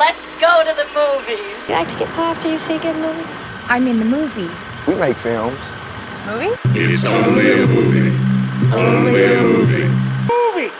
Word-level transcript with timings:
Let's 0.00 0.26
go 0.40 0.64
to 0.64 0.72
the 0.74 0.86
movies. 0.96 1.68
You 1.68 1.74
like 1.74 1.86
to 1.92 1.98
get 1.98 2.08
pop? 2.14 2.42
Do 2.42 2.48
you 2.48 2.56
see 2.56 2.76
a 2.76 2.78
good 2.80 2.96
movie? 2.96 3.22
I 3.68 3.78
mean 3.78 3.98
the 3.98 4.06
movie. 4.06 4.48
We 4.90 4.98
make 4.98 5.14
films. 5.18 5.60
Movie? 6.26 6.56
It's 6.74 7.04
only 7.04 7.52
a 7.52 7.66
movie. 7.66 8.16
Only 8.74 9.24
a 9.34 9.42
movie. 9.42 9.88
Movie! 10.32 10.70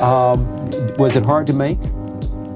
Um, 0.00 0.44
was 0.98 1.14
it 1.14 1.24
hard 1.24 1.46
to 1.46 1.52
make? 1.52 1.78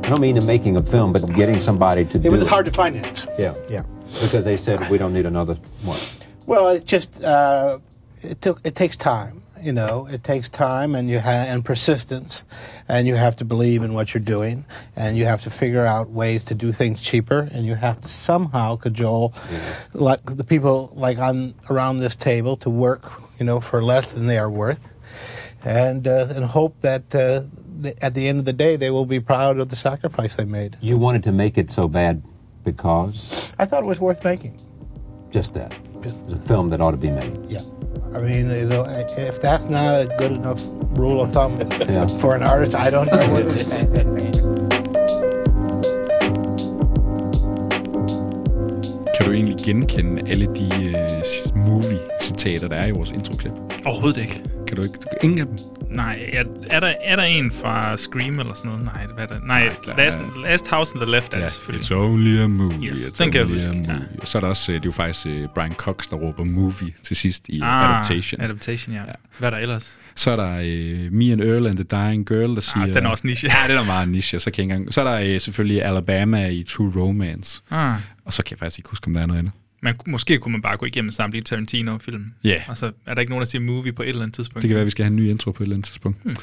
I 0.03 0.09
don't 0.09 0.21
mean 0.21 0.35
the 0.35 0.45
making 0.45 0.77
of 0.77 0.89
film, 0.89 1.13
but 1.13 1.25
getting 1.35 1.61
somebody 1.61 2.05
to 2.07 2.19
do 2.19 2.29
It 2.35 2.39
was 2.39 2.49
hard 2.49 2.67
to 2.67 2.73
finance. 2.73 3.25
Yeah, 3.39 3.55
Yeah. 3.69 3.83
because 4.21 4.45
they 4.45 4.57
said 4.57 4.91
we 4.91 4.99
don't 4.99 5.13
need 5.13 5.27
another 5.27 5.55
one. 5.55 5.63
Well, 6.47 6.69
it 6.69 6.85
just 6.87 7.23
uh, 7.23 7.79
it 8.23 8.41
took 8.41 8.61
it 8.65 8.75
takes 8.75 8.97
time. 8.97 9.43
You 9.63 9.73
know, 9.73 10.07
it 10.07 10.23
takes 10.23 10.49
time 10.51 10.95
and 10.95 11.09
you 11.09 11.19
ha- 11.19 11.47
and 11.49 11.65
persistence, 11.65 12.43
and 12.89 13.07
you 13.09 13.17
have 13.17 13.37
to 13.37 13.45
believe 13.45 13.83
in 13.83 13.95
what 13.95 14.13
you're 14.15 14.23
doing, 14.23 14.65
and 14.95 15.17
you 15.17 15.25
have 15.25 15.43
to 15.43 15.51
figure 15.51 15.85
out 15.85 16.11
ways 16.11 16.45
to 16.45 16.55
do 16.55 16.73
things 16.73 17.01
cheaper, 17.01 17.49
and 17.53 17.65
you 17.67 17.75
have 17.75 18.01
to 18.03 18.09
somehow 18.09 18.77
cajole 18.77 19.33
like 19.95 20.21
the 20.37 20.45
people 20.45 20.93
like 20.95 21.19
on 21.19 21.55
around 21.71 21.99
this 21.99 22.15
table 22.15 22.57
to 22.59 22.71
work, 22.71 23.11
you 23.41 23.47
know, 23.47 23.59
for 23.61 23.83
less 23.83 24.13
than 24.13 24.27
they 24.27 24.39
are 24.39 24.51
worth, 24.51 24.87
and 25.65 26.07
uh, 26.07 26.29
and 26.37 26.45
hope 26.45 26.79
that 26.83 27.13
uh, 27.15 27.43
th- 27.83 27.97
at 28.03 28.15
the 28.15 28.29
end 28.29 28.39
of 28.39 28.45
the 28.45 28.53
day 28.53 28.77
they 28.77 28.91
will 28.91 29.07
be 29.07 29.19
proud 29.21 29.59
of 29.59 29.71
the 29.71 29.77
sacrifice 29.77 30.37
they 30.37 30.45
made. 30.45 30.77
You 30.81 30.97
wanted 30.99 31.25
to 31.25 31.33
make 31.33 31.57
it 31.59 31.71
so 31.71 31.89
bad 31.89 32.23
because 32.63 33.51
I 33.59 33.65
thought 33.65 33.83
it 33.83 33.87
was 33.87 34.01
worth 34.01 34.23
making. 34.23 34.61
just 35.33 35.55
that. 35.55 35.73
It's 36.07 36.35
a 36.35 36.49
film 36.49 36.69
that 36.69 36.81
ought 36.81 36.93
to 36.93 36.97
be 36.97 37.11
made. 37.11 37.33
Yeah. 37.49 37.61
I 38.15 38.19
mean, 38.23 38.51
you 38.51 38.65
know, 38.67 38.85
if 39.19 39.41
that's 39.43 39.69
not 39.71 39.95
a 39.95 40.07
good 40.19 40.33
enough 40.33 40.63
rule 40.99 41.21
of 41.21 41.33
thumb 41.33 41.57
Yeah. 41.81 42.07
for 42.21 42.35
an 42.35 42.43
artist, 42.43 42.75
I 42.75 42.91
don't 42.91 43.11
know 43.13 43.33
what 43.33 43.47
it 43.47 43.61
is. 43.61 43.73
Kan 49.17 49.27
du 49.27 49.33
egentlig 49.33 49.57
genkende 49.57 50.31
alle 50.31 50.47
de 50.47 50.91
uh, 50.91 51.67
movie-citater, 51.67 52.69
der 52.69 52.77
er 52.77 52.87
i 52.87 52.91
vores 52.91 53.11
introklip? 53.11 53.53
Overhovedet 53.87 54.21
ikke. 54.21 54.43
Kan 54.67 54.77
du 54.77 54.83
ikke? 54.83 54.95
Du, 54.95 55.07
ingen 55.23 55.39
af 55.39 55.47
dem? 55.47 55.57
Nej, 55.91 56.31
er, 56.33 56.45
er, 56.71 56.81
der, 56.81 56.93
er 57.05 57.17
der 57.17 57.23
en 57.23 57.51
fra 57.51 57.97
Scream 57.97 58.39
eller 58.39 58.55
sådan 58.55 58.69
noget? 58.69 58.85
Nej, 58.85 59.07
hvad 59.07 59.25
er 59.25 59.29
der? 59.39 59.47
Nej, 59.47 59.77
der 59.85 59.93
er- 59.93 59.97
last, 59.97 60.19
last 60.45 60.69
House 60.71 60.95
on 60.95 61.01
the 61.03 61.11
Left 61.11 61.33
er 61.35 61.39
Ja, 61.39 61.45
det 61.45 61.53
selvfølgelig. 61.53 61.85
it's 61.91 61.95
only 61.95 62.39
a 62.39 62.47
movie. 62.47 62.89
Yes, 62.93 63.01
it's 63.01 63.23
den 63.23 63.33
kan 63.33 63.39
jeg 63.41 63.49
huske, 63.49 63.85
ja. 63.89 63.95
Og 64.21 64.29
så 64.29 64.39
er 64.39 64.41
der 64.41 64.49
også, 64.49 64.73
øh, 64.73 64.77
det 64.77 64.83
er 64.83 64.89
jo 64.89 64.93
faktisk 64.93 65.27
øh, 65.27 65.49
Brian 65.55 65.73
Cox, 65.75 66.09
der 66.11 66.17
råber 66.17 66.45
movie 66.45 66.93
til 67.03 67.17
sidst 67.17 67.49
i 67.49 67.61
Ah, 67.63 67.91
Adaptation. 67.91 68.41
Adaptation, 68.41 68.95
ja. 68.95 69.01
Hvad 69.39 69.49
er 69.49 69.51
der 69.51 69.59
ellers? 69.59 69.99
Så 70.15 70.31
er 70.31 70.37
der 70.37 70.59
øh, 70.65 71.13
Me 71.13 71.33
and 71.33 71.41
Earl 71.41 71.67
and 71.67 71.77
the 71.77 71.85
Dying 71.85 72.27
Girl, 72.29 72.55
der 72.55 72.61
siger... 72.61 72.83
Ah, 72.83 72.95
den 72.95 73.07
er 73.07 73.11
også 73.11 73.27
niche. 73.27 73.49
Ja, 73.49 73.73
den 73.73 73.83
er 73.83 73.87
meget 73.87 74.09
niche, 74.09 74.41
så 74.41 74.51
kan 74.51 74.59
jeg 74.59 74.65
ikke 74.65 74.75
engang... 74.75 74.95
Så 74.95 75.01
er 75.03 75.05
der 75.23 75.35
øh, 75.35 75.41
selvfølgelig 75.41 75.83
Alabama 75.85 76.49
i 76.49 76.63
True 76.63 76.93
Romance. 76.97 77.63
Ah, 77.71 77.95
Og 78.25 78.33
så 78.33 78.43
kan 78.43 78.51
jeg 78.55 78.59
faktisk 78.59 78.79
ikke 78.79 78.89
huske, 78.89 79.07
om 79.07 79.15
der 79.15 79.23
er 79.23 79.27
noget 79.27 79.39
andet. 79.39 79.53
Man, 79.83 79.95
måske 80.07 80.39
kunne 80.39 80.53
man 80.53 80.63
bare 80.63 80.77
gå 80.77 80.87
igennem 80.87 81.11
samtlige 81.11 81.43
Tarantino-film. 81.43 82.33
Ja. 82.45 82.63
Og 82.69 82.77
så 82.77 82.93
er 83.07 83.15
der 83.15 83.21
ikke 83.21 83.31
nogen, 83.31 83.41
der 83.41 83.47
siger 83.47 83.63
movie 83.63 83.93
på 83.93 84.03
et 84.03 84.09
eller 84.09 84.23
andet 84.23 84.35
tidspunkt. 84.35 84.63
Det 84.63 84.69
kan 84.69 84.75
være, 84.75 84.81
at 84.81 84.87
vi 84.87 84.91
skal 84.91 85.05
have 85.05 85.11
en 85.11 85.17
ny 85.17 85.29
intro 85.31 85.53
på 85.53 85.63
et 85.63 85.65
eller 85.65 85.77
andet 85.77 85.87
tidspunkt. 85.87 86.19
Hmm. 86.23 86.37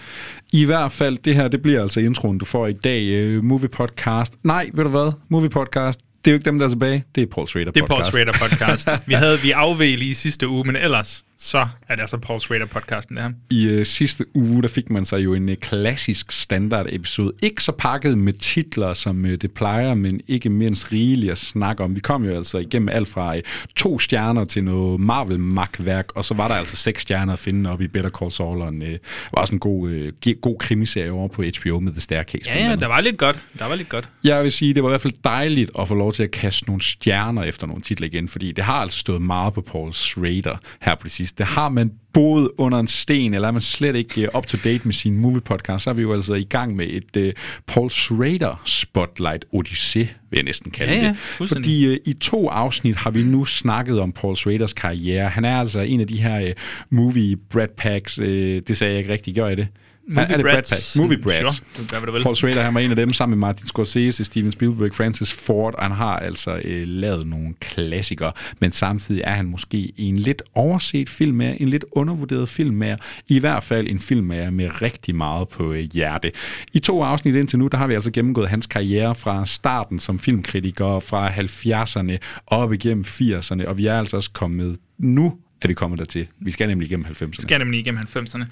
I 0.54 0.66
hvert 0.66 0.92
fald, 0.92 1.18
det 1.18 1.36
her, 1.36 1.48
det 1.48 1.62
bliver 1.62 1.82
altså 1.82 2.00
introen, 2.00 2.38
du 2.38 2.46
får 2.46 2.68
i 2.68 2.74
dag. 2.74 3.38
Uh, 3.38 3.44
movie 3.44 3.70
podcast. 3.70 4.34
Nej, 4.44 4.70
ved 4.74 4.84
du 4.84 4.90
hvad? 4.90 5.12
Movie 5.30 5.50
podcast. 5.50 6.00
Det 6.26 6.32
er 6.32 6.34
jo 6.34 6.36
ikke 6.36 6.46
dem, 6.46 6.60
der 6.60 6.66
er 6.66 6.70
tilbage. 6.70 7.04
Det 7.16 7.22
er 7.22 7.28
Paul 7.28 7.48
Schrader 7.48 7.72
Det 7.72 7.82
er 7.82 7.86
podcast. 7.88 8.14
Paul 8.14 8.26
Schrader 8.26 8.50
podcast. 8.50 8.90
vi 9.08 9.14
havde 9.14 9.40
vi 9.78 9.96
lige 9.96 10.12
i 10.12 10.14
sidste 10.14 10.48
uge, 10.48 10.64
men 10.64 10.76
ellers 10.76 11.26
så 11.44 11.68
er 11.88 11.96
det 11.96 12.02
altså 12.02 12.18
Paul 12.18 12.40
Schrader 12.40 12.66
podcasten 12.66 13.18
der. 13.18 13.30
I 13.50 13.66
øh, 13.66 13.86
sidste 13.86 14.26
uge, 14.36 14.62
der 14.62 14.68
fik 14.68 14.90
man 14.90 15.06
sig 15.06 15.24
jo 15.24 15.34
en 15.34 15.50
øh, 15.50 15.56
klassisk 15.56 16.32
standard 16.32 16.86
episode. 16.90 17.32
Ikke 17.42 17.64
så 17.64 17.72
pakket 17.72 18.18
med 18.18 18.34
titler, 18.34 18.94
som 18.94 19.26
øh, 19.26 19.38
det 19.42 19.52
plejer, 19.52 19.94
men 19.94 20.22
ikke 20.28 20.50
mindst 20.50 20.92
rigeligt 20.92 21.32
at 21.32 21.38
snakke 21.38 21.84
om. 21.84 21.96
Vi 21.96 22.00
kom 22.00 22.26
jo 22.26 22.36
altså 22.36 22.58
igennem 22.58 22.90
alt 22.90 23.08
fra 23.08 23.38
øh, 23.38 23.44
to 23.76 24.00
stjerner 24.00 24.46
til 24.46 24.64
noget 24.64 25.00
marvel 25.00 25.40
magtværk 25.40 26.12
og 26.16 26.26
så 26.26 26.34
var 26.34 26.48
der 26.48 26.56
altså 26.56 26.76
seks 26.76 27.02
stjerner 27.02 27.34
at 27.34 27.40
finde 27.40 27.70
op 27.70 27.82
i 27.82 27.88
Better 27.88 28.10
Call 28.10 28.32
Saul, 28.32 28.62
og 28.62 28.68
en, 28.70 28.82
øh, 28.82 28.98
var 29.34 29.42
også 29.42 29.56
en 29.56 29.60
god, 29.60 29.90
øh, 29.90 30.14
god 30.42 30.60
krimiserie 30.60 31.12
over 31.12 31.28
på 31.28 31.44
HBO 31.44 31.80
med 31.80 31.92
The 31.92 32.02
Staircase. 32.02 32.50
Ja, 32.50 32.70
ja, 32.70 32.76
der 32.76 32.88
var 32.88 33.02
lidt 33.02 33.18
godt. 33.18 33.44
Der 33.60 33.66
var 33.66 33.76
lidt 33.76 33.90
godt. 33.90 34.10
Jeg 34.24 34.44
vil 34.44 34.52
sige, 34.52 34.74
det 34.74 34.84
var 34.84 34.90
i 34.90 34.92
hvert 34.92 35.02
fald 35.02 35.14
dejligt 35.24 35.72
at 35.80 35.88
få 35.88 35.96
lov 35.96 36.14
til 36.14 36.24
at 36.24 36.32
kaste 36.32 36.66
nogle 36.66 36.82
stjerner 36.82 37.44
efter 37.44 37.68
nogle 37.68 37.82
titler 37.82 38.08
igen, 38.08 38.28
fordi 38.28 38.52
det 38.52 38.64
har 38.64 38.74
altså 38.74 39.00
stået 39.00 39.22
meget 39.22 39.54
på 39.54 39.62
Paul 39.62 39.94
Schrader 39.94 40.58
her 40.82 40.96
på 40.96 41.04
det 41.04 41.12
sidste. 41.12 41.33
Det 41.38 41.46
har 41.46 41.70
man 41.70 41.92
boet 42.14 42.50
under 42.58 42.80
en 42.80 42.88
sten, 42.88 43.34
eller 43.34 43.48
er 43.48 43.52
man 43.52 43.62
slet 43.62 43.96
ikke 43.96 44.30
uh, 44.34 44.38
up 44.38 44.46
to 44.46 44.58
date 44.64 44.82
med 44.84 44.94
sin 44.94 45.18
movie 45.18 45.42
podcast, 45.42 45.84
så 45.84 45.90
er 45.90 45.94
vi 45.94 46.02
jo 46.02 46.14
altså 46.14 46.34
i 46.34 46.44
gang 46.44 46.76
med 46.76 46.88
et 46.90 47.18
uh, 47.18 47.44
Paul 47.68 47.90
Schrader 47.90 48.62
Spotlight 48.66 49.46
Odyssey, 49.52 50.00
vil 50.00 50.38
jeg 50.38 50.44
næsten 50.44 50.72
kalde 50.72 50.94
Ja, 50.94 51.00
ja, 51.00 51.08
det. 51.40 51.50
Fordi 51.50 51.90
uh, 51.90 51.98
i 52.06 52.14
to 52.14 52.50
afsnit 52.50 52.96
har 52.96 53.12
vi 53.12 53.24
nu 53.24 53.46
snakket 53.46 54.00
om 54.00 54.12
Paul 54.12 54.36
Schraders 54.36 54.74
karriere. 54.74 55.30
Han 55.30 55.46
er 55.46 55.60
altså 55.60 55.80
en 55.80 56.02
af 56.02 56.08
de 56.08 56.22
her 56.22 56.42
uh, 56.42 56.52
movie 56.90 57.38
Brad 57.38 57.68
Packs, 57.78 58.20
uh, 58.20 58.26
det 58.68 58.78
sagde 58.78 58.94
jeg 58.94 59.00
ikke 59.00 59.14
rigtigt, 59.14 59.36
gør 59.36 59.48
jeg 59.48 59.58
det? 59.58 59.68
Movie 60.08 60.24
er 60.24 60.38
det 60.38 60.46
Brad 60.46 60.54
Brads. 60.54 60.70
Pack? 60.70 61.04
Movie 61.04 61.18
Brads. 61.18 61.56
Sure, 61.56 62.00
hvad 62.00 62.02
du 62.02 62.12
vil. 62.12 62.24
Paul 62.24 62.36
Schrader, 62.36 62.62
han 62.62 62.74
var 62.74 62.80
en 62.80 62.90
af 62.90 62.96
dem 62.96 63.14
sammen 63.14 63.40
med 63.40 63.48
Martin 63.48 63.68
Scorsese, 63.68 64.24
Steven 64.24 64.52
Spielberg, 64.52 64.94
Francis 64.94 65.34
Ford, 65.34 65.76
og 65.76 65.84
han 65.84 65.92
har 65.92 66.20
altså 66.20 66.62
øh, 66.66 66.88
lavet 66.88 67.28
nogle 67.28 67.54
klassikere, 67.60 68.32
men 68.60 68.72
samtidig 68.72 69.22
er 69.26 69.32
han 69.32 69.46
måske 69.46 69.94
en 69.98 70.18
lidt 70.18 70.42
overset 70.54 71.10
film 71.10 71.38
med, 71.38 71.58
en 71.60 71.68
lidt 71.68 71.86
undervurderet 71.92 72.50
film 72.50 72.76
med, 72.76 72.98
i 73.28 73.40
hvert 73.40 73.64
fald 73.64 73.88
en 73.88 74.00
film 74.00 74.28
med, 74.28 74.52
med 74.52 74.82
rigtig 74.82 75.16
meget 75.16 75.50
på 75.50 75.74
øh, 75.74 75.88
hjerte. 75.94 76.32
I 76.74 76.80
to 76.80 77.04
afsnit 77.04 77.36
indtil 77.36 77.60
nu, 77.60 77.68
der 77.68 77.78
har 77.78 77.88
vi 77.88 77.94
altså 77.94 78.12
gennemgået 78.12 78.50
hans 78.50 78.68
karriere 78.68 79.16
fra 79.16 79.46
starten 79.46 80.00
som 80.00 80.20
filmkritiker, 80.20 81.00
fra 81.00 81.30
70'erne 81.30 82.18
op 82.48 82.74
igennem 82.74 83.04
80'erne, 83.08 83.68
og 83.68 83.78
vi 83.78 83.86
er 83.86 83.98
altså 83.98 84.18
også 84.18 84.32
kommet 84.34 84.78
nu 84.98 85.34
er 85.64 85.68
det 85.68 85.78
kommet 85.78 86.00
dertil. 86.00 86.28
Vi 86.40 86.52
skal 86.52 86.68
nemlig 86.68 86.86
igennem 86.86 87.06
90'erne. 87.06 87.42
skal 87.42 87.60
nemlig 87.60 87.80
igennem 87.80 88.02
90'erne. 88.16 88.46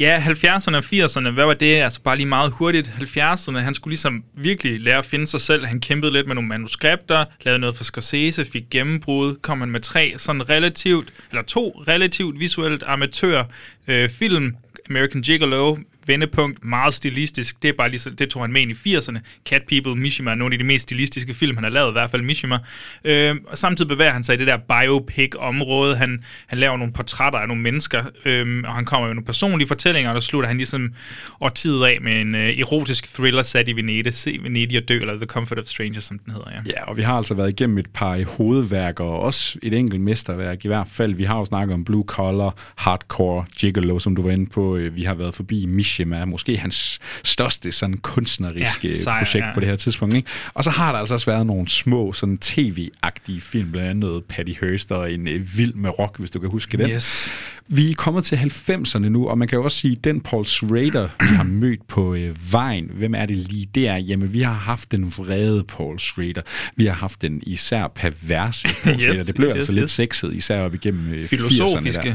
Ja, 0.00 0.22
70'erne 0.26 0.76
og 0.76 0.84
80'erne, 0.84 1.30
hvad 1.30 1.44
var 1.44 1.54
det? 1.54 1.74
Altså 1.74 2.00
bare 2.02 2.16
lige 2.16 2.26
meget 2.26 2.52
hurtigt. 2.52 2.88
70'erne, 2.88 3.58
han 3.58 3.74
skulle 3.74 3.92
ligesom 3.92 4.24
virkelig 4.34 4.80
lære 4.80 4.98
at 4.98 5.04
finde 5.04 5.26
sig 5.26 5.40
selv. 5.40 5.66
Han 5.66 5.80
kæmpede 5.80 6.12
lidt 6.12 6.26
med 6.26 6.34
nogle 6.34 6.48
manuskripter, 6.48 7.24
lavede 7.42 7.60
noget 7.60 7.76
for 7.76 7.84
Scorsese, 7.84 8.44
fik 8.44 8.64
gennembrud, 8.70 9.34
kom 9.42 9.60
han 9.60 9.70
med 9.70 9.80
tre 9.80 10.14
sådan 10.16 10.48
relativt, 10.48 11.12
eller 11.30 11.42
to 11.42 11.82
relativt 11.88 12.40
visuelt 12.40 12.82
amatør 12.86 13.44
øh, 13.88 14.08
film. 14.08 14.56
American 14.90 15.22
Gigolo, 15.22 15.76
vendepunkt, 16.08 16.64
meget 16.64 16.94
stilistisk. 16.94 17.62
Det, 17.62 17.68
er 17.68 17.72
bare 17.72 17.90
lige, 17.90 18.10
det 18.18 18.30
tog 18.30 18.42
han 18.42 18.52
med 18.52 18.60
ind 18.60 18.70
i 18.70 18.96
80'erne. 18.96 19.18
Cat 19.46 19.62
People, 19.68 19.96
Mishima 19.96 20.30
er 20.30 20.34
nogle 20.34 20.54
af 20.54 20.58
de 20.58 20.64
mest 20.64 20.82
stilistiske 20.82 21.34
film, 21.34 21.56
han 21.56 21.64
har 21.64 21.70
lavet, 21.70 21.90
i 21.90 21.92
hvert 21.92 22.10
fald 22.10 22.22
Mishima. 22.22 22.58
Øh, 23.04 23.36
og 23.46 23.58
samtidig 23.58 23.88
bevæger 23.88 24.12
han 24.12 24.22
sig 24.22 24.34
i 24.34 24.38
det 24.38 24.46
der 24.46 24.56
biopic-område. 24.56 25.96
Han, 25.96 26.22
han 26.46 26.58
laver 26.58 26.76
nogle 26.76 26.92
portrætter 26.92 27.38
af 27.38 27.48
nogle 27.48 27.62
mennesker, 27.62 28.04
øh, 28.24 28.64
og 28.66 28.74
han 28.74 28.84
kommer 28.84 29.06
med 29.06 29.14
nogle 29.14 29.26
personlige 29.26 29.68
fortællinger, 29.68 30.10
og 30.10 30.14
der 30.14 30.20
slutter 30.20 30.48
han 30.48 30.56
ligesom 30.56 30.92
årtiet 31.40 31.84
af 31.84 31.98
med 32.02 32.20
en 32.20 32.34
øh, 32.34 32.58
erotisk 32.58 33.14
thriller 33.14 33.42
sat 33.42 33.68
i 33.68 33.72
Venedig. 33.72 34.14
Se 34.14 34.38
Venedig 34.42 34.78
og 34.78 34.88
dø, 34.88 34.98
eller 34.98 35.16
The 35.16 35.26
Comfort 35.26 35.58
of 35.58 35.64
Strangers, 35.64 36.04
som 36.04 36.18
den 36.18 36.32
hedder, 36.32 36.50
ja. 36.50 36.60
Ja, 36.66 36.84
og 36.90 36.96
vi 36.96 37.02
har 37.02 37.16
altså 37.16 37.34
været 37.34 37.48
igennem 37.48 37.78
et 37.78 37.86
par 37.94 38.36
hovedværker, 38.36 39.04
og 39.04 39.20
også 39.20 39.58
et 39.62 39.74
enkelt 39.74 40.02
mesterværk 40.02 40.64
i 40.64 40.68
hvert 40.68 40.88
fald. 40.88 41.14
Vi 41.14 41.24
har 41.24 41.38
jo 41.38 41.44
snakket 41.44 41.74
om 41.74 41.84
Blue 41.84 42.04
Collar, 42.06 42.54
Hardcore, 42.76 43.44
Gigolo, 43.58 43.98
som 43.98 44.16
du 44.16 44.22
var 44.22 44.30
inde 44.30 44.46
på. 44.46 44.76
Øh, 44.76 44.96
vi 44.96 45.02
har 45.02 45.14
været 45.14 45.34
forbi 45.34 45.66
Mishima, 45.66 45.97
måske 46.06 46.58
hans 46.58 46.98
største 47.24 47.72
sådan 47.72 47.96
kunstneriske 47.96 48.88
Ja, 48.88 48.94
sejr, 48.94 49.24
projekt 49.24 49.46
ja. 49.46 49.54
på 49.54 49.60
det 49.60 49.68
her 49.68 49.76
tidspunkt. 49.76 50.14
Ikke? 50.14 50.28
Og 50.54 50.64
så 50.64 50.70
har 50.70 50.92
der 50.92 50.98
altså 50.98 51.14
også 51.14 51.30
været 51.30 51.46
nogle 51.46 51.68
små 51.68 52.12
sådan 52.12 52.38
tv-agtige 52.38 53.40
film, 53.40 53.70
blandt 53.70 53.90
andet 53.90 54.00
noget 54.00 54.24
Patty 54.24 54.52
Hearst 54.60 54.92
og 54.92 55.12
en 55.12 55.28
øh, 55.28 55.56
Vild 55.56 55.74
med 55.74 55.98
Rock, 55.98 56.18
hvis 56.18 56.30
du 56.30 56.38
kan 56.38 56.50
huske 56.50 56.76
den. 56.76 56.90
Yes. 56.90 57.30
Vi 57.68 57.90
er 57.90 57.94
kommet 57.94 58.24
til 58.24 58.36
90'erne 58.36 58.98
nu, 58.98 59.28
og 59.28 59.38
man 59.38 59.48
kan 59.48 59.58
jo 59.58 59.64
også 59.64 59.78
sige, 59.78 59.96
den 60.04 60.20
Paul 60.20 60.44
Schrader, 60.44 61.08
vi 61.20 61.26
har 61.26 61.42
mødt 61.62 61.88
på 61.88 62.14
øh, 62.14 62.52
vejen, 62.52 62.90
hvem 62.94 63.14
er 63.14 63.26
det 63.26 63.36
lige 63.36 63.68
der? 63.74 63.96
Jamen, 63.96 64.32
vi 64.32 64.42
har 64.42 64.52
haft 64.52 64.92
den 64.92 65.12
vrede 65.18 65.64
Paul 65.64 65.98
Schrader. 65.98 66.42
Vi 66.76 66.86
har 66.86 66.94
haft 66.94 67.22
den 67.22 67.42
især 67.42 67.86
perverse 67.94 68.68
Paul 68.84 68.94
Yes, 68.96 69.02
Schrader. 69.02 69.22
Det 69.22 69.34
blev 69.34 69.48
yes, 69.48 69.54
altså 69.54 69.72
yes, 69.72 69.78
lidt 69.80 69.90
sexet, 69.90 70.34
især 70.34 70.60
op 70.60 70.74
igennem 70.74 71.12
øh, 71.12 71.20
80'erne 71.20 71.26
filosofiske, 71.26 72.08
der 72.08 72.14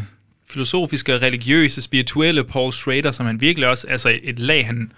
filosofiske, 0.53 1.17
religiøse, 1.17 1.81
spirituelle 1.81 2.43
Paul 2.43 2.71
Schrader, 2.71 3.11
som 3.11 3.25
han 3.25 3.41
virkelig 3.41 3.67
også, 3.67 3.87
altså 3.87 4.19
et 4.23 4.39
lag, 4.39 4.65
han 4.65 4.91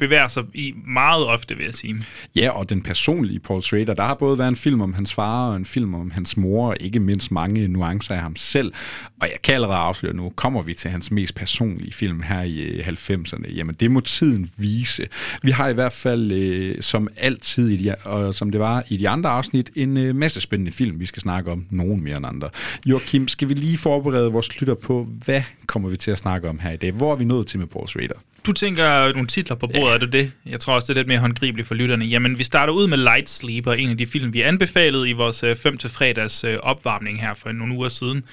bevæger 0.00 0.28
sig 0.28 0.44
i 0.54 0.74
meget 0.86 1.26
ofte, 1.26 1.56
vil 1.56 1.64
jeg 1.64 1.74
sige. 1.74 1.96
Ja, 2.36 2.50
og 2.50 2.68
den 2.68 2.82
personlige 2.82 3.38
Paul 3.38 3.62
Schrader. 3.62 3.94
Der 3.94 4.02
har 4.02 4.14
både 4.14 4.38
været 4.38 4.48
en 4.48 4.56
film 4.56 4.80
om 4.80 4.94
hans 4.94 5.14
far 5.14 5.48
og 5.48 5.56
en 5.56 5.64
film 5.64 5.94
om 5.94 6.10
hans 6.10 6.36
mor, 6.36 6.68
og 6.68 6.76
ikke 6.80 7.00
mindst 7.00 7.32
mange 7.32 7.68
nuancer 7.68 8.14
af 8.14 8.20
ham 8.20 8.36
selv. 8.36 8.72
Og 9.20 9.28
jeg 9.28 9.36
kan 9.42 9.54
allerede 9.54 9.78
afsløre 9.78 10.16
nu, 10.16 10.32
kommer 10.36 10.62
vi 10.62 10.74
til 10.74 10.90
hans 10.90 11.10
mest 11.10 11.34
personlige 11.34 11.92
film 11.92 12.22
her 12.22 12.42
i 12.42 12.58
øh, 12.58 12.88
90'erne. 12.88 13.54
Jamen, 13.54 13.76
det 13.80 13.90
må 13.90 14.00
tiden 14.00 14.50
vise. 14.56 15.06
Vi 15.42 15.50
har 15.50 15.68
i 15.68 15.72
hvert 15.72 15.92
fald, 15.92 16.32
øh, 16.32 16.76
som 16.80 17.08
altid, 17.16 17.68
i 17.68 17.76
de, 17.76 17.94
og 18.04 18.34
som 18.34 18.50
det 18.50 18.60
var 18.60 18.84
i 18.88 18.96
de 18.96 19.08
andre 19.08 19.30
afsnit, 19.30 19.70
en 19.74 19.96
øh, 19.96 20.16
masse 20.16 20.40
spændende 20.40 20.72
film, 20.72 21.00
vi 21.00 21.06
skal 21.06 21.22
snakke 21.22 21.52
om. 21.52 21.66
Nogen 21.70 22.04
mere 22.04 22.16
end 22.16 22.26
andre. 22.26 22.48
Joachim, 22.86 23.28
skal 23.28 23.48
vi 23.48 23.54
lige 23.54 23.78
forberede 23.78 24.32
vores 24.32 24.60
lytter 24.60 24.74
på, 24.74 25.08
hvad 25.24 25.42
kommer 25.66 25.88
vi 25.88 25.96
til 25.96 26.10
at 26.10 26.18
snakke 26.18 26.48
om 26.48 26.58
her 26.58 26.70
i 26.70 26.76
dag? 26.76 26.92
Hvor 26.92 27.12
er 27.12 27.16
vi 27.16 27.24
nået 27.24 27.46
til 27.46 27.58
med 27.58 27.66
Paul 27.66 27.88
Schrader? 27.88 28.14
Du 28.46 28.52
tænker 28.52 29.12
nogle 29.12 29.26
titler 29.26 29.56
på 29.56 29.66
bordet, 29.66 29.88
ja. 29.88 29.94
er 29.94 29.98
det 29.98 30.12
det? 30.12 30.32
Jeg 30.46 30.60
tror 30.60 30.74
også, 30.74 30.86
det 30.86 30.98
er 30.98 31.00
lidt 31.00 31.08
mere 31.08 31.18
håndgribeligt 31.18 31.68
for 31.68 31.74
lytterne. 31.74 32.04
Jamen, 32.04 32.38
vi 32.38 32.44
starter 32.44 32.72
ud 32.72 32.86
med 32.86 32.98
Light 32.98 33.30
Sleeper, 33.30 33.72
en 33.72 33.90
af 33.90 33.98
de 33.98 34.06
film, 34.06 34.32
vi 34.32 34.42
anbefalede 34.42 35.10
i 35.10 35.12
vores 35.12 35.44
5 35.62 35.78
til 35.78 35.90
fredags 35.90 36.44
øh, 36.44 36.56
opvarmning 36.62 37.20
her 37.20 37.34
for 37.34 37.52
nogle 37.52 37.74
uger 37.74 37.88
siden. 37.88 38.24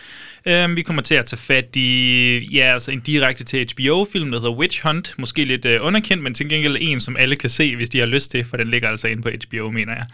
Øhm, 0.46 0.76
vi 0.76 0.82
kommer 0.82 1.02
til 1.02 1.16
at 1.16 1.26
tage 1.26 1.40
fat 1.40 1.76
i 1.76 2.50
ja, 2.52 2.74
altså 2.74 2.92
en 2.92 3.00
direkte 3.00 3.44
til 3.44 3.68
HBO-film, 3.74 4.32
der 4.32 4.40
hedder 4.40 4.56
Witch 4.56 4.84
Hunt. 4.84 5.14
Måske 5.18 5.46
lidt 5.46 5.66
øh, 5.66 5.80
underkendt, 5.82 6.24
men 6.24 6.34
til 6.34 6.50
gengæld 6.50 6.78
en, 6.82 7.00
som 7.00 7.18
alle 7.18 7.36
kan 7.36 7.50
se, 7.50 7.76
hvis 7.76 7.90
de 7.90 8.00
har 8.00 8.06
lyst 8.06 8.32
til, 8.32 8.46
for 8.46 8.58
den 8.58 8.68
ligger 8.68 8.90
altså 8.90 9.08
inde 9.08 9.22
på 9.22 9.30
HBO, 9.30 9.72
mener 9.72 9.94
jeg. 9.94 10.06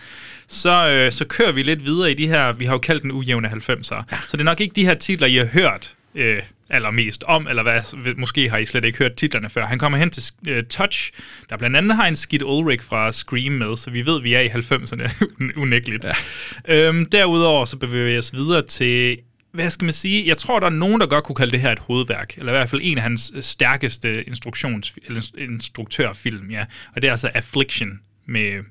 Så, 0.48 0.90
øh, 0.90 1.12
så 1.12 1.26
kører 1.26 1.52
vi 1.52 1.64
lidt 1.64 1.86
videre 1.86 2.12
i 2.12 2.14
de 2.14 2.28
her, 2.28 2.54
vi 2.54 2.66
har 2.66 2.74
jo 2.74 2.80
kaldt 2.80 3.04
den 3.04 3.12
ujævne 3.12 3.48
90'er. 3.48 3.96
Ja. 4.12 4.18
Så 4.28 4.38
det 4.38 4.40
er 4.40 4.44
nok 4.44 4.62
ikke 4.62 4.74
de 4.76 4.86
her 4.86 4.94
titler, 4.94 5.28
I 5.28 5.36
har 5.36 5.46
hørt 5.46 5.96
øh, 6.16 6.40
allermest 6.74 7.24
om, 7.24 7.48
eller 7.50 7.64
hvad, 7.64 8.16
måske 8.18 8.50
har 8.50 8.58
I 8.58 8.66
slet 8.66 8.86
ikke 8.86 8.98
hørt 8.98 9.16
titlerne 9.16 9.50
før. 9.50 9.66
Han 9.66 9.80
kommer 9.80 9.98
hen 9.98 10.10
til 10.10 10.24
uh, 10.50 10.64
Touch, 10.70 11.12
der 11.50 11.58
blandt 11.58 11.78
andet 11.78 11.96
har 11.96 12.08
en 12.08 12.16
Skid 12.16 12.44
Ulrich 12.44 12.86
fra 12.86 13.12
Scream 13.12 13.52
med, 13.52 13.78
så 13.78 13.92
vi 13.92 14.06
ved, 14.06 14.22
vi 14.22 14.34
er 14.34 14.40
i 14.40 14.48
90'erne, 14.48 15.12
unægteligt. 15.62 16.06
Ja. 16.06 16.88
Øhm, 16.88 17.06
derudover 17.06 17.66
så 17.66 17.78
bevæger 17.78 18.12
vi 18.12 18.18
os 18.18 18.34
videre 18.34 18.62
til 18.62 19.18
hvad 19.54 19.70
skal 19.70 19.86
man 19.86 19.94
sige? 19.94 20.28
Jeg 20.28 20.38
tror, 20.38 20.60
der 20.60 20.68
er 20.68 20.72
nogen, 20.72 21.02
der 21.02 21.08
godt 21.08 21.24
kunne 21.24 21.36
kalde 21.36 21.52
det 21.52 21.62
her 21.62 21.72
et 21.72 21.80
hovedværk, 21.80 22.34
eller 22.38 22.52
i 22.52 22.56
hvert 22.56 22.70
fald 22.70 22.82
en 22.84 22.98
af 22.98 23.04
hans 23.04 23.34
stærkeste 23.40 24.24
instruktions, 24.24 24.94
eller 25.08 25.22
instruktørfilm, 25.38 26.52
ja. 26.52 26.66
Og 26.96 27.02
det 27.02 27.08
er 27.08 27.12
altså 27.12 27.28
Affliction 27.34 28.00
med, 28.26 28.64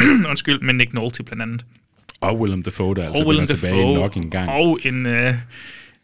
undskyld, 0.30 0.60
med 0.60 0.74
Nick 0.74 0.92
Nolte 0.92 1.22
blandt 1.22 1.42
andet. 1.42 1.64
Og 2.20 2.40
Willem 2.40 2.62
Dafoe, 2.62 2.94
der 2.94 3.06
altså 3.06 3.24
vender 3.24 3.46
tilbage 3.46 3.94
nok 3.94 4.16
en 4.16 4.30
gang. 4.30 4.50
Og 4.50 4.78
en, 4.82 5.06
øh, 5.06 5.34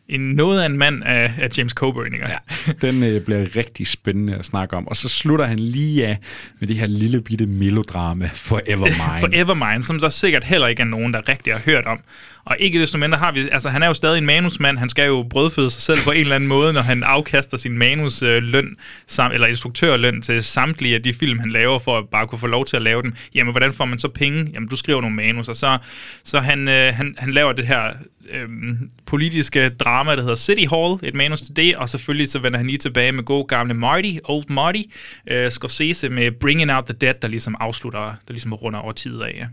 en 0.09 0.21
noget 0.21 0.61
af 0.61 0.67
en 0.67 0.79
mand 0.79 1.03
af, 1.05 1.33
af 1.39 1.49
James 1.59 1.73
Coburn, 1.73 2.15
ikke? 2.15 2.27
Ja, 2.29 2.73
den 2.81 3.03
øh, 3.03 3.21
bliver 3.21 3.56
rigtig 3.56 3.87
spændende 3.87 4.35
at 4.35 4.45
snakke 4.45 4.77
om. 4.77 4.89
Og 4.89 4.97
så 4.97 5.09
slutter 5.09 5.47
han 5.47 5.59
lige 5.59 6.06
af 6.06 6.19
med 6.61 6.69
det 6.69 6.77
her 6.77 6.87
lille 6.87 7.21
bitte 7.21 7.47
melodrama 7.47 8.31
Forever 8.35 8.85
Mine. 9.12 9.21
Forever 9.21 9.55
Mine, 9.55 9.85
som 9.85 10.01
der 10.01 10.09
sikkert 10.09 10.45
heller 10.45 10.67
ikke 10.67 10.81
er 10.81 10.87
nogen, 10.87 11.12
der 11.12 11.29
rigtig 11.29 11.53
har 11.53 11.61
hørt 11.65 11.85
om. 11.85 12.01
Og 12.44 12.56
ikke 12.61 12.81
desto 12.81 12.99
mindre 12.99 13.19
har 13.19 13.32
vi, 13.32 13.49
altså 13.52 13.69
han 13.69 13.82
er 13.82 13.87
jo 13.87 13.94
stadig 13.94 14.19
en 14.19 14.26
manusmand, 14.26 14.79
han 14.79 14.88
skal 14.88 15.06
jo 15.06 15.26
brødføde 15.31 15.70
sig 15.70 15.82
selv 15.82 16.00
på 16.00 16.11
en 16.11 16.20
eller 16.20 16.35
anden 16.35 16.49
måde, 16.49 16.73
når 16.73 16.81
han 16.81 17.02
afkaster 17.02 17.56
sin 17.56 17.79
manusløn, 17.79 18.76
sam, 19.06 19.32
eller 19.32 19.46
instruktørløn 19.46 20.23
til 20.23 20.43
samtlige 20.43 20.94
af 20.94 21.02
de 21.02 21.14
film, 21.14 21.38
han 21.38 21.50
laver, 21.50 21.79
for 21.79 21.99
at 21.99 22.05
bare 22.08 22.26
kunne 22.26 22.38
få 22.38 22.46
lov 22.46 22.64
til 22.64 22.76
at 22.76 22.82
lave 22.82 23.02
dem. 23.02 23.14
Jamen, 23.35 23.52
hvordan 23.52 23.73
får 23.73 23.85
man 23.85 23.99
så 23.99 24.08
penge? 24.08 24.50
Jamen, 24.55 24.69
du 24.69 24.76
skriver 24.76 25.00
nogle 25.00 25.17
manus, 25.17 25.49
og 25.49 25.56
så, 25.56 25.79
så 26.25 26.41
han, 26.41 26.69
øh, 26.69 26.94
han, 26.94 27.14
han 27.19 27.31
laver 27.31 27.52
det 27.52 27.67
her 27.67 27.93
øh, 28.31 28.49
politiske 29.06 29.69
drama, 29.69 30.17
der 30.17 30.20
hedder 30.20 30.35
City 30.35 30.64
Hall, 30.70 30.99
et 31.02 31.14
manus 31.14 31.40
til 31.40 31.56
det, 31.56 31.76
og 31.76 31.88
selvfølgelig 31.88 32.29
så 32.29 32.38
vender 32.38 32.58
han 32.58 32.67
lige 32.67 32.79
tilbage 32.79 33.12
med 33.12 33.25
god 33.25 33.47
gamle 33.49 33.75
Marty, 33.75 34.12
Old 34.25 34.44
Marty, 34.49 34.82
øh, 35.31 35.50
Scorsese 35.50 36.08
med 36.08 36.31
Bringing 36.31 36.73
Out 36.73 36.85
the 36.85 36.94
Dead, 37.00 37.14
der 37.23 37.29
ligesom 37.29 37.56
afslutter, 37.61 38.00
der 38.00 38.32
ligesom 38.32 38.52
runder 38.52 38.81
over 38.81 38.93
tid 38.93 39.20
af, 39.20 39.35
ja. 39.37 39.47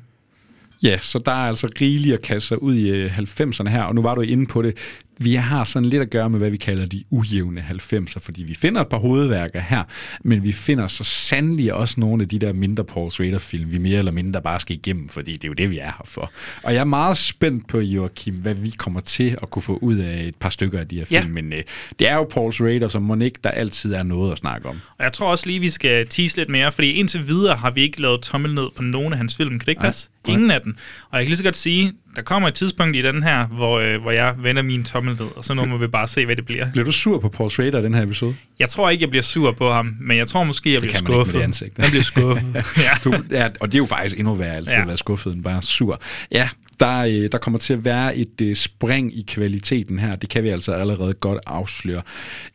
Ja, 0.84 1.00
så 1.00 1.20
der 1.20 1.32
er 1.32 1.48
altså 1.48 1.68
rigeligt 1.82 2.14
at 2.14 2.22
kaste 2.22 2.48
sig 2.48 2.64
ud 2.64 2.76
i 2.76 3.08
90'erne 3.08 3.70
her, 3.70 3.84
og 3.84 3.96
nu 3.96 4.02
var 4.02 4.16
du 4.16 4.22
inde 4.22 4.46
på 4.46 4.62
det 4.62 4.78
vi 5.24 5.36
har 5.36 5.64
sådan 5.64 5.90
lidt 5.90 6.02
at 6.02 6.10
gøre 6.10 6.30
med, 6.30 6.40
hvad 6.40 6.50
vi 6.50 6.58
kalder 6.58 6.86
de 6.86 7.04
ujævne 7.10 7.66
90'er, 7.70 8.20
fordi 8.20 8.44
vi 8.44 8.54
finder 8.54 8.82
et 8.82 8.88
par 8.88 8.98
hovedværker 8.98 9.60
her, 9.60 9.84
men 10.24 10.44
vi 10.44 10.52
finder 10.52 10.88
så 10.88 11.04
sandelig 11.04 11.74
også 11.74 12.00
nogle 12.00 12.24
af 12.24 12.30
de 12.30 12.40
der 12.40 12.54
mindre 12.54 12.84
Paul 12.84 13.12
Schrader-film, 13.12 13.72
vi 13.72 13.78
mere 13.78 13.98
eller 13.98 14.12
mindre 14.12 14.42
bare 14.42 14.60
skal 14.60 14.76
igennem, 14.76 15.10
fordi 15.10 15.34
det 15.34 15.44
er 15.44 15.48
jo 15.48 15.54
det, 15.54 15.72
vi 15.72 15.78
er 15.78 15.86
her 15.86 16.06
for. 16.06 16.32
Og 16.64 16.74
jeg 16.74 16.80
er 16.80 16.86
meget 16.86 17.18
spændt 17.18 17.68
på, 17.68 17.80
Joachim, 17.80 18.36
hvad 18.36 18.54
vi 18.54 18.70
kommer 18.70 19.00
til 19.00 19.38
at 19.42 19.50
kunne 19.50 19.64
få 19.64 19.78
ud 19.82 19.98
af 19.98 20.24
et 20.24 20.36
par 20.36 20.50
stykker 20.50 20.80
af 20.80 20.88
de 20.88 20.98
her 20.98 21.06
film, 21.06 21.38
ja. 21.38 21.42
men 21.42 21.54
øh, 21.54 21.64
det 22.00 22.10
er 22.10 22.16
jo 22.16 22.24
Paul 22.24 22.54
Schrader, 22.54 22.88
som 22.88 23.02
må 23.02 23.16
ikke, 23.16 23.40
der 23.44 23.52
altid 23.52 23.94
er 23.94 24.04
noget 24.04 24.32
at 24.32 24.38
snakke 24.38 24.70
om. 24.70 24.80
Og 24.98 25.04
jeg 25.04 25.14
tror 25.14 25.32
også 25.32 25.48
lige, 25.48 25.60
vi 25.60 25.70
skal 25.70 26.08
tease 26.08 26.38
lidt 26.38 26.50
mere, 26.50 26.72
fordi 26.72 26.92
indtil 26.92 27.28
videre 27.28 27.56
har 27.56 27.72
vi 27.72 27.82
ikke 27.82 28.02
lavet 28.02 28.22
tommel 28.22 28.54
ned 28.54 28.68
på 28.76 28.84
nogen 28.84 29.14
af 29.14 29.18
hans 29.18 29.36
film. 29.36 29.50
Kan 29.50 29.60
det 29.60 29.68
ikke 29.68 29.82
passe? 29.82 30.10
Ingen 30.28 30.52
af 30.52 30.62
dem. 30.62 30.76
Og 31.10 31.18
jeg 31.18 31.26
kan 31.26 31.30
lige 31.30 31.38
så 31.38 31.44
godt 31.44 31.56
sige, 31.56 31.94
der 32.16 32.22
kommer 32.22 32.48
et 32.48 32.54
tidspunkt 32.54 32.96
i 32.96 33.02
den 33.02 33.24
her, 33.24 33.46
hvor, 33.46 33.80
øh, 33.80 34.02
hvor 34.02 34.12
jeg 34.12 34.36
vender 34.38 34.62
min 34.62 34.84
tommel 34.84 35.16
ned, 35.20 35.30
og 35.36 35.46
så 35.46 35.54
nu 35.54 35.66
må 35.66 35.78
vi 35.78 35.88
bare 35.88 36.08
se, 36.08 36.26
hvad 36.26 36.36
det 36.36 36.46
bliver. 36.46 36.72
Bliver 36.72 36.86
du 36.86 36.92
sur 36.92 37.20
på 37.20 37.30
Paul 37.30 37.50
Schrader 37.50 37.80
i 37.80 37.84
den 37.84 37.94
her 37.94 38.04
episode? 38.04 38.36
Jeg 38.60 38.70
tror 38.70 38.90
ikke, 38.90 39.02
jeg 39.02 39.10
bliver 39.10 39.24
sur 39.24 39.52
på 39.52 39.72
ham, 39.72 39.96
men 40.02 40.18
jeg 40.18 40.28
tror 40.28 40.44
måske, 40.44 40.74
jeg 40.74 40.82
det 40.82 40.90
bliver 40.90 40.98
skuffet. 40.98 41.36
Det 41.36 41.42
ansigt. 41.42 41.78
Jeg 41.78 41.88
bliver 41.90 42.04
skuffet. 42.04 42.46
ja. 42.78 42.92
Du, 43.04 43.14
ja. 43.32 43.48
Og 43.60 43.68
det 43.72 43.74
er 43.74 43.80
jo 43.80 43.86
faktisk 43.86 44.20
endnu 44.20 44.34
værre 44.34 44.56
altid 44.56 44.74
ja. 44.74 44.82
at 44.82 44.88
være 44.88 44.98
skuffet 44.98 45.34
end 45.34 45.44
bare 45.44 45.62
sur. 45.62 46.02
Ja, 46.32 46.50
der, 46.82 47.00
øh, 47.00 47.30
der 47.32 47.38
kommer 47.38 47.58
til 47.58 47.74
at 47.74 47.86
være 47.86 48.18
et 48.18 48.42
uh, 48.42 48.54
spring 48.54 49.18
i 49.18 49.26
kvaliteten 49.28 50.00
her. 50.00 50.16
Det 50.16 50.30
kan 50.30 50.44
vi 50.44 50.50
altså 50.50 50.74
allerede 50.74 51.14
godt 51.14 51.40
afsløre. 51.46 52.02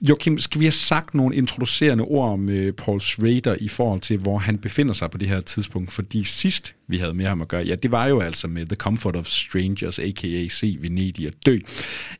Joachim, 0.00 0.38
skal 0.38 0.60
vi 0.60 0.64
have 0.64 0.72
sagt 0.72 1.14
nogle 1.14 1.36
introducerende 1.36 2.04
ord 2.04 2.32
om 2.32 2.48
uh, 2.48 2.70
Paul 2.78 3.00
Schrader 3.00 3.56
i 3.60 3.68
forhold 3.68 4.00
til, 4.00 4.18
hvor 4.18 4.38
han 4.38 4.58
befinder 4.58 4.92
sig 4.92 5.10
på 5.10 5.18
det 5.18 5.28
her 5.28 5.40
tidspunkt? 5.40 5.92
Fordi 5.92 6.24
sidst 6.24 6.74
vi 6.88 6.98
havde 6.98 7.14
med 7.14 7.26
ham 7.26 7.42
at 7.42 7.48
gøre, 7.48 7.62
ja, 7.62 7.74
det 7.74 7.90
var 7.90 8.06
jo 8.06 8.20
altså 8.20 8.48
med 8.48 8.66
The 8.66 8.76
Comfort 8.76 9.16
of 9.16 9.26
Strangers, 9.26 9.98
a.k.a. 9.98 10.48
Se 10.48 10.76
Venedig 10.80 11.26
og 11.26 11.32
Dø. 11.46 11.58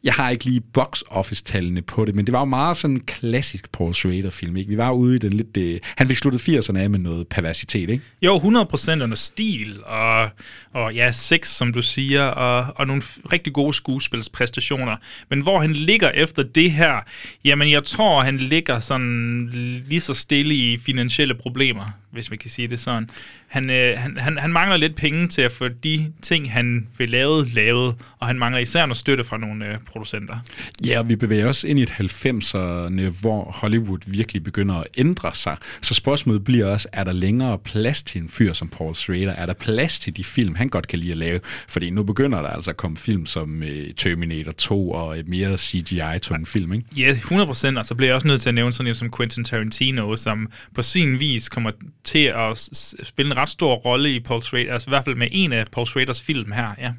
Jeg 0.05 0.15
har 0.15 0.31
ikke 0.31 0.45
lige 0.45 0.61
box 0.61 1.03
office-tallene 1.07 1.83
på 1.83 2.05
det, 2.05 2.15
men 2.15 2.27
det 2.27 2.33
var 2.33 2.39
jo 2.39 2.45
meget 2.45 2.77
sådan 2.77 2.97
en 2.97 3.03
klassisk 3.03 3.73
Paul 3.73 3.95
Schrader-film, 3.95 4.57
ikke? 4.57 4.69
Vi 4.69 4.77
var 4.77 4.91
ude 4.91 5.17
i 5.17 5.19
den 5.19 5.33
lidt... 5.33 5.57
Uh, 5.57 5.89
han 5.97 6.09
fik 6.09 6.17
sluttet 6.17 6.49
80'erne 6.49 6.79
af 6.79 6.91
med 6.91 6.99
noget 6.99 7.29
perversitet, 7.29 7.91
ikke? 7.91 8.05
Jo, 8.23 8.37
100% 8.39 9.03
under 9.03 9.15
stil, 9.15 9.85
og, 9.85 10.31
og 10.73 10.95
ja, 10.95 11.13
sex, 11.13 11.49
som 11.49 11.73
du 11.73 11.83
siger, 11.83 12.23
og, 12.25 12.73
og 12.77 12.87
nogle 12.87 13.03
rigtig 13.33 13.53
gode 13.53 13.75
skuespilspræstationer. 13.75 14.97
Men 15.31 15.41
hvor 15.41 15.61
han 15.61 15.73
ligger 15.73 16.11
efter 16.11 16.43
det 16.43 16.73
her, 16.73 17.01
jamen 17.45 17.71
jeg 17.71 17.85
tror, 17.85 18.23
han 18.23 18.37
ligger 18.37 18.81
sådan 18.81 19.49
lige 19.89 20.01
så 20.01 20.15
stille 20.15 20.55
i 20.55 20.79
finansielle 20.79 21.35
problemer, 21.35 21.85
hvis 22.17 22.31
man 22.31 22.39
kan 22.39 22.51
sige 22.51 22.69
det 22.69 22.81
sådan 22.81 23.09
han, 23.49 23.71
øh, 23.71 23.99
han, 23.99 24.17
han, 24.19 24.39
han 24.39 24.53
mangler 24.53 24.77
lidt 24.77 24.97
penge 24.97 25.29
til 25.29 25.43
at 25.43 25.53
få 25.53 25.69
de 25.69 26.13
ting, 26.23 26.53
han 26.53 26.87
vil 26.99 27.11
lave, 27.11 27.49
lavet, 27.49 27.95
og 28.19 28.27
han 28.27 28.39
mangler 28.39 28.61
især 28.61 28.87
noget 28.87 28.97
støtte 28.97 29.25
fra 29.25 29.39
nogle 29.39 29.67
øh, 29.67 29.79
producenter. 29.87 30.39
Ja, 30.87 30.99
og 30.99 31.09
vi 31.09 31.17
bevæger 31.17 31.49
os 31.49 31.65
ind 31.65 31.79
i 31.79 31.83
et 31.83 31.91
90'erne, 31.91 33.21
hvor 33.21 33.45
Hollywood 33.45 33.99
virkelig 34.07 34.45
begynder 34.45 34.75
at 34.75 34.87
ændre 34.97 35.35
sig. 35.35 35.57
Så 35.83 35.95
spørgsmålet 35.95 36.45
bliver 36.45 36.67
også, 36.67 36.89
er 36.93 37.05
der 37.05 37.13
længere 37.13 37.59
plads 37.59 38.03
til 38.03 38.23
en 38.23 38.29
fyr 38.29 38.53
som 38.53 38.69
Paul 38.69 38.95
Schrader? 38.95 39.33
Er 39.33 39.47
der 39.47 39.55
plads 39.55 39.99
til 39.99 40.17
de 40.17 40.25
film, 40.25 40.55
han 40.55 40.69
godt 40.69 40.89
kan 40.89 40.99
lide 40.99 41.13
at 41.13 41.19
lave? 41.19 41.41
Fordi 41.69 41.91
nu 41.91 42.03
begynder 42.03 42.43
der 42.43 42.49
altså 42.49 42.71
at 42.71 42.77
komme 42.77 42.97
film 42.97 43.27
som 43.27 43.63
øh, 43.63 43.95
Terminator 43.97 44.53
2 44.53 44.91
og 44.91 45.17
mere 45.27 45.57
CGI-tunge 45.59 46.47
film, 46.47 46.73
ikke? 46.73 46.87
Ja, 46.97 47.11
100 47.11 47.47
procent, 47.47 47.79
og 47.79 47.87
så 47.87 47.95
bliver 47.95 48.09
jeg 48.09 48.15
også 48.15 48.27
nødt 48.27 48.43
til 48.43 48.49
at 48.49 48.55
nævne 48.55 48.73
sådan 48.73 48.89
en 48.89 48.95
som 48.95 49.11
Quentin 49.17 49.45
Tarantino, 49.45 50.17
som 50.17 50.49
på 50.75 50.83
sin 50.83 51.21
vis 51.21 51.49
kommer 51.49 51.71
til 52.07 52.33
at 52.35 52.69
spille 53.03 53.33
en 53.33 53.37
ret 53.37 53.49
stor 53.49 53.75
rolle 53.75 54.15
i 54.15 54.21
Paul 54.21 54.43
Schrader, 54.43 54.73
altså 54.73 54.89
i 54.89 54.93
hvert 54.93 55.05
fald 55.05 55.17
med 55.17 55.29
en 55.33 55.53
af 55.53 55.65
Paul 55.73 55.87
Schraders 55.87 56.23
film 56.23 56.53
her, 56.53 56.69
ja. 56.81 56.91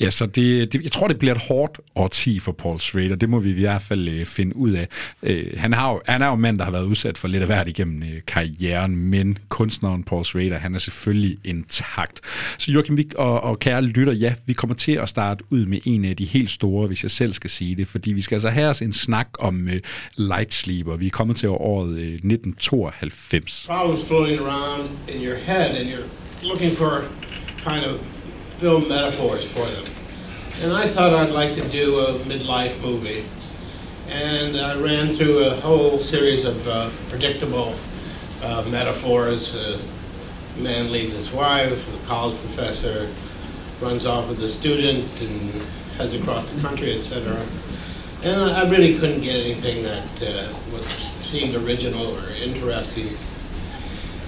Ja, 0.00 0.10
så 0.10 0.26
det, 0.26 0.72
det, 0.72 0.82
jeg 0.82 0.92
tror, 0.92 1.08
det 1.08 1.18
bliver 1.18 1.34
et 1.34 1.40
hårdt 1.40 1.80
årti 1.94 2.38
for 2.38 2.52
Paul 2.52 2.80
Schrader. 2.80 3.16
Det 3.16 3.28
må 3.28 3.38
vi 3.38 3.50
i 3.50 3.60
hvert 3.60 3.82
fald 3.82 4.08
øh, 4.08 4.26
finde 4.26 4.56
ud 4.56 4.70
af. 4.70 4.88
Øh, 5.22 5.46
han, 5.56 5.72
har 5.72 5.92
jo, 5.92 6.00
han 6.08 6.22
er 6.22 6.26
jo 6.26 6.34
en 6.34 6.40
mand, 6.40 6.58
der 6.58 6.64
har 6.64 6.72
været 6.72 6.84
udsat 6.84 7.18
for 7.18 7.28
lidt 7.28 7.42
af 7.42 7.48
hvert 7.48 7.68
igennem 7.68 8.02
øh, 8.02 8.20
karrieren, 8.26 8.96
men 8.96 9.38
kunstneren 9.48 10.02
Paul 10.02 10.24
Schrader, 10.24 10.58
han 10.58 10.74
er 10.74 10.78
selvfølgelig 10.78 11.38
intakt. 11.44 12.20
Så 12.58 12.72
Joachim 12.72 12.96
Vik 12.96 13.14
og, 13.14 13.40
og 13.40 13.58
kære 13.58 13.82
lytter, 13.82 14.12
ja, 14.12 14.34
vi 14.46 14.52
kommer 14.52 14.74
til 14.74 14.92
at 14.92 15.08
starte 15.08 15.44
ud 15.50 15.66
med 15.66 15.78
en 15.84 16.04
af 16.04 16.16
de 16.16 16.24
helt 16.24 16.50
store, 16.50 16.86
hvis 16.86 17.02
jeg 17.02 17.10
selv 17.10 17.32
skal 17.32 17.50
sige 17.50 17.76
det, 17.76 17.88
fordi 17.88 18.12
vi 18.12 18.22
skal 18.22 18.34
altså 18.34 18.50
have 18.50 18.68
os 18.68 18.82
en 18.82 18.92
snak 18.92 19.28
om 19.38 19.68
øh, 19.68 19.80
Light 20.16 20.54
Sleeper. 20.54 20.96
Vi 20.96 21.06
er 21.06 21.10
kommet 21.10 21.36
til 21.36 21.48
året 21.48 21.90
øh, 21.90 22.12
1992. 22.12 23.66
Problems 24.08 24.35
around 24.38 24.96
in 25.08 25.20
your 25.20 25.36
head 25.36 25.74
and 25.74 25.88
you're 25.88 26.04
looking 26.42 26.70
for 26.70 27.06
kind 27.62 27.84
of 27.84 28.00
film 28.58 28.88
metaphors 28.88 29.44
for 29.50 29.64
them. 29.64 29.84
And 30.62 30.72
I 30.72 30.86
thought 30.86 31.12
I'd 31.12 31.30
like 31.30 31.54
to 31.54 31.68
do 31.68 31.98
a 32.00 32.18
midlife 32.20 32.80
movie. 32.80 33.24
And 34.08 34.56
I 34.56 34.80
ran 34.80 35.12
through 35.12 35.44
a 35.44 35.50
whole 35.56 35.98
series 35.98 36.44
of 36.44 36.66
uh, 36.68 36.90
predictable 37.08 37.74
uh, 38.42 38.64
metaphors. 38.70 39.54
Man 40.58 40.90
leaves 40.90 41.12
his 41.12 41.32
wife, 41.32 41.90
the 41.92 42.06
college 42.06 42.38
professor 42.40 43.08
runs 43.80 44.06
off 44.06 44.28
with 44.28 44.42
a 44.42 44.48
student 44.48 45.04
and 45.20 45.52
heads 45.98 46.14
across 46.14 46.50
the 46.50 46.60
country, 46.60 46.96
etc. 46.96 47.44
And 48.22 48.40
I 48.40 48.68
really 48.70 48.98
couldn't 48.98 49.20
get 49.20 49.36
anything 49.36 49.82
that 49.82 50.22
uh, 50.22 50.82
seemed 51.18 51.54
original 51.54 52.18
or 52.18 52.30
interesting. 52.30 53.16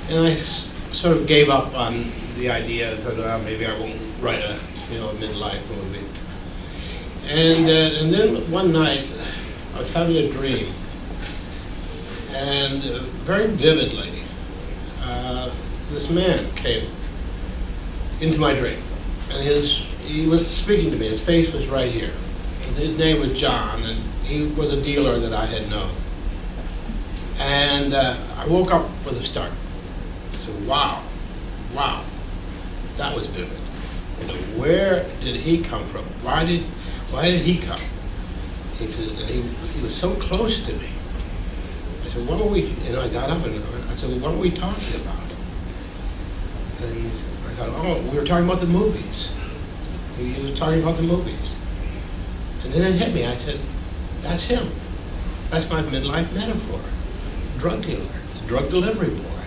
And 0.08 0.20
I 0.20 0.34
sort 0.36 1.16
of 1.16 1.26
gave 1.26 1.50
up 1.50 1.74
on 1.76 2.10
the 2.36 2.50
idea. 2.50 2.92
I 2.92 2.96
thought, 2.96 3.44
maybe 3.44 3.66
I 3.66 3.78
won't 3.78 4.00
write 4.20 4.40
a 4.40 4.58
you 4.90 4.98
know 4.98 5.10
a 5.10 5.14
midlife 5.14 5.68
movie. 5.68 6.04
And 7.26 7.66
uh, 7.66 8.00
and 8.00 8.12
then 8.12 8.50
one 8.50 8.72
night, 8.72 9.06
I 9.74 9.80
was 9.80 9.92
having 9.92 10.16
a 10.16 10.30
dream, 10.30 10.72
and 12.32 12.82
uh, 12.84 12.98
very 13.24 13.48
vividly, 13.48 14.22
uh, 15.02 15.52
this 15.90 16.08
man 16.08 16.50
came 16.54 16.90
into 18.20 18.38
my 18.38 18.54
dream, 18.54 18.80
and 19.30 19.42
his 19.42 19.86
he 20.04 20.26
was 20.26 20.46
speaking 20.46 20.90
to 20.90 20.96
me. 20.96 21.08
His 21.08 21.22
face 21.22 21.52
was 21.52 21.66
right 21.66 21.92
here. 21.92 22.12
His 22.76 22.96
name 22.96 23.20
was 23.20 23.38
John, 23.38 23.82
and 23.82 23.98
he 24.24 24.46
was 24.46 24.72
a 24.72 24.80
dealer 24.80 25.18
that 25.18 25.34
I 25.34 25.46
had 25.46 25.68
known. 25.68 25.90
And 27.40 27.92
uh, 27.92 28.16
I 28.36 28.46
woke 28.46 28.70
up 28.72 28.88
with 29.04 29.18
a 29.18 29.24
start. 29.24 29.52
"Wow, 30.66 31.02
wow, 31.74 32.04
that 32.96 33.14
was 33.14 33.26
vivid. 33.28 33.58
You 34.20 34.26
know, 34.26 34.34
where 34.60 35.04
did 35.20 35.36
he 35.36 35.62
come 35.62 35.84
from? 35.84 36.04
Why 36.22 36.44
did 36.44 36.62
why 37.10 37.30
did 37.30 37.42
he 37.42 37.58
come?" 37.58 37.80
He 38.78 38.86
said, 38.86 39.10
he, 39.28 39.42
he 39.42 39.82
was 39.82 39.94
so 39.94 40.14
close 40.14 40.60
to 40.66 40.72
me. 40.74 40.88
I 42.04 42.08
said, 42.08 42.26
"What 42.26 42.40
are 42.40 42.46
we?" 42.48 42.62
You 42.62 42.92
know, 42.92 43.02
I 43.02 43.08
got 43.08 43.30
up 43.30 43.44
and 43.44 43.62
I 43.90 43.94
said, 43.94 44.10
well, 44.10 44.20
"What 44.20 44.34
are 44.34 44.38
we 44.38 44.50
talking 44.50 45.00
about?" 45.00 45.30
And 46.82 47.06
I 47.46 47.52
thought, 47.54 47.70
"Oh, 47.72 48.00
we 48.10 48.18
were 48.18 48.24
talking 48.24 48.44
about 48.44 48.60
the 48.60 48.66
movies." 48.66 49.30
He 50.18 50.42
was 50.42 50.58
talking 50.58 50.82
about 50.82 50.96
the 50.96 51.02
movies. 51.04 51.54
And 52.64 52.72
then 52.72 52.92
it 52.92 52.96
hit 52.98 53.14
me. 53.14 53.24
I 53.24 53.36
said, 53.36 53.60
that's 54.20 54.44
him. 54.44 54.68
That's 55.50 55.70
my 55.70 55.80
midlife 55.82 56.32
metaphor. 56.34 56.80
Drug 57.58 57.82
dealer, 57.82 58.04
drug 58.46 58.68
delivery 58.68 59.10
boy. 59.10 59.37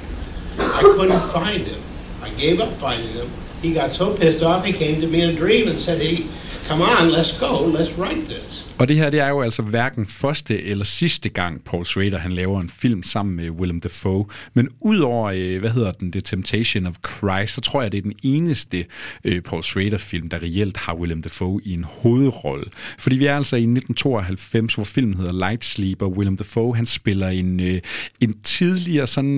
I 0.62 0.82
couldn't 0.82 1.20
find 1.30 1.68
him. 1.68 1.82
I 2.22 2.30
gave 2.32 2.60
up 2.60 2.72
finding 2.74 3.14
him. 3.14 3.30
He 3.62 3.74
got 3.74 3.92
so 3.92 4.16
pissed 4.16 4.44
off, 4.44 4.66
he 4.66 4.74
came 4.74 5.02
to 5.02 5.08
me 5.08 5.22
in 5.22 5.30
a 5.32 5.36
dream 5.36 5.68
and 5.68 5.80
said, 5.80 6.02
hey, 6.02 6.26
come 6.66 6.82
on, 6.82 7.12
let's 7.12 7.32
go, 7.32 7.62
let's 7.62 7.92
write 7.94 8.28
this. 8.28 8.66
Og 8.82 8.88
det 8.88 8.96
her, 8.96 9.10
det 9.10 9.20
er 9.20 9.28
jo 9.28 9.42
altså 9.42 9.62
hverken 9.62 10.06
første 10.06 10.64
eller 10.64 10.84
sidste 10.84 11.30
gang, 11.30 11.64
Paul 11.64 11.86
Schrader 11.86 12.18
han 12.18 12.32
laver 12.32 12.62
en 12.62 12.70
film 12.70 13.04
sammen 13.04 13.36
med 13.36 13.50
Willem 13.50 13.80
Dafoe. 13.80 14.26
Men 14.54 14.70
udover, 14.80 15.32
øh, 15.36 15.60
hvad 15.60 15.70
hedder 15.70 15.92
den, 15.92 16.12
The 16.12 16.22
Temptation 16.22 16.86
of 16.86 16.96
Christ, 17.08 17.54
så 17.54 17.62
tror 17.62 17.82
jeg, 17.82 17.92
det 17.92 17.98
er 17.98 18.02
den 18.02 18.14
eneste 18.24 18.86
øh, 19.24 19.42
Paul 19.42 19.64
Schrader-film, 19.64 20.30
der 20.30 20.44
reelt 20.44 20.78
har 20.78 20.96
Willem 20.96 21.22
Dafoe 21.22 21.62
i 21.64 21.74
en 21.74 21.84
hovedrolle. 21.84 22.66
Fordi 23.00 23.16
vi 23.16 23.26
er 23.26 23.36
altså 23.36 23.56
i 23.56 23.60
1992, 23.60 24.74
hvor 24.74 24.84
filmen 24.84 25.18
hedder 25.18 25.34
Light 25.34 25.66
Sleep, 25.66 26.02
og 26.02 26.18
Willem 26.18 26.38
Dafoe, 26.38 26.76
han 26.76 26.86
spiller 26.86 27.28
en, 27.28 27.60
øh, 27.60 27.82
en 28.20 28.36
tidligere 28.44 29.08
sådan 29.08 29.38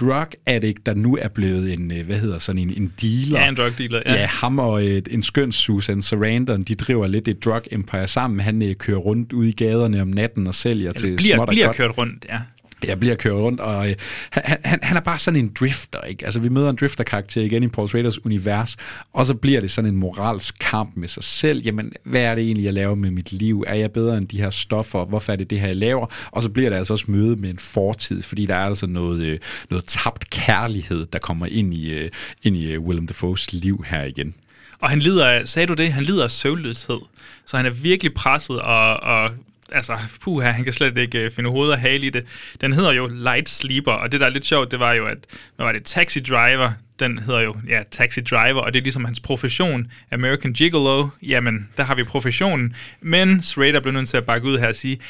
drug 0.00 0.28
addict, 0.46 0.86
der 0.86 0.94
nu 0.94 1.16
er 1.20 1.28
blevet 1.28 1.72
en, 1.72 1.92
hvad 2.06 2.18
hedder 2.18 2.38
sådan 2.38 2.58
en, 2.58 2.72
en 2.76 2.92
dealer. 3.02 3.40
Ja, 3.40 3.48
en 3.48 3.56
drug 3.56 3.78
dealer, 3.78 4.02
ja. 4.06 4.14
ja 4.14 4.26
ham 4.26 4.58
og 4.58 4.84
en 4.84 5.22
skøn 5.22 5.52
Susan 5.52 6.02
Sarandon, 6.02 6.62
de 6.62 6.74
driver 6.74 7.06
lidt 7.06 7.28
et 7.28 7.44
drug 7.44 7.62
empire 7.70 8.08
sammen. 8.08 8.40
Han 8.40 8.62
kører 8.80 8.98
rundt 8.98 9.32
ude 9.32 9.48
i 9.48 9.52
gaderne 9.52 10.02
om 10.02 10.08
natten 10.08 10.46
og 10.46 10.54
sælger 10.54 10.92
til 10.92 11.16
bliver, 11.16 11.36
småt 11.36 11.48
og 11.48 11.52
bliver 11.52 11.66
godt. 11.66 11.76
kørt 11.76 11.98
rundt, 11.98 12.26
ja. 12.28 12.38
Jeg 12.86 13.00
bliver 13.00 13.14
kørt 13.14 13.32
rundt, 13.32 13.60
og 13.60 13.90
øh, 13.90 13.96
han, 14.30 14.58
han, 14.64 14.78
han 14.82 14.96
er 14.96 15.00
bare 15.00 15.18
sådan 15.18 15.40
en 15.40 15.52
drifter, 15.60 16.00
ikke? 16.00 16.24
Altså, 16.24 16.40
vi 16.40 16.48
møder 16.48 16.70
en 16.70 16.76
drifter-karakter 16.76 17.42
igen 17.42 17.62
i 17.62 17.68
Paul 17.68 17.88
Schraders 17.88 18.24
univers, 18.24 18.76
og 19.12 19.26
så 19.26 19.34
bliver 19.34 19.60
det 19.60 19.70
sådan 19.70 19.90
en 19.90 19.96
moralsk 19.96 20.58
kamp 20.60 20.96
med 20.96 21.08
sig 21.08 21.24
selv. 21.24 21.62
Jamen, 21.64 21.92
hvad 22.04 22.20
er 22.20 22.34
det 22.34 22.44
egentlig, 22.44 22.64
jeg 22.64 22.74
laver 22.74 22.94
med 22.94 23.10
mit 23.10 23.32
liv? 23.32 23.64
Er 23.66 23.74
jeg 23.74 23.92
bedre 23.92 24.16
end 24.16 24.28
de 24.28 24.40
her 24.40 24.50
stoffer? 24.50 25.04
Hvorfor 25.04 25.32
er 25.32 25.36
det 25.36 25.50
det 25.50 25.60
her, 25.60 25.66
jeg 25.66 25.76
laver? 25.76 26.06
Og 26.30 26.42
så 26.42 26.48
bliver 26.48 26.70
det 26.70 26.76
altså 26.76 26.92
også 26.92 27.04
møde 27.08 27.36
med 27.36 27.50
en 27.50 27.58
fortid, 27.58 28.22
fordi 28.22 28.46
der 28.46 28.54
er 28.54 28.66
altså 28.66 28.86
noget, 28.86 29.20
øh, 29.20 29.38
noget 29.70 29.84
tabt 29.84 30.30
kærlighed, 30.30 31.04
der 31.12 31.18
kommer 31.18 31.46
ind 31.46 31.74
i, 31.74 31.90
øh, 31.90 32.10
ind 32.42 32.56
i 32.56 32.72
øh, 32.72 32.80
Willem 32.80 33.06
Dafoes 33.06 33.52
liv 33.52 33.84
her 33.88 34.04
igen. 34.04 34.34
Og 34.80 34.90
han 34.90 34.98
lider 34.98 35.26
af, 35.26 35.48
sagde 35.48 35.66
du 35.66 35.74
det, 35.74 35.92
han 35.92 36.04
lider 36.04 36.24
af 36.24 36.30
søvnløshed. 36.30 37.00
Så 37.46 37.56
han 37.56 37.66
er 37.66 37.70
virkelig 37.70 38.14
presset, 38.14 38.60
og, 38.60 39.00
og 39.00 39.30
altså, 39.72 39.96
puha, 40.20 40.50
han 40.50 40.64
kan 40.64 40.72
slet 40.72 40.98
ikke 40.98 41.18
øh, 41.18 41.30
finde 41.30 41.50
hovedet 41.50 41.72
og 41.74 41.80
hale 41.80 42.06
i 42.06 42.10
det. 42.10 42.26
Den 42.60 42.72
hedder 42.72 42.92
jo 42.92 43.06
Light 43.06 43.48
Sleeper, 43.48 43.92
og 43.92 44.12
det, 44.12 44.20
der 44.20 44.26
er 44.26 44.30
lidt 44.30 44.46
sjovt, 44.46 44.70
det 44.70 44.80
var 44.80 44.92
jo, 44.92 45.06
at, 45.06 45.18
hvad 45.56 45.66
var 45.66 45.72
det, 45.72 45.84
Taxi 45.84 46.20
Driver, 46.20 46.72
den 47.00 47.18
hedder 47.18 47.40
jo, 47.40 47.56
ja, 47.68 47.82
Taxi 47.90 48.20
Driver, 48.20 48.60
og 48.60 48.72
det 48.72 48.78
er 48.78 48.82
ligesom 48.82 49.04
hans 49.04 49.20
profession, 49.20 49.92
American 50.12 50.52
Gigolo, 50.52 51.08
jamen, 51.22 51.68
der 51.76 51.82
har 51.82 51.94
vi 51.94 52.04
professionen, 52.04 52.76
men 53.00 53.42
Schrader 53.42 53.80
blev 53.80 53.92
nødt 53.92 54.08
til 54.08 54.16
at 54.16 54.24
bakke 54.24 54.48
ud 54.48 54.58
her 54.58 54.68
og 54.68 54.76
sige, 54.76 55.00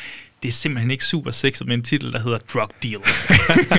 det 0.43 0.49
er 0.49 0.53
simpelthen 0.53 0.91
ikke 0.91 1.05
super 1.05 1.31
sexet 1.31 1.67
med 1.67 1.75
en 1.75 1.83
titel, 1.83 2.13
der 2.13 2.19
hedder 2.19 2.39
Drug 2.39 2.69
Dealer. 2.83 3.07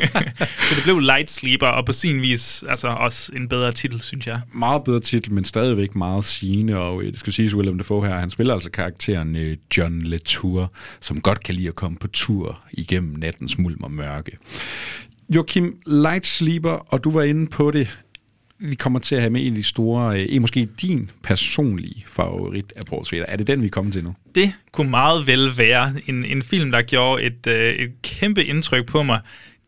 så 0.69 0.75
det 0.75 0.83
blev 0.83 0.99
Light 0.99 1.29
Sleeper, 1.29 1.67
og 1.67 1.85
på 1.85 1.93
sin 1.93 2.21
vis 2.21 2.63
altså 2.69 2.87
også 2.87 3.31
en 3.35 3.47
bedre 3.47 3.71
titel, 3.71 4.01
synes 4.01 4.27
jeg. 4.27 4.41
Meget 4.53 4.83
bedre 4.83 4.99
titel, 4.99 5.33
men 5.33 5.45
stadigvæk 5.45 5.95
meget 5.95 6.25
sigende, 6.25 6.77
og 6.77 7.03
øh, 7.03 7.11
det 7.11 7.19
skal 7.19 7.33
siges, 7.33 7.55
Willem 7.55 7.77
Dafoe 7.77 8.07
her, 8.07 8.19
han 8.19 8.29
spiller 8.29 8.53
altså 8.53 8.71
karakteren 8.71 9.35
øh, 9.35 9.57
John 9.77 10.01
Latour, 10.01 10.73
som 10.99 11.21
godt 11.21 11.43
kan 11.43 11.55
lide 11.55 11.67
at 11.67 11.75
komme 11.75 11.97
på 11.97 12.07
tur 12.07 12.61
igennem 12.71 13.15
nattens 13.17 13.57
mulm 13.57 13.83
og 13.83 13.91
mørke. 13.91 14.37
Joachim, 15.29 15.75
Light 15.85 16.27
Sleeper, 16.27 16.71
og 16.71 17.03
du 17.03 17.11
var 17.11 17.23
inde 17.23 17.47
på 17.47 17.71
det, 17.71 17.87
vi 18.61 18.75
kommer 18.75 18.99
til 18.99 19.15
at 19.15 19.21
have 19.21 19.29
med 19.29 19.45
en 19.45 19.53
af 19.53 19.57
de 19.57 19.63
store, 19.63 20.21
øh, 20.21 20.41
måske 20.41 20.67
din 20.81 21.11
personlige 21.23 22.05
favorit 22.07 22.73
af 22.75 22.85
Paul 22.85 23.05
Schrader. 23.05 23.25
Er 23.27 23.35
det 23.35 23.47
den, 23.47 23.63
vi 23.63 23.67
kommer 23.67 23.91
til 23.91 24.03
nu? 24.03 24.15
Det 24.35 24.53
kunne 24.71 24.89
meget 24.89 25.27
vel 25.27 25.57
være 25.57 25.93
en, 26.07 26.25
en 26.25 26.43
film, 26.43 26.71
der 26.71 26.81
gjorde 26.81 27.23
et, 27.23 27.47
øh, 27.47 27.73
et 27.73 27.91
kæmpe 28.01 28.45
indtryk 28.45 28.85
på 28.85 29.03
mig, 29.03 29.19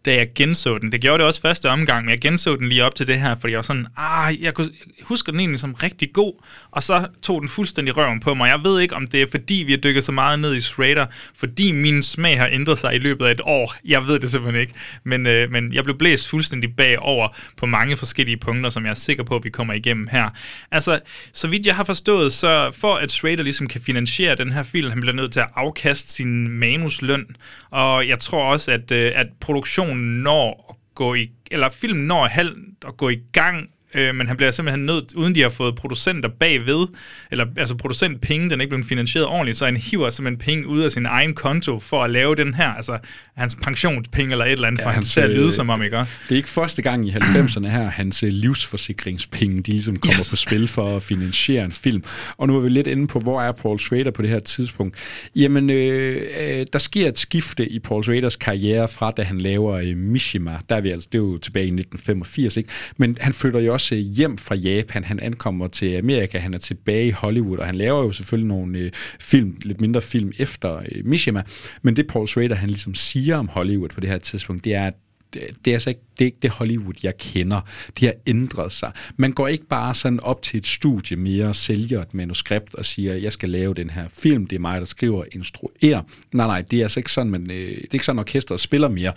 da 0.06 0.16
jeg 0.16 0.28
genså 0.36 0.78
den. 0.78 0.92
Det 0.92 1.02
gjorde 1.02 1.18
det 1.18 1.28
også 1.28 1.42
første 1.42 1.70
omgang, 1.70 2.06
men 2.06 2.12
jeg 2.12 2.20
genså 2.20 2.56
den 2.56 2.70
lige 2.70 2.84
op 2.84 2.96
til 2.96 3.08
det 3.08 3.20
her, 3.20 3.36
fordi 3.40 3.52
jeg 3.52 3.58
var 3.58 3.64
sådan, 3.64 3.88
ah, 3.98 4.42
jeg 4.42 4.54
kunne, 4.54 4.70
husker 5.02 5.32
den 5.32 5.40
egentlig 5.40 5.60
som 5.60 5.74
rigtig 5.74 6.14
god, 6.14 6.34
og 6.72 6.84
så 6.84 7.08
tog 7.22 7.42
den 7.42 7.50
fuldstændig 7.50 7.98
røven 7.98 8.20
på 8.20 8.34
mig. 8.34 8.48
Jeg 8.48 8.60
ved 8.64 8.82
ikke, 8.82 8.96
om 8.96 9.08
det 9.08 9.22
er 9.22 9.28
fordi, 9.32 9.64
vi 9.66 9.72
har 9.72 9.78
dykket 9.78 10.04
så 10.04 10.12
meget 10.12 10.40
ned 10.40 10.56
i 10.56 10.62
Shredder, 10.62 11.06
fordi 11.38 11.72
min 11.72 12.04
smag 12.04 12.40
har 12.40 12.50
ændret 12.52 12.78
sig 12.78 12.96
i 12.96 12.98
løbet 12.98 13.26
af 13.26 13.32
et 13.32 13.42
år. 13.44 13.76
Jeg 13.86 14.08
ved 14.08 14.20
det 14.20 14.32
simpelthen 14.32 14.62
ikke. 14.62 14.74
Men, 15.04 15.28
øh, 15.28 15.52
men 15.52 15.74
jeg 15.74 15.84
blev 15.84 15.98
blæst 15.98 16.30
fuldstændig 16.30 16.76
bagover 16.76 17.28
på 17.58 17.66
mange 17.66 17.98
forskellige 17.98 18.38
punkter, 18.38 18.70
som 18.70 18.84
jeg 18.84 18.92
er 18.92 18.96
sikker 18.96 19.24
på, 19.24 19.36
at 19.36 19.44
vi 19.44 19.50
kommer 19.50 19.74
igennem 19.74 20.08
her. 20.12 20.30
Altså, 20.72 21.00
så 21.34 21.48
vidt 21.48 21.66
jeg 21.66 21.76
har 21.76 21.84
forstået, 21.84 22.34
så 22.34 22.72
for 22.72 22.96
at 22.96 23.12
Shredder 23.12 23.44
ligesom 23.44 23.68
kan 23.68 23.82
finansiere 23.82 24.36
den 24.36 24.52
her 24.52 24.64
film, 24.64 24.90
han 24.90 25.00
bliver 25.00 25.16
nødt 25.16 25.32
til 25.32 25.40
at 25.40 25.50
afkaste 25.56 26.12
sin 26.12 26.50
manusløn, 26.50 27.26
og 27.72 28.08
jeg 28.08 28.20
tror 28.20 28.44
også, 28.44 28.72
at, 28.72 28.92
øh, 28.92 29.12
at 29.16 29.28
produktionen 29.40 29.93
når 29.98 30.66
at 30.70 30.76
gå 30.96 31.14
i, 31.16 31.32
eller 31.52 31.74
filmen 31.74 32.08
når 32.08 32.28
halvt 32.28 32.88
at 32.88 32.98
gå 32.98 33.10
i 33.10 33.22
gang, 33.34 33.73
øh, 33.96 34.16
men 34.16 34.28
han 34.28 34.38
bliver 34.38 34.52
simpelthen 34.52 34.86
nødt, 34.86 35.14
uden 35.16 35.36
de 35.36 35.42
har 35.42 35.50
fået 35.50 35.76
producenter 35.76 36.30
bagved, 36.40 36.88
eller 37.32 37.46
altså 37.58 37.76
producentpenge, 37.76 38.50
den 38.50 38.60
er 38.60 38.64
ikke 38.64 38.70
blevet 38.70 38.86
finansieret 38.86 39.28
ordentligt, 39.28 39.58
så 39.58 39.66
han 39.66 39.78
hiver 39.78 40.10
simpelthen 40.10 40.46
penge 40.46 40.68
ud 40.68 40.82
af 40.82 40.92
sin 40.92 41.06
egen 41.06 41.34
konto 41.34 41.80
for 41.80 42.04
at 42.04 42.10
lave 42.10 42.36
den 42.36 42.54
her, 42.54 42.70
altså 42.70 42.98
hans 43.38 43.56
pensionspenge 43.56 44.32
eller 44.32 44.46
et 44.46 44.52
eller 44.52 44.68
andet, 44.68 44.80
ja, 44.82 44.86
for 44.86 44.90
han 44.92 45.04
at 45.24 45.30
lyde 45.30 45.52
som 45.52 45.70
om, 45.70 45.84
ikke? 45.84 45.98
Det 45.98 46.08
er 46.30 46.36
ikke 46.36 46.50
første 46.50 46.82
gang 46.82 47.08
i 47.08 47.12
90'erne 47.12 47.68
her, 47.68 47.90
hans 47.90 48.24
øh, 48.24 48.30
livsforsikringspenge, 48.30 49.62
de 49.62 49.72
ligesom 49.72 49.96
kommer 49.96 50.14
Yes. 50.20 50.30
på 50.30 50.36
spil 50.36 50.68
for 50.68 50.96
at 50.96 51.04
finansiere 51.04 51.66
en 51.66 51.72
film. 51.72 52.04
Og 52.38 52.48
nu 52.48 52.56
er 52.58 52.60
vi 52.60 52.70
lidt 52.70 52.88
inde 52.88 53.08
på, 53.08 53.20
hvor 53.20 53.42
er 53.42 53.52
Paul 53.52 53.80
Schrader 53.80 54.12
på 54.12 54.22
det 54.22 54.30
her 54.30 54.40
tidspunkt. 54.40 54.96
Jamen, 55.36 55.70
øh, 55.70 56.22
øh, 56.42 56.66
der 56.74 56.80
sker 56.80 57.08
et 57.08 57.18
skifte 57.18 57.70
i 57.70 57.80
Paul 57.80 58.04
Schraders 58.04 58.36
karriere 58.36 58.88
fra, 58.88 59.12
da 59.18 59.22
han 59.24 59.38
laver 59.38 59.74
øh, 59.74 59.98
Mishima. 59.98 60.58
Der 60.70 60.76
er 60.76 60.82
vi 60.82 60.90
altså, 60.90 61.10
det 61.12 61.18
er 61.18 61.22
jo 61.22 61.38
tilbage 61.38 61.66
i 61.66 61.68
1985, 61.68 62.58
ikke? 62.58 62.70
Men 62.98 63.18
han 63.22 63.34
flytter 63.34 63.60
jo 63.60 63.74
også 63.74 63.83
også 63.84 63.96
hjem 63.96 64.38
fra 64.38 64.56
Japan. 64.56 65.04
Han 65.04 65.20
ankommer 65.20 65.68
til 65.68 65.98
Amerika, 65.98 66.38
han 66.38 66.54
er 66.54 66.58
tilbage 66.58 67.08
i 67.08 67.12
Hollywood, 67.12 67.58
og 67.58 67.66
han 67.66 67.76
laver 67.76 68.04
jo 68.04 68.12
selvfølgelig 68.12 68.48
nogle 68.48 68.78
øh, 68.78 68.92
film, 69.20 69.58
lidt 69.62 69.82
mindre 69.82 70.02
film 70.02 70.32
efter 70.38 70.76
øh, 70.78 71.06
Mishima. 71.06 71.44
Men 71.82 71.96
det 71.96 72.08
Paul 72.08 72.28
Schrader, 72.28 72.56
han 72.56 72.70
ligesom 72.70 72.96
siger 72.96 73.38
om 73.38 73.48
Hollywood 73.48 73.90
på 73.90 74.00
det 74.00 74.10
her 74.10 74.18
tidspunkt, 74.18 74.64
det 74.64 74.76
er, 74.76 74.88
at 74.88 74.94
det, 75.34 75.68
er 75.68 75.74
altså 75.74 75.90
ikke 75.90 76.02
det, 76.20 76.22
er 76.22 76.26
ikke 76.26 76.38
det 76.42 76.50
Hollywood, 76.50 76.94
jeg 77.04 77.18
kender. 77.18 77.62
Det 78.00 78.08
har 78.08 78.14
ændret 78.28 78.72
sig. 78.72 78.92
Man 79.18 79.32
går 79.32 79.48
ikke 79.48 79.66
bare 79.66 79.96
sådan 79.96 80.20
op 80.20 80.42
til 80.42 80.58
et 80.58 80.68
studie 80.68 81.18
mere 81.18 81.48
og 81.48 81.56
sælger 81.56 82.02
et 82.02 82.14
manuskript 82.14 82.76
og 82.76 82.86
siger, 82.86 83.14
jeg 83.14 83.32
skal 83.32 83.50
lave 83.50 83.74
den 83.74 83.90
her 83.90 84.06
film, 84.10 84.48
det 84.48 84.56
er 84.56 84.60
mig, 84.60 84.80
der 84.80 84.86
skriver 84.86 85.18
og 85.18 85.28
instruerer. 85.32 86.02
Nej, 86.34 86.48
nej, 86.48 86.62
det 86.62 86.80
er 86.80 86.84
altså 86.84 87.00
ikke 87.00 87.12
sådan, 87.12 87.32
man, 87.32 87.52
øh, 87.52 87.68
det 87.68 87.84
er 87.84 87.94
ikke 87.94 88.06
sådan, 88.06 88.20
orkestret 88.20 88.60
spiller 88.60 88.90
mere. 88.90 89.14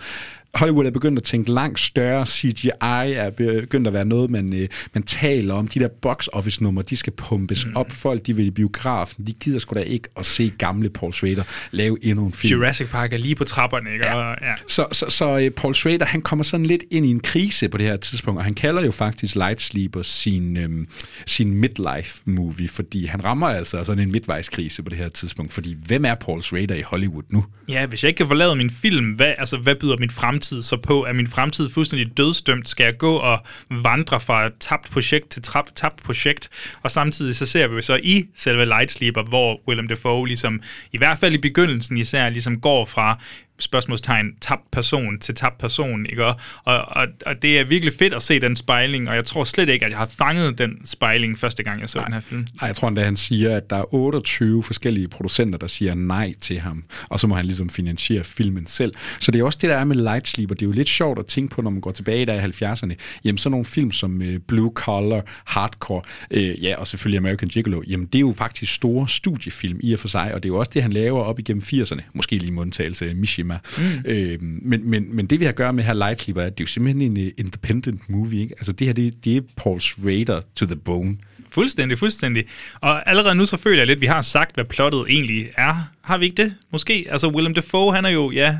Hollywood 0.53 0.85
er 0.85 0.91
begyndt 0.91 1.19
at 1.19 1.23
tænke 1.23 1.51
langt 1.51 1.79
større. 1.79 2.25
CGI 2.25 2.71
er 2.81 3.29
begyndt 3.29 3.87
at 3.87 3.93
være 3.93 4.05
noget, 4.05 4.29
man, 4.29 4.53
øh, 4.53 4.67
man 4.93 5.03
taler 5.03 5.53
om. 5.53 5.67
De 5.67 5.79
der 5.79 5.87
box 6.01 6.27
office 6.33 6.63
numre, 6.63 6.83
de 6.89 6.97
skal 6.97 7.13
pumpes 7.13 7.65
mm. 7.65 7.75
op. 7.75 7.91
Folk, 7.91 8.25
de 8.25 8.35
vil 8.35 8.45
i 8.45 8.51
biografen. 8.51 9.27
De 9.27 9.33
gider 9.33 9.59
sgu 9.59 9.73
da 9.73 9.79
ikke 9.79 10.09
at 10.17 10.25
se 10.25 10.51
gamle 10.57 10.89
Paul 10.89 11.13
Schrader 11.13 11.43
lave 11.71 11.97
endnu 12.01 12.25
en 12.25 12.33
film. 12.33 12.59
Jurassic 12.59 12.89
Park 12.89 13.13
er 13.13 13.17
lige 13.17 13.35
på 13.35 13.43
trapperne, 13.43 13.93
ikke? 13.93 14.05
Ja. 14.05 14.15
Og, 14.15 14.37
ja. 14.41 14.53
Så, 14.67 14.85
så, 14.91 15.05
så 15.09 15.39
øh, 15.39 15.51
Paul 15.51 15.75
Schrader, 15.75 16.05
han 16.05 16.21
kommer 16.21 16.43
sådan 16.43 16.65
lidt 16.65 16.83
ind 16.91 17.05
i 17.05 17.09
en 17.09 17.19
krise 17.19 17.69
på 17.69 17.77
det 17.77 17.85
her 17.85 17.97
tidspunkt, 17.97 18.37
og 18.37 18.43
han 18.43 18.53
kalder 18.53 18.85
jo 18.85 18.91
faktisk 18.91 19.35
Light 19.35 19.61
Sleeper 19.61 20.01
sin, 20.01 20.57
øhm, 20.57 20.87
sin 21.25 21.53
midlife-movie, 21.53 22.67
fordi 22.67 23.05
han 23.05 23.25
rammer 23.25 23.47
altså 23.47 23.83
sådan 23.83 24.03
en 24.03 24.11
midtvejskrise 24.11 24.83
på 24.83 24.89
det 24.89 24.97
her 24.97 25.09
tidspunkt, 25.09 25.53
fordi 25.53 25.77
hvem 25.85 26.05
er 26.05 26.15
Paul 26.15 26.41
Schrader 26.41 26.75
i 26.75 26.81
Hollywood 26.81 27.23
nu? 27.29 27.45
Ja, 27.69 27.85
hvis 27.85 28.03
jeg 28.03 28.09
ikke 28.09 28.25
kan 28.27 28.37
lavet 28.37 28.57
min 28.57 28.69
film, 28.69 29.11
hvad, 29.11 29.33
altså, 29.37 29.57
hvad 29.57 29.75
byder 29.75 29.97
min 29.97 30.09
fremtid 30.09 30.36
fremtid 30.37 30.63
så 30.63 30.77
på? 30.77 31.05
Er 31.05 31.13
min 31.13 31.27
fremtid 31.27 31.69
fuldstændig 31.69 32.17
dødstømt? 32.17 32.69
Skal 32.69 32.83
jeg 32.83 32.97
gå 32.97 33.15
og 33.15 33.39
vandre 33.69 34.19
fra 34.19 34.49
tabt 34.59 34.91
projekt 34.91 35.29
til 35.29 35.41
trap, 35.41 35.65
tabt 35.75 36.03
projekt? 36.03 36.49
Og 36.83 36.91
samtidig 36.91 37.35
så 37.35 37.45
ser 37.45 37.67
vi 37.67 37.75
jo 37.75 37.81
så 37.81 37.99
i 38.03 38.25
selve 38.35 38.65
Light 38.65 38.91
Sleeper, 38.91 39.23
hvor 39.23 39.59
Willem 39.67 39.87
Dafoe 39.87 40.27
ligesom, 40.27 40.61
i 40.93 40.97
hvert 40.97 41.19
fald 41.19 41.33
i 41.33 41.37
begyndelsen 41.37 41.97
især, 41.97 42.29
ligesom 42.29 42.61
går 42.61 42.85
fra 42.85 43.19
spørgsmålstegn 43.59 44.35
tabt 44.41 44.71
person 44.71 45.19
til 45.19 45.35
tabt 45.35 45.57
person, 45.57 46.05
ikke? 46.05 46.25
Og, 46.25 46.35
og, 46.63 47.07
og, 47.25 47.41
det 47.41 47.59
er 47.59 47.63
virkelig 47.63 47.93
fedt 47.99 48.13
at 48.13 48.23
se 48.23 48.39
den 48.39 48.55
spejling, 48.55 49.09
og 49.09 49.15
jeg 49.15 49.25
tror 49.25 49.43
slet 49.43 49.69
ikke, 49.69 49.85
at 49.85 49.91
jeg 49.91 49.99
har 49.99 50.05
fanget 50.05 50.57
den 50.57 50.85
spejling 50.85 51.39
første 51.39 51.63
gang, 51.63 51.81
jeg 51.81 51.89
så 51.89 51.97
nej, 51.97 52.05
den 52.05 52.13
her 52.13 52.21
film. 52.21 52.47
Nej, 52.61 52.67
jeg 52.67 52.75
tror 52.75 52.87
endda, 52.87 53.03
han 53.03 53.15
siger, 53.15 53.57
at 53.57 53.69
der 53.69 53.75
er 53.75 53.93
28 53.93 54.63
forskellige 54.63 55.07
producenter, 55.07 55.59
der 55.59 55.67
siger 55.67 55.93
nej 55.95 56.33
til 56.41 56.59
ham, 56.59 56.83
og 57.09 57.19
så 57.19 57.27
må 57.27 57.35
han 57.35 57.45
ligesom 57.45 57.69
finansiere 57.69 58.23
filmen 58.23 58.65
selv. 58.65 58.93
Så 59.19 59.31
det 59.31 59.39
er 59.39 59.43
også 59.43 59.59
det, 59.61 59.69
der 59.69 59.75
er 59.75 59.83
med 59.83 59.95
Light 59.95 60.27
Sleeper. 60.27 60.55
Det 60.55 60.61
er 60.61 60.65
jo 60.65 60.71
lidt 60.71 60.89
sjovt 60.89 61.19
at 61.19 61.25
tænke 61.25 61.55
på, 61.55 61.61
når 61.61 61.69
man 61.69 61.81
går 61.81 61.91
tilbage 61.91 62.25
der 62.25 62.33
i 62.33 62.39
70'erne. 62.39 62.95
Jamen, 63.23 63.37
sådan 63.37 63.51
nogle 63.51 63.65
film 63.65 63.91
som 63.91 64.21
uh, 64.21 64.35
Blue 64.47 64.71
Collar, 64.75 65.21
Hardcore, 65.45 66.01
uh, 66.31 66.63
ja, 66.63 66.75
og 66.77 66.87
selvfølgelig 66.87 67.17
American 67.17 67.49
Gigolo, 67.49 67.81
jamen, 67.87 68.05
det 68.05 68.15
er 68.15 68.19
jo 68.19 68.33
faktisk 68.37 68.73
store 68.73 69.07
studiefilm 69.07 69.79
i 69.83 69.93
og 69.93 69.99
for 69.99 70.07
sig, 70.07 70.33
og 70.33 70.43
det 70.43 70.49
er 70.49 70.53
jo 70.53 70.59
også 70.59 70.71
det, 70.73 70.81
han 70.81 70.93
laver 70.93 71.21
op 71.21 71.39
igennem 71.39 71.63
80'erne. 71.65 72.01
Måske 72.13 72.37
lige 72.37 72.51
mundtagelse 72.51 73.13
Mishima 73.13 73.46
Cinema. 73.47 73.59
Mm. 73.77 74.11
Øh, 74.11 74.41
men, 74.41 74.89
men, 74.89 75.15
men 75.15 75.25
det 75.25 75.39
vi 75.39 75.45
har 75.45 75.49
at 75.49 75.55
gøre 75.55 75.73
med 75.73 75.83
her 75.83 75.93
Light 75.93 76.21
Sleeper, 76.21 76.41
det 76.41 76.49
er 76.49 76.55
jo 76.59 76.65
simpelthen 76.65 77.17
en 77.17 77.17
uh, 77.17 77.31
independent 77.37 78.09
movie. 78.09 78.41
Ikke? 78.41 78.53
Altså 78.57 78.71
det 78.71 78.87
her, 78.87 78.93
det, 78.93 79.25
det 79.25 79.37
er 79.37 79.41
Paul 79.55 79.81
Schrader 79.81 80.41
to 80.55 80.65
the 80.65 80.75
bone. 80.75 81.17
Fuldstændig, 81.51 81.99
fuldstændig. 81.99 82.45
Og 82.81 83.09
allerede 83.09 83.35
nu 83.35 83.45
så 83.45 83.57
føler 83.57 83.77
jeg 83.77 83.87
lidt, 83.87 83.97
at 83.97 84.01
vi 84.01 84.05
har 84.05 84.21
sagt, 84.21 84.55
hvad 84.55 84.65
plottet 84.65 85.05
egentlig 85.09 85.49
er. 85.57 85.91
Har 86.07 86.17
vi 86.17 86.25
ikke 86.25 86.43
det? 86.43 86.53
Måske. 86.71 87.07
Altså, 87.09 87.27
Willem 87.27 87.53
Dafoe, 87.53 87.95
han 87.95 88.05
er 88.05 88.09
jo, 88.09 88.31
ja, 88.31 88.57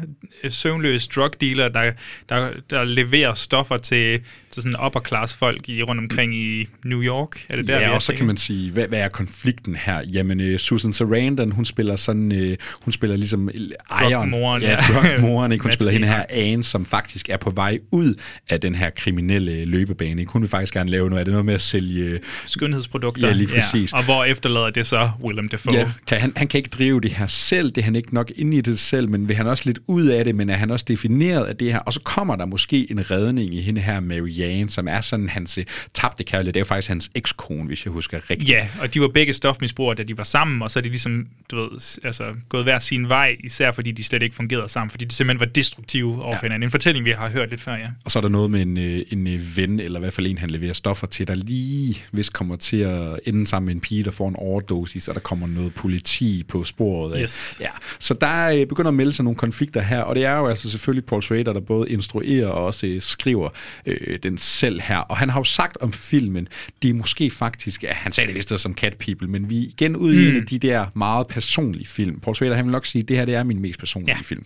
søvnløs 0.50 1.08
drug 1.08 1.42
dealer, 1.42 1.70
der, 1.70 1.92
der, 2.30 2.50
der 2.70 2.84
leverer 2.84 3.34
stoffer 3.34 3.77
til, 3.77 4.20
til 4.51 4.62
sådan 4.62 4.86
upper 4.86 5.00
class 5.08 5.36
folk 5.36 5.70
i, 5.70 5.84
rundt 5.84 6.01
omkring 6.01 6.36
i 6.36 6.68
New 6.86 7.04
York. 7.04 7.46
Er 7.50 7.56
det 7.56 7.68
der, 7.68 7.80
ja, 7.80 7.89
og 7.89 8.01
så 8.01 8.13
kan 8.13 8.25
man 8.25 8.38
sige, 8.38 8.72
hvad, 8.72 8.88
hvad 8.88 9.00
er 9.00 9.08
konflikten 9.08 9.75
her? 9.75 10.01
Jamen, 10.13 10.54
uh, 10.54 10.58
Susan 10.58 10.94
Sarandon, 10.94 11.51
hun 11.51 11.66
spiller 11.66 11.96
sådan, 11.96 12.32
uh, 12.32 12.56
hun 12.82 12.92
spiller 12.92 13.18
ligesom 13.18 13.50
ejeren. 13.92 14.13
Drugmoren, 14.13 14.62
ja. 14.62 14.70
ja 14.70 14.77
drugmoren, 14.77 15.51
ikke? 15.51 15.63
Hun 15.68 15.72
spiller 15.72 15.92
hende 15.92 16.08
her, 16.08 16.25
Anne, 16.30 16.63
som 16.63 16.86
faktisk 16.86 17.30
er 17.30 17.38
på 17.38 17.50
vej 17.50 17.80
ud 17.92 18.16
af 18.50 18.62
den 18.62 18.75
her 18.75 18.89
kriminelle 18.89 19.66
løbebane. 19.66 20.22
Ikke? 20.22 20.32
Hun 20.32 20.42
vil 20.42 20.50
faktisk 20.50 20.74
gerne 20.74 20.89
lave 20.92 21.10
noget 21.10 21.20
af 21.20 21.25
det, 21.25 21.32
noget 21.32 21.46
med 21.46 21.54
at 21.54 21.62
sælge... 21.62 22.20
Skønhedsprodukter. 22.46 23.27
Ja, 23.27 23.34
lige 23.34 23.48
præcis. 23.48 23.94
Ja. 23.94 23.98
Og 23.98 24.04
hvor 24.04 24.24
efterlader 24.24 24.70
det 24.70 24.86
så 24.86 25.12
Willem 25.24 25.50
Dafoe? 25.50 25.74
Ja, 25.74 25.92
kan, 26.08 26.22
han, 26.22 26.34
han 26.36 26.48
kan 26.48 26.58
ikke 26.58 26.70
drive 26.70 27.01
det 27.01 27.12
her 27.12 27.27
selv, 27.38 27.72
det 27.72 27.77
er 27.77 27.86
han 27.86 27.96
ikke 27.96 28.13
nok 28.13 28.32
inde 28.36 28.58
i 28.58 28.62
det 28.62 28.79
selv, 28.79 29.10
men 29.10 29.27
vil 29.27 29.36
han 29.36 29.48
også 29.48 29.63
lidt 29.65 29.79
ud 29.88 30.06
af 30.06 30.25
det, 30.25 30.36
men 30.36 30.50
er 30.50 30.56
han 30.56 30.72
også 30.72 30.86
defineret 30.88 31.46
af 31.46 31.56
det 31.56 31.72
her? 31.72 31.79
Og 31.79 31.94
så 31.94 32.01
kommer 32.01 32.36
der 32.36 32.46
måske 32.46 32.91
en 32.91 33.12
redning 33.12 33.53
i 33.53 33.62
hende 33.62 33.82
her, 33.82 34.00
Marianne, 34.00 34.70
som 34.70 34.88
er 34.88 35.01
sådan 35.01 35.29
hans 35.29 35.58
øh, 35.58 35.65
tabte 35.94 36.24
kærlighed. 36.24 36.53
Det 36.53 36.60
er 36.60 36.62
jo 36.62 36.65
faktisk 36.65 36.88
hans 36.89 37.12
ekskone, 37.15 37.63
hvis 37.63 37.86
jeg 37.86 37.91
husker 37.91 38.29
rigtigt. 38.29 38.50
Ja, 38.50 38.67
og 38.82 38.94
de 38.94 39.01
var 39.01 39.08
begge 39.08 39.34
stofmisbrugere, 39.34 39.96
da 39.96 40.03
de 40.03 40.17
var 40.17 40.24
sammen, 40.24 40.62
og 40.62 40.72
så 40.72 40.79
er 40.79 40.84
de 40.84 40.89
ligesom, 40.89 41.27
du 41.51 41.56
ved, 41.56 42.00
altså, 42.03 42.24
gået 42.50 42.63
hver 42.63 42.79
sin 42.79 43.10
vej, 43.10 43.38
især 43.44 43.72
fordi 43.72 43.91
de 43.91 44.03
slet 44.03 44.24
ikke 44.24 44.36
fungerede 44.36 44.70
sammen, 44.70 44.89
fordi 44.89 45.06
de 45.06 45.15
simpelthen 45.15 45.39
var 45.39 45.53
destruktive 45.53 46.24
over 46.24 46.36
ja. 46.36 46.39
hinanden. 46.41 46.63
En 46.67 46.72
fortælling, 46.72 47.06
vi 47.06 47.12
har 47.12 47.29
hørt 47.29 47.50
lidt 47.50 47.62
før, 47.62 47.75
ja. 47.75 47.88
Og 48.06 48.12
så 48.12 48.20
er 48.20 48.22
der 48.22 48.29
noget 48.29 48.51
med 48.51 48.62
en, 48.62 48.77
øh, 48.77 49.01
en 49.12 49.27
øh, 49.27 49.58
ven, 49.58 49.79
eller 49.79 50.00
i 50.00 50.01
hvert 50.01 50.13
fald 50.13 50.27
en, 50.27 50.38
han 50.38 50.50
leverer 50.50 50.74
stoffer 50.74 51.08
til, 51.08 51.27
der 51.27 51.36
lige 51.36 52.03
hvis 52.12 52.29
kommer 52.29 52.56
til 52.56 52.77
at 52.77 53.20
ende 53.25 53.48
sammen 53.48 53.65
med 53.65 53.75
en 53.75 53.82
pige, 53.82 54.03
der 54.03 54.12
får 54.12 54.29
en 54.29 54.36
overdosis, 54.36 55.08
og 55.08 55.15
der 55.15 55.22
kommer 55.22 55.48
noget 55.48 55.74
politi 55.74 56.44
på 56.48 56.63
sporet. 56.63 57.20
Yes. 57.27 57.57
Ja. 57.60 57.69
Så 58.00 58.13
der 58.13 58.48
øh, 58.48 58.67
begynder 58.67 58.88
at 58.88 58.96
melde 58.96 59.13
sig 59.13 59.24
nogle 59.24 59.36
konflikter 59.36 59.81
her, 59.81 60.01
og 60.01 60.15
det 60.15 60.25
er 60.25 60.38
jo 60.38 60.48
altså 60.48 60.69
selvfølgelig 60.69 61.05
Paul 61.05 61.24
Schrader, 61.24 61.53
der 61.53 61.60
både 61.60 61.89
instruerer 61.89 62.48
og 62.48 62.65
også 62.65 62.88
øh, 62.88 63.01
skriver 63.01 63.50
øh, 63.86 64.19
den 64.24 64.38
selv 64.38 64.81
her. 64.81 64.98
Og 64.98 65.17
han 65.17 65.29
har 65.29 65.39
jo 65.39 65.43
sagt 65.43 65.77
om 65.81 65.93
filmen, 65.93 66.48
det 66.81 66.89
er 66.89 66.93
måske 66.93 67.29
faktisk, 67.29 67.84
ja, 67.84 67.93
han 67.93 68.12
sagde 68.12 68.27
det 68.27 68.36
vist 68.36 68.60
som 68.60 68.74
Cat 68.74 68.98
People, 68.98 69.27
men 69.27 69.50
vi 69.50 69.63
er 69.63 69.67
igen 69.67 69.96
ude 69.96 70.13
mm. 70.13 70.19
i 70.19 70.29
en 70.29 70.38
af 70.38 70.46
de 70.46 70.60
der 70.60 70.86
meget 70.93 71.27
personlige 71.27 71.88
film. 71.88 72.19
Paul 72.19 72.36
Schrader, 72.36 72.55
han 72.55 72.65
vil 72.65 72.72
nok 72.72 72.86
sige, 72.86 73.01
at 73.01 73.07
det 73.07 73.17
her 73.17 73.25
det 73.25 73.36
er 73.36 73.43
min 73.43 73.60
mest 73.60 73.79
personlige 73.79 74.15
ja. 74.15 74.22
film. 74.24 74.46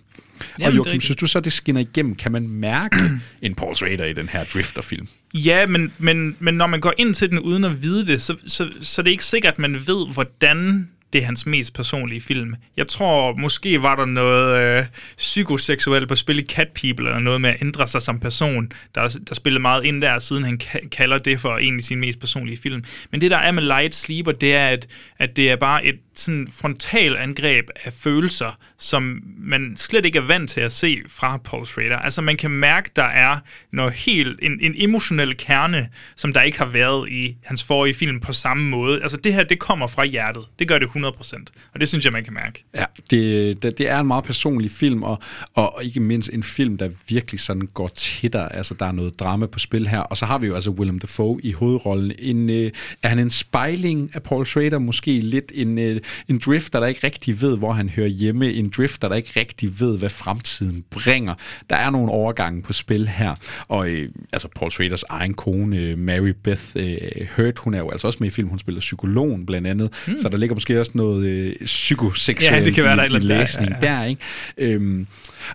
Jamen, 0.59 0.71
og 0.71 0.75
Joachim, 0.75 1.01
synes 1.01 1.15
du 1.15 1.27
så, 1.27 1.39
det 1.39 1.53
skinner 1.53 1.81
igennem? 1.81 2.15
Kan 2.15 2.31
man 2.31 2.47
mærke 2.47 2.97
en 3.41 3.55
Paul 3.55 3.75
Schrader 3.75 4.05
i 4.05 4.13
den 4.13 4.29
her 4.29 4.43
Drifter-film? 4.43 5.07
Ja, 5.33 5.67
men, 5.67 5.93
men, 5.97 6.35
men 6.39 6.53
når 6.53 6.67
man 6.67 6.79
går 6.79 6.93
ind 6.97 7.13
til 7.13 7.29
den 7.29 7.39
uden 7.39 7.63
at 7.63 7.83
vide 7.83 8.05
det, 8.05 8.21
så, 8.21 8.35
så, 8.47 8.69
så 8.81 9.01
det 9.01 9.07
er 9.07 9.11
ikke 9.11 9.25
sikkert, 9.25 9.53
at 9.53 9.59
man 9.59 9.73
ved, 9.73 10.13
hvordan 10.13 10.89
det 11.13 11.21
er 11.21 11.25
hans 11.25 11.45
mest 11.45 11.73
personlige 11.73 12.21
film. 12.21 12.55
Jeg 12.77 12.87
tror, 12.87 13.33
måske 13.33 13.81
var 13.81 13.95
der 13.95 14.05
noget 14.05 14.79
øh, 14.79 14.85
psykoseksuelt 15.17 16.09
på 16.09 16.15
spil 16.15 16.39
i 16.39 16.45
Cat 16.45 16.67
People, 16.67 17.07
eller 17.07 17.19
noget 17.19 17.41
med 17.41 17.49
at 17.49 17.61
ændre 17.61 17.87
sig 17.87 18.01
som 18.01 18.19
person, 18.19 18.71
der, 18.95 19.17
der 19.27 19.35
spillede 19.35 19.61
meget 19.61 19.85
ind 19.85 20.01
der, 20.01 20.19
siden 20.19 20.43
han 20.43 20.59
kalder 20.91 21.17
det 21.17 21.39
for 21.39 21.57
egentlig 21.57 21.85
sin 21.85 21.99
mest 21.99 22.19
personlige 22.19 22.57
film. 22.57 22.83
Men 23.11 23.21
det, 23.21 23.31
der 23.31 23.37
er 23.37 23.51
med 23.51 23.63
Light 23.63 23.95
Sleeper, 23.95 24.31
det 24.31 24.53
er, 24.53 24.67
at, 24.67 24.87
at 25.19 25.35
det 25.35 25.51
er 25.51 25.55
bare 25.55 25.85
et 25.85 25.95
sådan 26.13 26.47
frontal 26.53 27.17
angreb 27.17 27.69
af 27.85 27.93
følelser, 27.93 28.57
som 28.79 29.23
man 29.37 29.73
slet 29.77 30.05
ikke 30.05 30.17
er 30.17 30.23
vant 30.23 30.49
til 30.49 30.61
at 30.61 30.71
se 30.71 31.01
fra 31.07 31.37
Paul 31.37 31.65
Schrader. 31.65 31.97
Altså 31.97 32.21
man 32.21 32.37
kan 32.37 32.51
mærke, 32.51 32.89
der 32.95 33.03
er 33.03 33.39
noget 33.71 33.93
helt, 33.93 34.39
en, 34.41 34.59
en 34.61 34.73
emotionel 34.77 35.37
kerne, 35.37 35.89
som 36.15 36.33
der 36.33 36.41
ikke 36.41 36.57
har 36.57 36.65
været 36.65 37.09
i 37.09 37.37
hans 37.43 37.63
forrige 37.63 37.93
film 37.93 38.19
på 38.19 38.33
samme 38.33 38.69
måde. 38.69 39.01
Altså 39.01 39.17
det 39.17 39.33
her, 39.33 39.43
det 39.43 39.59
kommer 39.59 39.87
fra 39.87 40.05
hjertet. 40.05 40.43
Det 40.59 40.67
gør 40.67 40.77
det 40.77 40.87
100%. 40.87 41.43
Og 41.73 41.79
det 41.79 41.87
synes 41.87 42.05
jeg, 42.05 42.13
man 42.13 42.23
kan 42.23 42.33
mærke. 42.33 42.65
Ja, 42.75 42.85
det, 43.09 43.63
det, 43.63 43.77
det 43.77 43.89
er 43.89 43.99
en 43.99 44.07
meget 44.07 44.23
personlig 44.23 44.71
film, 44.71 45.03
og, 45.03 45.19
og 45.53 45.79
ikke 45.83 45.99
mindst 45.99 46.29
en 46.33 46.43
film, 46.43 46.77
der 46.77 46.89
virkelig 47.09 47.39
sådan 47.39 47.67
går 47.73 47.87
til 47.87 48.33
dig. 48.33 48.51
Altså 48.53 48.73
der 48.73 48.85
er 48.85 48.91
noget 48.91 49.19
drama 49.19 49.45
på 49.45 49.59
spil 49.59 49.87
her. 49.87 49.99
Og 49.99 50.17
så 50.17 50.25
har 50.25 50.37
vi 50.37 50.47
jo 50.47 50.55
altså 50.55 50.71
Willem 50.71 50.99
Dafoe 50.99 51.39
i 51.43 51.51
hovedrollen. 51.51 52.11
En, 52.19 52.49
øh, 52.49 52.71
er 53.03 53.07
han 53.07 53.19
en 53.19 53.29
spejling 53.29 54.11
af 54.13 54.23
Paul 54.23 54.45
Schrader? 54.45 54.79
Måske 54.79 55.19
lidt 55.19 55.51
en... 55.55 55.79
Øh, 55.79 56.00
en 56.27 56.41
drifter, 56.45 56.79
der 56.79 56.87
ikke 56.87 56.99
rigtig 57.03 57.41
ved, 57.41 57.57
hvor 57.57 57.73
han 57.73 57.89
hører 57.89 58.07
hjemme, 58.07 58.53
en 58.53 58.69
drifter, 58.77 59.07
der 59.07 59.15
ikke 59.15 59.31
rigtig 59.35 59.79
ved, 59.79 59.97
hvad 59.97 60.09
fremtiden 60.09 60.83
bringer. 60.89 61.33
Der 61.69 61.75
er 61.75 61.89
nogle 61.89 62.11
overgange 62.11 62.61
på 62.61 62.73
spil 62.73 63.07
her, 63.07 63.35
og 63.67 63.89
øh, 63.89 64.09
altså 64.33 64.47
Paul 64.55 64.71
Schraders 64.71 65.03
egen 65.09 65.33
kone, 65.33 65.95
Mary 65.95 66.33
Beth 66.43 66.61
øh, 66.75 66.97
Hurt, 67.35 67.59
hun 67.59 67.73
er 67.73 67.79
jo 67.79 67.89
altså 67.89 68.07
også 68.07 68.17
med 68.21 68.27
i 68.27 68.31
film, 68.31 68.47
hun 68.47 68.59
spiller 68.59 68.79
psykologen 68.79 69.45
blandt 69.45 69.67
andet, 69.67 69.93
mm. 70.07 70.17
så 70.21 70.29
der 70.29 70.37
ligger 70.37 70.53
måske 70.53 70.79
også 70.79 70.91
noget 70.95 71.25
øh, 71.25 71.55
psykoseksuelt 71.65 72.55
ja, 72.55 72.65
det 72.65 72.73
kan 72.73 72.83
være, 72.83 72.97
der 72.97 73.03
i, 73.03 73.07
i 73.07 73.19
læsning 73.19 73.69
der, 73.69 73.77
ja, 73.81 73.93
ja. 73.93 73.99
der 73.99 74.05
ikke? 74.05 74.21
Øhm, 74.57 75.07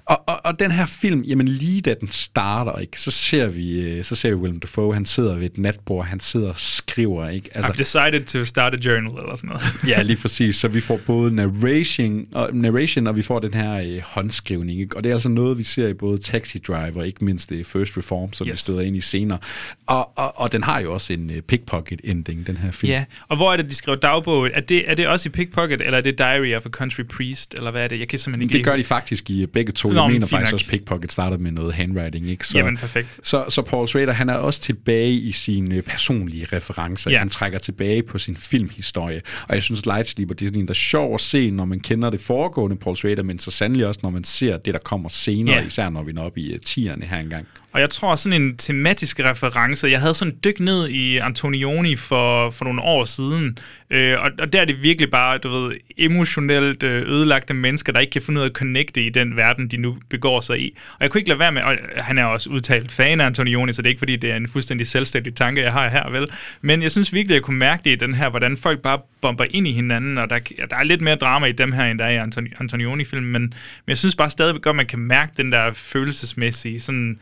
og, 0.05 0.23
og, 0.27 0.41
og 0.45 0.59
den 0.59 0.71
her 0.71 0.87
film, 0.87 1.21
jamen 1.21 1.49
lige 1.49 1.81
da 1.81 1.95
den 2.01 2.09
starter, 2.09 2.79
ikke, 2.79 3.01
så 3.01 3.11
ser 3.11 3.49
vi 3.49 3.81
øh, 3.81 4.05
så 4.05 4.17
ser 4.17 4.29
vi 4.29 4.35
Willem 4.35 4.61
Dafoe, 4.61 4.95
han 4.95 5.07
sidder 5.07 5.35
ved 5.35 5.45
et 5.45 5.59
natbord, 5.59 6.07
han 6.07 6.21
sidder 6.21 6.49
og 6.49 6.59
skriver, 6.59 7.29
ikke? 7.29 7.51
Altså, 7.55 7.73
I've 7.73 7.77
decided 7.77 8.27
to 8.27 8.45
start 8.45 8.75
a 8.75 8.77
journal, 8.85 9.19
eller 9.19 9.37
sådan 9.37 9.49
noget. 9.49 9.63
ja, 9.89 10.03
lige 10.03 10.17
præcis. 10.17 10.36
Så 10.53 10.69
vi 10.69 10.81
får 10.81 11.01
både 11.07 11.35
narration 11.35 12.27
og, 12.33 12.51
narration, 12.53 13.07
og 13.07 13.17
vi 13.17 13.23
får 13.23 13.39
den 13.39 13.55
her 13.55 13.81
øh, 13.87 14.01
håndskrivning, 14.05 14.81
ikke? 14.81 14.97
Og 14.97 15.05
det 15.05 15.11
er 15.11 15.15
altså 15.15 15.29
noget, 15.29 15.59
vi 15.59 15.63
ser 15.63 15.89
i 15.89 15.95
både 15.95 16.19
Taxi 16.19 16.59
Driver, 16.59 17.03
ikke 17.03 17.25
mindst 17.25 17.51
det 17.51 17.67
First 17.67 17.97
Reform, 17.97 18.33
som 18.33 18.47
yes. 18.47 18.53
vi 18.53 18.57
støder 18.57 18.81
ind 18.81 18.97
i 18.97 19.01
senere. 19.01 19.39
Og, 19.87 20.19
og, 20.19 20.41
og 20.41 20.53
den 20.53 20.63
har 20.63 20.81
jo 20.81 20.93
også 20.95 21.13
en 21.13 21.31
uh, 21.31 21.37
pickpocket 21.37 22.01
ending, 22.05 22.47
den 22.47 22.57
her 22.57 22.71
film. 22.71 22.91
Ja, 22.91 23.05
og 23.29 23.37
hvor 23.37 23.53
er 23.53 23.57
det, 23.57 23.71
de 23.71 23.75
skriver 23.75 23.99
dagbog? 23.99 24.51
Er 24.55 24.61
det, 24.61 24.91
er 24.91 24.95
det 24.95 25.09
også 25.09 25.29
i 25.29 25.31
pickpocket, 25.33 25.81
eller 25.81 25.99
er 25.99 26.03
det 26.03 26.19
Diary 26.19 26.55
of 26.55 26.67
a 26.67 26.69
Country 26.69 27.03
Priest, 27.03 27.55
eller 27.55 27.71
hvad 27.71 27.85
er 27.85 27.89
det? 27.89 27.99
Jeg 27.99 28.09
kan 28.09 28.19
simpelthen 28.19 28.43
ikke 28.43 28.59
Det 28.59 28.65
gør 28.65 28.77
de 28.77 28.85
faktisk 28.85 29.31
i 29.31 29.47
begge 29.47 29.73
to. 29.73 29.89
Nå, 29.89 30.03
Jeg 30.03 30.11
mener 30.11 30.27
faktisk 30.27 30.53
nok. 30.53 30.55
også, 30.55 30.67
Pickpocket 30.71 31.13
starter 31.13 31.39
med 31.39 31.51
noget 31.51 31.75
handwriting. 31.75 32.31
Ikke? 32.31 32.47
Så, 32.47 32.59
Jamen, 32.59 32.77
perfekt. 32.77 33.19
Så, 33.23 33.45
så 33.49 33.63
Paul 33.63 33.89
Schrader, 33.89 34.13
han 34.13 34.29
er 34.29 34.35
også 34.35 34.61
tilbage 34.61 35.13
i 35.13 35.33
sine 35.33 35.83
personlige 35.83 36.47
referencer. 36.53 37.11
Ja. 37.11 37.19
Han 37.19 37.29
trækker 37.29 37.59
tilbage 37.59 38.03
på 38.03 38.19
sin 38.19 38.37
filmhistorie. 38.37 39.23
Og 39.49 39.55
jeg 39.55 39.63
synes, 39.63 39.87
Light 39.87 40.09
Sleeper, 40.27 40.35
det 40.35 40.45
er 40.45 40.49
sådan 40.49 40.61
en, 40.61 40.67
der 40.67 40.73
er 40.73 40.75
sjov 40.75 41.15
at 41.15 41.21
se, 41.21 41.51
når 41.51 41.65
man 41.65 41.81
kender 41.81 42.11
det 42.11 42.21
foregående 42.21 42.77
Paul 42.77 42.97
Schrader, 42.97 43.23
men 43.23 43.39
så 43.39 43.51
sandelig 43.51 43.87
også, 43.87 44.01
når 44.03 44.11
man 44.11 44.25
ser 44.25 44.57
det, 44.57 44.75
der 44.75 44.81
kommer 44.81 45.09
senere, 45.09 45.57
ja. 45.57 45.67
især 45.67 45.91
når 45.91 46.03
vi 46.03 46.13
når 46.13 46.23
op 46.23 46.39
i 46.39 46.55
uh, 46.55 46.61
tierne 46.61 47.05
her 47.07 47.19
engang. 47.19 47.47
Og 47.77 47.83
jeg 47.83 47.91
tror 47.91 48.17
sådan 48.17 48.43
en 48.43 48.57
tematisk 48.57 49.21
reference, 49.21 49.89
jeg 49.89 50.01
havde 50.01 50.15
sådan 50.15 50.35
dyk 50.45 50.61
ned 50.61 50.89
i 50.89 51.17
Antonioni 51.17 51.97
for, 51.97 52.51
for 52.51 52.65
nogle 52.65 52.83
år 52.83 53.05
siden, 53.05 53.59
øh, 53.91 54.21
og, 54.21 54.31
og 54.39 54.53
der 54.53 54.61
er 54.61 54.65
det 54.65 54.83
virkelig 54.83 55.11
bare, 55.11 55.39
du 55.39 55.49
ved, 55.49 55.73
emotionelt 55.97 56.83
øh, 56.83 57.09
ødelagte 57.09 57.55
mennesker, 57.55 57.93
der 57.93 58.01
ikke 58.01 58.11
kan 58.11 58.23
finde 58.23 58.39
ud 58.39 58.45
af 58.45 58.49
at 58.49 58.55
connecte 58.55 59.03
i 59.03 59.11
den 59.11 59.37
verden, 59.37 59.69
de 59.69 59.77
nu 59.77 59.97
begår 60.09 60.41
sig 60.41 60.61
i. 60.61 60.77
Og 60.91 60.97
jeg 61.01 61.11
kunne 61.11 61.19
ikke 61.19 61.29
lade 61.29 61.39
være 61.39 61.53
med, 61.53 61.63
og 61.63 61.77
han 61.97 62.19
er 62.19 62.25
også 62.25 62.51
udtalt 62.51 62.93
fan 62.93 63.21
af 63.21 63.27
Antonioni, 63.27 63.73
så 63.73 63.83
det 63.83 63.87
er 63.87 63.91
ikke 63.91 63.99
fordi, 63.99 64.17
det 64.17 64.31
er 64.31 64.37
en 64.37 64.49
fuldstændig 64.49 64.87
selvstændig 64.87 65.35
tanke, 65.35 65.63
jeg 65.63 65.73
har 65.73 65.89
her, 65.89 66.11
vel? 66.11 66.29
Men 66.61 66.83
jeg 66.83 66.93
synes 66.93 67.13
virkelig, 67.13 67.35
jeg 67.35 67.43
kunne 67.43 67.59
mærke 67.59 67.85
det 67.85 67.91
i 67.91 67.97
den 67.97 68.15
her, 68.15 68.31
hvordan 68.31 68.57
folk 68.57 68.83
bare 68.83 68.99
bomber 69.21 69.45
ind 69.51 69.69
i 69.69 69.73
hinanden, 69.73 70.19
og 70.19 70.31
der, 70.31 70.39
der 70.71 70.77
er 70.77 70.85
lidt 70.85 71.01
mere 71.01 71.17
drama 71.17 71.47
i 71.47 71.53
dem 71.53 71.73
her, 71.73 71.85
end 71.85 71.99
der 71.99 72.05
er 72.05 72.11
i 72.11 72.17
Antoni, 72.17 72.51
Antonioni-filmen, 72.61 73.33
men, 73.33 73.43
men 73.43 73.53
jeg 73.89 73.99
synes 73.99 74.17
bare 74.17 74.31
stadigvæk 74.31 74.63
godt, 74.63 74.77
man 74.77 74.87
kan 74.87 74.99
mærke 74.99 75.33
den 75.37 75.53
der 75.53 75.73
følelsesmæssige 75.73 76.81
sådan 76.81 77.19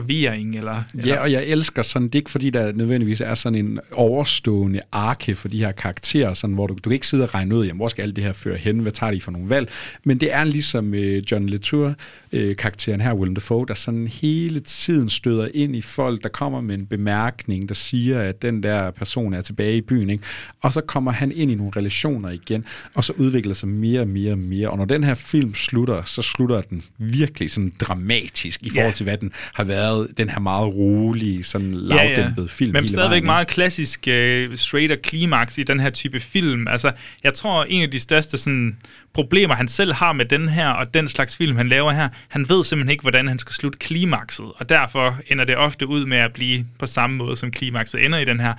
forvirring. 0.00 0.56
Eller, 0.56 0.82
eller 0.94 1.06
Ja, 1.06 1.20
og 1.20 1.32
jeg 1.32 1.44
elsker 1.44 1.82
sådan, 1.82 2.08
det 2.08 2.14
er 2.14 2.18
ikke 2.18 2.30
fordi, 2.30 2.50
der 2.50 2.72
nødvendigvis 2.72 3.20
er 3.20 3.34
sådan 3.34 3.58
en 3.58 3.80
overstående 3.92 4.80
arke 4.92 5.34
for 5.34 5.48
de 5.48 5.58
her 5.58 5.72
karakterer, 5.72 6.34
sådan, 6.34 6.54
hvor 6.54 6.66
du, 6.66 6.74
du 6.74 6.82
kan 6.82 6.92
ikke 6.92 7.06
sidde 7.06 7.24
og 7.24 7.34
regne 7.34 7.56
ud, 7.56 7.66
jamen, 7.66 7.76
hvor 7.76 7.88
skal 7.88 8.02
alt 8.02 8.16
det 8.16 8.24
her 8.24 8.32
føre 8.32 8.56
hen, 8.56 8.78
hvad 8.78 8.92
tager 8.92 9.12
de 9.12 9.20
for 9.20 9.30
nogle 9.30 9.50
valg, 9.50 9.68
men 10.04 10.18
det 10.20 10.34
er 10.34 10.44
ligesom 10.44 10.94
øh, 10.94 11.22
John 11.32 11.46
Latour, 11.46 11.94
øh, 12.32 12.56
karakteren 12.56 13.00
her, 13.00 13.14
Willem 13.14 13.34
Dafoe, 13.34 13.66
der 13.66 13.74
sådan 13.74 14.06
hele 14.06 14.60
tiden 14.60 15.08
støder 15.08 15.48
ind 15.54 15.76
i 15.76 15.80
folk, 15.80 16.22
der 16.22 16.28
kommer 16.28 16.60
med 16.60 16.74
en 16.74 16.86
bemærkning, 16.86 17.68
der 17.68 17.74
siger, 17.74 18.20
at 18.20 18.42
den 18.42 18.62
der 18.62 18.90
person 18.90 19.34
er 19.34 19.42
tilbage 19.42 19.76
i 19.76 19.80
byen, 19.80 20.10
ikke? 20.10 20.24
og 20.62 20.72
så 20.72 20.80
kommer 20.80 21.12
han 21.12 21.32
ind 21.32 21.50
i 21.50 21.54
nogle 21.54 21.72
relationer 21.76 22.30
igen, 22.30 22.64
og 22.94 23.04
så 23.04 23.12
udvikler 23.12 23.54
sig 23.54 23.68
mere 23.68 24.00
og 24.00 24.08
mere 24.08 24.32
og 24.32 24.38
mere, 24.38 24.70
og 24.70 24.78
når 24.78 24.84
den 24.84 25.04
her 25.04 25.14
film 25.14 25.54
slutter, 25.54 26.02
så 26.04 26.22
slutter 26.22 26.60
den 26.60 26.82
virkelig 26.98 27.50
sådan 27.50 27.72
dramatisk 27.80 28.62
i 28.62 28.70
forhold 28.70 28.94
til, 28.94 29.04
hvad 29.04 29.18
den 29.18 29.32
har 29.54 29.64
været, 29.64 29.85
den 30.16 30.28
her 30.28 30.40
meget 30.40 30.74
rolige, 30.74 31.44
sådan 31.44 31.74
lavdæmpede 31.74 32.48
film 32.48 32.72
Men 32.72 32.88
stadigvæk 32.88 33.10
vejen, 33.10 33.24
meget 33.24 33.46
klassisk 33.46 34.00
uh, 34.00 34.54
straight 34.54 34.92
og 34.92 34.98
klimaks 35.02 35.58
i 35.58 35.62
den 35.62 35.80
her 35.80 35.90
type 35.90 36.20
film. 36.20 36.68
Altså, 36.68 36.92
jeg 37.24 37.34
tror, 37.34 37.64
en 37.64 37.82
af 37.82 37.90
de 37.90 37.98
største 37.98 38.38
sådan, 38.38 38.76
problemer, 39.14 39.54
han 39.54 39.68
selv 39.68 39.92
har 39.92 40.12
med 40.12 40.24
den 40.24 40.48
her 40.48 40.68
og 40.68 40.94
den 40.94 41.08
slags 41.08 41.36
film, 41.36 41.56
han 41.56 41.68
laver 41.68 41.92
her, 41.92 42.08
han 42.28 42.48
ved 42.48 42.64
simpelthen 42.64 42.90
ikke, 42.90 43.02
hvordan 43.02 43.28
han 43.28 43.38
skal 43.38 43.52
slutte 43.52 43.78
klimakset, 43.78 44.46
og 44.56 44.68
derfor 44.68 45.18
ender 45.26 45.44
det 45.44 45.56
ofte 45.56 45.86
ud 45.86 46.06
med 46.06 46.18
at 46.18 46.32
blive 46.32 46.66
på 46.78 46.86
samme 46.86 47.16
måde, 47.16 47.36
som 47.36 47.50
klimakset 47.50 48.04
ender 48.04 48.18
i 48.18 48.24
den 48.24 48.40
her. 48.40 48.54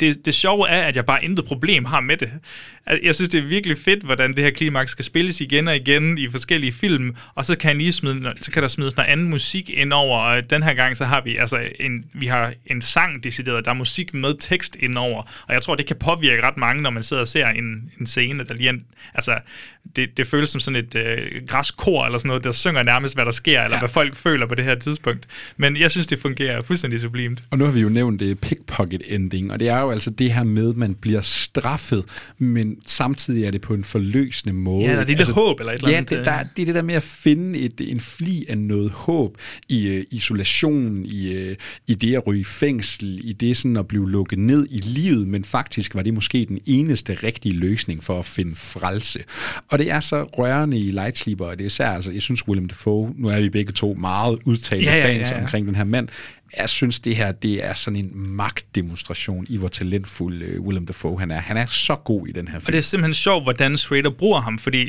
Det, 0.00 0.24
det 0.24 0.34
sjove 0.34 0.68
er, 0.68 0.82
at 0.82 0.96
jeg 0.96 1.04
bare 1.04 1.24
intet 1.24 1.44
problem 1.44 1.84
har 1.84 2.00
med 2.00 2.16
det. 2.16 2.30
Al- 2.86 3.00
Jeg 3.04 3.14
synes, 3.14 3.28
det 3.28 3.38
er 3.38 3.46
virkelig 3.46 3.76
fedt, 3.78 4.02
hvordan 4.02 4.36
det 4.36 4.44
her 4.44 4.50
klimaks 4.50 4.90
skal 4.90 5.04
spilles 5.04 5.40
igen 5.40 5.68
og 5.68 5.76
igen 5.76 6.18
i 6.18 6.28
forskellige 6.30 6.72
film, 6.72 7.16
og 7.34 7.44
så 7.44 7.58
kan, 7.58 7.78
lige 7.78 7.92
smide, 7.92 8.32
så 8.40 8.50
kan 8.50 8.62
der 8.62 8.68
smides 8.68 8.96
noget 8.96 9.08
anden 9.08 9.30
musik 9.30 9.70
ind 9.70 9.92
over, 9.92 10.18
og 10.18 10.50
den 10.54 10.62
her 10.62 10.74
gang 10.74 10.96
så 10.96 11.04
har 11.04 11.22
vi 11.24 11.36
altså 11.36 11.68
en, 11.80 12.04
vi 12.14 12.26
har 12.26 12.52
en 12.66 12.82
sang 12.82 13.24
decideret, 13.24 13.64
der 13.64 13.70
er 13.70 13.74
musik 13.74 14.14
med 14.14 14.34
tekst 14.40 14.76
ind 14.80 14.98
over, 14.98 15.22
og 15.48 15.54
jeg 15.54 15.62
tror, 15.62 15.74
det 15.74 15.86
kan 15.86 15.96
påvirke 15.96 16.42
ret 16.42 16.56
mange, 16.56 16.82
når 16.82 16.90
man 16.90 17.02
sidder 17.02 17.20
og 17.20 17.28
ser 17.28 17.46
en, 17.48 17.90
en 18.00 18.06
scene, 18.06 18.44
der 18.44 18.54
lige 18.54 18.68
en- 18.68 18.84
altså, 19.14 19.38
det, 19.96 20.16
det 20.16 20.26
føles 20.26 20.50
som 20.50 20.60
sådan 20.60 20.80
et 20.84 20.94
øh, 20.94 21.46
græskor 21.46 22.04
eller 22.04 22.18
sådan 22.18 22.28
noget, 22.28 22.44
der 22.44 22.52
synger 22.52 22.82
nærmest, 22.82 23.14
hvad 23.14 23.24
der 23.24 23.30
sker, 23.30 23.62
eller 23.62 23.76
ja. 23.76 23.80
hvad 23.80 23.88
folk 23.88 24.16
føler 24.16 24.46
på 24.46 24.54
det 24.54 24.64
her 24.64 24.74
tidspunkt. 24.74 25.26
Men 25.56 25.76
jeg 25.76 25.90
synes, 25.90 26.06
det 26.06 26.20
fungerer 26.20 26.62
fuldstændig 26.62 27.00
sublimt. 27.00 27.42
Og 27.50 27.58
nu 27.58 27.64
har 27.64 27.72
vi 27.72 27.80
jo 27.80 27.88
nævnt 27.88 28.20
det 28.20 28.40
pickpocket 28.40 29.02
ending, 29.06 29.52
og 29.52 29.60
det 29.60 29.68
er 29.68 29.80
jo 29.80 29.90
altså 29.90 30.10
det 30.10 30.32
her 30.32 30.44
med, 30.44 30.70
at 30.70 30.76
man 30.76 30.94
bliver 30.94 31.20
straffet, 31.20 32.04
men 32.38 32.76
samtidig 32.86 33.44
er 33.44 33.50
det 33.50 33.60
på 33.60 33.74
en 33.74 33.84
forløsende 33.84 34.54
måde. 34.54 34.86
Ja, 34.86 34.92
der 34.92 35.00
er 35.00 35.04
det 35.04 35.16
altså, 35.18 35.32
håb 35.32 35.60
eller 35.60 35.72
et 35.72 35.78
eller 35.78 35.90
ja, 35.90 35.96
andet, 35.96 36.10
det, 36.10 36.18
øh. 36.18 36.24
der, 36.24 36.42
det 36.56 36.62
er 36.62 36.66
det 36.66 36.74
der 36.74 36.82
med 36.82 36.94
at 36.94 37.02
finde 37.02 37.58
et, 37.58 37.80
en 37.80 38.00
fli 38.00 38.44
af 38.48 38.58
noget 38.58 38.90
håb 38.90 39.38
i 39.68 39.98
uh, 39.98 40.04
isolation, 40.10 40.43
i, 41.04 41.48
uh, 41.50 41.56
i 41.86 41.94
det 41.94 42.14
at 42.14 42.26
ryge 42.26 42.40
i 42.40 42.44
fængsel, 42.44 43.20
i 43.24 43.32
det 43.32 43.56
sådan 43.56 43.76
at 43.76 43.88
blive 43.88 44.10
lukket 44.10 44.38
ned 44.38 44.66
i 44.70 44.78
livet, 44.78 45.28
men 45.28 45.44
faktisk 45.44 45.94
var 45.94 46.02
det 46.02 46.14
måske 46.14 46.44
den 46.48 46.60
eneste 46.66 47.14
rigtige 47.22 47.54
løsning 47.54 48.04
for 48.04 48.18
at 48.18 48.24
finde 48.24 48.54
frelse. 48.54 49.18
Og 49.70 49.78
det 49.78 49.90
er 49.90 50.00
så 50.00 50.22
rørende 50.22 50.78
i 50.78 50.90
Light 50.90 51.18
Sleeper, 51.18 51.44
og 51.44 51.56
det 51.58 51.64
er 51.64 51.66
især, 51.66 51.88
altså, 51.88 52.12
jeg 52.12 52.22
synes 52.22 52.48
Willem 52.48 52.68
Dafoe, 52.68 53.14
nu 53.16 53.28
er 53.28 53.40
vi 53.40 53.48
begge 53.48 53.72
to 53.72 53.94
meget 53.94 54.38
udtalte 54.44 54.84
Ja, 54.84 54.96
ja, 54.96 55.04
fans 55.04 55.30
ja, 55.30 55.36
ja. 55.36 55.42
omkring 55.42 55.66
den 55.66 55.74
her 55.74 55.84
mand, 55.84 56.08
jeg 56.58 56.68
synes, 56.68 57.00
det 57.00 57.16
her 57.16 57.32
det 57.32 57.64
er 57.64 57.74
sådan 57.74 57.96
en 57.96 58.10
magtdemonstration 58.14 59.46
i, 59.48 59.56
hvor 59.56 59.68
talentfuld 59.68 60.42
uh, 60.42 60.66
Willem 60.66 60.86
Dafoe 60.86 61.20
han 61.20 61.30
er. 61.30 61.40
Han 61.40 61.56
er 61.56 61.66
så 61.66 61.96
god 61.96 62.28
i 62.28 62.32
den 62.32 62.48
her 62.48 62.56
Og 62.56 62.62
film. 62.62 62.72
det 62.72 62.78
er 62.78 62.82
simpelthen 62.82 63.14
sjovt, 63.14 63.44
hvordan 63.44 63.76
Schrader 63.76 64.10
bruger 64.10 64.40
ham, 64.40 64.58
fordi 64.58 64.82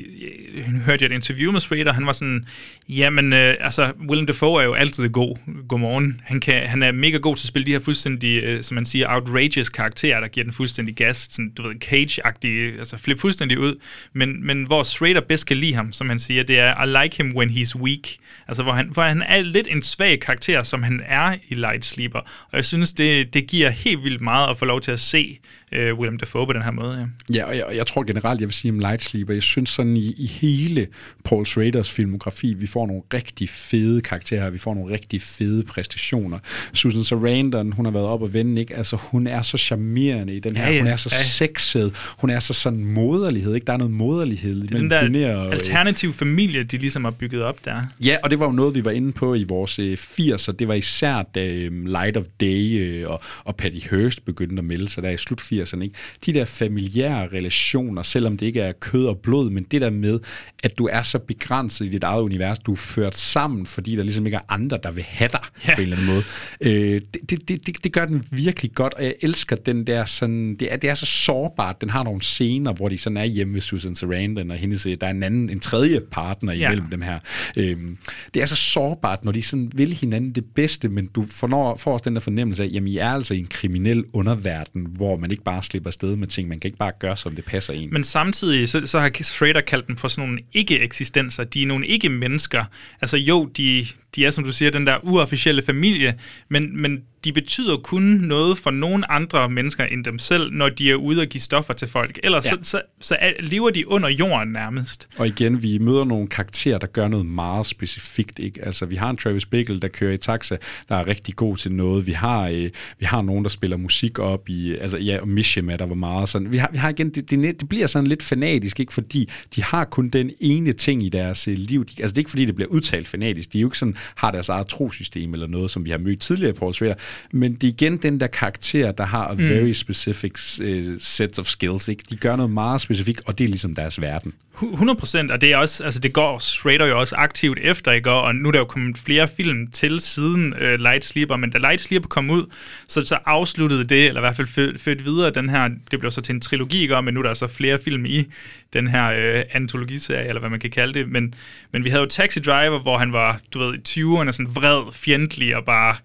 øh, 0.54 0.74
nu 0.74 0.80
hørte 0.80 1.04
jeg 1.06 1.12
et 1.12 1.16
interview 1.16 1.52
med 1.52 1.60
Schrader, 1.60 1.94
han 1.94 2.06
var 2.06 2.14
sådan, 2.14 2.46
jamen, 2.90 3.34
øh, 3.34 3.56
altså, 3.60 3.92
Willem 4.10 4.26
Dafoe 4.26 4.62
er 4.62 4.66
jo 4.66 4.74
altid 4.74 5.10
god. 5.10 5.38
Godmorgen. 5.68 6.20
Han, 6.24 6.40
kan, 6.40 6.68
han 6.68 6.84
er 6.84 6.92
mega 6.92 7.18
god 7.18 7.36
til 7.36 7.44
at 7.44 7.48
spille 7.48 7.66
de 7.66 7.72
her 7.72 7.80
fuldstændig, 7.80 8.44
øh, 8.44 8.64
som 8.64 8.76
man 8.76 8.86
siger, 8.86 9.08
outrageous 9.10 9.70
karakterer, 9.70 10.20
der 10.20 10.28
giver 10.28 10.44
den 10.44 10.54
fuldstændig 10.54 10.96
gas, 10.96 11.28
sådan, 11.32 11.52
du 11.58 11.68
ved, 11.68 11.76
cage-agtige, 11.84 12.80
altså 12.80 12.98
flip 12.98 13.20
fuldstændig 13.20 13.60
ud. 13.60 13.76
Men, 14.14 14.46
men 14.48 14.64
hvor 14.64 14.84
Schrader 14.84 15.22
bedst 15.22 15.48
kan 15.48 15.58
lide 15.58 15.74
ham, 15.74 15.92
som 15.92 16.10
han 16.10 16.20
siger, 16.20 16.44
det 16.44 16.60
er, 16.60 16.84
I 16.84 17.04
like 17.04 17.18
him 17.18 17.36
when 17.36 17.50
he's 17.50 17.76
weak. 17.76 18.08
Altså, 18.48 18.64
hvor 18.64 18.74
han, 18.74 18.90
hvor 18.92 19.04
han 19.04 19.22
er 19.22 19.42
lidt 19.42 19.68
en 19.72 19.82
svag 19.82 20.20
karakter, 20.20 20.64
som 20.64 20.84
han 20.84 21.02
er 21.08 21.36
i 21.50 21.56
Light 21.56 21.86
Sleeper. 21.86 22.20
Og 22.20 22.54
jeg 22.54 22.66
synes, 22.66 22.94
det, 22.94 23.34
det 23.34 23.48
giver 23.48 23.70
helt 23.70 24.04
vildt 24.04 24.22
meget 24.22 24.50
at 24.50 24.58
få 24.58 24.66
lov 24.66 24.82
til 24.82 24.92
at 24.92 25.00
se 25.00 25.40
øh, 25.78 26.00
Willem 26.00 26.18
Dafoe 26.18 26.48
på 26.48 26.54
den 26.54 26.62
her 26.62 26.72
måde, 26.72 27.10
ja. 27.34 27.36
Ja, 27.38 27.46
og 27.46 27.56
jeg, 27.58 27.66
og 27.66 27.76
jeg 27.76 27.88
tror 27.88 28.04
generelt, 28.04 28.40
jeg 28.40 28.48
vil 28.48 28.54
sige 28.54 28.72
om 28.72 28.80
Light 28.80 29.04
Sleeper, 29.04 29.34
jeg 29.34 29.44
synes 29.44 29.70
sådan 29.70 29.98
i, 29.98 30.14
i 30.18 30.28
hele 30.28 30.88
Paul 31.24 31.46
Schraders 31.46 31.92
filmografi, 31.92 32.56
vi 32.60 32.68
får 32.68 32.88
nogle 32.88 33.02
rigtig 33.14 33.50
fede 33.50 34.02
karakterer, 34.02 34.50
vi 34.50 34.58
får 34.58 34.74
nogle 34.74 34.94
rigtig 34.94 35.22
fede 35.22 35.64
præstationer. 35.64 36.40
Susan 36.74 37.04
Sarandon, 37.04 37.72
hun 37.72 37.86
har 37.86 37.92
været 37.92 38.06
op 38.06 38.22
og 38.22 38.34
vende, 38.34 38.62
ikke? 38.62 38.76
Altså, 38.76 38.96
hun 39.12 39.28
er 39.28 39.42
så 39.42 39.58
charmerende 39.58 40.36
i 40.36 40.40
den 40.40 40.58
her, 40.58 40.66
Ja, 40.66 40.72
ja, 40.72 40.80
hun 40.80 40.88
er 40.88 40.96
så 40.96 41.10
ja. 41.12 41.24
sexet, 41.24 41.94
hun 42.18 42.30
er 42.30 42.40
så 42.40 42.54
sådan 42.54 42.86
moderlighed, 42.86 43.56
ikke? 43.56 43.66
Der 43.66 43.74
er 43.74 43.78
noget 43.78 43.94
moderlighed 43.94 44.56
er 44.62 45.02
den 45.02 45.14
der 45.14 45.36
og... 45.36 45.46
øh, 45.46 45.52
alternativ 45.52 46.14
familie, 46.14 46.64
de 46.64 46.78
ligesom 46.78 47.04
har 47.04 47.12
bygget 47.12 47.42
op 47.42 47.66
der. 47.66 47.82
Ja, 48.04 48.18
og 48.24 48.30
det 48.32 48.40
var 48.40 48.46
jo 48.46 48.52
noget, 48.52 48.76
vi 48.76 48.86
var 48.86 48.92
inde 48.92 49.14
på 49.14 49.34
i 49.36 49.44
vores 49.44 49.80
øh, 49.80 49.94
80'er. 49.94 50.52
Det 50.52 50.68
var 50.68 50.74
især, 50.74 51.24
da 51.36 51.48
øh, 51.48 51.86
Light 51.86 52.18
of 52.18 52.24
Day 52.42 52.80
øh, 52.80 53.10
og, 53.10 53.22
og 53.44 53.56
Patty 53.56 53.80
Hearst 53.92 54.26
begyndte 54.26 54.60
at 54.60 54.66
melde 54.66 54.90
sig 54.90 55.04
der 55.04 55.10
i 55.10 55.18
slut 55.18 55.42
80'erne. 55.42 55.65
Ikke? 55.74 55.96
De 56.26 56.34
der 56.34 56.46
familiære 56.46 57.28
relationer, 57.28 58.02
selvom 58.02 58.38
det 58.38 58.46
ikke 58.46 58.62
er 58.62 58.72
kød 58.72 59.06
og 59.06 59.18
blod, 59.18 59.50
men 59.50 59.64
det 59.64 59.82
der 59.82 59.90
med, 59.90 60.20
at 60.64 60.78
du 60.78 60.88
er 60.92 61.02
så 61.02 61.20
begrænset 61.20 61.86
i 61.86 61.90
dit 61.90 62.04
eget 62.04 62.22
univers, 62.22 62.60
du 62.60 62.72
er 62.72 62.76
ført 62.76 63.18
sammen, 63.18 63.66
fordi 63.66 63.96
der 63.96 64.04
ligesom 64.04 64.26
ikke 64.26 64.36
er 64.36 64.42
andre, 64.54 64.80
der 64.84 64.92
vil 64.92 65.04
have 65.04 65.30
dig 65.32 65.40
Ja. 65.68 65.76
på 65.76 65.82
en 65.82 65.88
eller 65.88 65.98
anden 65.98 66.14
måde. 66.14 66.24
Øh, 66.62 67.02
det, 67.30 67.30
det, 67.48 67.68
det, 67.68 67.84
det, 67.84 67.94
gør 67.94 68.06
den 68.06 68.24
virkelig 68.32 68.72
godt, 68.76 68.94
og 68.94 69.04
jeg 69.04 69.14
elsker 69.22 69.56
den 69.56 69.88
der 69.88 70.06
sådan, 70.06 70.56
det 70.60 70.74
er, 70.74 70.78
det 70.78 70.90
er 70.90 70.94
så 70.94 71.06
sårbart, 71.06 71.82
den 71.82 71.90
har 71.90 72.04
nogle 72.04 72.22
scener, 72.22 72.74
hvor 72.74 72.90
de 72.90 72.98
sådan 72.98 73.18
er 73.18 73.24
hjemme 73.24 73.54
ved 73.54 73.62
Susan 73.62 73.96
Sarandon, 73.96 74.52
og 74.52 74.58
hendes, 74.58 74.84
der 74.84 75.08
er 75.08 75.12
en 75.12 75.24
anden, 75.24 75.50
en 75.50 75.60
tredje 75.60 76.00
partner 76.12 76.54
Ja. 76.54 76.68
imellem 76.68 76.90
dem 76.90 77.02
her. 77.02 77.20
Øhm, 77.58 77.98
det 78.34 78.42
er 78.42 78.46
så 78.46 78.56
sårbart, 78.56 79.26
når 79.26 79.32
de 79.32 79.44
sådan 79.44 79.72
vil 79.76 79.94
hinanden 79.94 80.32
det 80.32 80.46
bedste, 80.56 80.90
men 80.90 81.08
du 81.08 81.26
får, 81.26 81.76
får 81.80 81.94
også 81.94 82.04
den 82.04 82.14
der 82.16 82.20
fornemmelse 82.20 82.64
af, 82.64 82.70
jamen 82.74 82.88
I 82.88 82.98
er 82.98 83.10
altså 83.10 83.34
i 83.34 83.40
en 83.40 83.48
kriminel 83.48 84.04
underverden, 84.14 84.88
hvor 84.90 85.18
man 85.18 85.32
ikke 85.32 85.44
bare 85.46 85.64
slippe 85.64 85.90
afsted 85.90 86.16
med 86.16 86.28
ting, 86.28 86.50
man 86.50 86.60
kan 86.60 86.68
ikke 86.68 86.78
bare 86.78 86.92
gøre, 87.00 87.18
som 87.18 87.36
det 87.36 87.46
passer 87.46 87.74
en. 87.74 87.90
Men 87.94 88.04
samtidig, 88.04 88.70
så, 88.70 88.88
så 88.88 89.00
har 89.00 89.24
Schrader 89.24 89.62
kaldt 89.62 89.88
dem 89.88 89.98
for 89.98 90.08
sådan 90.08 90.30
nogle 90.30 90.42
ikke-eksistenser. 90.54 91.44
De 91.44 91.64
er 91.64 91.68
nogle 91.68 91.88
ikke-mennesker. 91.88 92.66
Altså 93.02 93.18
jo, 93.18 93.46
de, 93.46 93.86
de 94.16 94.26
er, 94.26 94.32
som 94.32 94.44
du 94.44 94.52
siger, 94.52 94.72
den 94.72 94.88
der 94.88 94.98
uofficielle 95.04 95.62
familie, 95.64 96.14
men, 96.50 96.82
men 96.82 97.02
de 97.26 97.34
betyder 97.34 97.78
kun 97.78 98.04
noget 98.04 98.58
for 98.58 98.72
nogle 98.72 99.12
andre 99.12 99.50
mennesker 99.50 99.84
end 99.84 100.06
dem 100.06 100.20
selv, 100.20 100.52
når 100.52 100.70
de 100.70 100.92
er 100.92 100.96
ude 100.96 101.22
og 101.22 101.28
give 101.28 101.42
stoffer 101.42 101.74
til 101.74 101.88
folk. 101.88 102.20
Ellers 102.24 102.46
Ja. 102.46 102.50
så, 102.50 102.58
så, 102.62 102.82
så 103.00 103.18
er, 103.20 103.32
lever 103.40 103.70
de 103.70 103.88
under 103.88 104.10
jorden 104.10 104.54
nærmest. 104.54 105.08
Og 105.18 105.28
igen, 105.28 105.64
vi 105.64 105.78
møder 105.78 106.04
nogle 106.06 106.28
karakterer, 106.28 106.78
der 106.78 106.88
gør 106.88 107.08
noget 107.08 107.26
meget 107.26 107.66
specifikt. 107.66 108.40
Ikke? 108.40 108.66
Altså, 108.66 108.86
vi 108.86 108.96
har 108.96 109.10
en 109.10 109.18
Travis 109.18 109.46
Bickle, 109.46 109.80
der 109.80 109.88
kører 109.88 110.14
i 110.14 110.18
taxa, 110.18 110.58
der 110.90 110.96
er 110.96 111.08
rigtig 111.08 111.36
god 111.36 111.58
til 111.58 111.72
noget. 111.72 112.08
Vi 112.08 112.12
har, 112.12 112.48
øh, 112.48 112.70
vi 113.00 113.06
har 113.06 113.22
nogen, 113.22 113.44
der 113.44 113.50
spiller 113.50 113.78
musik 113.78 114.20
op 114.20 114.50
i... 114.50 114.76
Altså, 114.78 114.98
ja, 114.98 115.18
og 115.22 115.28
Mishima, 115.28 115.76
der 115.76 115.86
var 115.86 115.96
meget 115.96 116.30
sådan... 116.30 116.52
Vi 116.52 116.58
har, 116.58 116.70
vi 116.72 116.78
har 116.78 116.90
igen... 116.90 117.10
Det, 117.10 117.30
det, 117.30 117.60
det 117.60 117.70
bliver 117.70 117.88
sådan 117.88 118.08
lidt 118.08 118.24
fanatisk, 118.24 118.80
ikke? 118.80 118.94
Fordi 118.94 119.30
de 119.56 119.64
har 119.64 119.86
kun 119.86 120.10
den 120.10 120.32
ene 120.40 120.74
ting 120.74 121.04
i 121.04 121.10
deres 121.10 121.48
øh, 121.48 121.58
liv. 121.58 121.86
De, 121.86 121.92
altså, 122.00 122.14
det 122.14 122.18
er 122.18 122.22
ikke, 122.22 122.30
fordi 122.30 122.46
det 122.46 122.56
bliver 122.56 122.70
udtalt 122.70 123.08
fanatisk. 123.08 123.54
De 123.54 123.58
er 123.58 123.62
jo 123.62 123.68
ikke 123.68 123.78
sådan, 123.78 123.96
har 124.16 124.32
deres 124.32 124.50
eget 124.50 124.68
trosystem 124.68 125.34
eller 125.34 125.48
noget, 125.48 125.72
som 125.72 125.86
vi 125.86 125.90
har 125.90 125.98
mødt 125.98 126.20
tidligere 126.20 126.50
i 126.50 126.54
Paul 126.54 126.74
Schrader. 126.74 126.96
Men 127.32 127.54
det 127.54 127.64
er 127.64 127.72
igen 127.72 127.98
den 127.98 128.20
der 128.20 128.28
karakter, 128.28 128.92
der 128.92 129.06
har 129.06 129.28
a 129.28 129.34
very 129.34 129.72
specific 129.72 130.60
uh, 130.60 130.96
set 131.00 131.40
of 131.40 131.46
skills. 131.46 131.88
Ikke? 131.88 132.04
De 132.10 132.16
gør 132.16 132.36
noget 132.36 132.52
meget 132.52 132.82
specifikt, 132.82 133.22
og 133.26 133.38
det 133.38 133.44
er 133.44 133.48
ligesom 133.48 133.76
deres 133.76 134.02
verden. 134.02 134.34
100 134.64 135.00
procent, 135.00 135.32
og 135.32 135.42
det 135.42 135.54
er 135.54 135.58
også, 135.58 135.84
altså 135.84 136.00
det 136.00 136.14
går 136.14 136.40
Schrader 136.40 136.86
jo 136.86 137.00
også 137.00 137.16
aktivt 137.16 137.60
efter, 137.62 137.92
ikke? 137.92 138.12
Og 138.12 138.36
nu 138.36 138.48
er 138.48 138.52
der 138.52 138.60
jo 138.60 138.66
kommet 138.66 138.98
flere 138.98 139.28
film 139.28 139.68
til 139.72 140.00
siden 140.00 140.54
øh, 140.54 140.74
uh, 140.74 140.80
Light 140.80 141.06
Sleeper, 141.06 141.36
men 141.36 141.50
da 141.50 141.58
Light 141.58 141.82
Sleeper 141.82 142.08
kom 142.08 142.30
ud, 142.30 142.46
så, 142.88 143.06
så 143.06 143.18
afsluttede 143.26 143.84
det, 143.84 144.08
eller 144.08 144.22
i 144.22 144.24
hvert 144.24 144.36
fald 144.36 144.48
ført, 144.48 144.80
ført 144.80 145.06
videre 145.06 145.32
den 145.32 145.50
her, 145.50 145.70
det 145.92 146.00
blev 146.00 146.12
så 146.12 146.22
til 146.22 146.36
en 146.36 146.42
trilogi, 146.42 146.82
ikke? 146.82 147.02
men 147.02 147.14
nu 147.14 147.20
er 147.20 147.24
der 147.24 147.34
så 147.34 147.48
flere 147.48 147.80
film 147.84 148.06
i 148.06 148.26
den 148.74 148.88
her 148.88 149.08
uh, 149.08 149.42
antologiserie, 149.52 150.28
eller 150.28 150.40
hvad 150.40 150.50
man 150.50 150.60
kan 150.60 150.72
kalde 150.72 150.94
det, 150.94 151.10
men, 151.10 151.34
men 151.72 151.84
vi 151.84 151.90
havde 151.90 152.02
jo 152.02 152.10
Taxi 152.10 152.40
Driver, 152.40 152.80
hvor 152.80 152.98
han 152.98 153.14
var, 153.14 153.40
du 153.54 153.60
ved, 153.60 153.74
i 153.74 153.78
20'erne, 153.78 154.32
sådan 154.32 154.56
vred, 154.56 154.94
fjendtlig 154.94 155.56
og 155.56 155.66
bare 155.66 155.96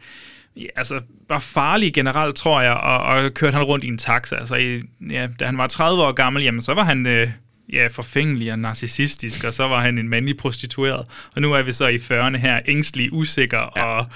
ja, 0.56 0.66
altså 0.76 1.00
bare 1.28 1.40
farlig 1.40 1.94
generelt, 1.94 2.36
tror 2.36 2.60
jeg, 2.60 2.72
og, 2.72 2.98
og 2.98 3.34
kørte 3.34 3.54
han 3.54 3.62
rundt 3.62 3.84
i 3.84 3.88
en 3.88 3.98
taxa. 3.98 4.36
Altså, 4.36 4.54
i, 4.54 4.82
ja, 5.10 5.28
da 5.40 5.44
han 5.44 5.58
var 5.58 5.66
30 5.66 6.02
år 6.02 6.12
gammel, 6.12 6.42
jamen, 6.42 6.62
så 6.62 6.74
var 6.74 6.84
han 6.84 7.06
øh, 7.06 7.28
ja, 7.72 7.86
forfængelig 7.86 8.52
og 8.52 8.58
narcissistisk, 8.58 9.44
og 9.44 9.54
så 9.54 9.68
var 9.68 9.80
han 9.80 9.98
en 9.98 10.08
mandlig 10.08 10.36
prostitueret. 10.36 11.06
Og 11.34 11.42
nu 11.42 11.52
er 11.52 11.62
vi 11.62 11.72
så 11.72 11.86
i 11.86 11.96
40'erne 11.96 12.36
her, 12.36 12.60
ængstelig, 12.66 13.12
usikker, 13.12 13.72
ja. 13.76 13.84
og, 13.84 14.06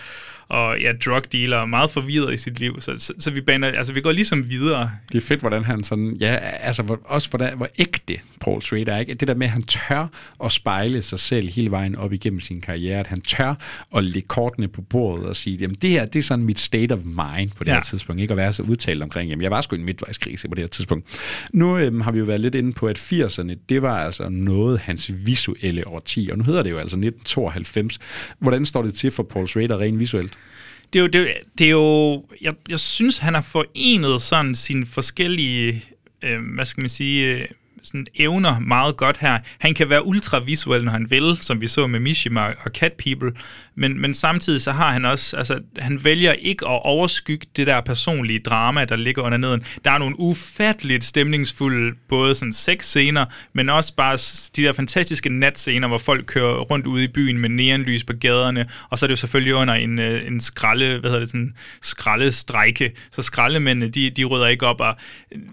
og 0.48 0.80
ja, 0.80 0.92
drug 1.04 1.32
dealer, 1.32 1.56
og 1.56 1.68
meget 1.68 1.90
forvirret 1.90 2.34
i 2.34 2.36
sit 2.36 2.60
liv. 2.60 2.80
Så, 2.80 2.94
så, 2.98 3.12
så 3.18 3.30
vi, 3.30 3.40
baner, 3.40 3.68
altså, 3.68 3.92
vi 3.92 4.00
går 4.00 4.12
ligesom 4.12 4.50
videre. 4.50 4.90
Det 5.12 5.18
er 5.18 5.22
fedt, 5.26 5.40
hvordan 5.40 5.64
han 5.64 5.84
sådan, 5.84 6.16
ja, 6.20 6.34
altså 6.40 6.82
hvor, 6.82 7.00
også 7.04 7.30
hvordan, 7.30 7.56
hvor 7.56 7.68
ægte 7.78 8.18
Paul 8.40 8.62
Schrader 8.62 8.94
er. 8.94 8.98
Ikke? 8.98 9.14
Det 9.14 9.28
der 9.28 9.34
med, 9.34 9.46
at 9.46 9.52
han 9.52 9.62
tør 9.62 10.08
at 10.44 10.52
spejle 10.52 11.02
sig 11.02 11.18
selv 11.18 11.48
hele 11.50 11.70
vejen 11.70 11.96
op 11.96 12.12
igennem 12.12 12.40
sin 12.40 12.60
karriere, 12.60 13.00
at 13.00 13.06
han 13.06 13.20
tør 13.20 13.54
at 13.96 14.04
lægge 14.04 14.28
kortene 14.28 14.68
på 14.68 14.82
bordet 14.82 15.26
og 15.26 15.36
sige, 15.36 15.56
jamen 15.56 15.76
det 15.82 15.90
her, 15.90 16.04
det 16.04 16.18
er 16.18 16.22
sådan 16.22 16.44
mit 16.44 16.58
state 16.60 16.92
of 16.92 16.98
mind 17.04 17.50
på 17.50 17.64
det 17.64 17.70
Ja. 17.70 17.74
her 17.74 17.82
tidspunkt, 17.82 18.22
ikke 18.22 18.32
at 18.32 18.36
være 18.38 18.52
så 18.52 18.62
udtalt 18.62 19.02
omkring, 19.02 19.30
jamen 19.30 19.42
jeg 19.42 19.50
var 19.50 19.60
sgu 19.60 19.76
i 19.76 19.78
en 19.78 19.84
midtvejskrise 19.84 20.48
på 20.48 20.54
det 20.54 20.62
her 20.62 20.68
tidspunkt. 20.68 21.20
Nu 21.52 21.78
øhm, 21.78 22.00
har 22.00 22.12
vi 22.12 22.18
jo 22.18 22.24
været 22.24 22.40
lidt 22.40 22.54
inde 22.54 22.72
på, 22.72 22.86
at 22.86 22.98
80'erne, 22.98 23.54
det 23.68 23.82
var 23.82 23.98
altså 24.04 24.28
noget 24.28 24.78
hans 24.78 25.12
visuelle 25.26 25.86
årti, 25.88 26.28
og 26.32 26.38
nu 26.38 26.44
hedder 26.44 26.62
det 26.62 26.70
jo 26.70 26.76
altså 26.78 26.96
1992. 26.96 27.98
Hvordan 28.38 28.66
står 28.66 28.82
det 28.82 28.94
til 28.94 29.10
for 29.10 29.22
Paul 29.22 29.48
Schrader 29.48 29.78
rent 29.80 30.00
visuelt? 30.00 30.32
Det 30.92 30.98
er 30.98 31.02
jo, 31.02 31.06
det, 31.08 31.18
jo- 31.18 31.34
det 31.58 31.66
er 31.66 31.70
jo 31.70 32.24
jeg, 32.40 32.54
jeg 32.68 32.80
synes, 32.80 33.18
han 33.18 33.34
har 33.34 33.42
forenet 33.42 34.22
sådan 34.22 34.54
sine 34.54 34.86
forskellige, 34.86 35.84
øh, 36.22 36.40
hvad 36.54 36.64
skal 36.64 36.80
man 36.80 36.88
sige, 36.88 37.26
øh, 37.42 37.48
sådan 37.84 38.06
evner 38.14 38.58
meget 38.58 38.96
godt 38.96 39.18
her. 39.18 39.38
Han 39.58 39.74
kan 39.74 39.90
være 39.90 40.06
ultravisuel, 40.06 40.84
når 40.84 40.92
han 40.92 41.10
vil, 41.10 41.36
som 41.40 41.60
vi 41.60 41.66
så 41.66 41.86
med 41.86 42.00
Mishima 42.00 42.40
og 42.40 42.70
Cat 42.70 42.92
People, 42.92 43.32
men, 43.74 44.00
men 44.00 44.14
samtidig 44.14 44.60
så 44.60 44.72
har 44.72 44.92
han 44.92 45.04
også, 45.04 45.36
altså 45.36 45.60
han 45.78 46.04
vælger 46.04 46.32
ikke 46.32 46.66
at 46.66 46.82
overskygge 46.84 47.46
det 47.56 47.66
der 47.66 47.80
personlige 47.80 48.38
drama, 48.38 48.84
der 48.84 48.96
ligger 48.96 49.22
under 49.22 49.38
neden. 49.38 49.64
Der 49.84 49.90
er 49.90 49.98
nogle 49.98 50.20
ufatteligt 50.20 51.04
stemningsfulde, 51.04 51.96
både 52.08 52.34
sådan 52.34 52.52
sexscener, 52.52 53.24
men 53.52 53.68
også 53.68 53.94
bare 53.96 54.16
de 54.56 54.62
der 54.62 54.72
fantastiske 54.72 55.28
natscener, 55.28 55.88
hvor 55.88 55.98
folk 55.98 56.26
kører 56.26 56.60
rundt 56.60 56.86
ude 56.86 57.04
i 57.04 57.08
byen 57.08 57.38
med 57.38 57.48
neonlys 57.48 58.04
på 58.04 58.12
gaderne, 58.12 58.66
og 58.90 58.98
så 58.98 59.06
er 59.06 59.08
det 59.08 59.12
jo 59.12 59.16
selvfølgelig 59.16 59.54
under 59.54 59.74
en, 59.74 59.98
øh, 59.98 60.26
en 60.26 60.40
skralde, 60.40 60.98
hvad 60.98 61.10
hedder 61.10 61.20
det, 61.20 61.28
sådan 61.28 61.54
skraldestrække, 61.82 62.92
så 63.12 63.22
skraldemændene, 63.22 63.88
de, 63.88 64.10
de 64.10 64.24
rydder 64.24 64.46
ikke 64.46 64.66
op, 64.66 64.80
og 64.80 64.96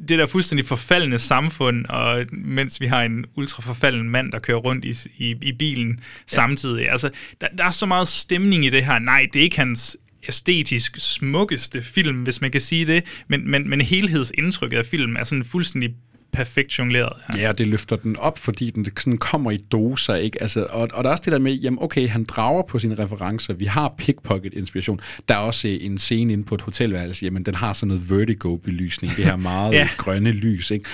det 0.08 0.20
der 0.20 0.26
fuldstændig 0.26 0.66
forfaldende 0.66 1.20
samfund, 1.20 1.86
og 1.86 2.21
mens 2.32 2.82
vi 2.82 2.86
har 2.86 3.04
en 3.04 3.26
ultraforfalden 3.36 4.10
mand, 4.10 4.32
der 4.32 4.40
kører 4.40 4.58
rundt 4.58 4.86
i, 4.86 5.10
i, 5.18 5.36
i 5.42 5.52
bilen 5.52 5.90
ja. 6.00 6.04
samtidig. 6.28 6.90
Altså, 6.90 7.10
der, 7.42 7.48
der 7.58 7.64
er 7.64 7.72
så 7.72 7.86
meget 7.86 8.08
stemning 8.08 8.66
i 8.66 8.70
det 8.70 8.86
her. 8.86 9.00
Nej, 9.00 9.28
det 9.34 9.40
er 9.40 9.44
ikke 9.44 9.58
hans 9.58 9.98
æstetisk 10.28 10.96
smukkeste 10.98 11.82
film, 11.82 12.24
hvis 12.24 12.42
man 12.42 12.52
kan 12.52 12.62
sige 12.62 12.86
det, 12.86 13.24
men, 13.28 13.52
men, 13.52 13.70
men 13.70 13.82
helhedsindtrykket 13.82 14.78
af 14.78 14.86
filmen 14.86 15.18
er 15.18 15.24
sådan 15.24 15.46
fuldstændig 15.46 15.96
perfekt 16.34 16.80
jongleret. 16.80 17.14
Ja, 17.38 17.52
det 17.52 17.68
løfter 17.68 17.96
den 17.96 18.18
op, 18.18 18.38
fordi 18.38 18.70
den 18.70 18.86
sådan 19.00 19.18
kommer 19.18 19.52
i 19.52 19.58
doser, 19.58 20.16
ikke? 20.16 20.42
Altså, 20.42 20.68
og, 20.70 20.90
og 20.94 21.04
der 21.04 21.10
er 21.10 21.12
også 21.12 21.24
det 21.26 21.34
der 21.34 21.40
med, 21.40 21.54
jamen 21.54 21.80
okay, 21.82 22.08
han 22.10 22.24
drager 22.24 22.64
på 22.64 22.80
sine 22.80 22.96
referencer. 23.00 23.54
Vi 23.54 23.66
har 23.66 23.94
pickpocket-inspiration. 23.98 25.00
Der 25.30 25.34
er 25.36 25.40
også 25.40 25.68
øh, 25.68 25.78
en 25.82 25.98
scene 25.98 26.34
inde 26.34 26.44
på 26.44 26.56
et 26.56 26.62
hotelværelse, 26.62 27.26
jamen 27.26 27.44
den 27.44 27.56
har 27.56 27.74
sådan 27.74 27.88
noget 27.88 28.10
vertigo-belysning, 28.10 29.16
det 29.16 29.26
her 29.26 29.36
meget 29.52 29.74
Ja. 29.74 29.88
grønne 29.98 30.32
lys, 30.32 30.72
ikke? 30.72 30.86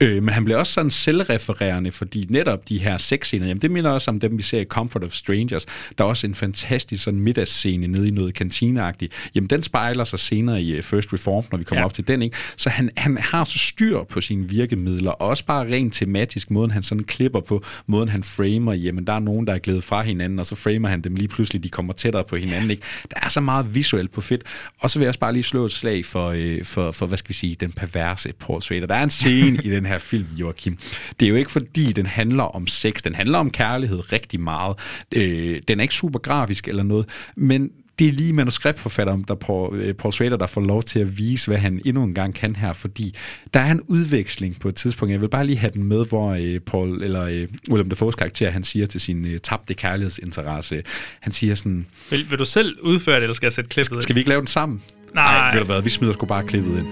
Øh, 0.00 0.22
men 0.22 0.28
han 0.34 0.44
bliver 0.44 0.58
også 0.58 0.72
sådan 0.72 0.90
selvrefererende, 0.90 1.90
fordi 1.92 2.26
netop 2.28 2.68
de 2.68 2.78
her 2.78 2.98
sexscener, 2.98 3.46
jamen 3.46 3.62
det 3.62 3.70
minder 3.70 3.90
også 3.90 4.10
om 4.10 4.20
dem, 4.20 4.38
vi 4.38 4.42
ser 4.42 4.58
i 4.60 4.64
Comfort 4.64 5.04
of 5.04 5.12
Strangers. 5.12 5.66
Der 5.98 6.04
er 6.04 6.08
også 6.08 6.26
en 6.26 6.34
fantastisk 6.34 7.04
sådan 7.04 7.20
middagsscene 7.20 7.86
nede 7.86 8.08
i 8.08 8.10
noget 8.10 8.34
kantineagtigt. 8.34 9.12
Jamen 9.34 9.50
den 9.50 9.62
spejler 9.62 10.04
sig 10.04 10.18
senere 10.18 10.62
i 10.62 10.70
øh, 10.72 10.82
First 10.82 11.12
Reformed, 11.12 11.44
når 11.52 11.58
vi 11.58 11.64
kommer 11.64 11.80
Ja. 11.80 11.84
op 11.84 11.94
til 11.94 12.08
den, 12.08 12.22
ikke? 12.22 12.36
Så 12.56 12.70
han, 12.70 12.90
han 12.96 13.18
har 13.20 13.44
så 13.44 13.58
styr 13.58 13.98
på 14.10 14.20
sine 14.20 14.48
virkemidler, 14.82 15.10
og 15.10 15.28
også 15.28 15.44
bare 15.44 15.64
rent 15.64 15.94
tematisk, 15.94 16.50
måden 16.50 16.70
han 16.70 16.82
sådan 16.82 17.04
klipper 17.04 17.40
på, 17.40 17.64
måden 17.86 18.08
han 18.08 18.22
framer, 18.22 18.72
jamen 18.72 19.06
der 19.06 19.12
er 19.12 19.18
nogen, 19.18 19.46
der 19.46 19.54
er 19.54 19.58
glædet 19.58 19.84
fra 19.84 20.02
hinanden, 20.02 20.38
og 20.38 20.46
så 20.46 20.54
framer 20.54 20.88
han 20.88 21.00
dem 21.00 21.14
lige 21.14 21.28
pludselig, 21.28 21.64
de 21.64 21.68
kommer 21.68 21.92
tættere 21.92 22.24
på 22.24 22.36
hinanden, 22.36 22.70
ikke? 22.70 22.82
Der 23.10 23.16
er 23.22 23.28
så 23.28 23.40
meget 23.40 23.74
visuelt 23.74 24.12
på 24.12 24.20
fedt. 24.20 24.42
Og 24.80 24.90
så 24.90 24.98
vil 24.98 25.04
jeg 25.04 25.08
også 25.08 25.20
bare 25.20 25.32
lige 25.32 25.42
slå 25.42 25.64
et 25.64 25.72
slag 25.72 26.04
for, 26.04 26.28
øh, 26.28 26.64
for, 26.64 26.90
for 26.90 27.06
hvad 27.06 27.18
skal 27.18 27.28
vi 27.28 27.34
sige, 27.34 27.56
den 27.60 27.72
perverse 27.72 28.32
Paul 28.32 28.62
Schrader. 28.62 28.86
Der 28.86 28.94
er 28.94 29.02
en 29.02 29.10
scene 29.10 29.58
i 29.64 29.70
den 29.70 29.86
her 29.86 29.98
film, 29.98 30.26
Joachim. 30.36 30.78
Det 31.20 31.26
er 31.26 31.30
jo 31.30 31.36
ikke 31.36 31.50
fordi, 31.50 31.92
den 31.92 32.06
handler 32.06 32.44
om 32.44 32.66
sex, 32.66 33.02
den 33.02 33.14
handler 33.14 33.38
om 33.38 33.50
kærlighed 33.50 34.12
rigtig 34.12 34.40
meget. 34.40 34.76
Øh, 35.16 35.60
den 35.68 35.80
er 35.80 35.82
ikke 35.82 35.94
super 35.94 36.18
grafisk 36.18 36.68
eller 36.68 36.82
noget, 36.82 37.08
men 37.36 37.70
det 38.02 38.08
er 38.08 38.12
lige 38.12 38.32
manuskriptforfatteren, 38.32 39.24
der 39.28 39.34
Paul, 39.34 39.76
øh, 39.76 39.94
Paul 39.94 40.12
Schrader, 40.12 40.36
der 40.36 40.46
får 40.46 40.60
lov 40.60 40.82
til 40.82 40.98
at 40.98 41.18
vise, 41.18 41.50
hvad 41.50 41.58
han 41.58 41.80
endnu 41.84 42.02
en 42.04 42.14
gang 42.14 42.34
kan 42.34 42.56
her, 42.56 42.72
fordi 42.72 43.14
der 43.54 43.60
er 43.60 43.70
en 43.70 43.80
udveksling 43.80 44.60
på 44.60 44.68
et 44.68 44.74
tidspunkt. 44.74 45.12
Jeg 45.12 45.20
vil 45.20 45.28
bare 45.28 45.46
lige 45.46 45.58
have 45.58 45.70
den 45.74 45.84
med, 45.84 46.06
hvor 46.06 46.30
øh, 46.30 46.60
Paul, 46.60 47.02
eller 47.02 47.22
øh, 47.22 47.48
William 47.70 47.92
Dafoe's 47.92 48.10
karakter, 48.10 48.50
han 48.50 48.64
siger 48.64 48.86
til 48.86 49.00
sin 49.00 49.24
øh, 49.24 49.40
tabte 49.40 49.74
kærlighedsinteresse, 49.74 50.82
han 51.20 51.32
siger 51.32 51.54
sådan, 51.54 51.86
Vil, 52.10 52.30
vil 52.30 52.38
du 52.38 52.44
selv 52.44 52.76
udføre 52.82 53.16
det, 53.16 53.22
eller 53.22 53.34
skal 53.34 53.46
jeg 53.46 53.52
sætte 53.52 53.70
klippet 53.70 53.96
ind? 53.96 54.02
skal 54.02 54.14
vi 54.14 54.20
ikke 54.20 54.28
lave 54.28 54.40
den 54.40 54.46
sammen? 54.46 54.82
Nej. 55.14 55.52
ved 55.52 55.60
du 55.60 55.66
hvad, 55.66 55.82
vi 55.82 55.90
smider 55.90 56.12
sgu 56.12 56.26
bare 56.26 56.46
klippet 56.46 56.78
ind. 56.78 56.86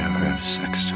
Ever 0.00 0.18
have 0.18 0.38
sex 0.42 0.89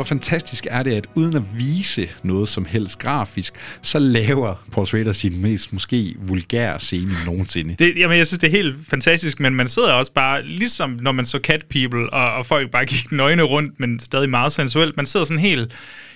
hvor 0.00 0.04
fantastisk 0.04 0.66
er 0.70 0.82
det, 0.82 0.92
at 0.94 1.06
uden 1.14 1.36
at 1.36 1.42
vise 1.56 2.08
noget 2.22 2.48
som 2.48 2.64
helst 2.64 2.98
grafisk, 2.98 3.54
så 3.82 3.98
laver 3.98 4.54
Paul 4.72 4.86
Schrader 4.86 5.12
sin 5.12 5.42
mest 5.42 5.72
måske 5.72 6.14
vulgære 6.20 6.80
scene 6.80 7.12
nogensinde. 7.26 7.76
Det, 7.78 7.92
jamen, 7.96 8.18
jeg 8.18 8.26
synes, 8.26 8.38
det 8.38 8.46
er 8.46 8.50
helt 8.52 8.76
fantastisk, 8.88 9.40
men 9.40 9.54
man 9.54 9.68
sidder 9.68 9.92
også 9.92 10.12
bare, 10.12 10.46
ligesom 10.46 10.98
når 11.00 11.12
man 11.12 11.24
så 11.24 11.38
Cat 11.42 11.64
People, 11.70 12.12
og, 12.12 12.32
og 12.34 12.46
folk 12.46 12.70
bare 12.70 12.84
gik 12.86 13.12
nøgne 13.12 13.42
rundt, 13.42 13.80
men 13.80 14.00
stadig 14.00 14.30
meget 14.30 14.52
sensuelt, 14.52 14.96
man 14.96 15.06
sidder 15.06 15.26
sådan 15.26 15.40
helt 15.40 15.72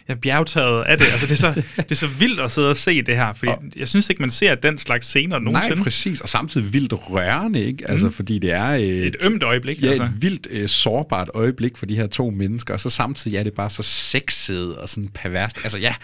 ja, 0.08 0.14
bjergtaget 0.14 0.82
af 0.82 0.98
det. 0.98 1.04
Altså, 1.12 1.26
det, 1.26 1.32
er 1.32 1.36
så, 1.36 1.52
det 1.76 1.90
er 1.90 1.94
så 1.94 2.06
vildt 2.06 2.40
at 2.40 2.50
sidde 2.50 2.70
og 2.70 2.76
se 2.76 3.02
det 3.02 3.16
her, 3.16 3.32
fordi 3.34 3.52
jeg 3.76 3.88
synes 3.88 4.10
ikke, 4.10 4.22
man 4.22 4.30
ser 4.30 4.54
den 4.54 4.78
slags 4.78 5.06
scener 5.06 5.38
nogensinde. 5.38 5.74
Nej, 5.76 5.84
præcis. 5.84 6.20
Og 6.20 6.28
samtidig 6.28 6.72
vildt 6.72 6.92
rørende, 7.10 7.64
ikke? 7.64 7.90
Altså, 7.90 8.10
fordi 8.10 8.38
det 8.38 8.52
er... 8.52 8.68
Øh, 8.70 8.80
Et 8.82 9.16
ømt 9.20 9.42
øjeblik, 9.42 9.82
Ja, 9.82 9.88
altså. 9.88 10.02
et 10.02 10.10
vildt 10.22 10.46
øh, 10.50 10.68
sårbart 10.68 11.30
øjeblik 11.34 11.76
for 11.76 11.86
de 11.86 11.96
her 11.96 12.06
to 12.06 12.30
mennesker, 12.30 12.74
og 12.74 12.80
så 12.80 12.90
samtidig 12.90 13.36
er 13.36 13.42
det 13.42 13.52
bare 13.52 13.70
så 13.74 13.82
sexet 13.82 14.76
og 14.76 14.88
sådan 14.88 15.08
perverst. 15.08 15.58
Altså 15.64 15.78
ja, 15.78 15.94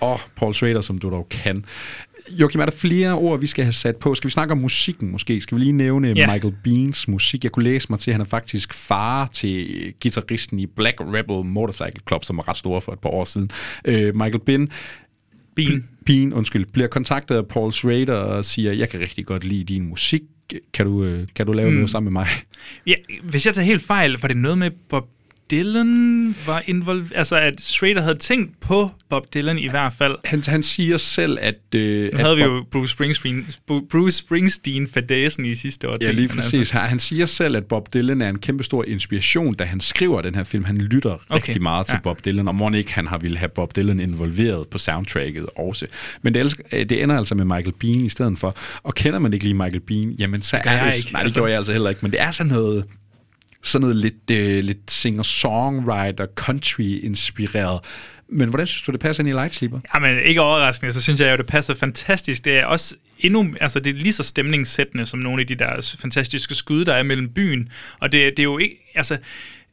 og 0.00 0.20
Paul 0.36 0.54
Schrader, 0.54 0.80
som 0.80 0.98
du 0.98 1.10
dog 1.10 1.28
kan. 1.28 1.64
Joachim, 2.30 2.60
er 2.60 2.64
der 2.64 2.72
flere 2.72 3.12
ord, 3.12 3.40
vi 3.40 3.46
skal 3.46 3.64
have 3.64 3.72
sat 3.72 3.96
på? 3.96 4.14
Skal 4.14 4.28
vi 4.28 4.32
snakke 4.32 4.52
om 4.52 4.58
musikken 4.58 5.10
måske? 5.10 5.40
Skal 5.40 5.58
vi 5.58 5.62
lige 5.62 5.72
nævne 5.72 6.08
Ja. 6.08 6.32
Michael 6.32 6.54
Beans 6.64 7.08
musik? 7.08 7.44
Jeg 7.44 7.52
kunne 7.52 7.64
læse 7.64 7.86
mig 7.90 7.98
til, 7.98 8.10
at 8.10 8.14
han 8.14 8.20
er 8.20 8.24
faktisk 8.24 8.74
far 8.74 9.26
til 9.32 9.92
guitaristen 10.02 10.58
i 10.58 10.66
Black 10.66 10.96
Rebel 11.00 11.44
Motorcycle 11.44 12.02
Club, 12.08 12.24
som 12.24 12.36
var 12.36 12.48
ret 12.48 12.56
stor 12.56 12.80
for 12.80 12.92
et 12.92 12.98
par 12.98 13.10
år 13.10 13.24
siden. 13.24 13.50
Øh, 13.84 14.14
Michael 14.16 14.40
Bean, 14.46 14.68
Bean. 15.56 15.88
Bean, 16.06 16.32
undskyld, 16.32 16.66
bliver 16.72 16.88
kontaktet 16.88 17.36
af 17.36 17.48
Paul 17.48 17.72
Schrader 17.72 18.14
og 18.14 18.44
siger, 18.44 18.72
jeg 18.72 18.88
kan 18.88 19.00
rigtig 19.00 19.26
godt 19.26 19.44
lide 19.44 19.64
din 19.64 19.88
musik. 19.88 20.22
Kan 20.74 20.86
du, 20.86 21.04
øh, 21.04 21.26
kan 21.34 21.46
du 21.46 21.52
lave 21.52 21.70
mm. 21.70 21.74
noget 21.74 21.90
sammen 21.90 22.12
med 22.12 22.20
mig? 22.20 22.28
Ja, 22.86 22.94
hvis 23.22 23.46
jeg 23.46 23.54
tager 23.54 23.66
helt 23.66 23.82
fejl, 23.82 24.16
var 24.20 24.28
det 24.28 24.36
noget 24.36 24.58
med 24.58 24.70
Bob 24.88 25.08
Dylan 25.50 26.34
var 26.46 26.62
involveret? 26.66 27.12
Altså, 27.14 27.36
at 27.36 27.60
Schrader 27.60 28.00
havde 28.00 28.18
tænkt 28.18 28.60
på 28.60 28.90
Bob 29.10 29.34
Dylan 29.34 29.58
i 29.58 29.68
hvert 29.68 29.92
fald. 29.92 30.16
Han, 30.24 30.42
han 30.46 30.62
siger 30.62 30.96
selv, 30.96 31.38
at... 31.40 31.54
Øh, 31.74 32.02
Nu 32.12 32.18
at 32.18 32.24
havde 32.24 32.36
vi 32.36 32.42
Bob- 32.42 32.46
jo 32.46 32.64
Bruce 32.72 32.92
Springsteen, 32.92 33.46
Bruce 33.90 34.16
Springsteen 34.16 34.88
fadæsen 34.88 35.44
i 35.44 35.54
sidste 35.54 35.88
år. 35.88 35.96
Ja, 36.00 36.10
lige 36.10 36.28
præcis. 36.28 36.70
Han, 36.70 36.88
han 36.88 36.98
siger 36.98 37.26
selv, 37.26 37.56
at 37.56 37.64
Bob 37.64 37.94
Dylan 37.94 38.22
er 38.22 38.28
en 38.28 38.38
kæmpe 38.38 38.62
stor 38.62 38.84
inspiration, 38.84 39.54
da 39.54 39.64
han 39.64 39.80
skriver 39.80 40.20
den 40.20 40.34
her 40.34 40.44
film. 40.44 40.64
Han 40.64 40.78
lytter 40.78 41.10
okay. 41.10 41.34
Rigtig 41.48 41.62
meget 41.62 41.86
til 41.86 41.94
ja. 41.94 42.00
Bob 42.00 42.24
Dylan, 42.24 42.48
og 42.48 42.54
må 42.54 42.70
ikke 42.70 42.94
han 42.94 43.06
har 43.06 43.18
ville 43.18 43.38
have 43.38 43.48
Bob 43.48 43.76
Dylan 43.76 44.00
involveret 44.00 44.68
på 44.68 44.78
soundtracket 44.78 45.46
også. 45.56 45.86
Men 46.22 46.34
det, 46.34 46.40
elsker, 46.40 46.62
øh, 46.72 46.88
det 46.88 47.02
ender 47.02 47.16
altså 47.18 47.34
med 47.34 47.44
Michael 47.44 47.72
Bean 47.80 48.00
i 48.04 48.08
stedet 48.08 48.38
for. 48.38 48.54
Og 48.82 48.94
kender 48.94 49.18
man 49.18 49.32
ikke 49.32 49.44
lige 49.44 49.54
Michael 49.54 49.80
Bean, 49.80 50.10
jamen 50.18 50.40
så 50.42 50.60
gør 50.64 50.70
er 50.70 50.86
det... 50.90 50.98
ikke, 50.98 51.12
Nej, 51.12 51.20
det 51.20 51.24
altså. 51.24 51.38
gjorde 51.38 51.50
jeg 51.50 51.56
altså 51.58 51.72
heller 51.72 51.90
ikke, 51.90 51.98
men 52.02 52.10
det 52.12 52.20
er 52.20 52.30
sådan 52.30 52.52
noget 52.52 52.84
sådan 53.62 53.80
noget 53.80 53.96
lidt, 53.96 54.30
øh, 54.30 54.64
lidt 54.64 54.90
singer-songwriter, 54.90 56.26
country-inspireret. 56.36 57.80
Men 58.28 58.48
hvordan 58.48 58.66
synes 58.66 58.82
du, 58.82 58.92
det 58.92 59.00
passer 59.00 59.22
ind 59.22 59.28
i 59.28 59.32
Light 59.32 59.54
Sleeper? 59.54 59.80
Jamen, 59.94 60.18
ikke 60.18 60.40
overraskende, 60.40 60.92
så 60.92 61.02
synes 61.02 61.20
jeg 61.20 61.32
jo, 61.32 61.36
det 61.36 61.46
passer 61.46 61.74
fantastisk. 61.74 62.44
Det 62.44 62.58
er 62.58 62.66
også 62.66 62.94
endnu, 63.18 63.54
altså 63.60 63.80
det 63.80 63.90
er 63.90 64.00
lige 64.00 64.12
så 64.12 64.22
stemningssættende 64.22 65.06
som 65.06 65.20
nogle 65.20 65.40
af 65.40 65.46
de 65.46 65.54
der 65.54 65.96
fantastiske 65.98 66.54
skud, 66.54 66.84
der 66.84 66.94
er 66.94 67.02
mellem 67.02 67.28
byen. 67.28 67.68
Og 68.00 68.12
det, 68.12 68.30
det 68.30 68.38
er 68.38 68.44
jo 68.44 68.58
ikke, 68.58 68.92
altså, 68.94 69.18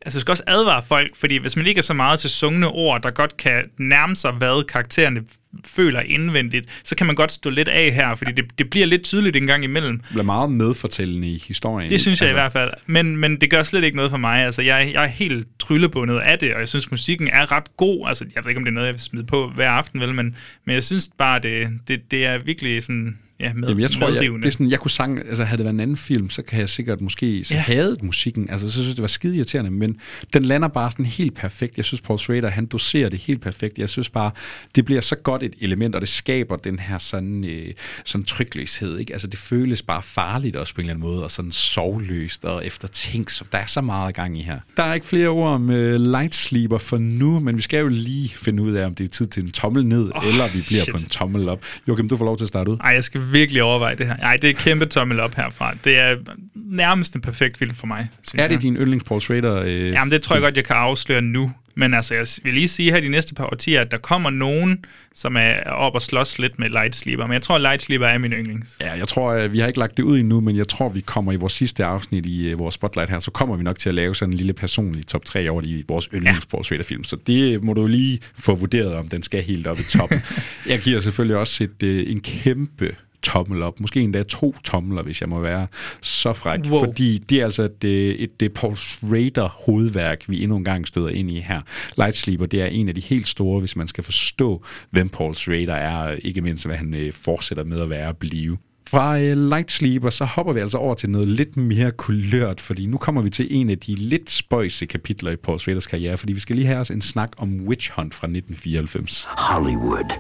Altså, 0.02 0.18
jeg 0.18 0.22
skal 0.22 0.32
også 0.32 0.44
advare 0.48 0.84
folk, 0.84 1.16
fordi 1.16 1.38
hvis 1.38 1.56
man 1.56 1.68
ikke 1.68 1.78
er 1.80 1.84
så 1.84 1.94
meget 1.94 2.20
til 2.20 2.30
sungne 2.30 2.68
ord, 2.68 3.04
der 3.04 3.12
godt 3.12 3.38
kan 3.38 3.64
nærme 3.78 4.16
sig, 4.16 4.32
hvad 4.32 4.66
karaktererne 4.66 5.22
føler 5.66 6.00
indvendigt, 6.00 6.82
så 6.84 6.96
kan 6.96 7.08
man 7.08 7.16
godt 7.16 7.32
stå 7.32 7.50
lidt 7.50 7.68
af 7.68 7.92
her, 7.92 8.16
fordi 8.16 8.32
det, 8.32 8.46
det 8.58 8.70
bliver 8.70 8.86
lidt 8.86 9.04
tydeligt 9.04 9.36
en 9.36 9.48
gang 9.48 9.64
imellem. 9.64 10.00
Det 10.00 10.10
bliver 10.10 10.24
meget 10.24 10.52
medfortællende 10.52 11.28
i 11.28 11.44
historien. 11.48 11.90
Det 11.90 12.02
synes 12.02 12.22
jeg 12.22 12.30
altså. 12.30 12.36
i 12.36 12.42
hvert 12.42 12.54
fald. 12.54 12.72
Men, 12.86 13.18
men 13.18 13.42
det 13.42 13.50
gør 13.50 13.64
slet 13.64 13.84
ikke 13.84 13.96
noget 13.96 14.12
for 14.12 14.18
mig. 14.18 14.46
Altså, 14.46 14.62
jeg, 14.62 14.92
jeg 14.94 15.04
er 15.04 15.08
helt 15.08 15.48
tryllebundet 15.60 16.20
af 16.20 16.40
det, 16.40 16.54
og 16.54 16.60
jeg 16.60 16.70
synes, 16.70 16.92
musikken 16.92 17.28
er 17.28 17.52
ret 17.52 17.78
god. 17.78 18.08
Altså, 18.08 18.26
jeg 18.36 18.44
ved 18.44 18.50
ikke, 18.50 18.60
om 18.60 18.66
det 18.66 18.72
er 18.72 18.74
noget, 18.74 18.88
jeg 18.88 18.94
vil 18.94 19.02
smide 19.02 19.26
på 19.26 19.52
hver 19.56 19.70
aften, 19.70 20.00
vel, 20.00 20.14
men, 20.14 20.36
men 20.66 20.76
jeg 20.76 20.84
synes 20.84 21.10
bare, 21.18 21.40
det, 21.40 21.70
det, 21.88 22.12
det 22.12 22.26
er 22.26 22.38
virkelig 22.38 22.84
sådan 22.84 23.18
ja, 23.40 23.54
med, 23.54 23.68
Jamen, 23.68 23.82
jeg 23.82 23.92
tror, 23.92 24.10
jeg, 24.10 24.24
det 24.24 24.46
er 24.46 24.50
sådan, 24.50 24.72
jeg 24.72 24.80
kunne 24.80 24.92
sang, 24.92 25.20
altså 25.20 25.44
havde 25.44 25.58
det 25.58 25.64
været 25.64 25.74
en 25.74 25.80
anden 25.80 25.98
film, 25.98 26.30
så 26.30 26.42
kan 26.42 26.60
jeg 26.60 26.70
sikkert 26.70 27.02
måske 27.02 27.44
så 27.44 27.54
ja. 27.54 27.60
hadet 27.60 28.04
musikken, 28.04 28.50
altså 28.50 28.72
så 28.72 28.82
synes 28.82 28.96
det 28.96 29.02
var 29.02 29.08
skide 29.08 29.36
irriterende, 29.36 29.72
men 29.72 30.00
den 30.34 30.46
lander 30.46 30.68
bare 30.68 30.92
sådan 30.92 31.06
helt 31.06 31.36
perfekt. 31.36 31.78
Jeg 31.78 31.86
synes, 31.86 32.02
Paul 32.02 32.20
Schrader, 32.20 32.50
han 32.50 32.66
doserer 32.66 33.10
det 33.10 33.20
helt 33.20 33.42
perfekt. 33.42 33.78
Jeg 33.78 33.90
synes 33.90 34.10
bare, 34.10 34.32
det 34.76 34.86
bliver 34.86 35.02
så 35.02 35.16
godt 35.16 35.44
et 35.44 35.54
element, 35.60 35.96
og 35.96 36.02
det 36.02 36.10
skaber 36.10 36.56
den 36.56 36.80
her 36.80 36.98
sådan, 36.98 37.46
øh, 37.46 37.74
sådan 38.06 38.26
trygløshed, 38.26 38.98
ikke? 38.98 39.14
Altså 39.14 39.28
det 39.28 39.40
føles 39.40 39.82
bare 39.82 40.02
farligt 40.02 40.56
også 40.56 40.76
på 40.76 40.82
en 40.82 40.86
eller 40.86 40.94
anden 40.94 41.10
måde, 41.10 41.24
og 41.24 41.32
sådan 41.32 41.52
sovløst 41.52 42.46
og 42.46 42.66
efter 42.66 42.88
ting, 42.88 43.32
som 43.32 43.48
der 43.52 43.58
er 43.58 43.66
så 43.66 43.82
meget 43.82 44.16
gang 44.16 44.40
i 44.40 44.42
her. 44.42 44.60
Der 44.78 44.84
er 44.84 44.94
ikke 44.94 45.08
flere 45.08 45.28
ord 45.28 45.50
om 45.50 45.70
uh, 45.70 45.76
Light 45.96 46.36
Sleeper 46.36 46.78
for 46.78 46.98
nu, 46.98 47.40
men 47.40 47.58
vi 47.58 47.62
skal 47.62 47.80
jo 47.80 47.88
lige 47.88 48.30
finde 48.30 48.64
ud 48.64 48.72
af, 48.72 48.86
om 48.86 48.96
det 48.96 49.04
er 49.04 49.08
tid 49.08 49.28
til 49.28 49.44
en 49.44 49.52
tommel 49.52 49.86
ned, 49.86 50.12
oh, 50.16 50.28
eller 50.28 50.48
vi 50.54 50.62
bliver 50.68 50.84
shit. 50.84 50.96
på 50.96 51.02
en 51.02 51.10
tommel 51.10 51.50
op. 51.50 51.62
Joachim, 51.88 52.10
du 52.10 52.18
får 52.18 52.26
lov 52.26 52.38
til 52.38 52.46
at 52.46 52.50
starte 52.50 52.72
ud. 52.72 52.78
Ej, 52.78 52.90
jeg 52.90 53.04
skal 53.04 53.27
virkelig 53.32 53.64
overveje 53.64 53.96
det 53.96 54.08
her. 54.08 54.18
Nej, 54.18 54.38
det 54.38 54.50
er 54.50 54.54
kæmpe 54.54 54.86
tommel 54.86 55.20
op 55.20 55.36
herfra. 55.36 55.74
Det 55.84 56.00
er 56.00 56.16
nærmest 56.56 57.16
en 57.16 57.22
perfekt 57.22 57.58
film 57.58 57.76
for 57.76 57.88
mig, 57.88 58.10
synes 58.28 58.42
Er 58.42 58.48
det 58.48 58.54
jeg. 58.54 58.62
din 58.62 58.76
yndlings 58.76 59.04
Paul 59.04 59.22
Schrader? 59.22 59.62
Øh, 59.66 59.90
Jamen, 59.90 60.12
det 60.12 60.22
tror 60.22 60.36
jeg 60.36 60.42
godt, 60.44 60.56
jeg 60.58 60.66
kan 60.66 60.76
afsløre 60.76 61.22
nu. 61.22 61.52
Men 61.80 61.94
altså, 61.94 62.14
jeg 62.14 62.28
vil 62.44 62.54
lige 62.54 62.68
sige 62.68 62.92
her 62.92 63.00
de 63.00 63.10
næste 63.10 63.36
par 63.36 63.46
årtier, 63.46 63.82
at 63.82 63.92
der 63.92 63.98
kommer 63.98 64.30
nogen, 64.30 64.86
som 65.16 65.36
er 65.38 65.54
op 65.70 65.96
og 65.96 66.02
slås 66.02 66.40
lidt 66.40 66.60
med 66.60 66.70
Lightsleeper. 66.70 67.26
Men 67.26 67.34
jeg 67.34 67.42
tror, 67.42 67.58
Lightsleeper 67.58 68.08
er 68.08 68.18
min 68.18 68.32
yndlings. 68.32 68.78
Ja, 68.82 68.92
jeg 68.92 69.08
tror, 69.08 69.32
øh, 69.34 69.54
vi 69.54 69.60
har 69.60 69.68
ikke 69.68 69.80
lagt 69.80 69.98
det 69.98 70.04
ud 70.04 70.20
endnu, 70.20 70.42
men 70.42 70.58
jeg 70.58 70.68
tror, 70.68 70.90
vi 70.90 71.02
kommer 71.02 71.32
i 71.32 71.36
vores 71.36 71.54
sidste 71.54 71.86
afsnit 71.86 72.26
i 72.26 72.54
uh, 72.54 72.60
vores 72.60 72.76
Spotlight 72.76 73.10
her, 73.10 73.20
så 73.20 73.32
kommer 73.32 73.56
vi 73.56 73.64
nok 73.64 73.80
til 73.80 73.90
at 73.90 73.96
lave 73.96 74.16
sådan 74.16 74.34
en 74.34 74.38
lille 74.38 74.54
personlig 74.54 75.08
top 75.08 75.26
3 75.26 75.50
over 75.50 75.62
de, 75.62 75.84
vores 75.88 76.10
yndlings 76.14 76.48
ja. 76.72 76.82
Film. 76.82 77.04
Så 77.04 77.18
det 77.28 77.64
må 77.64 77.74
du 77.74 77.88
lige 77.88 78.20
få 78.40 78.56
vurderet, 78.56 78.94
om 78.94 79.10
den 79.10 79.24
skal 79.24 79.44
helt 79.44 79.68
op 79.68 79.80
i 79.80 79.84
toppen. 79.84 80.22
jeg 80.70 80.80
giver 80.80 81.02
selvfølgelig 81.02 81.38
også 81.38 81.64
et, 81.64 81.84
uh, 81.84 82.12
en 82.12 82.20
kæmpe 82.20 82.96
tommel 83.28 83.64
op. 83.64 83.80
Måske 83.80 84.02
endda 84.02 84.24
to 84.24 84.56
tommeler, 84.64 85.04
hvis 85.04 85.22
jeg 85.22 85.30
må 85.30 85.40
være 85.40 85.68
så 86.02 86.34
fræk. 86.34 86.60
Wow. 86.70 86.80
Fordi 86.80 87.18
det 87.18 87.40
er 87.40 87.44
altså 87.44 87.64
et, 87.64 87.84
et, 87.84 88.32
et 88.40 88.54
Paul 88.54 88.76
Schrader 88.76 89.48
hovedværk, 89.66 90.24
vi 90.28 90.44
endnu 90.44 90.58
en 90.58 90.64
gang 90.64 90.88
støder 90.88 91.10
ind 91.10 91.32
i 91.32 91.40
her. 91.40 91.62
Lightsleeper, 91.98 92.46
det 92.46 92.62
er 92.62 92.66
en 92.66 92.90
af 92.90 92.96
de 92.96 93.02
helt 93.02 93.28
store, 93.28 93.60
hvis 93.60 93.76
man 93.76 93.88
skal 93.88 94.04
forstå, 94.04 94.64
hvem 94.92 95.10
Paul 95.10 95.36
Schrader 95.36 95.74
er, 95.74 96.16
ikke 96.22 96.42
mindst 96.42 96.66
hvad 96.66 96.76
han 96.76 96.94
øh, 96.94 97.14
fortsætter 97.14 97.64
med 97.64 97.80
at 97.80 97.90
være 97.90 98.08
og 98.08 98.18
blive. 98.18 98.58
Fra 98.90 99.16
uh, 99.16 99.50
Lightsleeper, 99.50 100.10
så 100.10 100.26
hopper 100.26 100.54
vi 100.54 100.60
altså 100.60 100.78
over 100.78 100.94
til 100.94 101.10
noget 101.10 101.28
lidt 101.28 101.58
mere 101.58 101.92
kulørt, 101.92 102.62
fordi 102.62 102.86
nu 102.86 102.98
kommer 102.98 103.22
vi 103.22 103.30
til 103.30 103.48
en 103.50 103.70
af 103.70 103.78
de 103.78 103.96
lidt 103.96 104.30
spøjse 104.30 104.86
kapitler 104.86 105.32
i 105.32 105.36
Paul 105.36 105.60
Schraders 105.60 105.88
karriere, 105.88 106.18
fordi 106.18 106.34
vi 106.34 106.40
skal 106.40 106.56
lige 106.56 106.68
have 106.68 106.80
os 106.80 106.90
en 106.90 107.02
snak 107.02 107.32
om 107.38 107.62
Witch 107.68 107.92
Hunt 107.96 108.14
fra 108.14 108.28
1994. 108.28 109.28
Hollywood, 109.30 110.12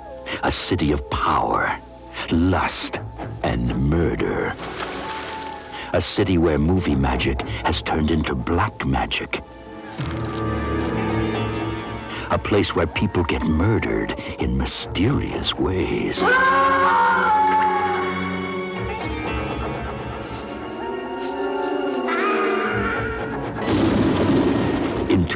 a 0.43 0.49
city 0.51 0.93
of 0.93 0.99
power. 1.11 1.86
Lust, 2.31 3.01
and 3.43 3.75
murder. 3.89 4.53
A 5.93 6.01
city 6.01 6.37
where 6.37 6.59
movie 6.59 6.95
magic 6.95 7.41
has 7.63 7.81
turned 7.81 8.11
into 8.11 8.35
black 8.35 8.85
magic. 8.85 9.41
A 12.29 12.37
place 12.37 12.75
where 12.75 12.87
people 12.87 13.23
get 13.23 13.43
murdered 13.47 14.13
in 14.39 14.57
mysterious 14.57 15.55
ways. 15.55 16.21
Ah! 16.23 17.16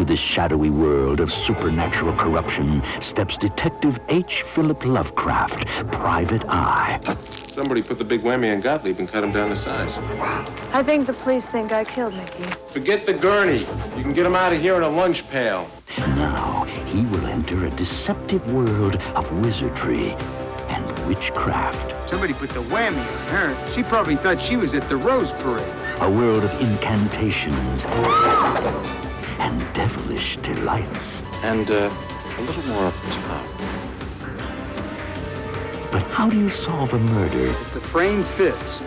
Into 0.02 0.14
this 0.14 0.20
shadowy 0.20 0.72
world 0.72 1.20
of 1.20 1.32
supernatural 1.32 2.16
corruption 2.16 2.82
steps 3.00 3.38
Detective 3.38 4.00
H. 4.10 4.42
Philip 4.42 4.84
Lovecraft, 4.84 5.68
Private 5.92 6.44
Eye. 6.48 7.00
Somebody 7.52 7.84
put 7.84 8.00
the 8.00 8.04
big 8.04 8.24
whammy 8.24 8.52
on 8.52 8.62
Gottlieb 8.62 8.98
and 8.98 9.08
cut 9.08 9.24
him 9.24 9.32
down 9.32 9.50
to 9.50 9.56
size. 9.56 10.00
I 10.74 10.82
think 10.82 11.06
the 11.06 11.14
police 11.14 11.50
think 11.50 11.72
I 11.72 11.84
killed 11.84 12.16
Mickey. 12.16 12.46
Forget 12.70 13.06
the 13.06 13.14
gurney. 13.14 13.60
You 13.96 14.02
can 14.02 14.12
get 14.12 14.26
him 14.26 14.34
out 14.34 14.52
of 14.52 14.60
here 14.60 14.76
in 14.76 14.82
a 14.82 14.90
lunch 14.90 15.30
pail. 15.30 15.70
Now, 16.00 16.64
he 16.88 17.06
will 17.06 17.28
enter 17.28 17.64
a 17.66 17.70
deceptive 17.70 18.52
world 18.52 18.96
of 19.16 19.32
wizardry 19.44 20.14
and 20.70 21.08
witchcraft. 21.08 22.10
Somebody 22.10 22.34
put 22.34 22.50
the 22.50 22.64
whammy 22.64 22.98
on 22.98 23.28
her. 23.28 23.72
She 23.72 23.84
probably 23.84 24.16
thought 24.16 24.42
she 24.42 24.58
was 24.58 24.74
at 24.74 24.90
the 24.90 24.98
Rose 24.98 25.32
Parade. 25.34 25.62
A 26.00 26.10
world 26.10 26.44
of 26.44 26.60
incantations 26.60 27.86
and 29.39 29.74
devilish 29.74 30.38
delights. 30.38 31.24
And 31.44 31.70
uh, 31.70 31.89
a 32.38 32.41
little 32.41 32.63
more 32.63 32.88
up 32.88 32.94
top. 33.10 33.46
But 35.91 36.04
how 36.04 36.30
do 36.30 36.39
you 36.39 36.50
solve 36.50 36.94
a 36.94 37.00
murder? 37.00 37.44
If 37.44 37.74
the 37.74 37.82
frame 37.82 38.24
fits, 38.24 38.82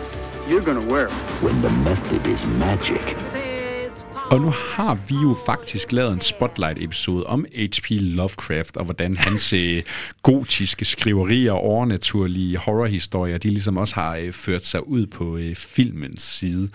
you're 0.47 0.61
gonna 0.61 0.85
wear 0.93 1.05
it. 1.05 1.11
When 1.41 1.61
the 1.61 1.71
method 1.89 2.25
is 2.27 2.45
magic. 2.45 3.15
Og 4.31 4.41
nu 4.41 4.49
har 4.49 4.97
vi 5.09 5.15
jo 5.15 5.35
faktisk 5.45 5.91
lavet 5.91 6.13
en 6.13 6.21
Spotlight-episode 6.21 7.25
om 7.25 7.45
H.P. 7.55 7.85
Lovecraft, 7.89 8.77
og 8.77 8.85
hvordan 8.85 9.17
hans 9.17 9.53
øh, 9.53 9.83
gotiske 10.23 10.85
skriverier 10.85 11.51
og 11.51 11.61
overnaturlige 11.61 12.57
horrorhistorier, 12.57 13.37
de 13.37 13.47
ligesom 13.47 13.77
også 13.77 13.95
har 13.95 14.15
øh, 14.15 14.33
ført 14.33 14.65
sig 14.65 14.87
ud 14.87 15.05
på 15.05 15.37
øh, 15.37 15.55
filmens 15.55 16.21
side. 16.21 16.69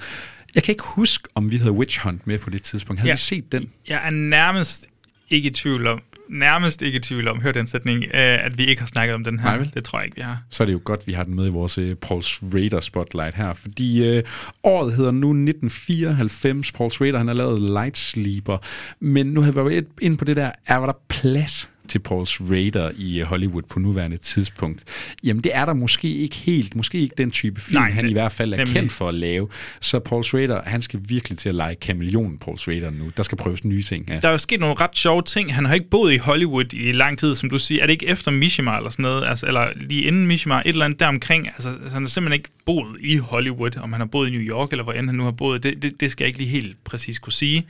Jeg 0.55 0.63
kan 0.63 0.73
ikke 0.73 0.85
huske, 0.85 1.29
om 1.35 1.51
vi 1.51 1.57
havde 1.57 1.73
Witch 1.73 2.01
Hunt 2.01 2.27
med 2.27 2.39
på 2.39 2.51
det 2.51 2.63
tidspunkt. 2.63 3.01
Havde 3.01 3.11
ja. 3.11 3.15
vi 3.15 3.19
set 3.19 3.53
den? 3.53 3.71
Jeg 3.89 4.07
er 4.07 4.11
nærmest 4.11 4.87
ikke 5.31 5.49
i 5.49 5.53
tvivl 5.53 5.87
om, 5.87 6.03
nærmest 6.31 6.83
ikke 6.83 6.97
i 6.97 7.01
tvivl 7.01 7.29
om, 7.29 7.41
hør 7.41 7.53
den 7.53 7.67
sætning, 7.67 8.05
øh, 8.05 8.11
at 8.15 8.59
vi 8.59 8.67
ikke 8.67 8.81
har 8.83 8.87
snakket 8.87 9.15
om 9.15 9.25
den 9.25 9.39
her. 9.39 9.57
Nej, 9.57 9.69
det 9.75 9.85
tror 9.85 9.99
jeg 9.99 10.05
ikke, 10.05 10.17
vi 10.17 10.23
har. 10.23 10.43
Så 10.51 10.63
er 10.63 10.65
det 10.65 10.73
jo 10.73 10.81
godt, 10.85 11.07
vi 11.07 11.13
har 11.13 11.25
den 11.25 11.35
med 11.35 11.47
i 11.47 11.51
vores 11.51 11.79
uh, 11.79 11.95
Paul 11.95 12.23
Schrader 12.23 12.81
Spotlight 12.81 13.37
her, 13.37 13.53
fordi 13.53 14.19
uh, 14.19 14.25
året 14.63 14.95
hedder 14.95 15.11
nu 15.11 15.29
1994. 15.31 16.73
Paul 16.73 16.91
Schrader, 16.91 17.19
han 17.19 17.27
har 17.27 17.35
lavet 17.35 17.63
Light 17.63 17.99
Sleeper, 17.99 18.59
men 19.01 19.27
nu 19.27 19.41
har 19.43 19.53
vi 19.53 19.57
været 19.57 19.87
ind 20.01 20.19
på 20.19 20.25
det 20.25 20.37
der, 20.37 20.51
er 20.67 20.87
der 20.87 20.93
plads 21.09 21.70
til 21.91 21.99
Paul 21.99 22.27
Schrader 22.27 22.91
i 22.97 23.21
Hollywood 23.21 23.63
på 23.63 23.79
nuværende 23.79 24.17
tidspunkt. 24.17 24.85
Jamen 25.25 25.45
det 25.45 25.55
er 25.55 25.65
der 25.65 25.73
måske 25.75 26.09
ikke 26.09 26.37
helt, 26.37 26.77
måske 26.77 26.99
ikke 26.99 27.15
den 27.19 27.31
type 27.31 27.61
film, 27.61 27.81
Nej, 27.81 27.91
han 27.91 28.09
i 28.09 28.13
hvert 28.13 28.33
fald 28.33 28.53
er 28.53 28.57
nemlig. 28.57 28.75
kendt 28.75 28.93
for 28.93 29.09
at 29.09 29.15
lave. 29.15 29.49
Så 29.81 29.99
Paul 29.99 30.25
Schrader, 30.25 30.63
han 30.67 30.83
skal 30.83 31.01
virkelig 31.09 31.39
til 31.39 31.49
at 31.49 31.55
lege 31.55 31.75
kameleon, 31.75 32.39
Paul 32.39 32.59
Schrader 32.59 32.91
nu. 32.91 33.11
Der 33.17 33.23
skal 33.23 33.39
prøves 33.39 33.65
nye 33.65 33.83
ting. 33.83 34.05
Ja. 34.09 34.19
Der 34.21 34.29
er 34.29 34.33
jo 34.33 34.39
sket 34.39 34.61
nogle 34.61 34.75
ret 34.81 34.97
sjove 34.97 35.23
ting. 35.23 35.55
Han 35.55 35.65
har 35.65 35.75
ikke 35.75 35.91
boet 35.91 36.13
i 36.13 36.17
Hollywood 36.17 36.73
i 36.73 36.93
lang 36.93 37.19
tid, 37.19 37.35
som 37.35 37.51
du 37.51 37.59
siger. 37.59 37.83
Er 37.83 37.87
det 37.87 37.93
ikke 37.93 38.07
efter 38.07 38.31
Mishima 38.31 38.77
eller 38.77 38.91
sådan 38.91 39.03
noget? 39.03 39.27
Altså, 39.29 39.47
eller 39.47 39.67
lige 39.77 40.03
inden 40.03 40.27
Mishima, 40.27 40.59
et 40.59 40.63
eller 40.67 40.85
andet 40.85 41.01
deromkring. 41.01 41.47
Altså, 41.47 41.71
altså, 41.83 41.97
han 41.97 42.03
har 42.03 42.09
simpelthen 42.09 42.39
ikke 42.39 42.49
boet 42.67 42.97
i 43.01 43.17
Hollywood, 43.17 43.77
om 43.77 43.93
han 43.93 44.01
har 44.01 44.07
boet 44.07 44.29
i 44.29 44.31
New 44.31 44.41
York, 44.41 44.71
eller 44.71 44.85
hvor 44.85 44.93
end 44.93 45.07
han 45.07 45.15
nu 45.15 45.25
har 45.25 45.31
boet. 45.31 45.63
Det, 45.63 45.83
det, 45.83 46.01
det 46.01 46.11
skal 46.11 46.25
jeg 46.25 46.29
ikke 46.29 46.39
lige 46.39 46.51
helt 46.51 46.85
præcis 46.85 47.19
kunne 47.19 47.33
sige. 47.33 47.67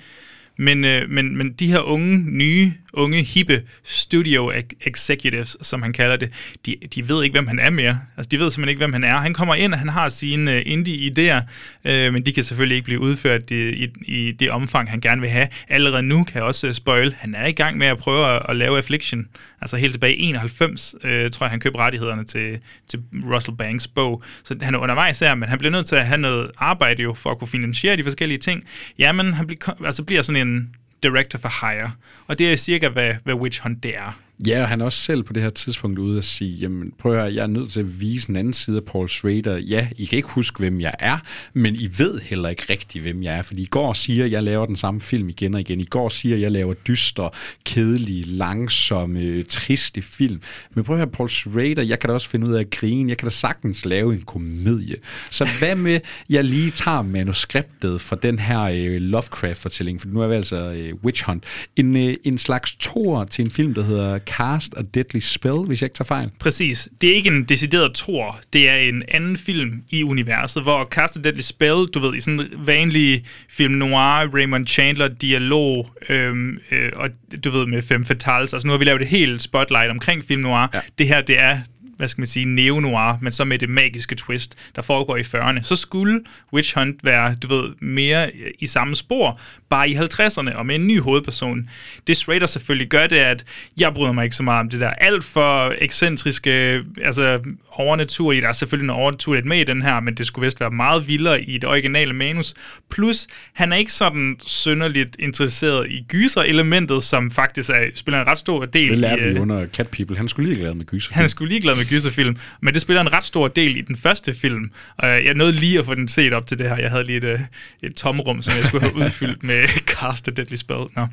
Men, 0.57 0.85
øh, 0.85 1.11
men, 1.11 1.37
men 1.37 1.53
de 1.53 1.67
her 1.67 1.81
unge, 1.81 2.19
nye, 2.19 2.73
unge, 2.93 3.23
hippe 3.23 3.63
studio 3.85 4.53
executives, 4.81 5.57
som 5.63 5.83
han 5.83 5.93
kalder 5.93 6.17
det, 6.17 6.31
de, 6.67 6.77
de 6.95 7.09
ved 7.09 7.25
ikke, 7.25 7.35
hvem 7.35 7.47
han 7.47 7.59
er 7.59 7.71
mere. 7.71 8.01
Altså, 8.17 8.29
de 8.29 8.39
ved 8.39 8.51
simpelthen 8.51 8.69
ikke, 8.69 8.79
hvem 8.79 8.93
han 8.93 9.05
er. 9.05 9.17
Han 9.17 9.35
kommer 9.35 9.55
ind, 9.55 9.73
og 9.73 9.79
han 9.79 9.89
har 9.89 10.09
sine 10.09 10.55
øh, 10.55 10.63
indie-idéer, 10.67 11.41
øh, 11.85 12.13
men 12.13 12.27
de 12.27 12.33
kan 12.33 12.45
selvfølgelig 12.45 12.77
ikke 12.77 12.85
blive 12.85 13.01
udført 13.01 13.51
i, 13.51 13.85
i, 13.85 13.89
i 14.03 14.33
det 14.33 14.51
omfang, 14.51 14.91
han 14.91 15.01
gerne 15.01 15.21
vil 15.21 15.31
have. 15.31 15.49
Allerede 15.69 16.03
nu 16.03 16.25
kan 16.25 16.37
jeg 16.37 16.45
også 16.45 16.67
øh, 16.67 16.73
spoil, 16.73 17.15
han 17.19 17.35
er 17.35 17.47
i 17.47 17.53
gang 17.53 17.79
med 17.79 17.87
at 17.87 17.99
prøve 17.99 18.27
at, 18.27 18.43
at 18.49 18.57
lave 18.57 18.77
Affliction. 18.77 19.27
Altså 19.61 19.77
helt 19.77 19.93
tilbage 19.93 20.17
i 20.17 20.23
91, 20.23 20.95
øh, 21.05 21.31
tror 21.31 21.47
jeg, 21.47 21.51
han 21.51 21.61
købte 21.61 21.79
rettighederne 21.79 22.25
til, 22.25 22.59
til 22.89 23.01
Russell 23.33 23.57
Banks 23.57 23.89
bog. 23.89 24.23
Så 24.45 24.57
han 24.63 24.75
er 24.75 24.79
undervejs 24.79 25.19
her, 25.21 25.35
men 25.35 25.49
han 25.49 25.59
bliver 25.59 25.73
nødt 25.73 25.87
til 25.87 25.97
at 25.97 26.07
have 26.07 26.19
noget 26.19 26.51
arbejde 26.57 27.03
jo, 27.03 27.15
for 27.15 27.31
at 27.31 27.39
kunne 27.39 27.49
finansiere 27.49 27.97
de 27.97 28.05
forskellige 28.05 28.39
ting. 28.39 28.65
Jamen, 28.99 29.35
han 29.35 29.47
bliver, 29.47 29.85
altså 29.87 30.03
bliver 30.03 30.23
sådan 30.23 30.49
en 30.49 30.75
director 31.03 31.39
for 31.39 31.67
hire. 31.67 31.93
Og 32.27 32.39
det 32.39 32.53
er 32.53 32.57
cirka, 32.57 32.89
hvad, 32.89 33.15
hvad 33.25 33.35
Witch 33.35 33.63
Hunt 33.63 33.83
det 33.83 33.97
er. 33.97 34.21
Ja, 34.47 34.63
og 34.63 34.69
han 34.69 34.81
er 34.81 34.85
også 34.85 34.99
selv 34.99 35.23
på 35.23 35.33
det 35.33 35.43
her 35.43 35.51
tidspunkt 35.51 35.99
ude 35.99 36.19
at 36.19 36.25
sige, 36.25 36.57
jamen 36.57 36.93
prøv 36.99 37.13
at 37.13 37.19
høre, 37.19 37.35
jeg 37.35 37.43
er 37.43 37.47
nødt 37.47 37.71
til 37.71 37.81
at 37.81 38.01
vise 38.01 38.31
en 38.31 38.37
anden 38.37 38.53
side 38.53 38.77
af 38.77 38.85
Paul 38.85 39.09
Schrader. 39.09 39.59
Ja, 39.59 39.89
I 39.97 40.05
kan 40.05 40.17
ikke 40.17 40.29
huske, 40.29 40.59
hvem 40.59 40.81
jeg 40.81 40.95
er, 40.99 41.19
men 41.53 41.75
I 41.75 41.91
ved 41.99 42.21
heller 42.21 42.49
ikke 42.49 42.63
rigtigt, 42.71 43.05
hvem 43.05 43.23
jeg 43.23 43.39
er, 43.39 43.43
fordi 43.43 43.63
i 43.63 43.67
går 43.67 43.93
siger, 43.93 44.25
at 44.25 44.33
jeg 44.33 44.43
laver 44.43 44.67
den 44.67 44.77
samme 44.77 45.01
film 45.01 45.29
igen 45.29 45.55
og 45.55 45.61
igen. 45.61 45.81
I 45.81 45.85
går 45.85 46.09
siger, 46.09 46.35
at 46.37 46.41
jeg 46.43 46.53
laver 46.53 46.75
dystre, 46.75 47.31
kedelige, 47.65 48.25
langsomme, 48.25 49.43
triste 49.43 50.03
film. 50.03 50.41
Men 50.75 50.85
prøv 50.85 50.97
at 50.97 50.99
høre, 50.99 51.11
Paul 51.11 51.31
Schrader, 51.31 51.83
jeg 51.83 51.99
kan 51.99 52.09
da 52.09 52.15
også 52.15 52.29
finde 52.29 52.47
ud 52.47 52.55
af 52.55 52.61
at 52.61 52.71
grine. 52.71 53.09
Jeg 53.11 53.19
kan 53.19 53.27
da 53.27 53.31
sagtens 53.31 53.85
lave 53.85 54.15
en 54.15 54.21
komedie. 54.21 54.97
Så 55.31 55.49
hvad 55.59 55.75
med, 55.75 56.01
jeg 56.31 56.45
lige 56.45 56.71
tager 56.71 57.03
manuskriptet 57.03 58.01
fra 58.01 58.17
den 58.23 58.39
her 58.39 58.61
øh, 58.61 59.01
Lovecraft-fortælling, 59.01 60.01
for 60.01 60.09
nu 60.09 60.21
er 60.21 60.27
vi 60.27 60.35
altså 60.35 60.57
øh, 60.57 60.95
Witch 61.05 61.25
Hunt, 61.27 61.45
en, 61.77 61.97
øh, 61.97 62.15
en 62.25 62.39
slags 62.39 62.77
tor 62.77 63.25
til 63.25 63.45
en 63.45 63.51
film, 63.51 63.75
der 63.75 63.83
hedder 63.83 64.19
Cast 64.37 64.75
a 64.77 64.83
Deadly 64.95 65.21
Spell, 65.21 65.59
hvis 65.67 65.83
jeg 65.83 65.87
ikke 65.87 65.97
tager 65.97 66.07
fejl. 66.07 66.31
Præcis. 66.39 66.89
Det 67.01 67.11
er 67.11 67.15
ikke 67.15 67.29
en 67.29 67.45
decideret 67.45 67.95
tor. 67.95 68.41
Det 68.53 68.69
er 68.69 68.77
en 68.77 69.03
anden 69.09 69.37
film 69.37 69.83
i 69.91 70.03
universet, 70.03 70.63
hvor 70.63 70.85
Cast 70.85 71.17
a 71.17 71.21
Deadly 71.21 71.41
Spell, 71.41 71.87
du 71.95 71.99
ved, 71.99 72.15
i 72.15 72.21
sådan 72.21 72.41
en 72.41 72.49
vanlig 72.67 73.25
film 73.49 73.75
noir, 73.75 74.35
Raymond 74.35 74.67
Chandler 74.67 75.09
dialog, 75.09 75.91
øhm, 76.09 76.59
øh, 76.71 76.93
og 76.97 77.09
du 77.45 77.51
ved, 77.51 77.67
med 77.67 77.83
fem 77.83 78.05
fatales. 78.05 78.55
Altså 78.55 78.67
nu 78.67 78.73
har 78.73 78.79
vi 78.79 78.85
lavet 78.85 79.03
et 79.03 79.09
helt 79.09 79.43
spotlight 79.43 79.91
omkring 79.91 80.25
film 80.25 80.43
noir. 80.43 80.69
Ja. 80.75 80.81
Det 80.99 81.09
her, 81.09 81.21
det 81.21 81.41
er 81.41 81.59
hvad 82.01 82.09
skal 82.09 82.21
man 82.21 82.27
sige, 82.27 82.47
neo-noir, 82.47 83.19
men 83.21 83.33
så 83.33 83.45
med 83.45 83.59
det 83.59 83.69
magiske 83.69 84.15
twist, 84.15 84.57
der 84.77 84.83
foregår 84.83 85.17
i 85.17 85.21
40'erne. 85.21 85.63
Så 85.63 85.77
skulle 85.77 86.21
Witch 86.53 86.79
Hunt 86.79 87.05
være, 87.05 87.35
du 87.43 87.49
ved, 87.49 87.71
mere 87.81 88.31
i 88.59 88.67
samme 88.67 88.97
spor, 88.97 89.41
bare 89.71 89.91
i 89.91 89.97
50'erne, 89.97 90.55
og 90.55 90.67
med 90.67 90.75
en 90.75 90.87
ny 90.87 91.01
hovedperson. 91.01 91.71
Det 92.07 92.17
Schrader 92.17 92.47
selvfølgelig 92.47 92.89
gør, 92.89 93.07
det 93.07 93.21
er, 93.21 93.31
at 93.31 93.45
jeg 93.81 93.95
bryder 93.95 94.13
mig 94.13 94.25
ikke 94.25 94.37
så 94.37 94.43
meget 94.43 94.61
om 94.61 94.71
det 94.71 94.81
der 94.81 94.91
alt 94.91 95.25
for 95.25 95.75
ekscentriske, 95.79 96.83
altså 97.05 97.41
overnaturligt. 97.73 98.43
Der 98.43 98.49
er 98.49 98.53
selvfølgelig 98.53 98.87
noget 98.87 99.03
overnaturligt 99.03 99.47
med 99.47 99.61
i 99.61 99.65
den 99.65 99.83
her, 99.83 100.01
men 100.01 100.15
det 100.15 100.27
skulle 100.27 100.45
vist 100.45 100.61
være 100.61 100.71
meget 100.71 101.09
vildere 101.09 101.43
i 101.43 101.59
det 101.59 101.69
originale 101.69 102.13
manus. 102.13 102.55
Plus, 102.91 103.27
han 103.53 103.73
er 103.73 103.77
ikke 103.77 103.93
sådan 103.93 104.37
synderligt 104.47 105.17
interesseret 105.19 105.91
i 105.91 106.05
gyser-elementet, 106.09 107.05
som 107.05 107.31
faktisk 107.31 107.71
er, 107.71 107.87
spiller 107.95 108.21
en 108.21 108.27
ret 108.27 108.39
stor 108.39 108.65
del 108.65 108.89
Det 108.89 108.99
lærte 108.99 109.23
i... 109.23 109.29
vi 109.29 109.35
øh, 109.35 109.43
under 109.43 109.67
Cat 109.67 109.89
People. 109.89 110.17
Han 110.17 110.29
skulle 110.29 110.49
lige 110.49 110.61
glad 110.61 110.75
med 110.75 110.85
gyser. 110.85 111.15
han 111.15 111.29
sgu 111.29 111.45
ligeglad 111.45 111.77
med 111.77 111.85
gyserfilm, 111.91 112.37
men 112.61 112.75
det 112.75 112.83
spiller 112.83 113.01
en 113.01 113.13
ret 113.13 113.25
stor 113.25 113.49
del 113.49 113.77
i 113.77 113.81
den 113.81 113.97
første 113.97 114.35
film. 114.35 114.71
Jeg 115.03 115.35
nåede 115.35 115.53
lige 115.53 115.79
at 115.79 115.87
få 115.87 115.95
den 115.95 116.09
set 116.09 116.33
op 116.33 116.47
til 116.47 116.59
det 116.59 116.69
her. 116.69 116.77
Jeg 116.77 116.91
havde 116.91 117.05
lige 117.05 117.17
et, 117.17 117.25
øh, 117.25 117.41
et 117.83 117.95
tomrum, 117.95 118.43
som 118.43 118.57
jeg 118.57 118.65
skulle 118.65 118.83
have 118.83 118.97
udfyldt 118.97 119.43
med 119.43 119.69
Cast 119.93 120.29
a 120.29 120.31
Deadly 120.31 120.55
Spell. 120.55 120.85
Nå. 120.97 121.07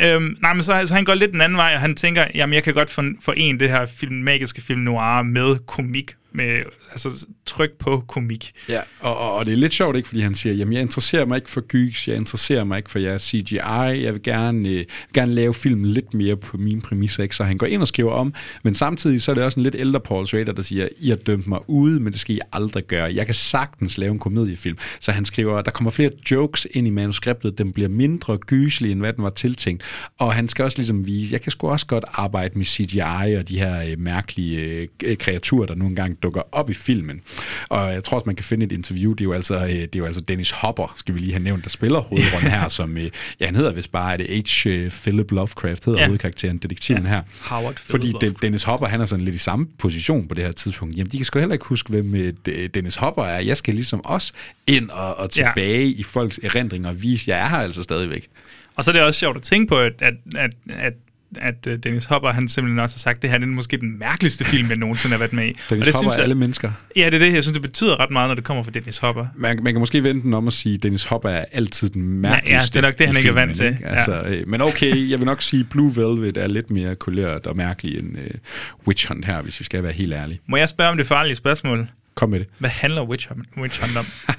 Øhm, 0.00 0.36
nej, 0.40 0.52
men 0.54 0.62
så, 0.62 0.82
så 0.86 0.94
han 0.94 1.04
går 1.04 1.14
lidt 1.14 1.32
den 1.32 1.40
anden 1.40 1.58
vej, 1.58 1.72
og 1.74 1.80
han 1.80 1.94
tænker, 1.94 2.26
jamen 2.34 2.54
jeg 2.54 2.62
kan 2.62 2.74
godt 2.74 2.90
forene 2.90 3.58
det 3.58 3.70
her 3.70 3.86
film, 3.86 4.14
magiske 4.14 4.62
film 4.62 4.80
noir 4.80 5.22
med 5.22 5.56
komik, 5.66 6.14
med 6.34 6.62
altså 6.90 7.26
tryk 7.46 7.72
på 7.78 8.04
komik. 8.08 8.52
Ja, 8.68 8.80
og, 9.00 9.18
og, 9.18 9.34
og 9.34 9.46
det 9.46 9.52
er 9.52 9.56
lidt 9.56 9.74
sjovt, 9.74 9.96
ikke? 9.96 10.08
Fordi 10.08 10.20
han 10.20 10.34
siger, 10.34 10.54
jamen 10.54 10.72
jeg 10.72 10.82
interesserer 10.82 11.24
mig 11.24 11.36
ikke 11.36 11.50
for 11.50 11.60
gygs, 11.60 12.08
jeg 12.08 12.16
interesserer 12.16 12.64
mig 12.64 12.76
ikke 12.76 12.90
for 12.90 12.98
jeres 12.98 13.22
CGI, 13.22 14.04
jeg 14.04 14.12
vil 14.12 14.22
gerne, 14.22 14.68
øh, 14.68 14.84
gerne 15.14 15.32
lave 15.32 15.54
filmen 15.54 15.90
lidt 15.90 16.14
mere 16.14 16.36
på 16.36 16.56
mine 16.56 16.80
præmisser, 16.80 17.22
ikke? 17.22 17.36
Så 17.36 17.44
han 17.44 17.58
går 17.58 17.66
ind 17.66 17.82
og 17.82 17.88
skriver 17.88 18.12
om, 18.12 18.34
men 18.62 18.74
samtidig 18.74 19.22
så 19.22 19.30
er 19.30 19.34
det 19.34 19.44
også 19.44 19.60
en 19.60 19.64
lidt 19.64 19.74
ældre 19.78 20.00
Paul 20.00 20.26
Schrader, 20.26 20.52
der 20.52 20.62
siger, 20.62 20.88
I 20.98 21.08
har 21.08 21.16
dømt 21.16 21.46
mig 21.46 21.60
ude, 21.66 22.00
men 22.00 22.12
det 22.12 22.20
skal 22.20 22.34
I 22.34 22.40
aldrig 22.52 22.84
gøre. 22.86 23.14
Jeg 23.14 23.26
kan 23.26 23.34
sagtens 23.34 23.98
lave 23.98 24.12
en 24.12 24.18
komediefilm. 24.18 24.78
Så 25.00 25.12
han 25.12 25.24
skriver, 25.24 25.62
der 25.62 25.70
kommer 25.70 25.90
flere 25.90 26.10
jokes 26.30 26.66
ind 26.70 26.86
i 26.86 26.90
manuskriptet, 26.90 27.58
den 27.58 27.72
bliver 27.72 27.88
mindre 27.88 28.36
gyselig, 28.36 28.92
end 28.92 29.00
hvad 29.00 29.12
den 29.12 29.24
var 29.24 29.30
tiltænkt. 29.30 29.82
Og 30.18 30.34
han 30.34 30.48
skal 30.48 30.64
også 30.64 30.78
ligesom 30.78 31.06
vise, 31.06 31.32
jeg 31.32 31.40
kan 31.40 31.52
sgu 31.52 31.68
også 31.68 31.86
godt 31.86 32.04
arbejde 32.12 32.58
med 32.58 32.66
CGI 32.66 33.34
og 33.38 33.48
de 33.48 33.58
her 33.58 33.82
øh, 33.82 33.98
mærkelige 33.98 34.88
øh, 35.04 35.16
kreaturer, 35.16 35.66
der 35.66 35.74
nogle 35.74 35.96
gange 35.96 36.16
dukker 36.24 36.42
op 36.52 36.70
i 36.70 36.74
filmen. 36.74 37.20
Og 37.68 37.92
jeg 37.92 38.04
tror 38.04 38.14
også, 38.16 38.26
man 38.26 38.36
kan 38.36 38.44
finde 38.44 38.66
et 38.66 38.72
interview. 38.72 39.12
Det 39.12 39.20
er 39.20 39.24
jo 39.24 39.32
altså, 39.32 39.54
øh, 39.54 39.68
det 39.70 39.82
er 39.82 39.98
jo 39.98 40.04
altså 40.04 40.20
Dennis 40.20 40.50
Hopper, 40.50 40.92
skal 40.96 41.14
vi 41.14 41.20
lige 41.20 41.32
have 41.32 41.42
nævnt, 41.42 41.64
der 41.64 41.70
spiller 41.70 42.00
hovedrollen 42.00 42.50
her, 42.50 42.68
som, 42.68 42.96
øh, 42.98 43.10
ja, 43.40 43.46
han 43.46 43.56
hedder 43.56 43.72
vist 43.72 43.92
bare, 43.92 44.12
er 44.12 44.16
det 44.16 44.26
H. 44.64 44.66
øh, 44.66 44.90
Philip 44.90 45.30
Lovecraft, 45.30 45.84
hedder 45.84 45.98
Ja. 45.98 46.02
ja. 46.02 46.08
hovedkarakteren, 46.08 46.58
detektiven 46.58 47.02
ja. 47.02 47.08
her. 47.08 47.22
Howard 47.40 47.74
Fordi 47.76 48.02
Philip 48.06 48.20
Den- 48.20 48.36
Dennis 48.42 48.62
Hopper, 48.62 48.86
han 48.86 49.00
er 49.00 49.04
sådan 49.04 49.24
lidt 49.24 49.34
i 49.34 49.38
samme 49.38 49.66
position 49.78 50.28
på 50.28 50.34
det 50.34 50.44
her 50.44 50.52
tidspunkt. 50.52 50.96
Jamen, 50.96 51.10
de 51.12 51.16
kan 51.16 51.24
sgu 51.24 51.38
heller 51.38 51.52
ikke 51.52 51.64
huske, 51.64 51.90
hvem 51.90 52.14
øh, 52.14 52.68
Dennis 52.74 52.96
Hopper 52.96 53.24
er. 53.24 53.38
Jeg 53.40 53.56
skal 53.56 53.74
ligesom 53.74 54.04
også 54.04 54.32
ind 54.66 54.90
og, 54.90 55.18
og 55.18 55.28
Ja. 55.36 55.42
tilbage 55.54 55.86
i 55.86 56.02
folks 56.02 56.40
erindringer 56.42 56.88
og 56.88 57.02
vise, 57.02 57.30
jeg 57.30 57.38
er 57.38 57.48
her 57.48 57.56
altså 57.58 57.82
stadigvæk. 57.82 58.28
Og 58.76 58.84
så 58.84 58.90
er 58.90 58.92
det 58.92 59.02
også 59.02 59.20
sjovt 59.20 59.36
at 59.36 59.42
tænke 59.42 59.66
på, 59.68 59.78
at, 59.78 59.92
at, 59.98 60.14
at, 60.36 60.50
at 60.68 60.92
at 61.40 61.66
øh, 61.66 61.78
Dennis 61.78 62.04
Hopper, 62.04 62.32
han 62.32 62.48
simpelthen 62.48 62.78
også 62.78 62.96
har 62.96 62.98
sagt, 62.98 63.16
at 63.16 63.22
det 63.22 63.30
her 63.30 63.38
det 63.38 63.46
er 63.46 63.50
måske 63.50 63.76
den 63.76 63.98
mærkeligste 63.98 64.44
film, 64.44 64.68
jeg 64.68 64.76
nogensinde 64.76 65.12
har 65.12 65.18
været 65.18 65.32
med 65.32 65.44
i. 65.44 65.46
Dennis 65.46 65.62
og 65.70 65.70
det 65.70 65.78
Hopper 65.78 65.98
synes 65.98 66.14
er 66.14 66.18
jeg, 66.18 66.22
alle 66.22 66.34
mennesker. 66.34 66.72
Ja, 66.96 67.06
det 67.06 67.14
er 67.14 67.18
det. 67.18 67.34
Jeg 67.34 67.42
synes, 67.42 67.52
det 67.52 67.62
betyder 67.62 68.00
ret 68.00 68.10
meget, 68.10 68.28
når 68.28 68.34
det 68.34 68.44
kommer 68.44 68.62
fra 68.62 68.70
Dennis 68.70 68.98
Hopper. 68.98 69.26
Man, 69.36 69.58
man 69.62 69.74
kan 69.74 69.80
måske 69.80 70.02
vente 70.02 70.22
den 70.22 70.34
om 70.34 70.46
at 70.46 70.52
sige, 70.52 70.74
at 70.74 70.82
Dennis 70.82 71.04
Hopper 71.04 71.28
er 71.28 71.44
altid 71.52 71.90
den 71.90 72.02
mærkeligste. 72.02 72.72
det 72.72 72.76
er 72.76 72.88
nok 72.88 72.98
det, 72.98 73.06
han 73.06 73.16
ikke 73.16 73.28
er 73.28 73.32
filmen, 73.32 73.48
vant 73.48 73.56
til. 73.56 73.66
ikke? 73.66 73.86
Altså, 73.86 74.22
øh, 74.22 74.48
men 74.48 74.60
okay, 74.60 75.10
jeg 75.10 75.18
vil 75.18 75.26
nok 75.26 75.42
sige, 75.42 75.60
at 75.60 75.68
Blue 75.68 75.92
Velvet 75.96 76.36
er 76.36 76.48
lidt 76.48 76.70
mere 76.70 76.94
kulørt 76.94 77.46
og 77.46 77.56
mærkelig 77.56 77.98
end 77.98 78.16
uh, 78.16 78.86
Witch 78.88 79.08
Hunt 79.08 79.24
her, 79.24 79.42
hvis 79.42 79.60
vi 79.60 79.64
skal 79.64 79.82
være 79.82 79.92
helt 79.92 80.12
ærlige. 80.12 80.40
Må 80.46 80.56
jeg 80.56 80.68
spørge 80.68 80.90
om 80.90 80.96
det 80.96 81.06
farlige 81.06 81.36
spørgsmål? 81.36 81.88
Kom 82.14 82.30
med 82.30 82.38
det. 82.38 82.48
Hvad 82.58 82.70
handler 82.70 83.02
Witch 83.02 83.28
Hunt, 83.28 83.48
Witch 83.56 83.80
Hunt 83.80 83.96
om? 83.96 84.04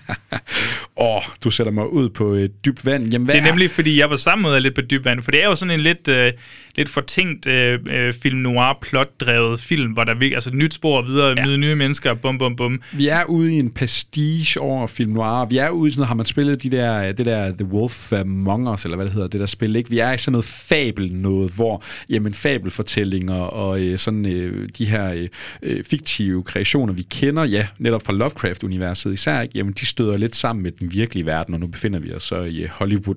Åh, 0.97 1.15
oh, 1.15 1.23
du 1.43 1.49
sætter 1.49 1.71
mig 1.71 1.89
ud 1.89 2.09
på 2.09 2.33
et 2.33 2.65
dybt 2.65 2.85
vand. 2.85 3.11
Jamen, 3.11 3.25
hvad 3.25 3.35
Det 3.35 3.41
er 3.41 3.45
nemlig, 3.45 3.71
fordi 3.71 3.99
jeg 3.99 4.09
på 4.09 4.17
samme 4.17 4.41
måde 4.41 4.55
er 4.55 4.59
lidt 4.59 4.75
på 4.75 4.81
dyb 4.81 5.05
vand, 5.05 5.21
for 5.21 5.31
det 5.31 5.43
er 5.43 5.45
jo 5.45 5.55
sådan 5.55 5.73
en 5.73 5.79
lidt, 5.79 6.07
øh, 6.07 6.31
lidt 6.75 6.89
fortænkt 6.89 7.47
øh, 7.47 7.79
øh, 7.87 8.13
film 8.13 8.37
noir 8.37 8.77
plot-drevet 8.81 9.59
film, 9.59 9.91
hvor 9.91 10.03
der 10.03 10.15
er 10.15 10.35
altså 10.35 10.51
nyt 10.53 10.73
spor 10.73 11.01
videre, 11.01 11.33
ja. 11.37 11.45
møde 11.45 11.57
nye 11.57 11.75
mennesker, 11.75 12.13
bum 12.13 12.37
bum 12.37 12.55
bum. 12.55 12.81
Vi 12.93 13.07
er 13.07 13.23
ude 13.23 13.55
i 13.55 13.59
en 13.59 13.69
pastiche 13.69 14.61
over 14.61 14.87
film 14.87 15.11
noir. 15.11 15.45
Vi 15.45 15.57
er 15.57 15.69
ude 15.69 15.87
i 15.87 15.91
sådan 15.91 15.99
noget, 15.99 16.07
har 16.07 16.15
man 16.15 16.25
spillet 16.25 16.63
de 16.63 16.69
der, 16.69 17.11
det 17.11 17.25
der 17.25 17.51
The 17.51 17.65
Wolf 17.65 18.13
Among 18.13 18.69
Us, 18.69 18.83
eller 18.83 18.95
hvad 18.95 19.05
det 19.05 19.13
hedder, 19.13 19.27
det 19.27 19.39
der 19.39 19.45
spil, 19.45 19.75
ikke? 19.75 19.89
Vi 19.89 19.99
er 19.99 20.13
i 20.13 20.17
sådan 20.17 20.31
noget 20.31 20.45
fabel 20.45 21.13
noget, 21.13 21.51
hvor, 21.51 21.83
jamen, 22.09 22.33
fabelfortællinger 22.33 23.35
og 23.35 23.81
øh, 23.81 23.97
sådan 23.97 24.25
øh, 24.25 24.69
de 24.77 24.85
her 24.85 25.13
øh, 25.13 25.27
øh, 25.63 25.83
fiktive 25.83 26.43
kreationer, 26.43 26.93
vi 26.93 27.01
kender, 27.01 27.43
ja, 27.43 27.67
netop 27.79 28.05
fra 28.05 28.13
Lovecraft-universet 28.13 29.13
især, 29.13 29.41
ikke? 29.41 29.57
Jamen, 29.57 29.73
de 29.73 29.85
støder 29.85 30.17
lidt 30.17 30.35
sammen 30.35 30.63
med 30.63 30.71
den 30.71 30.91
virkelige 30.91 31.25
verden, 31.25 31.53
og 31.53 31.59
nu 31.59 31.67
befinder 31.67 31.99
vi 31.99 32.13
os 32.13 32.23
så 32.23 32.41
i 32.41 32.61
øh, 32.61 32.69
Hollywood. 32.69 33.15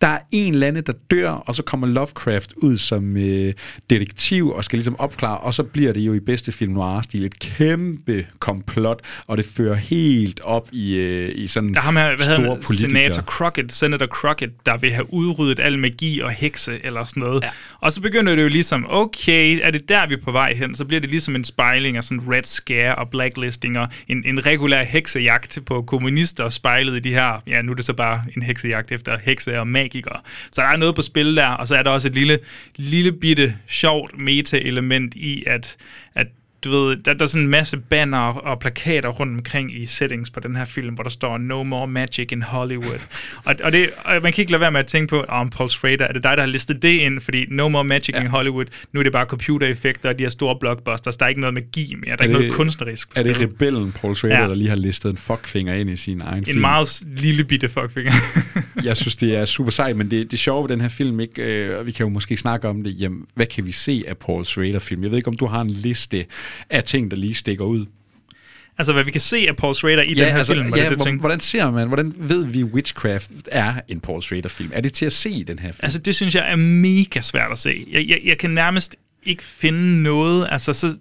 Der 0.00 0.06
er 0.06 0.18
en 0.32 0.52
eller 0.52 0.66
anden, 0.66 0.82
der 0.86 0.92
dør, 1.10 1.30
og 1.30 1.54
så 1.54 1.62
kommer 1.62 1.86
Lovecraft 1.86 2.52
ud 2.56 2.76
som 2.76 2.97
øh, 3.04 3.52
detektiv 3.90 4.50
og 4.50 4.64
skal 4.64 4.76
ligesom 4.76 5.00
opklare, 5.00 5.38
og 5.38 5.54
så 5.54 5.62
bliver 5.62 5.92
det 5.92 6.00
jo 6.00 6.12
i 6.12 6.20
bedste 6.20 6.52
film 6.52 6.72
noir-stil 6.72 7.24
et 7.24 7.38
kæmpe 7.38 8.26
komplot, 8.38 9.00
og 9.26 9.38
det 9.38 9.46
fører 9.56 9.74
helt 9.74 10.40
op 10.40 10.68
i, 10.72 10.94
øh, 10.94 11.32
i 11.34 11.46
sådan 11.46 11.74
Der 11.74 11.80
har 11.80 11.90
man, 11.90 12.16
hvad 12.16 12.24
store 12.24 12.36
han, 12.36 12.62
politikere. 12.66 12.90
Senator 12.90 13.22
Crockett, 13.22 13.72
Senator 13.72 14.06
Crockett, 14.06 14.52
der 14.66 14.76
vil 14.76 14.92
have 14.92 15.14
udryddet 15.14 15.60
al 15.60 15.78
magi 15.78 16.20
og 16.20 16.30
hekse 16.30 16.80
eller 16.84 17.04
sådan 17.04 17.20
noget. 17.20 17.42
Ja. 17.42 17.48
Og 17.80 17.92
så 17.92 18.00
begynder 18.00 18.34
det 18.34 18.42
jo 18.42 18.48
ligesom, 18.48 18.86
okay, 18.88 19.60
er 19.62 19.70
det 19.70 19.88
der, 19.88 20.06
vi 20.06 20.14
er 20.14 20.18
på 20.24 20.32
vej 20.32 20.54
hen? 20.54 20.74
Så 20.74 20.84
bliver 20.84 21.00
det 21.00 21.10
ligesom 21.10 21.36
en 21.36 21.44
spejling 21.44 21.96
af 21.96 22.04
sådan 22.04 22.22
Red 22.30 22.42
Scare 22.44 22.94
og 22.94 23.08
blacklisting 23.10 23.78
og 23.78 23.88
en, 24.08 24.22
en 24.26 24.46
regulær 24.46 24.82
heksejagt 24.82 25.58
på 25.66 25.82
kommunister 25.82 26.50
spejlet 26.50 26.96
i 26.96 27.00
de 27.00 27.10
her, 27.10 27.42
ja, 27.46 27.62
nu 27.62 27.72
er 27.72 27.76
det 27.76 27.84
så 27.84 27.92
bare 27.92 28.22
en 28.36 28.42
heksejagt 28.42 28.92
efter 28.92 29.18
hekse 29.22 29.60
og 29.60 29.68
magikere. 29.68 30.20
Så 30.52 30.62
der 30.62 30.68
er 30.68 30.76
noget 30.76 30.94
på 30.94 31.02
spil 31.02 31.36
der, 31.36 31.48
og 31.48 31.68
så 31.68 31.76
er 31.76 31.82
der 31.82 31.90
også 31.90 32.08
et 32.08 32.14
lille, 32.14 32.38
lille 32.88 33.12
bitte 33.12 33.56
sjovt 33.66 34.18
meta-element 34.18 35.14
i, 35.14 35.44
at, 35.46 35.76
at 36.14 36.26
du 36.64 36.70
ved, 36.70 36.96
der, 36.96 37.14
der 37.14 37.22
er 37.22 37.26
sådan 37.26 37.44
en 37.44 37.50
masse 37.50 37.76
banner 37.76 38.18
og 38.18 38.58
plakater 38.60 39.08
rundt 39.08 39.36
omkring 39.38 39.76
i 39.82 39.86
settings 39.86 40.30
på 40.30 40.40
den 40.40 40.56
her 40.56 40.64
film, 40.64 40.94
hvor 40.94 41.02
der 41.02 41.10
står 41.10 41.38
No 41.38 41.62
More 41.62 41.88
Magic 41.88 42.32
in 42.32 42.42
Hollywood. 42.42 42.98
og, 43.46 43.54
og, 43.64 43.72
det, 43.72 43.90
og 44.04 44.22
man 44.22 44.32
kan 44.32 44.42
ikke 44.42 44.52
lade 44.52 44.60
være 44.60 44.72
med 44.72 44.80
at 44.80 44.86
tænke 44.86 45.10
på, 45.10 45.22
om 45.28 45.46
oh, 45.46 45.50
Paul 45.50 45.68
Schrader, 45.70 46.04
er 46.04 46.12
det 46.12 46.22
dig, 46.22 46.36
der 46.36 46.40
har 46.42 46.46
listet 46.46 46.82
det 46.82 46.88
ind? 46.88 47.20
Fordi 47.20 47.44
No 47.50 47.68
More 47.68 47.84
Magic 47.84 48.14
ja. 48.14 48.20
in 48.20 48.26
Hollywood, 48.26 48.64
nu 48.92 49.00
er 49.00 49.04
det 49.04 49.12
bare 49.12 49.26
computereffekter 49.26 50.08
og 50.08 50.18
de 50.18 50.24
her 50.24 50.30
store 50.30 50.56
blockbusters. 50.60 51.16
Der 51.16 51.24
er 51.24 51.28
ikke 51.28 51.40
noget 51.40 51.54
magi 51.54 51.94
mere. 51.94 52.04
Der 52.06 52.12
er, 52.12 52.16
er 52.18 52.22
ikke 52.22 52.32
noget 52.34 52.52
kunstnerisk 52.52 53.08
Er 53.16 53.22
det 53.22 53.40
rebellen 53.40 53.92
Paul 53.92 54.16
Schrader, 54.16 54.40
Ja. 54.40 54.48
der 54.48 54.54
lige 54.54 54.68
har 54.68 54.76
listet 54.76 55.10
en 55.10 55.16
fuckfinger 55.16 55.74
ind 55.74 55.90
i 55.90 55.96
sin 55.96 56.20
egen 56.24 56.38
En 56.38 56.44
film? 56.46 56.60
meget 56.60 56.88
s- 56.88 57.02
lille 57.16 57.44
bitte 57.44 57.68
fuckfinger. 57.68 58.12
jeg 58.84 58.96
synes, 58.96 59.16
det 59.16 59.36
er 59.36 59.44
super 59.44 59.70
sejt, 59.70 59.96
men 59.96 60.10
det, 60.10 60.30
det 60.30 60.38
sjove 60.38 60.62
ved 60.62 60.68
den 60.68 60.80
her 60.80 60.88
film, 60.88 61.20
ikke, 61.20 61.42
øh, 61.42 61.78
og 61.78 61.86
vi 61.86 61.92
kan 61.92 62.04
jo 62.06 62.10
måske 62.10 62.36
snakke 62.36 62.68
om 62.68 62.82
det, 62.84 63.00
jamen, 63.00 63.22
hvad 63.34 63.46
kan 63.46 63.66
vi 63.66 63.72
se 63.72 64.04
af 64.08 64.16
Paul 64.16 64.44
Schrader-film? 64.44 65.02
Jeg 65.02 65.10
ved 65.10 65.18
ikke, 65.18 65.28
om 65.28 65.36
du 65.36 65.46
har 65.46 65.60
en 65.60 65.70
liste 65.70 66.24
af 66.70 66.84
ting, 66.84 67.10
der 67.10 67.16
lige 67.16 67.34
stikker 67.34 67.64
ud. 67.64 67.86
altså, 68.78 68.92
hvad 68.92 69.04
vi 69.04 69.10
kan 69.10 69.20
se 69.20 69.36
af 69.48 69.56
Paul 69.56 69.74
Schrader 69.74 70.02
i 70.02 70.14
den 70.14 70.24
her 70.24 70.36
altså, 70.36 70.54
film, 70.54 70.74
ja, 70.76 70.88
det, 70.88 71.04
det, 71.04 71.20
hvordan 71.20 71.40
ser 71.40 71.70
man, 71.70 71.88
hvordan 71.88 72.14
ved 72.16 72.46
vi, 72.46 72.64
Witchcraft 72.64 73.30
er 73.52 73.74
en 73.88 74.00
Paul 74.00 74.22
Schrader-film? 74.22 74.70
Er 74.74 74.80
det 74.80 74.92
til 74.92 75.06
at 75.06 75.12
se 75.12 75.30
i 75.30 75.42
den 75.42 75.58
her 75.58 75.72
film? 75.72 75.80
Altså, 75.82 75.98
det 75.98 76.14
synes 76.14 76.34
jeg 76.34 76.52
er 76.52 76.56
mega 76.56 77.20
svært 77.20 77.52
at 77.52 77.58
se. 77.58 77.86
Jeg, 77.90 78.08
jeg, 78.08 78.20
jeg 78.24 78.38
kan 78.38 78.50
nærmest 78.50 78.96
ikke 79.22 79.42
finde 79.42 80.02
noget, 80.02 80.48
altså 80.50 80.72
så... 80.72 80.96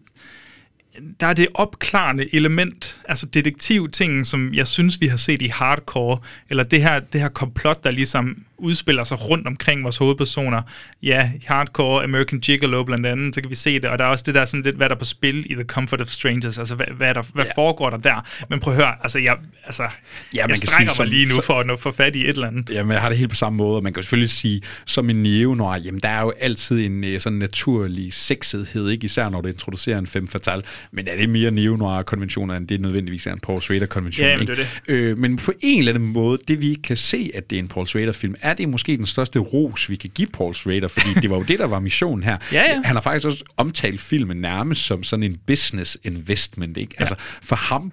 Der 1.19 1.27
er 1.27 1.33
det 1.33 1.47
opklarende 1.53 2.35
element, 2.35 2.99
altså 3.05 3.25
detektivtingen, 3.25 4.25
som 4.25 4.53
jeg 4.53 4.67
synes, 4.67 5.01
vi 5.01 5.07
har 5.07 5.17
set 5.17 5.41
i 5.41 5.47
hardcore, 5.47 6.19
eller 6.49 6.63
det 6.63 6.81
her, 6.81 6.99
det 6.99 7.21
her 7.21 7.29
komplot, 7.29 7.83
der 7.83 7.91
ligesom 7.91 8.43
udspiller 8.57 9.03
sig 9.03 9.29
rundt 9.29 9.47
omkring 9.47 9.83
vores 9.83 9.97
hovedpersoner. 9.97 10.61
Ja, 11.03 11.31
hardcore 11.45 12.03
American 12.03 12.39
Gigolo 12.39 12.83
blandt 12.83 13.05
andet, 13.05 13.35
så 13.35 13.41
kan 13.41 13.49
vi 13.49 13.55
se 13.55 13.73
det, 13.79 13.85
og 13.85 13.97
der 13.99 14.05
er 14.05 14.09
også 14.09 14.23
det 14.27 14.35
der 14.35 14.45
sådan 14.45 14.63
lidt, 14.63 14.75
hvad 14.75 14.89
der 14.89 14.95
er 14.95 14.99
på 14.99 15.05
spil 15.05 15.51
i 15.51 15.53
The 15.53 15.63
Comfort 15.63 16.01
of 16.01 16.07
Strangers, 16.07 16.57
altså 16.57 16.75
hvad, 16.75 16.85
hvad, 16.97 17.13
der, 17.13 17.23
hvad 17.33 17.45
ja. 17.45 17.51
foregår 17.55 17.89
der 17.89 17.97
der? 17.97 18.27
Men 18.49 18.59
prøv 18.59 18.73
at 18.73 18.79
høre, 18.79 18.93
altså 19.03 19.19
jeg, 19.19 19.37
altså, 19.65 19.83
ja, 19.83 19.87
man 20.33 20.37
jeg 20.37 20.47
kan 20.47 20.55
strækker 20.67 20.93
sige, 20.93 21.03
mig 21.05 21.13
lige 21.13 21.25
nu 21.25 21.31
som- 21.31 21.43
for 21.43 21.59
at 21.73 21.79
få 21.79 21.91
fat 21.91 22.15
i 22.15 22.21
et 22.21 22.29
eller 22.29 22.47
andet. 22.47 22.69
Jamen, 22.69 22.91
jeg 22.91 23.01
har 23.01 23.09
det 23.09 23.17
helt 23.17 23.29
på 23.29 23.35
samme 23.35 23.57
måde, 23.57 23.75
og 23.75 23.83
man 23.83 23.93
kan 23.93 23.99
jo 23.99 24.03
selvfølgelig 24.03 24.29
sige, 24.29 24.61
som 24.85 25.09
en 25.09 25.23
neo 25.23 25.77
jamen 25.83 25.99
der 25.99 26.09
er 26.09 26.21
jo 26.21 26.33
altid 26.39 26.85
en 26.85 27.03
øh, 27.03 27.19
sådan 27.19 27.39
naturlig 27.39 28.13
sexethed, 28.13 28.89
ikke 28.89 29.05
især 29.05 29.29
når 29.29 29.41
du 29.41 29.47
introducerer 29.47 29.97
en 29.97 30.07
femme 30.07 30.29
fatale, 30.29 30.61
men 30.91 31.07
er 31.07 31.17
det 31.17 31.29
mere 31.29 31.51
neo 31.51 32.03
konventioner 32.03 32.57
end 32.57 32.67
det 32.67 32.81
nødvendigvis 32.81 33.27
er 33.27 33.33
en 33.33 33.39
Paul 33.43 33.61
Schrader-konvention? 33.61 34.27
Ja, 34.27 34.37
men 34.37 34.47
det 34.47 34.59
er 34.59 34.65
Øh, 34.87 35.17
men 35.17 35.37
på 35.37 35.53
en 35.61 35.79
eller 35.79 35.93
anden 35.93 36.13
måde, 36.13 36.39
det 36.47 36.61
vi 36.61 36.73
kan 36.83 36.97
se, 36.97 37.31
at 37.33 37.49
det 37.49 37.55
er 37.55 37.59
en 37.59 37.67
Paul 37.67 37.87
Schrader-film, 37.87 38.35
er 38.49 38.53
det 38.53 38.69
måske 38.69 38.97
den 38.97 39.05
største 39.05 39.39
ros, 39.39 39.89
vi 39.89 39.95
kan 39.95 40.09
give 40.09 40.27
Paul 40.27 40.53
Schrader, 40.53 40.87
fordi 40.87 41.13
det 41.21 41.29
var 41.29 41.35
jo 41.35 41.43
det, 41.43 41.59
der 41.59 41.67
var 41.67 41.79
missionen 41.79 42.23
her. 42.23 42.37
Ja, 42.51 42.61
ja. 42.61 42.81
Han 42.83 42.95
har 42.95 43.01
faktisk 43.01 43.25
også 43.25 43.43
omtalt 43.57 44.01
filmen 44.01 44.37
nærmest 44.37 44.81
som 44.85 45.03
sådan 45.03 45.23
en 45.23 45.37
business 45.47 45.97
investment, 46.03 46.77
ikke? 46.77 46.93
Ja. 46.95 47.01
Altså, 47.01 47.15
for 47.41 47.55
ham, 47.55 47.91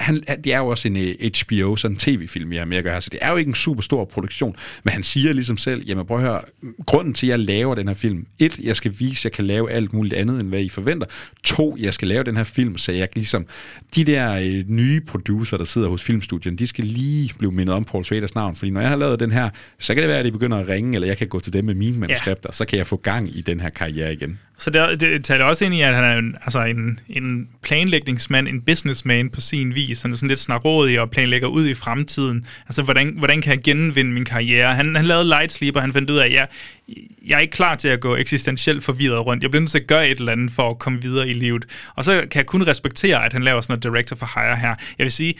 han, 0.00 0.24
det 0.44 0.52
er 0.52 0.58
jo 0.58 0.66
også 0.66 0.88
en 0.88 0.96
øh, 0.96 1.14
HBO, 1.40 1.76
sådan 1.76 1.94
en 1.94 1.98
tv-film, 1.98 2.52
jeg 2.52 2.60
har 2.60 2.66
med 2.66 2.76
at 2.76 2.84
gøre, 2.84 3.00
så 3.00 3.10
det 3.12 3.18
er 3.22 3.30
jo 3.30 3.36
ikke 3.36 3.48
en 3.48 3.54
super 3.54 3.82
stor 3.82 4.04
produktion, 4.04 4.56
men 4.84 4.92
han 4.92 5.02
siger 5.02 5.32
ligesom 5.32 5.56
selv, 5.56 5.84
jamen 5.86 6.06
prøv 6.06 6.16
at 6.16 6.22
høre, 6.22 6.40
grunden 6.86 7.14
til, 7.14 7.26
at 7.26 7.30
jeg 7.30 7.38
laver 7.38 7.74
den 7.74 7.88
her 7.88 7.94
film, 7.94 8.26
et, 8.38 8.58
jeg 8.58 8.76
skal 8.76 8.94
vise, 8.98 9.20
at 9.20 9.24
jeg 9.24 9.32
kan 9.32 9.44
lave 9.44 9.70
alt 9.70 9.92
muligt 9.92 10.14
andet, 10.14 10.40
end 10.40 10.48
hvad 10.48 10.60
I 10.60 10.68
forventer, 10.68 11.06
to, 11.44 11.76
jeg 11.80 11.94
skal 11.94 12.08
lave 12.08 12.24
den 12.24 12.36
her 12.36 12.44
film, 12.44 12.78
så 12.78 12.92
jeg 12.92 13.08
ligesom, 13.14 13.46
de 13.94 14.04
der 14.04 14.34
øh, 14.34 14.64
nye 14.68 15.00
producer, 15.00 15.56
der 15.56 15.64
sidder 15.64 15.88
hos 15.88 16.02
filmstudien, 16.02 16.56
de 16.56 16.66
skal 16.66 16.84
lige 16.84 17.34
blive 17.38 17.52
mindet 17.52 17.74
om 17.74 17.84
Paul 17.84 18.04
Schraders 18.04 18.34
navn, 18.34 18.54
fordi 18.54 18.70
når 18.70 18.80
jeg 18.80 18.90
har 18.90 18.96
lavet 18.96 19.20
den 19.20 19.32
her, 19.32 19.50
så 19.78 19.94
kan 19.94 20.02
det 20.02 20.08
være, 20.08 20.18
at 20.18 20.24
de 20.24 20.32
begynder 20.32 20.58
at 20.58 20.68
ringe, 20.68 20.94
eller 20.94 21.08
jeg 21.08 21.18
kan 21.18 21.28
gå 21.28 21.40
til 21.40 21.52
dem 21.52 21.64
med 21.64 21.74
mine 21.74 21.98
manuskripter, 21.98 22.52
så 22.52 22.64
kan 22.64 22.78
jeg 22.78 22.86
få 22.86 22.96
gang 22.96 23.36
i 23.36 23.40
den 23.40 23.60
her 23.60 23.70
karriere 23.70 24.12
igen. 24.12 24.38
Så 24.58 24.70
det, 24.70 25.00
det 25.00 25.24
taler 25.24 25.44
også 25.44 25.64
ind 25.64 25.74
i, 25.74 25.80
at 25.80 25.94
han 25.94 26.04
er 26.04 26.18
en, 26.18 26.34
altså 26.42 26.64
en, 26.64 27.00
en 27.08 27.48
planlægningsmand, 27.62 28.48
en 28.48 28.60
businessman 28.60 29.30
på 29.30 29.40
sin 29.40 29.74
vis. 29.74 30.02
Han 30.02 30.12
er 30.12 30.16
sådan 30.16 30.28
lidt 30.28 30.40
snarådig 30.40 31.00
og 31.00 31.10
planlægger 31.10 31.48
ud 31.48 31.66
i 31.68 31.74
fremtiden. 31.74 32.46
Altså, 32.66 32.82
hvordan, 32.82 33.14
hvordan 33.18 33.40
kan 33.42 33.50
jeg 33.50 33.62
genvinde 33.62 34.12
min 34.12 34.24
karriere? 34.24 34.74
Han, 34.74 34.96
han 34.96 35.04
lavede 35.04 35.24
Light 35.24 35.52
Sleeper, 35.52 35.80
han 35.80 35.92
fandt 35.92 36.10
ud 36.10 36.16
af, 36.16 36.26
at 36.26 36.32
jeg, 36.32 36.48
jeg 37.26 37.36
er 37.36 37.40
ikke 37.40 37.52
klar 37.52 37.74
til 37.74 37.88
at 37.88 38.00
gå 38.00 38.16
eksistentielt 38.16 38.84
forvirret 38.84 39.26
rundt. 39.26 39.42
Jeg 39.42 39.50
bliver 39.50 39.60
nødt 39.60 39.70
til 39.70 39.78
at 39.78 39.86
gøre 39.86 40.08
et 40.08 40.18
eller 40.18 40.32
andet 40.32 40.50
for 40.50 40.70
at 40.70 40.78
komme 40.78 41.02
videre 41.02 41.28
i 41.28 41.34
livet. 41.34 41.64
Og 41.94 42.04
så 42.04 42.12
kan 42.12 42.38
jeg 42.38 42.46
kun 42.46 42.66
respektere, 42.66 43.24
at 43.24 43.32
han 43.32 43.42
laver 43.42 43.60
sådan 43.60 43.72
noget 43.72 43.82
director 43.82 44.16
for 44.16 44.40
hire 44.40 44.56
her. 44.56 44.74
Jeg 44.98 45.04
vil 45.04 45.12
sige, 45.12 45.34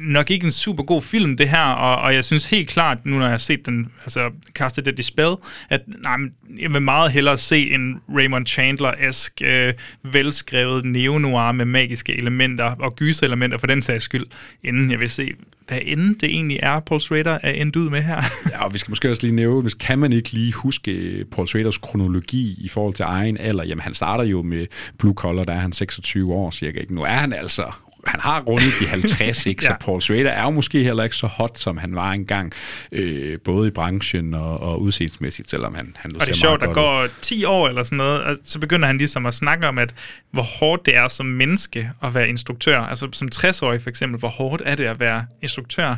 nok 0.00 0.30
ikke 0.30 0.44
en 0.44 0.50
super 0.50 0.82
god 0.82 1.02
film, 1.02 1.36
det 1.36 1.48
her, 1.48 1.64
og, 1.64 1.96
og 1.96 2.14
jeg 2.14 2.24
synes 2.24 2.46
helt 2.46 2.68
klart, 2.68 2.98
nu 3.06 3.16
når 3.16 3.22
jeg 3.22 3.30
har 3.30 3.38
set 3.38 3.66
den, 3.66 3.88
altså 4.02 4.30
Casted 4.54 4.82
det 4.82 4.98
i 4.98 5.02
spil, 5.02 5.34
at 5.68 5.80
nej, 6.02 6.16
men 6.16 6.32
jeg 6.60 6.72
vil 6.72 6.82
meget 6.82 7.12
hellere 7.12 7.38
se 7.38 7.70
en 7.70 8.00
Raymond 8.16 8.46
Chandler-esk, 8.46 9.42
øh, 9.44 9.74
velskrevet 10.02 10.84
neo-noir 10.84 11.52
med 11.52 11.64
magiske 11.64 12.16
elementer 12.16 12.64
og 12.64 12.96
gyserelementer 12.96 13.58
for 13.58 13.66
den 13.66 13.82
sags 13.82 14.04
skyld, 14.04 14.26
inden 14.64 14.90
jeg 14.90 15.00
vil 15.00 15.10
se, 15.10 15.30
hvad 15.68 15.78
end 15.82 16.16
det 16.16 16.28
egentlig 16.28 16.58
er, 16.62 16.80
Paul 16.80 17.00
Schrader 17.00 17.38
er 17.42 17.50
endt 17.50 17.76
ud 17.76 17.90
med 17.90 18.02
her. 18.02 18.22
Ja, 18.52 18.64
og 18.64 18.74
vi 18.74 18.78
skal 18.78 18.90
måske 18.90 19.10
også 19.10 19.22
lige 19.22 19.34
nævne, 19.34 19.62
hvis 19.62 19.74
kan 19.74 19.98
man 19.98 20.12
ikke 20.12 20.32
lige 20.32 20.52
huske 20.52 21.24
Paul 21.32 21.48
Schraders 21.48 21.78
kronologi 21.78 22.54
i 22.58 22.68
forhold 22.68 22.94
til 22.94 23.02
egen 23.02 23.36
alder, 23.36 23.64
jamen 23.64 23.82
han 23.82 23.94
starter 23.94 24.24
jo 24.24 24.42
med 24.42 24.66
Blue 24.98 25.14
Collar, 25.14 25.44
der 25.44 25.52
er 25.52 25.60
han 25.60 25.72
26 25.72 26.32
år 26.32 26.50
cirka. 26.50 26.80
Ikke? 26.80 26.94
Nu 26.94 27.02
er 27.02 27.08
han 27.08 27.32
altså 27.32 27.72
han 28.06 28.20
har 28.20 28.40
rundet 28.40 28.68
de 28.80 28.86
50, 28.86 29.46
ikke? 29.46 29.64
Så 29.64 29.70
Ja. 29.70 29.76
Paul 29.84 30.02
Schrader 30.02 30.30
er 30.30 30.42
jo 30.42 30.50
måske 30.50 30.82
heller 30.82 31.04
ikke 31.04 31.16
så 31.16 31.26
hot, 31.26 31.58
som 31.58 31.76
han 31.78 31.94
var 31.94 32.12
engang, 32.12 32.52
øh, 32.92 33.38
både 33.44 33.68
i 33.68 33.70
branchen 33.70 34.34
og, 34.34 34.60
og 34.60 34.82
udseendsmæssigt, 34.82 35.50
selvom 35.50 35.74
han, 35.74 35.96
han 35.98 36.10
Og 36.14 36.20
det 36.20 36.28
er 36.28 36.34
sjovt, 36.34 36.60
der 36.60 36.66
godt 36.66 36.76
ud. 36.76 36.82
går 36.82 37.08
10 37.22 37.44
år 37.44 37.68
eller 37.68 37.82
sådan 37.82 37.96
noget, 37.98 38.22
og 38.22 38.36
så 38.44 38.58
begynder 38.58 38.86
han 38.86 38.98
ligesom 38.98 39.26
at 39.26 39.34
snakke 39.34 39.68
om, 39.68 39.78
at 39.78 39.94
hvor 40.32 40.42
hårdt 40.42 40.86
det 40.86 40.96
er 40.96 41.08
som 41.08 41.26
menneske 41.26 41.90
at 42.02 42.14
være 42.14 42.28
instruktør. 42.28 42.78
Altså 42.80 43.08
som 43.12 43.28
60-årig 43.34 43.82
for 43.82 43.90
eksempel, 43.90 44.18
hvor 44.18 44.28
hårdt 44.28 44.62
er 44.66 44.74
det 44.74 44.84
at 44.84 45.00
være 45.00 45.24
instruktør? 45.42 45.84
Ja, 45.84 45.94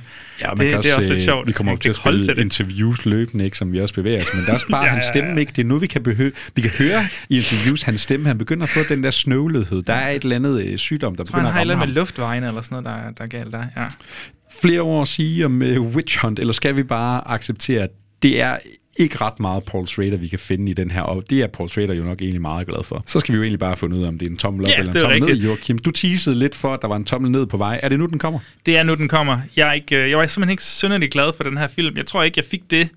det, 0.50 0.58
man 0.58 0.66
kan 0.66 0.82
det 0.82 0.92
er 0.92 0.96
også 0.96 1.00
øh, 1.10 1.14
lidt 1.14 1.22
sjovt. 1.24 1.46
Vi 1.46 1.52
kommer 1.52 1.72
jo 1.72 1.76
til 1.78 1.88
at 1.88 1.96
spille 1.96 2.22
det. 2.24 2.38
interviews 2.38 3.06
løbende, 3.06 3.44
ikke, 3.44 3.58
som 3.58 3.72
vi 3.72 3.80
også 3.80 3.94
bevæger 3.94 4.20
os, 4.20 4.34
men 4.34 4.42
der 4.44 4.50
er 4.50 4.54
også 4.54 4.66
bare 4.70 4.80
Ja, 4.80 4.86
ja, 4.86 4.92
hans 4.92 5.04
stemme, 5.04 5.40
ikke? 5.40 5.52
Det 5.56 5.62
er 5.62 5.66
nu, 5.66 5.78
vi 5.78 5.86
kan, 5.86 6.02
behø- 6.08 6.30
vi 6.54 6.60
kan 6.62 6.70
høre 6.78 7.06
i 7.28 7.36
interviews 7.36 7.82
hans 7.82 8.00
stemme. 8.00 8.26
Han 8.26 8.38
begynder 8.38 8.62
at 8.64 8.70
få 8.70 8.80
den 8.88 9.04
der 9.04 9.10
snøvlethed. 9.10 9.82
Der 9.82 9.92
er 9.94 10.10
et 10.10 10.22
eller 10.22 10.36
andet 10.36 10.64
øh, 10.64 10.78
sygdom, 10.78 11.14
der 11.16 11.24
begynder 11.24 11.44
at 11.48 11.54
ramme 11.54 11.60
ham. 11.78 11.88
Med 11.98 12.02
luftvejen 12.02 12.44
eller 12.44 12.62
sådan 12.62 12.82
noget, 12.82 13.04
der, 13.04 13.10
der 13.10 13.24
er 13.24 13.28
galt 13.28 13.52
der. 13.52 13.64
Ja. 13.76 13.86
Flere 14.62 14.80
ord 14.80 15.02
at 15.02 15.08
sige 15.08 15.46
om 15.46 15.62
uh, 15.62 15.94
Witch 15.94 16.18
Hunt, 16.22 16.38
eller 16.38 16.52
skal 16.52 16.76
vi 16.76 16.82
bare 16.82 17.28
acceptere, 17.28 17.82
at 17.82 17.90
det 18.22 18.40
er 18.40 18.56
ikke 18.96 19.16
ret 19.20 19.40
meget 19.40 19.64
Paul 19.64 19.86
Schrader, 19.86 20.16
vi 20.16 20.28
kan 20.28 20.38
finde 20.38 20.70
i 20.70 20.74
den 20.74 20.90
her, 20.90 21.02
og 21.02 21.30
det 21.30 21.40
er 21.40 21.46
Paul 21.46 21.68
Schrader 21.68 21.94
jo 21.94 22.04
nok 22.04 22.22
egentlig 22.22 22.40
meget 22.40 22.66
glad 22.66 22.82
for. 22.82 23.02
Så 23.06 23.20
skal 23.20 23.32
vi 23.32 23.36
jo 23.36 23.42
egentlig 23.42 23.58
bare 23.58 23.76
finde 23.76 23.96
ud 23.96 24.02
af, 24.02 24.08
om 24.08 24.18
det 24.18 24.26
er 24.26 24.30
en 24.30 24.36
tommel 24.36 24.64
op 24.64 24.68
Ja, 24.68 24.78
eller 24.78 24.92
en 24.92 25.00
tommel 25.00 25.20
ned, 25.20 25.28
rigtigt. 25.28 25.46
Joachim. 25.46 25.78
Du 25.78 25.90
teasede 25.90 26.36
lidt 26.36 26.54
for, 26.54 26.74
at 26.74 26.82
der 26.82 26.88
var 26.88 26.96
en 26.96 27.04
tommel 27.04 27.30
ned 27.30 27.46
på 27.46 27.56
vej. 27.56 27.80
Er 27.82 27.88
det 27.88 27.98
nu, 27.98 28.06
den 28.06 28.18
kommer? 28.18 28.38
Det 28.66 28.76
er 28.76 28.82
nu, 28.82 28.94
den 28.94 29.08
kommer. 29.08 29.40
Jeg, 29.56 29.68
er 29.68 29.72
ikke, 29.72 29.96
øh, 29.96 30.10
jeg 30.10 30.18
var 30.18 30.26
simpelthen 30.26 30.50
ikke 30.50 30.64
synderligt 30.64 31.12
glad 31.12 31.32
for 31.36 31.44
den 31.44 31.58
her 31.58 31.68
film. 31.68 31.96
Jeg 31.96 32.06
tror 32.06 32.22
ikke, 32.22 32.38
jeg 32.38 32.44
fik 32.44 32.70
det 32.70 32.88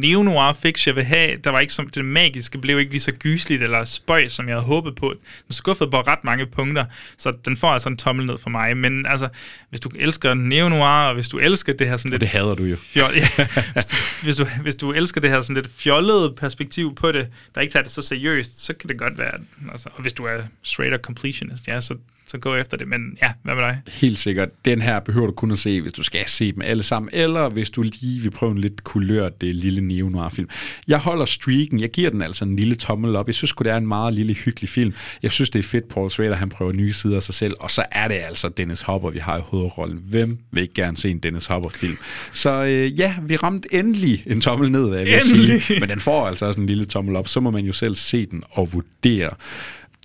neo-noir 0.00 0.52
fix, 0.52 0.86
jeg 0.86 0.96
vil 0.96 1.04
have. 1.04 1.36
Der 1.44 1.50
var 1.50 1.60
ikke 1.60 1.72
som 1.72 1.88
det 1.88 2.04
magiske, 2.04 2.58
blev 2.58 2.78
ikke 2.78 2.90
lige 2.90 3.00
så 3.00 3.12
gysligt 3.12 3.62
eller 3.62 3.84
spøj, 3.84 4.28
som 4.28 4.48
jeg 4.48 4.54
havde 4.54 4.66
håbet 4.66 4.96
på. 4.96 5.14
Den 5.46 5.52
skuffede 5.52 5.90
på 5.90 6.00
ret 6.00 6.24
mange 6.24 6.46
punkter, 6.46 6.84
så 7.18 7.32
den 7.44 7.56
får 7.56 7.68
altså 7.68 7.88
en 7.88 7.96
tommel 7.96 8.26
ned 8.26 8.38
for 8.38 8.50
mig. 8.50 8.76
Men 8.76 9.06
altså, 9.06 9.28
hvis 9.70 9.80
du 9.80 9.90
elsker 9.94 10.34
neo-noir, 10.34 11.08
og 11.08 11.14
hvis 11.14 11.28
du 11.28 11.38
elsker 11.38 11.72
det 11.72 11.88
her 11.88 11.96
sådan 11.96 12.10
lidt... 12.10 12.20
Det 12.20 12.28
hader 12.28 12.54
du 12.54 12.64
jo. 12.64 12.76
Fjol, 12.76 13.10
ja, 13.16 13.44
hvis, 13.72 13.86
du, 13.86 13.96
hvis, 14.22 14.36
du, 14.36 14.44
hvis 14.62 14.76
du 14.76 14.92
elsker 14.92 15.20
det 15.20 15.30
her 15.30 15.42
sådan 15.42 15.56
lidt 15.56 15.70
fjollede 15.76 16.34
perspektiv 16.36 16.94
på 16.94 17.12
det, 17.12 17.28
der 17.54 17.60
ikke 17.60 17.72
tager 17.72 17.82
det 17.82 17.92
så 17.92 18.02
seriøst, 18.02 18.64
så 18.64 18.74
kan 18.74 18.88
det 18.88 18.98
godt 18.98 19.18
være... 19.18 19.32
Altså, 19.70 19.88
og 19.92 20.02
hvis 20.02 20.12
du 20.12 20.24
er 20.24 20.38
straight 20.62 21.02
completionist, 21.02 21.68
ja, 21.68 21.80
så, 21.80 21.94
så 22.26 22.38
gå 22.38 22.54
efter 22.54 22.76
det. 22.76 22.88
Men 22.88 23.18
ja, 23.22 23.32
hvad 23.42 23.54
med 23.54 23.62
dig? 23.62 23.80
Helt 23.88 24.18
sikkert. 24.18 24.48
Den 24.64 24.82
her 24.82 25.00
behøver 25.00 25.26
du 25.26 25.32
kun 25.32 25.50
at 25.50 25.58
se, 25.58 25.80
hvis 25.82 25.92
du 25.92 26.02
skal 26.02 26.28
se 26.28 26.52
dem 26.52 26.62
alle 26.62 26.82
sammen, 26.82 27.10
eller 27.12 27.48
hvis 27.48 27.70
du 27.70 27.82
lige 27.82 28.22
vil 28.22 28.30
prøve 28.30 28.52
en 28.52 28.58
lidt 28.58 28.84
kulørt 28.84 29.40
det 29.40 29.54
lille 29.54 29.80
neo-noir-film. 29.80 30.48
Jeg 30.88 30.98
holder 30.98 31.24
streaken. 31.24 31.80
Jeg 31.80 31.90
giver 31.90 32.10
den 32.10 32.22
altså 32.22 32.44
en 32.44 32.56
lille 32.56 32.74
tommel 32.74 33.16
op. 33.16 33.26
Jeg 33.26 33.34
synes 33.34 33.52
det 33.58 33.66
er 33.66 33.76
en 33.76 33.86
meget 33.86 34.14
lille 34.14 34.32
hyggelig 34.34 34.68
film. 34.68 34.94
Jeg 35.22 35.30
synes, 35.30 35.50
det 35.50 35.58
er 35.58 35.62
fedt, 35.62 35.88
Paul 35.88 36.10
Schrader, 36.10 36.34
han 36.34 36.48
prøver 36.48 36.72
nye 36.72 36.92
sider 36.92 37.16
af 37.16 37.22
sig 37.22 37.34
selv, 37.34 37.54
og 37.60 37.70
så 37.70 37.84
er 37.90 38.08
det 38.08 38.14
altså 38.26 38.48
Dennis 38.48 38.80
Hopper, 38.82 39.10
vi 39.10 39.18
har 39.18 39.38
i 39.38 39.40
hovedrollen. 39.44 40.00
Hvem 40.04 40.38
vil 40.52 40.62
ikke 40.62 40.74
gerne 40.74 40.96
se 40.96 41.10
en 41.10 41.18
Dennis 41.18 41.46
Hopper-film? 41.46 41.96
Så 42.32 42.64
øh, 42.64 42.98
ja, 42.98 43.14
vi 43.22 43.36
ramte 43.36 43.74
endelig 43.74 44.22
en 44.26 44.40
tommel 44.40 44.70
ned, 44.70 44.88
vil 44.88 44.98
jeg 44.98 45.20
Endelig. 45.32 45.62
sige. 45.62 45.80
Men 45.80 45.88
den 45.88 46.00
får 46.00 46.26
altså 46.26 46.46
også 46.46 46.60
en 46.60 46.66
lille 46.66 46.84
tommel 46.84 47.16
op. 47.16 47.28
Så 47.28 47.40
må 47.40 47.50
man 47.50 47.64
jo 47.64 47.72
selv 47.72 47.94
se 47.94 48.26
den 48.26 48.42
og 48.50 48.72
vurdere. 48.72 49.30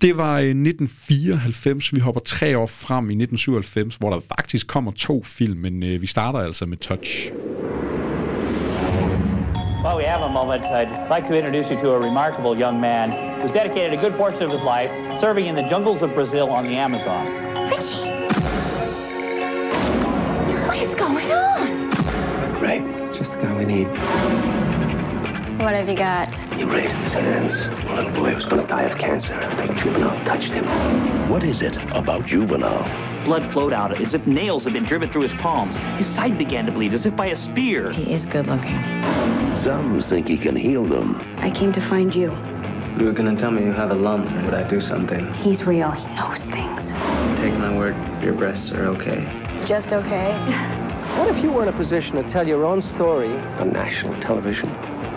Det 0.02 0.16
var 0.16 0.38
i 0.38 0.50
1994. 0.50 1.92
Vi 1.92 2.00
hopper 2.00 2.20
tre 2.20 2.58
år 2.58 2.66
frem 2.66 3.10
i 3.10 3.14
1997, 3.14 3.96
hvor 3.96 4.10
der 4.10 4.20
faktisk 4.36 4.66
kommer 4.66 4.92
to 4.92 5.22
film, 5.22 5.58
men 5.60 5.82
øh, 5.82 6.02
vi 6.02 6.06
starter 6.06 6.38
altså 6.38 6.66
med 6.66 6.76
Touch. 6.76 7.30
While 9.84 9.96
we 9.96 10.04
have 10.04 10.22
a 10.30 10.32
moment, 10.40 10.64
I'd 10.64 11.14
like 11.14 11.24
to 11.28 11.34
introduce 11.34 11.66
you 11.70 11.78
to 11.80 11.88
a 11.94 12.00
remarkable 12.08 12.54
young 12.64 12.80
man 12.80 13.10
who's 13.40 13.52
dedicated 13.60 13.92
a 13.98 14.02
good 14.04 14.14
portion 14.22 14.42
of 14.46 14.50
his 14.56 14.64
life 14.74 14.90
serving 15.20 15.46
in 15.50 15.54
the 15.54 15.66
jungles 15.72 16.02
of 16.02 16.10
Brazil 16.18 16.46
on 16.56 16.62
the 16.64 16.76
Amazon. 16.86 17.22
What 20.68 20.78
is 20.86 20.94
going 21.04 21.30
on? 21.32 21.90
Right, 22.66 22.82
just 23.18 23.30
the 23.32 23.38
guy 23.42 23.52
we 23.60 23.64
need. 23.74 24.51
What 25.62 25.76
have 25.76 25.88
you 25.88 25.94
got? 25.94 26.34
He 26.56 26.64
raised 26.64 26.96
his 26.96 27.12
hands. 27.12 27.66
A 27.66 27.94
little 27.94 28.10
boy 28.10 28.34
was 28.34 28.44
gonna 28.44 28.66
die 28.66 28.82
of 28.82 28.98
cancer. 28.98 29.34
I 29.34 29.54
think 29.54 29.78
Juvenile 29.78 30.24
touched 30.24 30.52
him. 30.52 30.64
What 31.30 31.44
is 31.44 31.62
it 31.62 31.76
about 31.92 32.26
Juvenile? 32.26 32.84
Blood 33.24 33.52
flowed 33.52 33.72
out 33.72 34.00
as 34.00 34.12
if 34.12 34.26
nails 34.26 34.64
had 34.64 34.72
been 34.72 34.84
driven 34.84 35.08
through 35.08 35.22
his 35.22 35.32
palms. 35.34 35.76
His 35.96 36.08
side 36.08 36.36
began 36.36 36.66
to 36.66 36.72
bleed 36.72 36.92
as 36.94 37.06
if 37.06 37.14
by 37.14 37.26
a 37.26 37.36
spear. 37.36 37.92
He 37.92 38.12
is 38.12 38.26
good 38.26 38.48
looking. 38.48 38.76
Some 39.54 40.00
think 40.00 40.26
he 40.26 40.36
can 40.36 40.56
heal 40.56 40.84
them. 40.84 41.24
I 41.38 41.48
came 41.48 41.72
to 41.74 41.80
find 41.80 42.12
you. 42.12 42.36
You 42.98 43.04
were 43.04 43.12
gonna 43.12 43.36
tell 43.36 43.52
me 43.52 43.62
you 43.62 43.72
have 43.72 43.92
a 43.92 43.94
lump, 43.94 44.28
or 44.32 44.42
would 44.46 44.54
I 44.54 44.64
do 44.64 44.80
something? 44.80 45.32
He's 45.34 45.64
real. 45.64 45.92
He 45.92 46.12
knows 46.16 46.44
things. 46.44 46.90
Take 47.38 47.54
my 47.54 47.72
word, 47.72 47.94
your 48.20 48.34
breasts 48.34 48.72
are 48.72 48.86
okay. 48.86 49.24
Just 49.64 49.92
okay. 49.92 50.32
What 51.18 51.28
if 51.28 51.44
you 51.44 51.52
were 51.52 51.62
in 51.62 51.68
a 51.68 51.72
position 51.72 52.16
to 52.16 52.24
tell 52.24 52.48
your 52.48 52.64
own 52.64 52.82
story 52.82 53.36
On 53.60 53.72
national 53.72 54.18
television. 54.20 54.68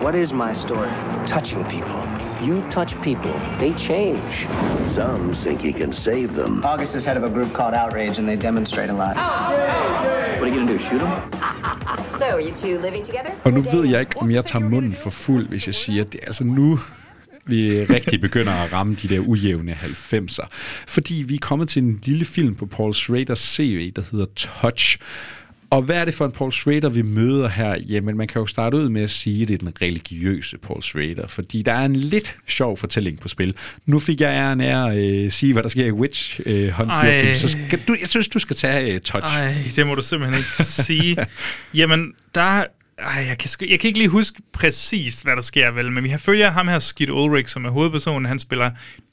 What 0.05 0.15
is 0.15 0.33
my 0.33 0.53
story? 0.53 0.91
Touching 1.25 1.63
people. 1.65 1.99
You 2.47 2.61
touch 2.69 2.91
people, 3.01 3.33
they 3.57 3.73
change. 3.73 4.33
Some 4.87 5.33
think 5.33 5.61
he 5.61 5.73
can 5.73 5.91
save 5.93 6.35
them. 6.35 6.63
August 6.63 6.95
is 6.95 7.05
head 7.05 7.17
of 7.17 7.23
a 7.23 7.29
group 7.29 7.51
called 7.53 7.73
Outrage, 7.73 8.19
and 8.19 8.27
they 8.29 8.35
demonstrate 8.35 8.89
a 8.91 8.93
lot. 8.93 9.15
What 9.15 10.43
are 10.43 10.47
you 10.47 10.53
gonna 10.53 10.67
do, 10.67 10.77
shoot 10.77 11.01
him? 11.01 11.09
So, 12.19 12.37
you 12.37 12.53
two 12.53 12.79
living 12.79 13.05
together? 13.05 13.31
Og 13.43 13.53
nu 13.53 13.61
ved 13.61 13.85
jeg 13.85 13.99
ikke, 13.99 14.17
om 14.17 14.31
jeg 14.31 14.45
tager 14.45 14.69
munden 14.69 14.95
for 14.95 15.09
fuld, 15.09 15.47
hvis 15.47 15.67
jeg 15.67 15.75
siger, 15.75 16.03
at 16.03 16.13
det 16.13 16.19
er 16.23 16.27
altså 16.27 16.43
nu, 16.43 16.79
vi 17.45 17.71
rigtig 17.83 18.21
begynder 18.21 18.51
at 18.51 18.73
ramme 18.73 18.95
de 19.01 19.07
der 19.07 19.19
ujævne 19.19 19.71
90'er. 19.71 20.47
Fordi 20.87 21.23
vi 21.27 21.35
er 21.35 21.39
kommet 21.41 21.69
til 21.69 21.83
en 21.83 21.99
lille 22.03 22.25
film 22.25 22.55
på 22.55 22.65
Paul 22.65 22.93
Schraders 22.93 23.39
CV, 23.39 23.91
der 23.95 24.01
hedder 24.11 24.25
Touch. 24.35 24.97
Og 25.75 25.81
hvad 25.81 25.95
er 25.95 26.05
det 26.05 26.13
for 26.13 26.25
en 26.25 26.31
Paul 26.31 26.51
Schrader, 26.51 26.89
vi 26.89 27.01
møder 27.01 27.47
her? 27.47 27.75
Jamen, 27.89 28.17
man 28.17 28.27
kan 28.27 28.39
jo 28.39 28.45
starte 28.45 28.77
ud 28.77 28.89
med 28.89 29.01
at 29.01 29.09
sige, 29.09 29.41
at 29.41 29.47
det 29.47 29.53
er 29.53 29.57
den 29.57 29.73
religiøse 29.81 30.57
Paul 30.57 30.83
Schrader, 30.83 31.27
fordi 31.27 31.61
der 31.61 31.73
er 31.73 31.85
en 31.85 31.95
lidt 31.95 32.35
sjov 32.47 32.77
fortælling 32.77 33.19
på 33.19 33.27
spil. 33.27 33.55
Nu 33.85 33.99
fik 33.99 34.21
jeg 34.21 34.29
æren 34.29 34.61
af 34.61 34.89
at 34.89 34.97
øh, 34.97 35.31
sige, 35.31 35.53
hvad 35.53 35.63
der 35.63 35.69
sker 35.69 35.85
i 35.85 35.91
Witch 35.91 36.39
øh, 36.45 36.69
Hunt, 36.69 36.91
så 37.37 37.47
skal 37.47 37.81
du, 37.87 37.95
jeg 37.99 38.07
synes, 38.07 38.27
du 38.27 38.39
skal 38.39 38.55
tage 38.55 38.93
øh, 38.93 38.99
touch. 38.99 39.37
Ej, 39.37 39.53
det 39.75 39.87
må 39.87 39.95
du 39.95 40.01
simpelthen 40.01 40.37
ikke 40.37 40.63
sige. 40.63 41.17
Jamen, 41.79 42.13
der... 42.35 42.41
Ej, 42.99 43.25
jeg 43.27 43.37
kan, 43.37 43.49
jeg 43.69 43.79
kan 43.79 43.87
ikke 43.87 43.99
lige 43.99 44.09
huske 44.09 44.41
præcis, 44.53 45.21
hvad 45.21 45.35
der 45.35 45.41
sker, 45.41 45.71
vel, 45.71 45.91
men 45.91 46.03
vi 46.03 46.09
har 46.09 46.17
følger 46.17 46.51
ham 46.51 46.67
her, 46.67 46.79
Skid 46.79 47.09
Ulrich, 47.09 47.53
som 47.53 47.65
er 47.65 47.69
hovedpersonen. 47.69 48.25
Han 48.25 48.39
spiller 48.39 48.71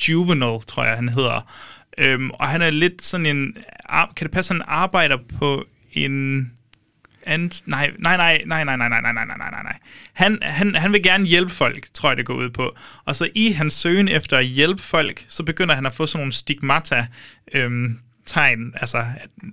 Juvenal, 0.08 0.58
tror 0.66 0.84
jeg, 0.84 0.94
han 0.94 1.08
hedder. 1.08 1.52
Øhm, 1.98 2.30
og 2.30 2.48
han 2.48 2.62
er 2.62 2.70
lidt 2.70 3.02
sådan 3.02 3.26
en... 3.26 3.56
Kan 4.16 4.26
det 4.26 4.30
passe, 4.30 4.54
han 4.54 4.62
arbejder 4.66 5.16
på 5.38 5.64
en... 5.92 6.52
And, 7.26 7.50
nej, 7.66 7.90
nej, 7.98 8.16
nej, 8.16 8.42
nej, 8.46 8.64
nej, 8.64 8.76
nej, 8.76 8.88
nej, 8.88 9.00
nej, 9.00 9.12
nej, 9.12 9.24
nej, 9.26 9.50
nej, 9.50 9.62
nej. 9.62 9.78
Han, 10.12 10.38
han, 10.42 10.74
han 10.74 10.92
vil 10.92 11.02
gerne 11.02 11.26
hjælpe 11.26 11.52
folk, 11.52 11.86
tror 11.94 12.10
jeg, 12.10 12.16
det 12.16 12.26
går 12.26 12.34
ud 12.34 12.50
på. 12.50 12.76
Og 13.04 13.16
så 13.16 13.28
i 13.34 13.50
hans 13.50 13.74
søgen 13.74 14.08
efter 14.08 14.36
at 14.36 14.46
hjælpe 14.46 14.82
folk, 14.82 15.24
så 15.28 15.42
begynder 15.42 15.74
han 15.74 15.86
at 15.86 15.94
få 15.94 16.06
sådan 16.06 16.20
nogle 16.20 16.32
stigmata, 16.32 17.06
øhm, 17.52 17.98
tegn, 18.26 18.72
altså 18.74 19.04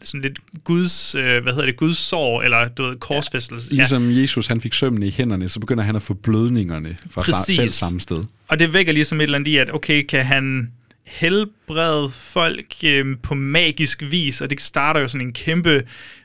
sådan 0.04 0.22
lidt 0.22 0.40
Guds, 0.64 1.16
øh, 1.16 1.44
hvad 1.44 1.54
hedder 1.54 1.66
det, 1.66 1.78
Guds 1.78 1.98
sår, 1.98 2.42
eller 2.42 2.68
du 2.68 2.84
ved, 2.84 2.96
korsfæstelse. 2.96 3.72
Ligesom 3.72 4.12
Jesus, 4.12 4.48
han 4.48 4.62
fik 4.62 4.74
sømmene 4.74 5.08
i 5.08 5.12
hænderne, 5.12 5.50
så 5.50 5.60
begynder 5.60 5.84
han 5.84 5.96
at 5.96 6.02
få 6.02 6.14
blødningerne 6.14 6.98
fra 7.10 7.22
Præcis. 7.22 7.56
selv 7.56 7.70
samme 7.70 8.00
sted. 8.00 8.24
Og 8.48 8.60
det 8.60 8.74
vækker 8.74 8.94
ligesom 8.94 9.20
et 9.20 9.24
eller 9.24 9.38
andet 9.38 9.52
i, 9.52 9.58
at 9.58 9.74
okay, 9.74 10.06
kan 10.06 10.26
han 10.26 10.72
helbrede 11.06 12.10
folk 12.10 12.74
øh, 12.86 13.18
på 13.24 13.36
magisk 13.36 14.04
vis, 14.10 14.42
og 14.42 14.50
det 14.50 14.62
starter 14.62 15.00
jo 15.00 15.08
sådan 15.08 15.28
en 15.28 15.34
kæmpe, 15.34 15.84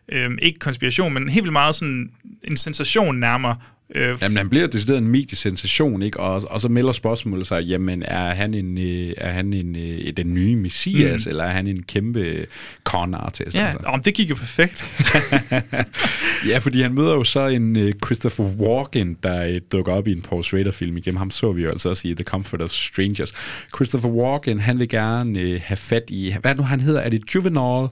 øh, 0.09 0.31
ikke 0.43 0.59
konspiration, 0.59 1.15
men 1.15 1.29
helt 1.29 1.45
vildt 1.45 1.53
meget 1.53 1.75
sådan 1.75 2.11
en 2.45 2.57
sensation 2.57 3.17
nærmere. 3.17 3.57
Øh, 3.95 4.17
Jamen, 4.23 4.37
han 4.37 4.49
bliver 4.49 4.67
decideret 4.67 4.99
en 4.99 5.09
mediesensation, 5.09 6.03
ikke? 6.03 6.21
Og, 6.21 6.43
og 6.51 6.61
så 6.61 6.69
melder 6.69 6.93
spørgsmålet 6.93 7.47
sig, 7.47 7.63
jamen, 7.63 8.03
er 8.03 8.35
han, 8.35 8.55
en, 8.55 8.79
øh, 8.79 9.13
er 9.17 9.33
han 9.33 9.53
en, 9.53 9.77
øh, 9.77 10.13
den 10.17 10.35
nye 10.35 10.57
messias, 10.57 11.27
Mm. 11.27 11.31
eller 11.31 11.45
er 11.45 11.51
han 11.51 11.67
en 11.67 11.83
kæmpe 11.83 12.47
con 12.85 13.15
artist? 13.15 13.57
ja, 13.57 13.65
altså? 13.65 13.79
om 13.85 14.03
det 14.03 14.15
gik 14.15 14.31
jo 14.31 14.35
perfekt. 14.35 14.87
Ja, 16.49 16.59
fordi 16.59 16.83
han 16.83 16.95
møder 16.95 17.15
jo 17.15 17.25
så 17.25 17.47
en 17.47 17.77
uh, 17.77 17.91
Christopher 18.05 18.45
Walken, 18.45 19.17
der 19.23 19.59
dukker 19.73 19.93
op 19.93 20.09
i 20.09 20.13
en 20.13 20.23
Paul 20.23 20.45
Schrader-film 20.45 20.97
igennem. 20.97 21.17
Ham 21.17 21.31
så 21.31 21.53
vi 21.53 21.63
jo 21.63 21.71
altså 21.71 21.89
også 21.89 22.09
i 22.09 22.15
The 22.15 22.25
Comfort 22.25 22.63
of 22.63 22.71
Strangers. 22.71 23.33
Christopher 23.77 24.11
Walken, 24.11 24.61
han 24.61 24.79
vil 24.79 24.89
gerne 24.89 25.59
have 25.65 25.77
fat 25.77 26.03
i... 26.09 26.35
Hvad 26.41 26.55
nu, 26.55 26.63
han 26.63 26.81
hedder? 26.81 27.01
Er 27.01 27.09
det 27.09 27.35
Juvenile? 27.35 27.89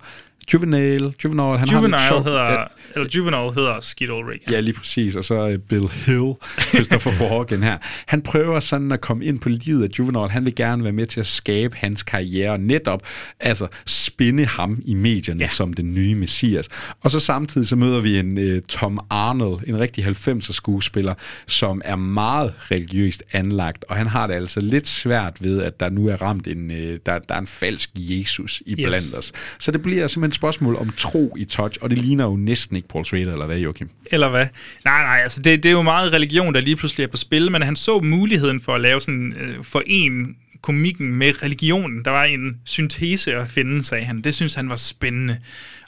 Juvenile? 0.53 1.13
Juvenile? 1.25 1.59
Han 1.59 1.69
Juvenile 1.69 1.97
har 1.99 2.05
en 2.05 2.09
sjov- 2.09 2.25
hedder, 2.25 2.51
Ja, 2.53 2.65
eller 2.95 3.09
Juvenile 3.17 3.55
hedder 3.55 3.81
Skid 3.81 4.11
Ulrich. 4.11 4.53
Ja, 4.53 4.61
lige 4.61 4.75
præcis. 4.75 5.17
Og 5.17 5.25
så 5.25 5.47
uh, 5.49 5.55
Bill 5.69 5.89
Hill, 6.07 6.33
Christopher 6.61 7.13
Walken 7.31 7.63
her. 7.63 7.79
Han 8.07 8.23
prøver 8.23 8.61
sådan 8.61 8.93
at 8.93 9.01
komme 9.01 9.25
ind 9.25 9.41
på 9.41 9.49
livet 9.49 9.85
af 9.85 9.89
Juvenile. 9.99 10.29
Han 10.31 10.45
vil 10.45 10.55
gerne 10.55 10.85
være 10.85 10.93
med 10.93 11.07
til 11.07 11.21
at 11.21 11.27
skabe 11.27 11.77
hans 11.77 12.03
karriere, 12.03 12.59
netop 12.59 13.03
altså 13.41 13.67
spinde 13.87 14.47
ham 14.47 14.83
i 14.85 14.95
medierne 14.95 15.41
ja. 15.41 15.49
som 15.49 15.73
den 15.73 15.95
nye 15.95 16.15
messias. 16.15 16.69
Og 17.01 17.11
så 17.11 17.21
samtidig 17.21 17.69
så 17.69 17.77
møder 17.77 18.01
vi 18.01 18.19
en 18.19 18.39
uh, 18.39 18.61
Tom 18.69 19.01
Arnold, 19.11 19.61
en 19.67 19.81
rigtig 19.81 20.05
90'er 20.07 20.53
skuespiller, 20.53 21.15
som 21.47 21.83
er 21.85 21.97
meget 21.97 22.55
religiøst 22.71 23.23
anlagt, 23.33 23.85
og 23.89 23.97
han 23.97 24.07
har 24.07 24.27
det 24.27 24.35
altså 24.35 24.61
lidt 24.61 24.89
svært 24.89 25.37
ved, 25.41 25.63
at 25.63 25.81
der 25.81 25.91
nu 25.91 26.07
er 26.09 26.17
ramt 26.23 26.47
en, 26.47 26.71
uh, 26.71 26.77
der, 26.77 27.19
der 27.19 27.35
er 27.35 27.39
en 27.39 27.47
falsk 27.47 27.91
Jesus 27.95 28.63
i 28.67 28.73
Yes. 28.73 28.77
blandt 28.89 29.19
os. 29.19 29.33
Så 29.59 29.71
det 29.71 29.83
bliver 29.83 30.07
simpelthen 30.07 30.32
simpelthen 30.33 30.53
spørgsmål 30.53 30.77
om 30.77 30.91
tro 30.97 31.37
i 31.39 31.45
touch, 31.45 31.79
og 31.81 31.91
det 31.91 31.99
ligner 31.99 32.25
jo 32.25 32.37
næsten 32.37 32.77
ikke 32.77 32.89
Paul 32.89 33.05
Schrader, 33.05 33.33
eller 33.33 33.47
hvad, 33.47 33.59
Joachim? 33.59 33.91
Eller 34.07 34.29
hvad? 34.29 34.47
Nej, 34.85 35.03
nej, 35.03 35.21
altså 35.23 35.43
det, 35.43 35.63
det 35.63 35.69
er 35.69 35.73
jo 35.73 35.83
meget 35.83 36.13
religion, 36.13 36.55
der 36.55 36.61
lige 36.61 36.77
pludselig 36.77 37.05
er 37.05 37.09
på 37.09 37.17
spil, 37.17 37.51
men 37.51 37.63
han 37.63 37.77
så 37.77 38.01
muligheden 38.01 38.61
for 38.61 38.75
at 38.75 38.81
lave 38.81 39.01
sådan, 39.01 39.33
øh, 39.33 39.65
for 39.65 39.83
en 39.87 40.37
komikken 40.63 41.15
med 41.15 41.43
religionen. 41.43 42.05
Der 42.05 42.11
var 42.11 42.25
en 42.25 42.57
syntese 42.65 43.35
at 43.35 43.49
finde, 43.49 43.83
sagde 43.83 44.05
han. 44.05 44.21
Det 44.21 44.35
synes 44.35 44.55
han 44.55 44.69
var 44.69 44.77
spændende. 44.77 45.39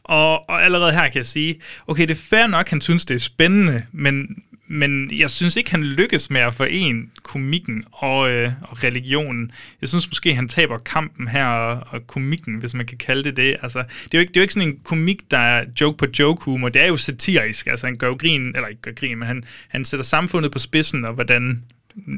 Og, 0.05 0.49
og 0.49 0.65
allerede 0.65 0.93
her 0.93 1.09
kan 1.09 1.17
jeg 1.17 1.27
sige, 1.27 1.61
okay, 1.87 2.03
det 2.03 2.11
er 2.11 2.21
fair 2.31 2.47
nok, 2.47 2.69
han 2.69 2.81
synes, 2.81 3.05
det 3.05 3.15
er 3.15 3.19
spændende, 3.19 3.83
men, 3.93 4.37
men 4.67 5.19
jeg 5.19 5.31
synes 5.31 5.57
ikke, 5.57 5.71
han 5.71 5.85
lykkes 5.85 6.31
med 6.31 6.41
at 6.41 6.55
forene 6.55 7.03
komikken 7.23 7.85
og, 7.93 8.31
øh, 8.31 8.53
og 8.63 8.85
religionen. 8.85 9.53
Jeg 9.81 9.89
synes 9.89 10.09
måske, 10.09 10.35
han 10.35 10.49
taber 10.49 10.79
kampen 10.79 11.29
her 11.29 11.47
og, 11.47 11.87
og 11.91 12.07
komikken, 12.07 12.55
hvis 12.55 12.75
man 12.75 12.87
kan 12.87 12.99
kalde 12.99 13.25
det 13.25 13.37
det. 13.37 13.57
Altså, 13.63 13.79
det, 13.79 14.15
er 14.15 14.19
jo 14.19 14.21
ikke, 14.21 14.29
det 14.31 14.37
er 14.37 14.41
jo 14.41 14.43
ikke 14.43 14.55
sådan 14.55 14.69
en 14.69 14.79
komik, 14.85 15.31
der 15.31 15.39
er 15.39 15.65
joke 15.81 15.99
på 15.99 16.07
joke 16.19 16.45
humor. 16.45 16.69
Det 16.69 16.83
er 16.83 16.87
jo 16.87 16.97
satirisk. 16.97 17.67
Altså, 17.67 17.87
han 17.87 17.97
gør 17.97 18.07
jo 18.07 18.17
grin, 18.19 18.47
eller 18.47 18.69
ikke 18.69 18.83
gør 18.83 18.93
grin, 18.93 19.19
men 19.19 19.29
han, 19.29 19.45
han 19.69 19.85
sætter 19.85 20.05
samfundet 20.05 20.53
på 20.53 20.59
spidsen, 20.59 21.05
og 21.05 21.15
hvordan 21.15 21.63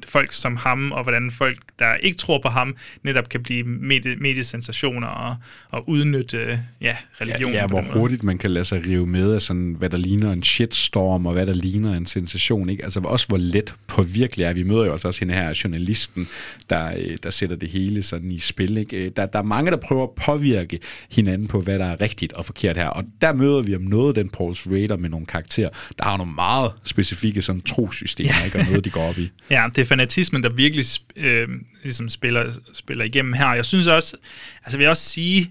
folk 0.06 0.32
som 0.32 0.56
ham, 0.56 0.92
og 0.92 1.02
hvordan 1.02 1.30
folk, 1.30 1.58
der 1.78 1.94
ikke 1.94 2.18
tror 2.18 2.38
på 2.42 2.48
ham, 2.48 2.76
netop 3.02 3.28
kan 3.28 3.42
blive 3.42 3.64
medie, 3.64 4.16
mediesensationer 4.16 5.08
og, 5.08 5.36
og 5.70 5.88
udnytte 5.88 6.60
ja, 6.80 6.96
religion. 7.20 7.52
Ja, 7.52 7.60
ja 7.60 7.66
hvor 7.66 7.82
hurtigt 7.82 8.24
man 8.24 8.38
kan 8.38 8.50
lade 8.50 8.64
sig 8.64 8.86
rive 8.86 9.06
med 9.06 9.32
af 9.32 9.42
sådan, 9.42 9.76
hvad 9.78 9.90
der 9.90 9.96
ligner 9.96 10.32
en 10.32 10.42
shitstorm, 10.42 11.26
og 11.26 11.32
hvad 11.32 11.46
der 11.46 11.54
ligner 11.54 11.94
en 11.94 12.06
sensation. 12.06 12.68
Ikke? 12.68 12.84
Altså 12.84 13.00
også 13.00 13.28
hvor 13.28 13.36
let 13.36 13.74
på 13.86 14.02
virkelig 14.02 14.44
er. 14.44 14.52
Vi 14.52 14.62
møder 14.62 14.84
jo 14.84 14.92
også, 14.92 15.08
også 15.08 15.20
hende 15.20 15.34
her 15.34 15.60
journalisten, 15.64 16.28
der, 16.70 16.92
øh, 16.98 17.18
der 17.22 17.30
sætter 17.30 17.56
det 17.56 17.68
hele 17.68 18.02
sådan 18.02 18.30
i 18.32 18.38
spil. 18.38 18.76
Ikke? 18.76 18.96
Øh, 18.96 19.10
Der, 19.16 19.26
der 19.26 19.38
er 19.38 19.42
mange, 19.42 19.70
der 19.70 19.76
prøver 19.76 20.02
at 20.02 20.10
påvirke 20.24 20.78
hinanden 21.10 21.48
på, 21.48 21.60
hvad 21.60 21.78
der 21.78 21.86
er 21.86 22.00
rigtigt 22.00 22.32
og 22.32 22.44
forkert 22.44 22.76
her. 22.76 22.88
Og 22.88 23.04
der 23.20 23.32
møder 23.32 23.62
vi 23.62 23.76
om 23.76 23.82
noget 23.82 24.16
den 24.16 24.28
Paul 24.28 24.54
Schrader 24.54 24.96
med 24.96 25.10
nogle 25.10 25.26
karakterer, 25.26 25.68
der 25.98 26.04
har 26.04 26.16
nogle 26.16 26.32
meget 26.34 26.72
specifikke 26.84 27.42
sådan, 27.42 27.60
trosystemer, 27.60 28.44
ikke? 28.44 28.58
og 28.58 28.64
noget, 28.64 28.84
de 28.84 28.90
går 28.90 29.08
op 29.08 29.18
i. 29.18 29.30
Ja, 29.50 29.65
det 29.74 29.82
er 29.82 29.86
fanatismen, 29.86 30.42
der 30.42 30.48
virkelig 30.48 30.84
øh, 31.16 31.48
ligesom 31.82 32.08
spiller, 32.08 32.52
spiller 32.74 33.04
igennem 33.04 33.32
her. 33.32 33.54
Jeg 33.54 33.64
synes 33.64 33.86
også, 33.86 34.16
altså 34.64 34.78
vil 34.78 34.84
jeg 34.84 34.90
også 34.90 35.08
sige, 35.08 35.50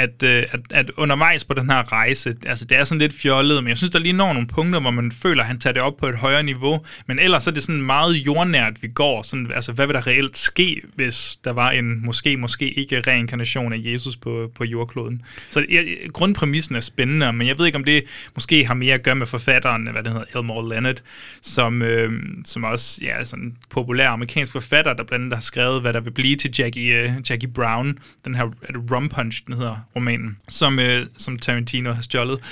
at, 0.00 0.22
øh, 0.22 0.44
at, 0.50 0.60
at 0.70 0.90
undervejs 0.96 1.44
på 1.44 1.54
den 1.54 1.70
her 1.70 1.92
rejse, 1.92 2.34
altså 2.46 2.64
det 2.64 2.78
er 2.78 2.84
sådan 2.84 2.98
lidt 2.98 3.14
fjollet, 3.14 3.64
men 3.64 3.68
jeg 3.68 3.76
synes, 3.76 3.90
der 3.90 3.98
lige 3.98 4.12
når 4.12 4.32
nogle 4.32 4.48
punkter, 4.48 4.80
hvor 4.80 4.90
man 4.90 5.12
føler, 5.12 5.42
at 5.42 5.46
han 5.46 5.58
tager 5.58 5.74
det 5.74 5.82
op 5.82 5.96
på 5.96 6.06
et 6.06 6.16
højere 6.16 6.42
niveau, 6.42 6.80
men 7.06 7.18
ellers 7.18 7.46
er 7.46 7.50
det 7.50 7.62
sådan 7.62 7.82
meget 7.82 8.14
jordnært, 8.14 8.82
vi 8.82 8.88
går. 8.88 9.22
Sådan, 9.22 9.52
altså, 9.54 9.72
hvad 9.72 9.86
vil 9.86 9.94
der 9.94 10.06
reelt 10.06 10.36
ske, 10.36 10.82
hvis 10.94 11.38
der 11.44 11.50
var 11.50 11.70
en 11.70 12.06
måske, 12.06 12.36
måske 12.36 12.70
ikke 12.70 13.00
reinkarnation 13.00 13.72
af 13.72 13.80
Jesus 13.84 14.16
på, 14.16 14.50
på 14.54 14.64
jordkloden? 14.64 15.22
Så 15.50 15.66
jeg, 15.70 15.96
grundpræmissen 16.12 16.76
er 16.76 16.80
spændende, 16.80 17.32
men 17.32 17.46
jeg 17.46 17.58
ved 17.58 17.66
ikke, 17.66 17.76
om 17.76 17.84
det 17.84 18.04
måske 18.34 18.66
har 18.66 18.74
mere 18.74 18.94
at 18.94 19.02
gøre 19.02 19.14
med 19.14 19.26
forfatteren, 19.26 19.88
hvad 19.92 20.02
det 20.02 20.12
hedder, 20.12 20.38
Elmore 20.38 20.68
Leonard, 20.68 21.02
som, 21.42 21.82
øh, 21.82 22.12
som 22.44 22.64
også 22.64 23.00
ja, 23.02 23.10
er 23.10 23.24
sådan 23.24 23.44
en 23.44 23.56
populær 23.70 24.08
amerikansk 24.08 24.52
forfatter, 24.52 24.92
der 24.92 25.04
blandt 25.04 25.24
andet 25.24 25.36
har 25.36 25.42
skrevet, 25.42 25.80
hvad 25.80 25.92
der 25.92 26.00
vil 26.00 26.10
blive 26.10 26.36
til 26.36 26.54
Jackie, 26.58 27.04
uh, 27.04 27.30
Jackie 27.30 27.48
Brown, 27.48 27.98
den 28.24 28.34
her 28.34 28.50
Rum 28.92 29.08
Punch, 29.08 29.42
den 29.46 29.54
hedder, 29.54 29.76
romanen, 29.96 30.36
som, 30.48 30.78
øh, 30.78 31.06
som 31.16 31.38
Tarantino 31.38 31.92
har 31.92 32.02
stjålet. 32.02 32.38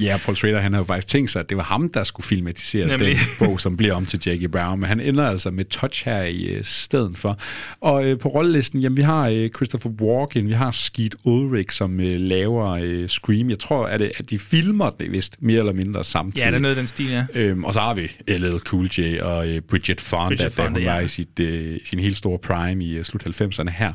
Ja, 0.00 0.18
Paul 0.24 0.36
Schrader, 0.36 0.60
han 0.60 0.72
har 0.72 0.80
jo 0.80 0.84
faktisk 0.84 1.08
tænkt 1.08 1.30
sig, 1.30 1.40
at 1.40 1.48
det 1.48 1.56
var 1.56 1.62
ham, 1.62 1.90
der 1.90 2.04
skulle 2.04 2.26
filmatisere 2.26 2.86
Nemlig. 2.86 3.08
den 3.08 3.18
bog, 3.46 3.60
som 3.60 3.76
bliver 3.76 3.94
om 3.94 4.06
til 4.06 4.20
Jackie 4.26 4.48
Brown, 4.48 4.80
men 4.80 4.88
han 4.88 5.00
ender 5.00 5.28
altså 5.28 5.50
med 5.50 5.64
touch 5.64 6.04
her 6.04 6.22
i 6.22 6.44
øh, 6.44 6.64
stedet 6.64 7.18
for. 7.18 7.38
Og 7.80 8.08
øh, 8.08 8.18
på 8.18 8.28
rollelisten, 8.28 8.80
jamen 8.80 8.96
vi 8.96 9.02
har 9.02 9.28
øh, 9.28 9.50
Christopher 9.50 9.90
Walken, 9.90 10.48
vi 10.48 10.52
har 10.52 10.70
Skeet 10.70 11.14
Ulrich, 11.24 11.78
som 11.78 12.00
øh, 12.00 12.20
laver 12.20 12.68
øh, 12.82 13.08
Scream. 13.08 13.50
Jeg 13.50 13.58
tror, 13.58 13.86
at, 13.86 14.00
det, 14.00 14.12
at 14.18 14.30
de 14.30 14.38
filmer 14.38 14.90
det 14.90 15.12
vist 15.12 15.36
mere 15.40 15.58
eller 15.58 15.72
mindre 15.72 16.04
samtidig. 16.04 16.44
Ja, 16.44 16.50
det 16.50 16.56
er 16.56 16.60
noget 16.60 16.76
den 16.76 16.86
stil, 16.86 17.10
ja. 17.10 17.26
Øhm, 17.34 17.64
og 17.64 17.74
så 17.74 17.80
har 17.80 17.94
vi 17.94 18.10
LL 18.28 18.58
Cool 18.58 18.88
J 18.98 19.20
og 19.22 19.48
øh, 19.48 19.60
Bridget 19.60 20.00
Fonda, 20.00 20.36
Bridget 20.36 20.52
Fonda, 20.52 20.62
da 20.62 20.68
hun 20.68 20.74
Fonda, 20.74 20.90
var 20.90 20.98
ja. 20.98 21.04
i 21.04 21.08
sit, 21.08 21.40
øh, 21.40 21.78
sin 21.84 21.98
helt 21.98 22.16
store 22.16 22.38
prime 22.38 22.84
i 22.84 22.96
øh, 22.96 23.04
slut 23.04 23.40
90'erne 23.42 23.70
her. 23.70 23.92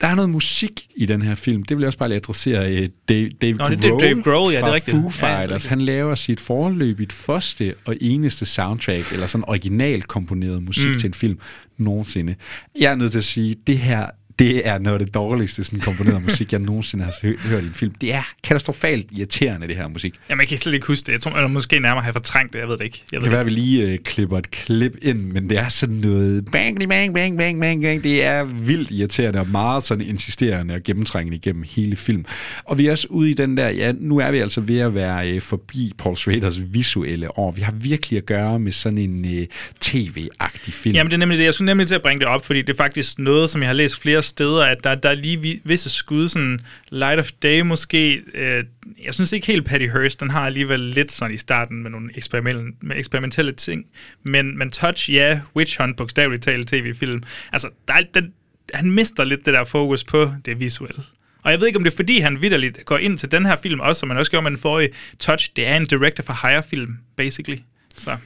Der 0.00 0.06
er 0.06 0.14
noget 0.14 0.30
musik 0.30 0.88
i 0.96 1.06
den 1.06 1.22
her 1.22 1.34
film. 1.34 1.62
Det 1.62 1.76
vil 1.76 1.82
jeg 1.82 1.86
også 1.86 1.98
bare 1.98 2.08
lige 2.08 2.16
adressere. 2.16 2.72
øh, 2.72 2.88
Dave, 3.08 3.30
Dave, 3.30 3.54
Nå, 3.56 3.68
det 3.68 3.84
er 3.84 3.88
Grohl 3.90 4.00
Dave 4.00 4.22
Grohl, 4.22 4.52
ja, 4.52 4.56
det 4.58 4.62
er 4.62 4.68
fra 4.68 4.72
rigtigt. 4.74 4.96
Foo 4.96 5.00
Ja, 5.02 5.06
er 5.06 5.10
Fighters. 5.10 5.50
rigtigt. 5.54 5.68
han 5.68 5.80
laver 5.80 6.14
sit 6.14 6.40
forløbigt 6.40 7.12
første 7.12 7.74
og 7.84 7.96
eneste 8.00 8.46
soundtrack, 8.46 9.12
eller 9.12 9.26
sådan 9.26 9.44
originalt 9.48 10.08
komponeret 10.08 10.62
musik 10.62 10.88
mm. 10.92 10.98
til 10.98 11.06
en 11.06 11.14
film 11.14 11.38
nogensinde. 11.76 12.34
Jeg 12.80 12.92
er 12.92 12.96
nødt 12.96 13.10
til 13.12 13.18
at 13.18 13.24
sige, 13.24 13.54
det 13.66 13.78
her 13.78 14.06
det 14.38 14.66
er 14.68 14.78
noget 14.78 15.00
af 15.00 15.06
det 15.06 15.14
dårligste 15.14 15.64
sådan 15.64 15.80
komponeret 15.80 16.22
musik, 16.22 16.52
jeg 16.52 16.60
nogensinde 16.60 17.04
har 17.04 17.14
hø- 17.22 17.36
hørt 17.36 17.62
i 17.62 17.66
en 17.66 17.74
film. 17.74 17.92
Det 18.00 18.14
er 18.14 18.22
katastrofalt 18.44 19.06
irriterende, 19.12 19.68
det 19.68 19.76
her 19.76 19.88
musik. 19.88 20.14
Jamen, 20.30 20.40
jeg 20.40 20.48
kan 20.48 20.58
slet 20.58 20.74
ikke 20.74 20.86
huske 20.86 21.06
det. 21.06 21.12
Jeg 21.12 21.20
tror, 21.20 21.30
eller 21.32 21.48
måske 21.48 21.80
nærmere 21.80 22.02
have 22.04 22.12
fortrængt 22.12 22.52
det, 22.52 22.58
jeg 22.58 22.68
ved 22.68 22.76
det 22.78 22.84
ikke. 22.84 23.02
Jeg 23.12 23.20
Det 23.20 23.22
ved 23.22 23.22
kan 23.22 23.32
være, 23.32 23.44
det 23.44 23.54
vi 23.54 23.60
lige 23.60 23.82
øh, 23.92 23.98
klipper 23.98 24.38
et 24.38 24.50
klip 24.50 24.96
ind, 25.02 25.18
men 25.18 25.50
det 25.50 25.58
er 25.58 25.68
sådan 25.68 25.94
noget 25.94 26.44
bang, 26.52 26.76
bang, 26.78 26.88
bang, 26.90 27.14
bang, 27.14 27.36
bang, 27.38 27.60
bang, 27.60 27.82
bang. 27.82 28.04
Det 28.04 28.22
er 28.24 28.44
vildt 28.44 28.90
irriterende 28.90 29.40
og 29.40 29.48
meget 29.48 29.84
sådan 29.84 30.06
insisterende 30.06 30.74
og 30.74 30.82
gennemtrængende 30.82 31.36
igennem 31.36 31.64
hele 31.68 31.96
film. 31.96 32.24
Og 32.64 32.78
vi 32.78 32.86
er 32.86 32.92
også 32.92 33.06
ude 33.10 33.30
i 33.30 33.34
den 33.34 33.56
der, 33.56 33.68
ja, 33.68 33.92
nu 33.92 34.18
er 34.18 34.30
vi 34.30 34.38
altså 34.38 34.60
ved 34.60 34.78
at 34.78 34.94
være 34.94 35.30
øh, 35.30 35.40
forbi 35.40 35.92
Paul 35.98 36.16
Schraders 36.16 36.60
visuelle 36.74 37.38
år. 37.38 37.50
Vi 37.52 37.62
har 37.62 37.72
virkelig 37.72 38.16
at 38.16 38.26
gøre 38.26 38.58
med 38.58 38.72
sådan 38.72 38.98
en 38.98 39.24
øh, 39.38 39.46
tv-agtig 39.80 40.74
film. 40.74 40.94
Jamen, 40.94 41.10
det 41.10 41.14
er 41.14 41.18
nemlig 41.18 41.38
det. 41.38 41.44
Jeg 41.44 41.54
synes 41.54 41.66
nemlig 41.66 41.86
til 41.86 41.94
at 41.94 42.02
bringe 42.02 42.20
det 42.20 42.28
op, 42.28 42.46
fordi 42.46 42.62
det 42.62 42.70
er 42.72 42.76
faktisk 42.76 43.18
noget, 43.18 43.50
som 43.50 43.60
jeg 43.60 43.68
har 43.68 43.74
læst 43.74 44.02
flere 44.02 44.22
steder, 44.28 44.64
at 44.64 44.84
der, 44.84 44.94
der 44.94 45.08
er 45.10 45.14
lige 45.14 45.60
visse 45.64 45.90
skud, 45.90 46.28
sådan 46.28 46.60
Light 46.90 47.20
of 47.20 47.30
Day 47.42 47.60
måske. 47.60 48.22
Øh, 48.34 48.64
jeg 49.04 49.14
synes 49.14 49.32
ikke 49.32 49.46
helt 49.46 49.64
Patty 49.66 49.86
Hearst, 49.86 50.20
den 50.20 50.30
har 50.30 50.46
alligevel 50.46 50.80
lidt 50.80 51.12
sådan 51.12 51.34
i 51.34 51.36
starten 51.36 51.82
med 51.82 51.90
nogle 51.90 52.10
eksperimentelle, 52.16 52.72
med 52.80 52.96
eksperimentelle 52.96 53.52
ting. 53.52 53.86
Men, 54.22 54.58
men 54.58 54.70
Touch, 54.70 55.12
ja, 55.12 55.40
Witch 55.56 55.80
Hunt, 55.80 55.96
bogstaveligt 55.96 56.42
talt 56.42 56.68
tv-film. 56.68 57.22
Altså, 57.52 57.68
der 57.88 57.94
den, 58.14 58.32
han 58.74 58.90
mister 58.90 59.24
lidt 59.24 59.46
det 59.46 59.54
der 59.54 59.64
fokus 59.64 60.04
på 60.04 60.32
det 60.44 60.60
visuelle. 60.60 61.02
Og 61.42 61.50
jeg 61.50 61.60
ved 61.60 61.66
ikke, 61.66 61.76
om 61.76 61.84
det 61.84 61.92
er 61.92 61.96
fordi, 61.96 62.18
han 62.18 62.42
vidderligt 62.42 62.84
går 62.84 62.98
ind 62.98 63.18
til 63.18 63.32
den 63.32 63.46
her 63.46 63.56
film 63.56 63.80
også, 63.80 64.00
som 64.00 64.08
man 64.08 64.16
også 64.16 64.30
gjorde 64.30 64.42
med 64.42 64.50
den 64.50 64.58
forrige 64.58 64.90
Touch. 65.18 65.50
Det 65.56 65.68
er 65.68 65.76
en 65.76 65.86
director 65.86 66.22
for 66.22 66.48
hire 66.48 66.62
film, 66.62 66.96
basically. 67.16 67.58
Så. 67.94 68.16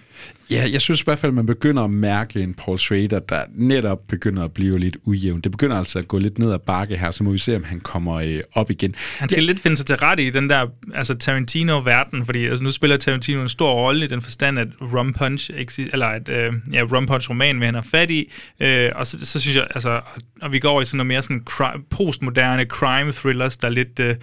Ja, 0.51 0.69
jeg 0.73 0.81
synes 0.81 1.01
i 1.01 1.05
hvert 1.05 1.19
fald, 1.19 1.31
at 1.31 1.35
man 1.35 1.47
begynder 1.47 1.83
at 1.83 1.91
mærke 1.91 2.41
en 2.41 2.55
Paul 2.55 2.79
Schrader, 2.79 3.19
der 3.19 3.45
netop 3.55 3.99
begynder 4.09 4.45
at 4.45 4.53
blive 4.53 4.79
lidt 4.79 4.97
ujævn. 5.05 5.41
Det 5.41 5.53
begynder 5.53 5.77
altså 5.77 5.99
at 5.99 6.09
gå 6.09 6.19
lidt 6.19 6.39
ned 6.39 6.53
ad 6.53 6.59
bakke 6.59 6.97
her, 6.97 7.11
så 7.11 7.25
må 7.25 7.31
vi 7.31 7.39
se, 7.39 7.57
om 7.57 7.65
han 7.65 7.81
kommer 7.81 8.15
øh, 8.15 8.41
op 8.53 8.71
igen. 8.71 8.95
Han 9.19 9.29
skal 9.29 9.43
ja. 9.43 9.47
lidt 9.47 9.61
finde 9.61 9.77
sig 9.77 9.87
til 9.87 9.97
rette 9.97 10.27
i 10.27 10.31
den 10.31 10.51
der 10.51 10.67
altså 10.95 11.15
Tarantino-verden, 11.15 12.27
fordi 12.27 12.47
altså, 12.47 12.63
nu 12.63 12.71
spiller 12.71 12.97
Tarantino 12.97 13.43
en 13.43 13.49
stor 13.49 13.73
rolle 13.73 14.05
i 14.05 14.09
den 14.09 14.23
forstand, 14.23 14.59
at 14.59 14.69
Rum 14.81 15.13
Punch, 15.13 15.51
eller 15.93 16.07
at 16.07 16.29
øh, 16.29 16.53
ja, 16.73 16.83
Rum 16.83 17.07
Punch 17.07 17.31
roman, 17.31 17.57
hvad 17.57 17.67
han 17.67 17.75
har 17.75 17.87
fat 17.91 18.11
i, 18.11 18.33
øh, 18.61 18.91
og 18.95 19.07
så, 19.07 19.27
så 19.27 19.41
synes 19.41 19.57
jeg, 19.57 19.67
altså, 19.75 20.01
og 20.43 20.53
vi 20.53 20.59
går 20.59 20.71
over 20.71 20.83
i 20.83 20.85
sådan 20.85 20.97
noget 20.97 21.07
mere 21.07 21.23
sådan 21.23 21.43
crime, 21.45 21.85
postmoderne 21.91 22.65
crime 22.65 23.13
thrillers, 23.13 23.57
der 23.57 23.67
er 23.67 23.73
lidt... 23.73 24.01
Øh, 24.01 24.15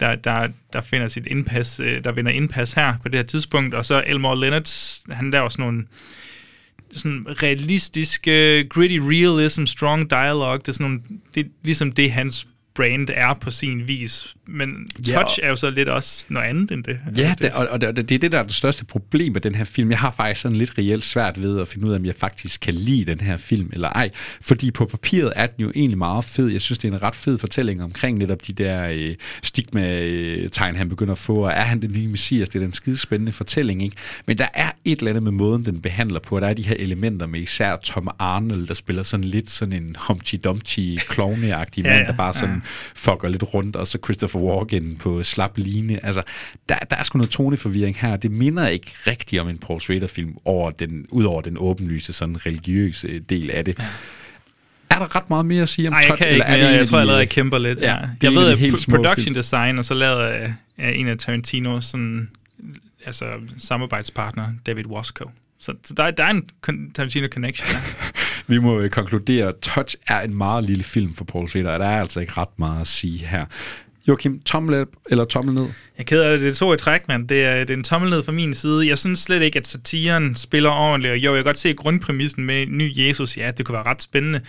der, 0.00 0.14
der, 0.14 0.48
der 0.72 0.80
finder 0.80 1.08
sit 1.08 1.26
indpas, 1.26 1.80
øh, 1.80 2.04
der 2.04 2.12
vinder 2.12 2.32
indpas 2.32 2.72
her 2.72 2.94
på 3.02 3.08
det 3.08 3.18
her 3.18 3.24
tidspunkt, 3.24 3.74
og 3.74 3.84
så 3.84 4.04
Elmore 4.06 4.40
Leonard, 4.40 4.68
han 5.14 5.30
laver 5.30 5.48
sådan 5.48 5.62
nogle 5.64 5.86
sådan 6.92 7.26
realistiske, 7.42 8.64
gritty 8.68 8.98
realism, 9.02 9.64
strong 9.64 10.10
dialogue, 10.10 10.58
det 10.58 10.68
er 10.68 10.72
sådan 10.72 10.84
nogle, 10.84 11.00
det 11.34 11.46
er 11.46 11.50
ligesom 11.64 11.92
det, 11.92 12.12
hans 12.12 12.48
brand 12.74 13.08
er 13.14 13.34
på 13.34 13.50
sin 13.50 13.88
vis. 13.88 14.34
Men 14.46 14.86
Touch 14.96 15.08
ja, 15.08 15.18
og, 15.18 15.30
er 15.42 15.48
jo 15.48 15.56
så 15.56 15.70
lidt 15.70 15.88
også 15.88 16.26
noget 16.28 16.46
andet 16.46 16.70
end 16.70 16.84
det. 16.84 16.98
Ja, 17.16 17.34
det, 17.40 17.52
og, 17.52 17.68
og 17.70 17.80
det, 17.80 17.96
det 17.96 18.10
er 18.10 18.18
det, 18.18 18.32
der 18.32 18.38
er 18.38 18.42
det 18.42 18.54
største 18.54 18.84
problem 18.84 19.32
med 19.32 19.40
den 19.40 19.54
her 19.54 19.64
film. 19.64 19.90
Jeg 19.90 19.98
har 19.98 20.10
faktisk 20.10 20.40
sådan 20.40 20.56
lidt 20.56 20.78
reelt 20.78 21.04
svært 21.04 21.42
ved 21.42 21.60
at 21.60 21.68
finde 21.68 21.86
ud 21.86 21.92
af, 21.92 21.96
om 21.96 22.04
jeg 22.04 22.14
faktisk 22.14 22.60
kan 22.60 22.74
lide 22.74 23.04
den 23.04 23.20
her 23.20 23.36
film 23.36 23.70
eller 23.72 23.88
ej. 23.88 24.10
Fordi 24.40 24.70
på 24.70 24.86
papiret 24.86 25.32
er 25.36 25.46
den 25.46 25.62
jo 25.64 25.72
egentlig 25.74 25.98
meget 25.98 26.24
fed. 26.24 26.48
Jeg 26.48 26.60
synes, 26.60 26.78
det 26.78 26.88
er 26.88 26.92
en 26.92 27.02
ret 27.02 27.14
fed 27.14 27.38
fortælling 27.38 27.82
omkring 27.82 28.18
netop 28.18 28.46
de 28.46 28.52
der 28.52 28.88
øh, 28.92 29.14
stigma-tegn, 29.42 30.76
han 30.76 30.88
begynder 30.88 31.12
at 31.12 31.18
få. 31.18 31.44
Og 31.44 31.50
er 31.50 31.62
han 31.64 31.82
den 31.82 31.92
nye 31.92 32.08
messias? 32.08 32.48
Det 32.48 32.58
er 32.58 32.64
den 32.64 32.72
skide 32.72 32.98
spændende 32.98 33.32
fortælling, 33.32 33.82
ikke? 33.84 33.96
Men 34.26 34.38
der 34.38 34.48
er 34.54 34.70
et 34.84 34.98
eller 34.98 35.10
andet 35.10 35.22
med 35.22 35.32
måden, 35.32 35.66
den 35.66 35.82
behandler 35.82 36.20
på. 36.20 36.40
Der 36.40 36.46
er 36.46 36.54
de 36.54 36.62
her 36.62 36.76
elementer 36.78 37.26
med 37.26 37.40
især 37.40 37.76
Tom 37.76 38.08
Arnold, 38.18 38.66
der 38.66 38.74
spiller 38.74 39.02
sådan 39.02 39.24
lidt 39.24 39.50
sådan 39.50 39.72
en 39.72 39.96
Humpty 39.98 40.36
Dumpty 40.44 40.96
klovneagtig 41.08 41.84
mand, 41.84 42.00
ja, 42.00 42.06
der 42.06 42.16
bare 42.16 42.34
sådan 42.34 42.61
fucker 42.94 43.28
lidt 43.28 43.54
rundt, 43.54 43.76
og 43.76 43.86
så 43.86 43.98
Christopher 44.04 44.40
Walken 44.40 44.96
på 44.96 45.22
slap 45.22 45.56
line. 45.56 46.06
Altså, 46.06 46.22
der, 46.68 46.78
der 46.78 46.96
er 46.96 47.02
sgu 47.02 47.18
noget 47.18 47.30
toneforvirring 47.30 47.96
her. 47.96 48.16
Det 48.16 48.30
minder 48.30 48.68
ikke 48.68 48.94
rigtigt 49.06 49.40
om 49.40 49.48
en 49.48 49.58
Paul 49.58 49.80
Schrader-film, 49.80 50.36
over 50.44 50.70
den, 50.70 51.06
ud 51.08 51.24
over 51.24 51.40
den 51.40 51.56
åbenlyse, 51.58 52.12
sådan 52.12 52.46
religiøse 52.46 53.18
del 53.18 53.50
af 53.50 53.64
det. 53.64 53.78
Ja. 53.78 53.84
Er 54.90 54.98
der 54.98 55.16
ret 55.16 55.30
meget 55.30 55.46
mere 55.46 55.62
at 55.62 55.68
sige 55.68 55.88
om 55.88 55.92
Nej, 55.92 56.04
jeg 56.08 56.18
kan 56.18 56.28
ikke 56.28 56.44
mere. 56.48 56.58
Jeg 56.58 56.88
tror 56.88 56.98
allerede, 56.98 57.20
jeg 57.20 57.28
kæmper 57.28 57.58
lidt. 57.58 57.78
Ja, 57.78 57.90
ja. 57.90 58.08
Jeg 58.22 58.32
ved, 58.32 58.52
at 58.52 58.58
helt 58.58 58.86
production 58.90 59.24
film. 59.24 59.34
design, 59.34 59.78
og 59.78 59.84
så 59.84 59.94
lavede 59.94 60.28
af 60.78 60.92
en 60.94 61.08
af 61.08 61.18
Tarantinos 61.18 61.84
sådan, 61.84 62.28
altså, 63.06 63.24
samarbejdspartner, 63.58 64.46
David 64.66 64.86
Wasco. 64.86 65.30
Så, 65.58 65.74
så 65.84 65.94
der, 65.94 66.10
der 66.10 66.24
er 66.24 66.30
en 66.30 66.90
Tarantino 66.94 67.26
connection 67.28 67.68
der. 67.68 67.80
Vi 68.52 68.58
må 68.58 68.80
øh, 68.80 68.90
konkludere, 68.90 69.48
at 69.48 69.54
Touch 69.62 69.96
er 70.08 70.20
en 70.20 70.34
meget 70.34 70.64
lille 70.64 70.84
film 70.84 71.14
for 71.14 71.24
Paul 71.24 71.48
Schrader, 71.48 71.70
og 71.70 71.80
der 71.80 71.86
er 71.86 72.00
altså 72.00 72.20
ikke 72.20 72.32
ret 72.36 72.58
meget 72.58 72.80
at 72.80 72.86
sige 72.86 73.18
her. 73.18 73.44
Joachim, 74.08 74.40
tommel 74.40 74.74
op 74.74 74.88
eller 75.10 75.24
tommel 75.24 75.54
ned? 75.54 75.64
Jeg 75.98 76.06
keder 76.06 76.30
det, 76.30 76.40
det 76.40 76.48
er 76.50 76.54
to 76.54 76.74
i 76.74 76.76
træk, 76.76 77.08
mand. 77.08 77.28
Det 77.28 77.44
er, 77.44 77.58
det 77.58 77.70
er 77.70 77.76
en 77.76 77.84
tommel 77.84 78.10
ned 78.10 78.22
fra 78.22 78.32
min 78.32 78.54
side. 78.54 78.88
Jeg 78.88 78.98
synes 78.98 79.18
slet 79.18 79.42
ikke, 79.42 79.58
at 79.58 79.66
satiren 79.66 80.34
spiller 80.34 80.70
ordentligt, 80.70 81.12
og 81.12 81.18
jo, 81.18 81.30
jeg 81.30 81.38
kan 81.38 81.44
godt 81.44 81.58
se 81.58 81.74
grundpræmissen 81.74 82.44
med 82.44 82.66
ny 82.66 82.92
Jesus. 82.94 83.36
Ja, 83.36 83.50
det 83.50 83.66
kunne 83.66 83.74
være 83.74 83.86
ret 83.86 84.02
spændende. 84.02 84.40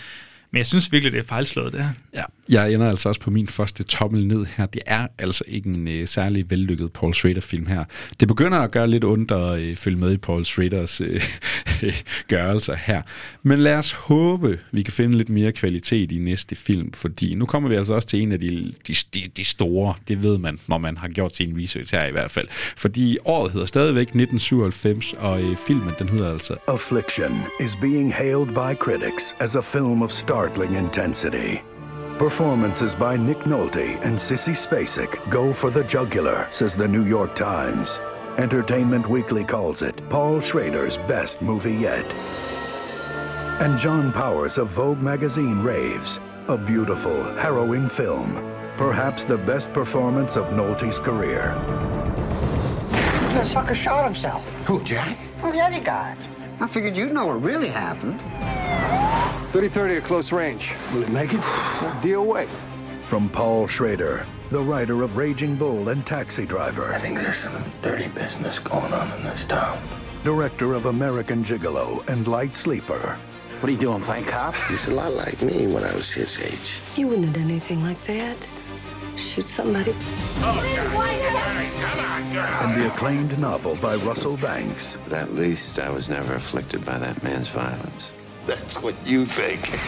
Men 0.51 0.57
jeg 0.57 0.65
synes 0.65 0.91
virkelig, 0.91 1.11
det 1.11 1.19
er 1.19 1.27
fejlslået, 1.27 1.73
det 1.73 1.83
her. 1.83 1.89
Ja, 2.15 2.23
jeg 2.49 2.73
ender 2.73 2.89
altså 2.89 3.09
også 3.09 3.21
på 3.21 3.31
min 3.31 3.47
første 3.47 3.83
tommel 3.83 4.27
ned 4.27 4.45
her. 4.57 4.65
Det 4.65 4.81
er 4.85 5.07
altså 5.17 5.43
ikke 5.47 5.69
en 5.69 5.87
øh, 5.87 6.07
særlig 6.07 6.49
vellykket 6.49 6.93
Paul 6.93 7.13
Schrader-film 7.13 7.65
her. 7.65 7.83
Det 8.19 8.27
begynder 8.27 8.59
at 8.59 8.71
gøre 8.71 8.87
lidt 8.87 9.03
ondt 9.03 9.31
at 9.31 9.59
øh, 9.59 9.75
følge 9.75 9.97
med 9.97 10.11
i 10.11 10.17
Paul 10.17 10.45
Schraders 10.45 11.01
øh, 11.01 11.21
gørelser 12.27 12.75
her. 12.75 13.01
Men 13.43 13.59
lad 13.59 13.77
os 13.77 13.91
håbe, 13.91 14.59
vi 14.71 14.83
kan 14.83 14.93
finde 14.93 15.17
lidt 15.17 15.29
mere 15.29 15.51
kvalitet 15.51 16.11
i 16.11 16.17
næste 16.17 16.55
film, 16.55 16.93
fordi 16.93 17.35
nu 17.35 17.45
kommer 17.45 17.69
vi 17.69 17.75
altså 17.75 17.93
også 17.93 18.07
til 18.07 18.21
en 18.21 18.31
af 18.31 18.39
de, 18.39 18.73
de, 18.87 18.95
de, 19.13 19.23
de 19.37 19.43
store, 19.43 19.93
det 20.07 20.23
ved 20.23 20.37
man, 20.37 20.59
når 20.67 20.77
man 20.77 20.97
har 20.97 21.07
gjort 21.07 21.35
sin 21.35 21.61
research 21.61 21.95
her 21.95 22.05
i 22.05 22.11
hvert 22.11 22.31
fald. 22.31 22.47
Fordi 22.77 23.17
året 23.25 23.51
hedder 23.51 23.67
stadigvæk 23.67 24.07
1997, 24.07 25.13
og 25.13 25.41
øh, 25.41 25.57
filmen 25.57 25.93
den 25.99 26.09
hedder 26.09 26.33
altså... 26.33 26.55
Affliction 26.67 27.41
is 27.61 27.75
being 27.81 28.13
hailed 28.13 28.47
by 28.47 28.77
critics 28.79 29.35
as 29.39 29.55
a 29.55 29.61
film 29.61 30.01
of 30.01 30.11
startling 30.11 30.77
intensity. 30.77 31.72
Performances 32.17 32.93
by 32.93 33.17
Nick 33.17 33.39
Nolte 33.39 33.99
and 34.05 34.15
Sissy 34.15 34.53
Spacek 34.53 35.29
go 35.31 35.51
for 35.51 35.71
the 35.71 35.83
jugular, 35.83 36.47
says 36.51 36.75
the 36.75 36.87
New 36.87 37.05
York 37.05 37.33
Times. 37.33 37.99
Entertainment 38.37 39.09
Weekly 39.09 39.43
calls 39.43 39.81
it 39.81 40.07
Paul 40.09 40.39
Schrader's 40.39 40.99
best 40.99 41.41
movie 41.41 41.73
yet. 41.73 42.13
And 43.59 43.79
John 43.79 44.11
Powers 44.11 44.59
of 44.59 44.67
Vogue 44.69 45.01
magazine 45.01 45.61
raves. 45.61 46.19
A 46.49 46.57
beautiful, 46.57 47.23
harrowing 47.33 47.89
film. 47.89 48.35
Perhaps 48.77 49.25
the 49.25 49.37
best 49.37 49.73
performance 49.73 50.35
of 50.35 50.45
Nolte's 50.49 50.99
career. 50.99 51.55
The 53.33 53.43
sucker 53.43 53.75
shot 53.75 54.05
himself. 54.05 54.47
Who, 54.65 54.83
Jack? 54.83 55.17
Well, 55.41 55.51
the 55.51 55.61
other 55.61 55.79
guy. 55.79 56.15
I 56.59 56.67
figured 56.67 56.95
you'd 56.95 57.11
know 57.11 57.25
what 57.25 57.41
really 57.41 57.69
happened. 57.69 58.19
30-30 59.53 59.97
at 59.97 60.03
close 60.03 60.31
range. 60.31 60.73
Will 60.93 61.03
it 61.03 61.09
make 61.09 61.31
it? 61.31 61.39
DOA. 62.01 62.47
From 63.05 63.29
Paul 63.29 63.67
Schrader, 63.67 64.25
the 64.49 64.59
writer 64.59 65.03
of 65.03 65.15
Raging 65.15 65.55
Bull 65.55 65.89
and 65.89 66.03
Taxi 66.03 66.43
Driver. 66.43 66.91
I 66.91 66.97
think 66.97 67.19
there's 67.19 67.37
some 67.37 67.63
dirty 67.83 68.11
business 68.15 68.57
going 68.57 68.91
on 68.91 69.05
in 69.15 69.23
this 69.23 69.45
town. 69.45 69.77
Director 70.23 70.73
of 70.73 70.87
American 70.87 71.43
Gigolo 71.43 72.03
and 72.09 72.27
Light 72.27 72.55
Sleeper. 72.55 73.15
What 73.59 73.69
are 73.69 73.71
you 73.71 73.77
doing, 73.77 74.01
playing 74.01 74.25
cop? 74.25 74.55
He's 74.55 74.87
a 74.87 74.95
lot 74.95 75.13
like 75.13 75.39
me 75.43 75.67
when 75.67 75.83
I 75.83 75.93
was 75.93 76.09
his 76.09 76.41
age. 76.41 76.79
You 76.95 77.07
wouldn't 77.09 77.27
have 77.27 77.35
done 77.35 77.51
anything 77.51 77.83
like 77.83 78.03
that. 78.05 78.47
Shoot 79.17 79.47
somebody. 79.47 79.93
Oh, 80.39 80.59
And 82.61 82.81
the 82.81 82.91
acclaimed 82.91 83.37
novel 83.37 83.75
by 83.75 83.97
Russell 83.97 84.37
Banks. 84.37 84.97
But 85.03 85.13
at 85.13 85.35
least 85.35 85.77
I 85.77 85.91
was 85.91 86.09
never 86.09 86.33
afflicted 86.33 86.83
by 86.83 86.97
that 86.97 87.21
man's 87.21 87.49
violence. 87.49 88.13
That's 88.45 88.81
what 88.81 88.95
you 89.05 89.25
think. 89.25 89.79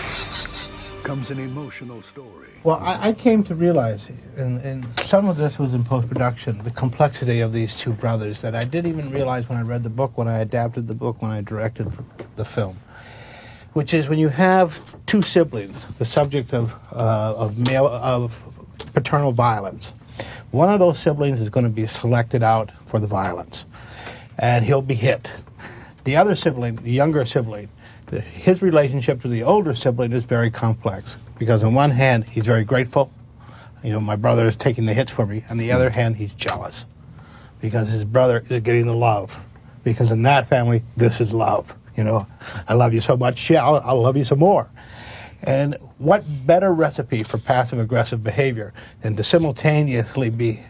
Comes 1.03 1.29
an 1.29 1.39
emotional 1.39 2.01
story. 2.01 2.49
Well, 2.63 2.77
I, 2.77 3.09
I 3.09 3.13
came 3.13 3.43
to 3.43 3.53
realize, 3.53 4.09
and, 4.37 4.59
and 4.61 4.99
some 5.01 5.27
of 5.27 5.37
this 5.37 5.59
was 5.59 5.73
in 5.73 5.83
post 5.83 6.07
production, 6.07 6.63
the 6.63 6.71
complexity 6.71 7.41
of 7.41 7.53
these 7.53 7.75
two 7.75 7.91
brothers 7.91 8.41
that 8.41 8.55
I 8.55 8.63
didn't 8.63 8.91
even 8.91 9.11
realize 9.11 9.47
when 9.49 9.57
I 9.57 9.61
read 9.61 9.83
the 9.83 9.89
book, 9.89 10.17
when 10.17 10.27
I 10.27 10.39
adapted 10.39 10.87
the 10.87 10.95
book, 10.95 11.21
when 11.21 11.31
I 11.31 11.41
directed 11.41 11.91
the 12.37 12.45
film. 12.45 12.77
Which 13.73 13.93
is 13.93 14.07
when 14.07 14.19
you 14.19 14.29
have 14.29 14.81
two 15.05 15.21
siblings, 15.21 15.85
the 15.99 16.05
subject 16.05 16.53
of, 16.53 16.75
uh, 16.93 17.35
of 17.37 17.59
male 17.59 17.87
of 17.87 18.39
paternal 18.93 19.33
violence. 19.33 19.91
One 20.51 20.73
of 20.73 20.79
those 20.79 20.97
siblings 20.97 21.41
is 21.41 21.49
going 21.49 21.65
to 21.65 21.69
be 21.69 21.85
selected 21.85 22.41
out 22.41 22.71
for 22.85 22.99
the 22.99 23.07
violence, 23.07 23.65
and 24.39 24.63
he'll 24.63 24.81
be 24.81 24.95
hit. 24.95 25.29
The 26.05 26.15
other 26.15 26.35
sibling, 26.35 26.77
the 26.77 26.91
younger 26.91 27.25
sibling, 27.25 27.67
the, 28.07 28.21
his 28.21 28.61
relationship 28.61 29.21
to 29.21 29.27
the 29.27 29.43
older 29.43 29.73
sibling 29.73 30.11
is 30.11 30.25
very 30.25 30.49
complex 30.49 31.15
because 31.37 31.63
on 31.63 31.73
one 31.73 31.91
hand 31.91 32.25
he's 32.25 32.45
very 32.45 32.63
grateful, 32.63 33.11
you 33.83 33.91
know, 33.91 33.99
my 33.99 34.15
brother 34.15 34.47
is 34.47 34.55
taking 34.55 34.85
the 34.85 34.93
hits 34.93 35.11
for 35.11 35.25
me. 35.25 35.43
On 35.49 35.57
the 35.57 35.71
other 35.71 35.89
mm. 35.89 35.93
hand, 35.93 36.15
he's 36.15 36.33
jealous 36.33 36.85
because 37.61 37.89
his 37.89 38.03
brother 38.03 38.43
is 38.49 38.61
getting 38.61 38.87
the 38.87 38.95
love. 38.95 39.45
Because 39.83 40.11
in 40.11 40.23
that 40.23 40.49
family, 40.49 40.81
this 40.97 41.21
is 41.21 41.31
love. 41.31 41.75
You 41.95 42.03
know, 42.03 42.27
I 42.67 42.73
love 42.73 42.93
you 42.93 43.01
so 43.01 43.15
much, 43.15 43.49
yeah, 43.49 43.63
I'll, 43.63 43.75
I'll 43.77 44.01
love 44.01 44.17
you 44.17 44.23
some 44.23 44.39
more. 44.39 44.69
And 45.43 45.75
what 45.99 46.23
better 46.47 46.73
recipe 46.73 47.23
for 47.23 47.37
passive 47.37 47.79
aggressive 47.79 48.23
behavior 48.23 48.73
than 49.01 49.15
to 49.15 49.23
simultaneously 49.23 50.29
be 50.29 50.63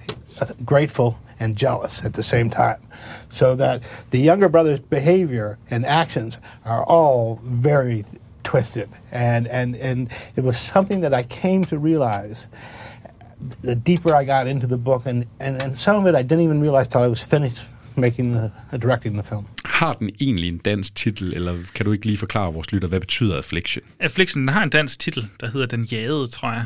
grateful 0.66 1.18
and 1.40 1.56
jealous 1.58 2.04
at 2.06 2.14
the 2.14 2.24
same 2.24 2.50
time? 2.50 2.80
So 3.30 3.56
that 3.56 3.82
the 4.12 4.20
younger 4.20 4.50
brother's 4.50 4.80
behavior 4.80 5.58
and 5.70 5.86
actions 5.86 6.38
are 6.64 6.84
all 6.84 7.40
very 7.44 8.06
twisted. 8.44 8.90
And, 9.12 9.48
and, 9.48 9.76
and 9.76 10.10
it 10.36 10.44
was 10.44 10.58
something 10.58 11.02
that 11.02 11.14
I 11.14 11.24
came 11.42 11.64
to 11.66 11.78
realize 11.78 12.48
the 13.64 13.76
deeper 13.76 14.16
I 14.16 14.26
got 14.26 14.48
into 14.48 14.68
the 14.68 14.78
book, 14.78 15.06
and, 15.06 15.26
and, 15.40 15.62
and 15.62 15.78
some 15.80 15.96
of 16.00 16.06
it 16.08 16.16
I 16.20 16.24
didn't 16.24 16.42
even 16.42 16.62
realize 16.62 16.88
till 16.88 17.02
I 17.02 17.08
was 17.08 17.22
finished 17.22 17.66
making 17.96 18.32
the, 18.34 18.52
directing 18.78 19.14
the 19.14 19.24
film. 19.24 19.46
Har 19.66 19.94
den 19.94 20.10
egentlig 20.22 20.50
en 20.50 20.58
dansk 20.58 20.96
titel, 20.96 21.34
eller 21.36 21.56
kan 21.76 21.86
du 21.86 21.92
ikke 21.92 22.06
lige 22.06 22.18
forklare 22.18 22.54
vores 22.54 22.72
lytter, 22.72 22.88
hvad 22.88 23.00
betyder 23.00 23.38
Affliction? 23.38 23.86
Affliction 24.00 24.42
den 24.42 24.50
har 24.50 24.64
en 24.64 24.70
dansk 24.70 25.00
titel, 25.00 25.28
der 25.40 25.50
hedder 25.52 25.68
Den 25.68 25.84
Jagede, 25.92 26.28
tror 26.28 26.52
jeg. 26.52 26.66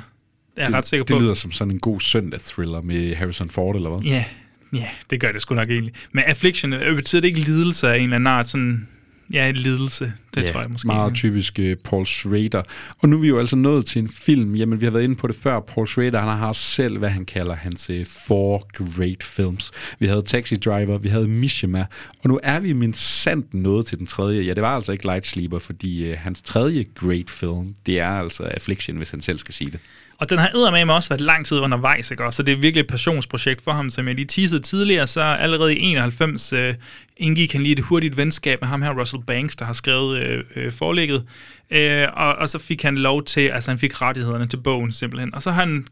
Det 0.56 0.62
er 0.62 0.62
jeg 0.62 0.68
det, 0.72 0.78
ret 0.78 0.86
sikker 0.86 1.06
det 1.06 1.16
på. 1.16 1.20
lyder 1.20 1.34
som 1.34 1.52
sådan 1.52 1.74
en 1.74 1.80
god 1.80 2.00
søndag-thriller 2.00 2.82
med 2.82 3.16
Harrison 3.16 3.50
Ford, 3.50 3.76
eller 3.76 3.90
hvad? 3.90 4.00
Ja, 4.00 4.26
ja, 4.74 4.90
det 5.10 5.20
gør 5.20 5.32
det 5.32 5.42
sgu 5.42 5.56
nok 5.56 5.70
egentlig. 5.70 5.94
Men 6.12 6.24
affliction, 6.28 6.74
øh, 6.74 6.96
betyder 6.96 7.22
det 7.22 7.28
ikke 7.28 7.40
lidelse 7.40 7.90
af 7.90 7.98
en 7.98 8.04
eller 8.04 8.16
anden 8.16 8.28
art? 8.28 8.48
Sådan, 8.48 8.88
ja, 9.34 9.52
lidelse. 9.56 10.14
Det 10.36 10.44
ja, 10.44 10.48
tror 10.48 10.62
jeg 10.62 10.70
måske. 10.70 10.88
meget 10.88 11.14
typisk 11.14 11.60
uh, 11.60 11.74
Paul 11.84 12.06
Schrader. 12.06 12.62
Og 13.00 13.10
nu 13.10 13.18
er 13.18 13.22
vi 13.22 13.28
jo 13.28 13.40
altså 13.40 13.56
nået 13.56 13.86
til 13.86 14.02
en 14.02 14.10
film, 14.10 14.56
jamen 14.56 14.82
vi 14.82 14.86
har 14.86 14.92
været 14.92 15.04
inde 15.04 15.16
på 15.16 15.28
det 15.28 15.36
før, 15.36 15.60
Paul 15.60 15.88
Schrader, 15.88 16.20
han 16.20 16.38
har 16.38 16.54
selv, 16.54 16.98
hvad 16.98 17.10
han 17.10 17.26
kalder 17.26 17.56
hans 17.56 17.90
uh, 17.90 18.06
four 18.28 18.68
great 18.74 19.24
films. 19.24 19.72
Vi 20.00 20.08
havde 20.08 20.22
Taxi 20.22 20.56
Driver, 20.56 20.98
vi 20.98 21.10
havde 21.10 21.28
Mishima, 21.28 21.86
og 22.24 22.30
nu 22.30 22.40
er 22.44 22.60
vi 22.60 22.74
min 22.74 22.94
sandt 22.94 23.54
nået 23.54 23.86
til 23.86 23.98
den 23.98 24.08
tredje. 24.08 24.44
Ja, 24.44 24.54
det 24.54 24.62
var 24.62 24.76
altså 24.76 24.92
ikke 24.92 25.06
Light 25.06 25.28
Sleeper, 25.28 25.60
fordi 25.60 26.12
uh, 26.12 26.18
hans 26.18 26.42
tredje 26.42 26.86
great 26.96 27.30
film, 27.30 27.76
det 27.86 28.00
er 28.00 28.10
altså 28.10 28.44
Affliction, 28.44 28.98
hvis 28.98 29.12
han 29.12 29.22
selv 29.22 29.38
skal 29.38 29.54
sige 29.54 29.72
det. 29.72 29.80
Og 30.20 30.30
den 30.30 30.38
har 30.38 30.50
eddermame 30.56 30.94
også 30.94 31.10
været 31.10 31.22
lang 31.22 31.46
tid 31.46 31.60
undervejs, 31.60 32.12
ikke? 32.12 32.32
Så 32.32 32.44
det 32.44 32.52
er 32.52 32.58
virkelig 32.58 32.82
et 32.82 32.88
passionsprojekt 32.88 33.62
for 33.62 33.72
ham, 33.72 33.90
som 33.90 34.08
jeg 34.08 34.16
lige 34.16 34.26
teasede 34.26 34.62
tidligere, 34.62 35.08
så 35.08 35.22
allerede 35.22 35.76
i 35.76 35.80
91 35.82 36.54
øh, 36.54 36.74
indgik 37.18 37.52
han 37.52 37.62
lige 37.62 37.74
et 37.74 37.80
hurtigt 37.80 38.18
venskab 38.18 38.62
med 38.62 38.68
ham 38.68 38.82
her, 38.82 39.00
Russell 39.00 39.24
Banks, 39.24 39.56
der 39.56 39.66
har 39.66 39.74
skrevet 39.74 40.20
øh, 40.20 40.44
øh, 40.56 40.72
forlægget. 40.72 41.26
Øh, 41.72 42.08
og, 42.14 42.36
og 42.36 42.50
så 42.50 42.60
fik 42.60 42.82
han 42.82 42.98
lov 42.98 43.24
til, 43.24 43.48
altså 43.48 43.72
han 43.72 43.78
fik 43.78 44.02
rettighederne 44.02 44.48
til 44.48 44.58
bogen 44.58 44.92
simpelthen. 44.92 45.36
Og 45.36 45.44
så 45.44 45.52
har 45.52 45.62
han 45.62 45.88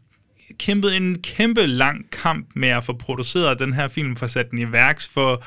kæmpet 0.58 0.96
en 0.96 1.22
kæmpe 1.22 1.66
lang 1.66 2.10
kamp 2.10 2.46
med 2.54 2.68
at 2.68 2.84
få 2.84 2.92
produceret 2.92 3.58
den 3.58 3.72
her 3.72 3.88
film, 3.88 4.16
for 4.16 4.26
sat 4.26 4.50
den 4.50 4.58
i 4.58 4.72
værks, 4.72 5.08
for 5.08 5.44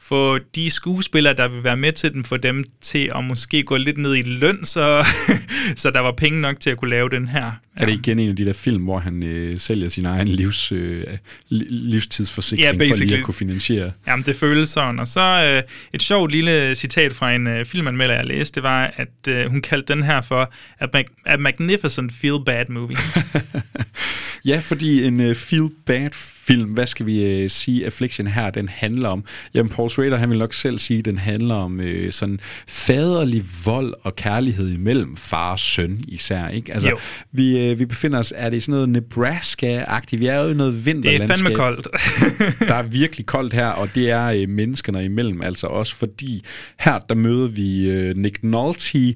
få 0.00 0.38
de 0.38 0.70
skuespillere, 0.70 1.34
der 1.34 1.48
vil 1.48 1.64
være 1.64 1.76
med 1.76 1.92
til 1.92 2.12
den, 2.12 2.24
for 2.24 2.36
dem 2.36 2.64
til 2.80 3.12
at 3.14 3.24
måske 3.24 3.62
gå 3.62 3.76
lidt 3.76 3.98
ned 3.98 4.14
i 4.14 4.22
løn, 4.22 4.64
så, 4.64 5.06
så 5.76 5.90
der 5.90 6.00
var 6.00 6.12
penge 6.12 6.40
nok 6.40 6.60
til 6.60 6.70
at 6.70 6.76
kunne 6.76 6.90
lave 6.90 7.08
den 7.08 7.28
her. 7.28 7.52
Er 7.80 7.86
det 7.86 7.92
igen 7.92 8.18
en 8.18 8.28
af 8.30 8.36
de 8.36 8.44
der 8.44 8.52
film, 8.52 8.82
hvor 8.84 8.98
han 8.98 9.22
øh, 9.22 9.58
sælger 9.58 9.88
sin 9.88 10.06
egen 10.06 10.28
livs, 10.28 10.72
øh, 10.72 11.04
livstidsforsikring 11.48 12.80
Ja, 12.80 12.90
for 12.90 13.04
lige 13.04 13.18
at 13.18 13.24
kunne 13.24 13.34
finansiere? 13.34 13.92
Jamen, 14.06 14.26
det 14.26 14.36
føles 14.36 14.68
sådan. 14.70 14.98
Og 14.98 15.06
så 15.06 15.20
øh, 15.20 15.62
et 15.94 16.02
sjovt 16.02 16.32
lille 16.32 16.74
citat 16.74 17.12
fra 17.12 17.34
en 17.34 17.46
øh, 17.46 17.64
filmanmelder, 17.64 18.14
jeg 18.14 18.26
læste, 18.26 18.54
det 18.54 18.62
var, 18.62 18.92
at 18.96 19.28
øh, 19.28 19.50
hun 19.50 19.60
kaldte 19.62 19.94
den 19.94 20.02
her 20.02 20.20
for 20.20 20.52
a, 20.80 20.86
mag- 20.94 21.22
a 21.26 21.36
magnificent 21.36 22.12
feel-bad 22.12 22.64
movie. 22.68 22.96
ja, 24.44 24.58
fordi 24.58 25.04
en 25.04 25.20
uh, 25.20 25.34
feel-bad 25.34 26.08
film, 26.46 26.70
hvad 26.70 26.86
skal 26.86 27.06
vi 27.06 27.44
uh, 27.44 27.50
sige, 27.50 27.84
Affliction 27.84 28.26
her, 28.26 28.50
den 28.50 28.68
handler 28.68 29.08
om? 29.08 29.24
Jamen, 29.54 29.70
Paul 29.72 29.90
Schrader, 29.90 30.16
han 30.16 30.30
vil 30.30 30.38
nok 30.38 30.54
selv 30.54 30.78
sige, 30.78 30.98
at 30.98 31.04
den 31.04 31.18
handler 31.18 31.54
om 31.54 31.80
uh, 31.80 32.10
sådan 32.10 32.40
faderlig 32.68 33.42
vold 33.64 33.94
og 34.02 34.16
kærlighed 34.16 34.70
imellem 34.70 35.16
far 35.16 35.52
og 35.52 35.58
søn 35.58 36.04
især, 36.08 36.48
ikke? 36.48 36.74
Altså, 36.74 36.88
Jo. 36.88 36.98
vi, 37.32 37.69
uh, 37.72 37.78
vi 37.78 37.86
befinder 37.86 38.18
os, 38.18 38.32
er 38.36 38.50
det 38.50 38.62
sådan 38.62 38.72
noget 38.72 38.88
Nebraska-agtigt? 38.88 40.20
Vi 40.20 40.26
er 40.26 40.40
jo 40.40 40.50
i 40.50 40.54
noget 40.54 40.86
vinterlandskab. 40.86 41.36
fandme 41.36 41.54
koldt. 41.56 41.88
der 42.68 42.74
er 42.74 42.82
virkelig 42.82 43.26
koldt 43.26 43.52
her, 43.52 43.68
og 43.68 43.88
det 43.94 44.10
er 44.10 44.42
uh, 44.42 44.48
menneskerne 44.48 45.04
imellem, 45.04 45.42
altså 45.42 45.66
også 45.66 45.96
fordi 45.96 46.44
her, 46.80 46.98
der 46.98 47.14
møder 47.14 47.46
vi 47.46 47.90
uh, 48.10 48.16
Nick 48.16 48.42
Nolte, 48.42 49.14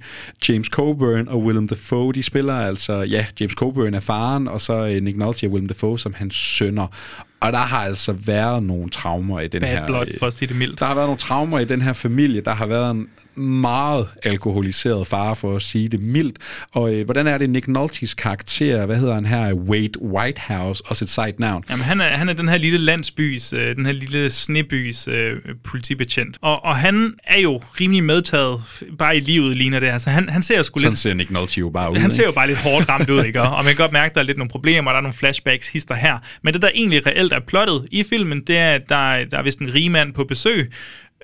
James 0.48 0.66
Coburn 0.66 1.28
og 1.28 1.42
Willem 1.42 1.68
Dafoe, 1.68 2.12
de 2.12 2.22
spiller 2.22 2.54
altså, 2.54 3.02
ja, 3.02 3.26
James 3.40 3.54
Coburn 3.54 3.94
er 3.94 4.00
faren, 4.00 4.48
og 4.48 4.60
så 4.60 4.82
uh, 4.82 5.02
Nick 5.02 5.16
Nolte 5.16 5.46
og 5.46 5.52
Willem 5.52 5.68
Dafoe 5.68 5.98
som 5.98 6.14
hans 6.14 6.34
sønner. 6.34 6.86
Og 7.46 7.52
der 7.52 7.58
har 7.58 7.78
altså 7.78 8.12
været 8.12 8.62
nogle 8.62 8.90
traumer 8.90 9.40
i 9.40 9.48
den 9.48 9.60
Bad 9.60 9.68
her... 9.68 9.86
blood, 9.86 10.04
øh, 10.08 10.18
for 10.18 10.26
at 10.26 10.34
sige 10.34 10.48
det 10.48 10.56
mildt. 10.56 10.80
Der 10.80 10.86
har 10.86 10.94
været 10.94 11.06
nogle 11.06 11.18
traumer 11.18 11.58
i 11.58 11.64
den 11.64 11.82
her 11.82 11.92
familie. 11.92 12.40
Der 12.40 12.54
har 12.54 12.66
været 12.66 12.90
en 12.90 13.08
meget 13.36 14.08
alkoholiseret 14.22 15.06
far, 15.06 15.34
for 15.34 15.56
at 15.56 15.62
sige 15.62 15.88
det 15.88 16.00
mildt. 16.00 16.38
Og 16.72 16.94
øh, 16.94 17.04
hvordan 17.04 17.26
er 17.26 17.38
det 17.38 17.50
Nick 17.50 17.68
Noltes 17.68 18.14
karakter? 18.14 18.86
Hvad 18.86 18.96
hedder 18.96 19.14
han 19.14 19.26
her? 19.26 19.52
Wade 19.52 20.02
Whitehouse. 20.02 20.82
Også 20.86 21.04
et 21.04 21.10
sejt 21.10 21.40
navn. 21.40 21.64
Jamen, 21.70 21.84
han 21.84 22.00
er, 22.00 22.04
han 22.04 22.28
er 22.28 22.32
den 22.32 22.48
her 22.48 22.56
lille 22.56 22.78
landsbys, 22.78 23.52
øh, 23.52 23.76
den 23.76 23.86
her 23.86 23.92
lille 23.92 24.30
snebys 24.30 25.08
øh, 25.08 25.36
politibetjent. 25.64 26.38
Og, 26.40 26.64
og 26.64 26.76
han 26.76 27.14
er 27.24 27.40
jo 27.40 27.62
rimelig 27.80 28.04
medtaget, 28.04 28.60
bare 28.98 29.16
i 29.16 29.20
livet 29.20 29.56
ligner 29.56 29.80
det. 29.80 29.86
Altså, 29.86 30.10
han, 30.10 30.28
han 30.28 30.42
ser 30.42 30.56
jo 30.56 30.62
sgu 30.62 30.78
Sådan 30.78 30.90
lidt... 30.90 30.98
ser 30.98 31.14
Nick 31.14 31.30
Nolte 31.30 31.60
jo 31.60 31.70
bare 31.70 31.92
ud. 31.92 31.96
Han 31.96 32.10
ser 32.10 32.22
ikke? 32.22 32.26
jo 32.26 32.32
bare 32.32 32.46
lidt 32.46 32.58
hårdt 32.58 32.88
ramt 32.88 33.10
ud, 33.10 33.24
ikke? 33.24 33.42
Og 33.42 33.64
man 33.64 33.74
kan 33.74 33.76
godt 33.76 33.92
mærke, 33.92 34.10
at 34.10 34.14
der 34.14 34.20
er 34.20 34.24
lidt 34.24 34.38
nogle 34.38 34.50
problemer, 34.50 34.90
der 34.90 34.96
er 34.96 35.02
nogle 35.02 35.14
flashbacks, 35.14 35.68
hister 35.68 35.94
her. 35.94 36.18
Men 36.42 36.54
det, 36.54 36.62
der 36.62 36.68
egentlig 36.74 37.06
reelt 37.06 37.32
er 37.34 37.40
plottet 37.40 37.88
i 37.90 38.02
filmen, 38.04 38.40
det 38.40 38.56
er, 38.58 38.74
at 38.74 38.88
der, 38.88 39.12
er- 39.12 39.24
der 39.24 39.38
er 39.38 39.42
vist 39.42 39.58
en 39.58 39.74
rigmand 39.74 40.12
på 40.14 40.24
besøg, 40.24 40.72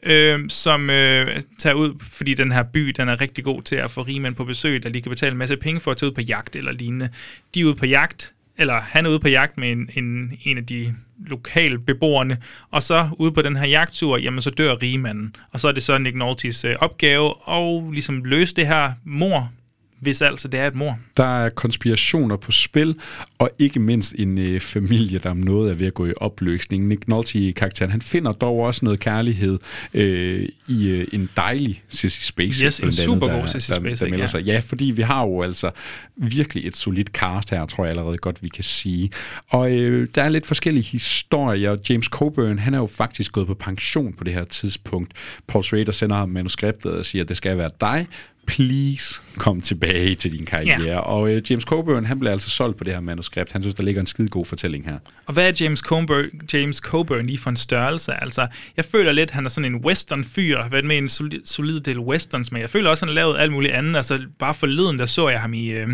øh, 0.02 0.40
som 0.48 0.90
øh, 0.90 1.40
tager 1.58 1.74
ud, 1.74 1.94
fordi 2.12 2.34
den 2.34 2.52
her 2.52 2.62
by, 2.62 2.88
den 2.96 3.08
er 3.08 3.20
rigtig 3.20 3.44
god 3.44 3.62
til 3.62 3.76
at 3.76 3.90
få 3.90 4.02
rigmænd 4.02 4.34
på 4.34 4.44
besøg, 4.44 4.82
der 4.82 4.88
lige 4.88 5.02
kan 5.02 5.11
betale 5.11 5.32
en 5.32 5.38
masse 5.38 5.56
penge 5.56 5.80
for 5.80 5.90
at 5.90 5.96
tage 5.96 6.11
ud 6.11 6.14
på 6.14 6.20
jagt 6.20 6.56
eller 6.56 6.72
lignende. 6.72 7.08
De 7.54 7.61
er 7.61 7.64
ude 7.64 7.74
på 7.74 7.86
jagt, 7.86 8.32
eller 8.58 8.80
han 8.80 9.06
er 9.06 9.11
ude 9.11 9.20
på 9.20 9.28
jagt 9.28 9.58
med 9.58 9.72
en, 9.72 9.90
en, 9.94 10.32
en 10.44 10.58
af 10.58 10.66
de 10.66 10.94
lokale 11.26 11.78
beboerne, 11.78 12.38
og 12.70 12.82
så 12.82 13.08
ude 13.18 13.32
på 13.32 13.42
den 13.42 13.56
her 13.56 13.66
jagttur, 13.66 14.18
jamen 14.18 14.42
så 14.42 14.50
dør 14.50 14.74
rigmanden. 14.82 15.36
Og 15.52 15.61
så 15.61 15.68
er 15.68 15.72
det 15.72 15.82
så 15.82 15.98
Nick 15.98 16.16
Noltes 16.16 16.64
øh, 16.64 16.74
opgave 16.80 17.34
at 17.48 17.82
ligesom 17.92 18.24
løse 18.24 18.56
det 18.56 18.66
her 18.66 18.92
mor, 19.04 19.52
hvis 20.01 20.22
altså 20.22 20.48
det 20.48 20.61
er 20.61 20.66
et 20.66 20.74
mor. 20.74 20.98
Der 21.16 21.44
er 21.44 21.48
konspirationer 21.51 22.36
på 22.36 22.53
spil, 22.53 22.94
og 23.38 23.51
ikke 23.59 23.80
mindst 23.80 24.14
en 24.18 24.38
øh, 24.38 24.61
familie, 24.61 25.18
der 25.18 25.30
om 25.30 25.36
noget 25.36 25.70
er 25.70 25.74
ved 25.74 25.86
at 25.86 25.94
gå 25.94 26.07
i 26.07 26.12
opløsning. 26.16 26.86
Nick 26.88 27.09
Nolte-karakteren, 27.09 27.90
han 27.90 28.01
finder 28.01 28.32
dog 28.32 28.59
også 28.59 28.84
noget 28.84 29.01
kærlighed 29.01 29.59
øh, 29.94 30.48
i 30.68 30.88
øh, 30.88 31.07
en 31.12 31.28
dejlig 31.36 31.82
Sissy 31.88 32.22
Spacek. 32.22 32.64
Yes, 32.64 32.80
en 32.80 32.92
supergod 32.92 33.40
der- 33.40 33.46
Sissy 33.46 33.70
Spacek, 33.72 34.18
ja. 34.18 34.26
sig. 34.26 34.42
Ja, 34.42 34.59
fordi 34.64 34.84
vi 34.84 35.03
har 35.03 35.22
jo 35.22 35.42
altså 35.42 35.70
virkelig 36.16 36.66
et 36.66 36.76
solidt 36.76 37.09
cast 37.09 37.51
her, 37.51 37.66
tror 37.66 37.84
jeg 37.84 37.90
allerede 37.90 38.16
godt, 38.16 38.42
vi 38.42 38.48
kan 38.48 38.64
sige. 38.64 39.11
Og 39.48 39.72
øh, 39.72 40.09
der 40.14 40.22
er 40.22 40.28
lidt 40.28 40.46
forskellige 40.46 40.84
historier. 40.92 41.76
James 41.90 42.07
Coburn, 42.07 42.59
han 42.59 42.74
er 42.74 42.78
jo 42.78 42.86
faktisk 42.86 43.32
gået 43.32 43.46
på 43.46 43.55
pension 43.55 44.12
på 44.12 44.24
det 44.24 44.32
her 44.34 44.44
tidspunkt. 44.44 45.12
Paul 45.46 45.64
Schrader 45.64 45.92
sender 45.92 46.16
ham 46.16 46.28
manuskriptet 46.28 46.92
og 46.92 47.05
siger, 47.05 47.22
at 47.22 47.28
det 47.28 47.36
skal 47.36 47.59
være 47.59 47.70
dig. 47.80 48.07
Please, 48.51 49.20
kom 49.36 49.61
tilbage 49.61 50.14
til 50.14 50.32
din 50.32 50.44
karriere. 50.44 50.82
Ja. 50.82 50.98
Og 50.98 51.30
øh, 51.30 51.42
James 51.51 51.64
Coburn, 51.64 52.05
han 52.05 52.18
blev 52.18 52.32
altså 52.32 52.51
solgt 52.51 52.78
på 52.78 52.84
det 52.84 52.92
her 52.92 53.01
manuskript. 53.01 53.53
Han 53.53 53.62
synes, 53.62 53.74
der 53.74 53.82
ligger 53.82 54.01
en 54.01 54.07
skide 54.07 54.28
god 54.28 54.46
fortælling 54.46 54.84
her. 54.84 54.98
Og 55.26 55.34
hvad 55.34 55.48
er 55.48 55.53
James 55.61 55.80
Coburn, 55.80 56.24
James 56.53 56.76
Coburn 56.76 57.26
lige 57.26 57.38
for 57.38 57.51
en 57.51 57.57
størrelse? 57.57 58.22
Altså, 58.22 58.46
jeg 58.76 58.84
føler 58.84 59.12
lidt, 59.12 59.30
han 59.30 59.44
er 59.44 59.51
sådan 59.51 59.74
en 59.74 59.84
western-fyr, 59.84 60.62
hvad 60.68 60.82
med 60.82 60.98
en 60.98 61.09
solid, 61.09 61.40
solid 61.44 61.80
del 61.80 61.98
westerns, 61.98 62.53
men 62.53 62.61
jeg 62.61 62.70
føler 62.70 62.90
også, 62.90 63.05
han 63.05 63.09
har 63.09 63.14
lavet 63.14 63.38
alt 63.38 63.53
muligt 63.53 63.72
andet. 63.72 63.96
Altså, 63.96 64.20
bare 64.38 64.55
forleden, 64.55 64.98
der 64.98 65.07
så 65.07 65.28
jeg 65.28 65.40
ham 65.40 65.55
i, 65.55 65.70
øh, 65.70 65.88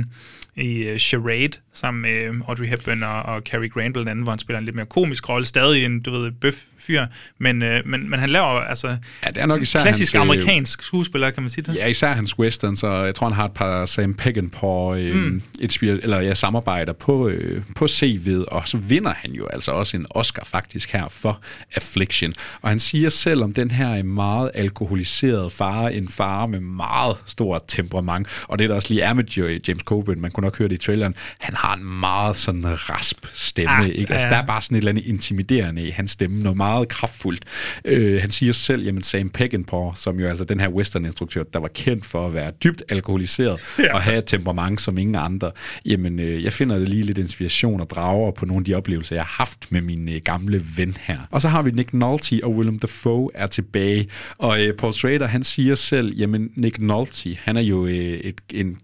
i 0.57 0.82
øh, 0.82 0.98
Charade, 0.98 1.52
sammen 1.72 2.02
med 2.02 2.11
øh, 2.11 2.34
Audrey 2.48 2.66
Hepburn 2.66 3.02
og, 3.02 3.22
og 3.22 3.42
Cary 3.42 3.68
Grant 3.68 3.92
blandt 3.92 4.11
andet, 4.11 4.24
hvor 4.24 4.32
han 4.32 4.38
spiller 4.38 4.59
en 4.59 4.64
lidt 4.64 4.76
mere 4.76 4.86
komisk 4.86 5.28
rolle, 5.28 5.46
stadig 5.46 5.84
en, 5.84 6.02
du 6.02 6.11
ved, 6.11 6.32
bøf-fyr, 6.32 7.07
men, 7.38 7.62
øh, 7.62 7.82
men, 7.86 8.11
men 8.11 8.20
han 8.20 8.28
laver 8.28 8.46
altså 8.46 8.88
ja, 8.88 9.30
det 9.30 9.42
er 9.42 9.46
nok 9.46 9.62
især 9.62 9.82
klassisk 9.82 10.12
hans, 10.12 10.20
amerikansk 10.20 10.82
skuespiller, 10.82 11.30
kan 11.30 11.42
man 11.42 11.50
sige 11.50 11.64
det? 11.64 11.74
Ja, 11.74 11.86
især 11.86 12.12
hans 12.12 12.38
westerns, 12.47 12.82
og 12.82 13.07
jeg 13.07 13.14
tror, 13.14 13.26
han 13.26 13.36
har 13.36 13.44
et 13.44 13.53
par 13.53 13.86
Sam 13.86 14.14
Peckinpah 14.14 15.01
øh, 15.01 15.14
Mm. 15.14 15.20
mm. 15.20 15.42
inspir- 15.61 15.84
eller, 16.03 16.20
ja, 16.20 16.34
samarbejder 16.34 16.92
på, 16.92 17.28
øh, 17.28 17.62
på 17.76 17.84
CV'et, 17.84 18.44
og 18.49 18.68
så 18.68 18.76
vinder 18.76 19.12
han 19.16 19.32
jo 19.32 19.47
altså 19.47 19.70
også 19.72 19.97
en 19.97 20.07
Oscar 20.11 20.44
faktisk 20.44 20.92
her 20.92 21.09
for 21.09 21.40
Affliction. 21.76 22.32
Og 22.62 22.68
han 22.68 22.78
siger 22.78 23.09
selv 23.09 23.42
om 23.42 23.53
den 23.53 23.70
her 23.70 24.03
meget 24.03 24.51
alkoholiseret 24.55 25.53
far, 25.53 25.88
en 25.88 26.09
far 26.09 26.47
med 26.47 26.61
meget 26.61 27.16
stort 27.26 27.62
temperament, 27.68 28.26
og 28.49 28.59
det 28.59 28.68
der 28.68 28.74
også 28.74 28.88
lige 28.94 29.03
er 29.03 29.12
med 29.14 29.24
James 29.68 29.82
Coburn, 29.84 30.20
man 30.20 30.30
kunne 30.30 30.44
nok 30.44 30.59
høre 30.59 30.68
det 30.68 30.74
i 30.74 30.78
traileren, 30.86 31.14
han 31.38 31.55
har 31.55 31.74
en 31.76 31.84
meget 32.01 32.36
sådan 32.36 32.90
rasp 32.90 33.26
stemme, 33.34 33.70
Ah, 33.72 33.88
ikke? 33.88 34.12
Altså, 34.12 34.28
ja. 34.28 34.34
der 34.34 34.42
er 34.42 34.47
bare 34.47 34.62
sådan 34.62 34.76
et 34.76 34.78
eller 34.80 34.90
andet 34.90 35.05
intimiderende 35.07 35.82
i 35.86 35.90
hans 35.90 36.11
stemme, 36.11 36.42
noget 36.42 36.57
meget 36.57 36.88
kraftfuldt. 36.88 37.44
Øh, 37.84 38.20
han 38.20 38.30
siger 38.30 38.53
selv, 38.53 38.82
jamen 38.84 39.03
Sam 39.03 39.30
Peckinpah, 39.30 39.92
som 39.94 40.20
jo 40.20 40.28
altså 40.28 40.44
den 40.44 40.61
her 40.61 40.68
western-instruktør, 40.68 41.42
der 41.42 41.59
var 41.59 41.68
kendt 41.68 42.05
for 42.07 42.26
at 42.26 42.34
være 42.37 42.51
dybt 42.64 42.82
alkoholiseret 42.89 43.61
Ja. 43.78 43.95
og 43.95 44.03
have 44.03 44.18
et 44.18 44.26
temperament 44.26 44.80
som 44.80 44.99
ingen 44.99 45.14
andre, 45.14 45.51
jamen 45.87 46.18
øh, 46.18 46.45
jeg 46.45 46.53
finder 46.53 46.78
det 46.78 46.89
lige 46.89 47.03
lidt 47.03 47.18
inspiration 47.18 47.80
og 47.80 47.91
drager 47.91 48.30
på 48.30 48.47
nogle 48.47 48.61
af 48.61 48.64
de 48.64 48.74
oplevelser, 48.74 49.16
jeg 49.16 49.24
har 49.24 49.34
haft 49.39 49.72
med 49.72 49.80
min 49.80 50.09
øh, 50.09 50.20
gamle 50.24 50.62
ven 50.76 50.97
her. 51.01 51.18
Og 51.30 51.41
så 51.41 51.49
har 51.49 51.62
vi 51.62 51.70
Nick 51.70 51.93
Nolte 51.95 52.41
og 52.43 52.57
Willem 52.57 52.78
Dafoe 52.78 53.30
er 53.34 53.47
tilbage, 53.47 54.09
og 54.39 54.64
øh, 54.64 54.74
Paul 54.74 54.93
Schrader, 54.93 55.26
han 55.26 55.43
siger 55.43 55.74
selv, 55.74 56.16
jamen 56.16 56.51
Nick 56.55 56.78
Nolte, 56.78 57.39
han 57.41 57.57
er 57.57 57.61
jo 57.61 57.87
øh, 57.87 57.95
et, 57.95 58.41
en 58.53 58.76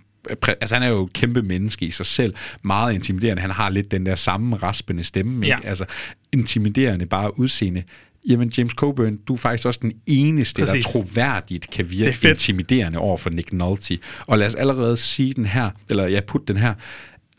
altså 0.46 0.74
han 0.74 0.82
er 0.82 0.88
jo 0.88 1.04
et 1.04 1.12
kæmpe 1.12 1.42
menneske 1.42 1.86
i 1.86 1.90
sig 1.90 2.06
selv, 2.06 2.34
meget 2.62 2.94
intimiderende. 2.94 3.40
Han 3.42 3.50
har 3.50 3.70
lidt 3.70 3.90
den 3.90 4.06
der 4.06 4.14
samme 4.14 4.56
raspende 4.56 5.04
stemme, 5.04 5.46
ikke? 5.46 5.58
Ja. 5.62 5.68
Altså 5.68 5.84
intimiderende 6.32 7.06
bare 7.06 7.38
udseende. 7.38 7.82
Jamen 8.28 8.52
James 8.58 8.72
Coburn, 8.72 9.16
du 9.16 9.32
er 9.32 9.36
faktisk 9.36 9.66
også 9.66 9.80
den 9.82 9.92
eneste, 10.06 10.62
Præcis. 10.62 10.84
der 10.84 10.92
troværdigt 10.92 11.70
kan 11.70 11.90
virke 11.90 12.28
intimiderende 12.28 12.98
over 12.98 13.16
for 13.16 13.30
Nick 13.30 13.52
Nolte. 13.52 13.98
Og 14.26 14.38
lad 14.38 14.46
os 14.46 14.54
allerede 14.54 14.96
sige 14.96 15.32
den 15.32 15.46
her, 15.46 15.70
eller 15.88 16.06
ja, 16.06 16.20
putte 16.20 16.52
den 16.52 16.56
her, 16.56 16.74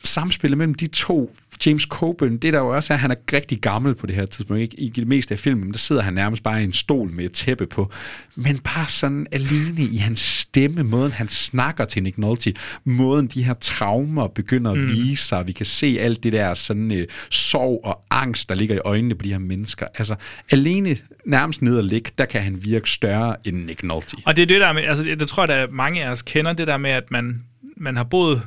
samspillet 0.03 0.57
mellem 0.57 0.73
de 0.73 0.87
to 0.87 1.35
James 1.65 1.83
Coburn, 1.83 2.37
det 2.37 2.53
der 2.53 2.59
jo 2.59 2.75
også 2.75 2.93
er, 2.93 2.97
han 2.97 3.11
er 3.11 3.15
rigtig 3.33 3.59
gammel 3.59 3.95
på 3.95 4.07
det 4.07 4.15
her 4.15 4.25
tidspunkt. 4.25 4.61
Ikke? 4.61 4.79
I 4.79 4.89
det 4.89 5.07
meste 5.07 5.33
af 5.33 5.39
filmen, 5.39 5.71
der 5.71 5.77
sidder 5.77 6.01
han 6.01 6.13
nærmest 6.13 6.43
bare 6.43 6.61
i 6.61 6.63
en 6.63 6.73
stol 6.73 7.11
med 7.11 7.25
et 7.25 7.31
tæppe 7.31 7.67
på. 7.67 7.91
Men 8.35 8.59
bare 8.59 8.87
sådan 8.87 9.27
alene 9.31 9.81
i 9.81 9.97
hans 9.97 10.42
stemme, 10.53 10.83
måden 10.83 11.11
han 11.11 11.27
snakker 11.27 11.85
til 11.85 12.03
Nick 12.03 12.17
Nolte, 12.17 12.53
måden 12.83 13.27
de 13.27 13.43
her 13.43 13.53
traumer 13.53 14.27
begynder 14.27 14.71
at 14.71 14.77
Mm. 14.77 14.87
vise 14.89 15.23
sig, 15.27 15.47
vi 15.47 15.51
kan 15.51 15.65
se 15.65 15.97
alt 15.99 16.23
det 16.23 16.33
der 16.33 16.53
sådan 16.53 16.91
øh, 16.91 17.07
sorg 17.29 17.81
og 17.83 18.01
angst, 18.11 18.49
der 18.49 18.55
ligger 18.55 18.75
i 18.75 18.79
øjnene 18.85 19.15
på 19.15 19.23
de 19.23 19.31
her 19.31 19.39
mennesker. 19.39 19.85
Altså, 19.97 20.15
alene 20.51 20.97
nærmest 21.25 21.61
ned 21.61 21.77
og 21.77 21.83
ligge, 21.83 22.11
der 22.17 22.25
kan 22.25 22.41
han 22.41 22.63
virke 22.63 22.89
større 22.89 23.35
end 23.47 23.65
Nick 23.65 23.83
Nolte. 23.83 24.17
Og 24.25 24.35
det 24.35 24.41
er 24.41 24.45
det 24.45 24.61
der 24.61 24.73
med, 24.73 24.81
altså 24.83 25.03
det 25.03 25.27
tror 25.27 25.45
jeg, 25.47 25.55
at 25.57 25.71
mange 25.71 26.05
af 26.05 26.09
os 26.11 26.21
kender, 26.21 26.53
det 26.53 26.67
der 26.67 26.77
med, 26.77 26.89
at 26.91 27.11
man, 27.11 27.43
man 27.77 27.97
har 27.97 28.03
boet 28.03 28.41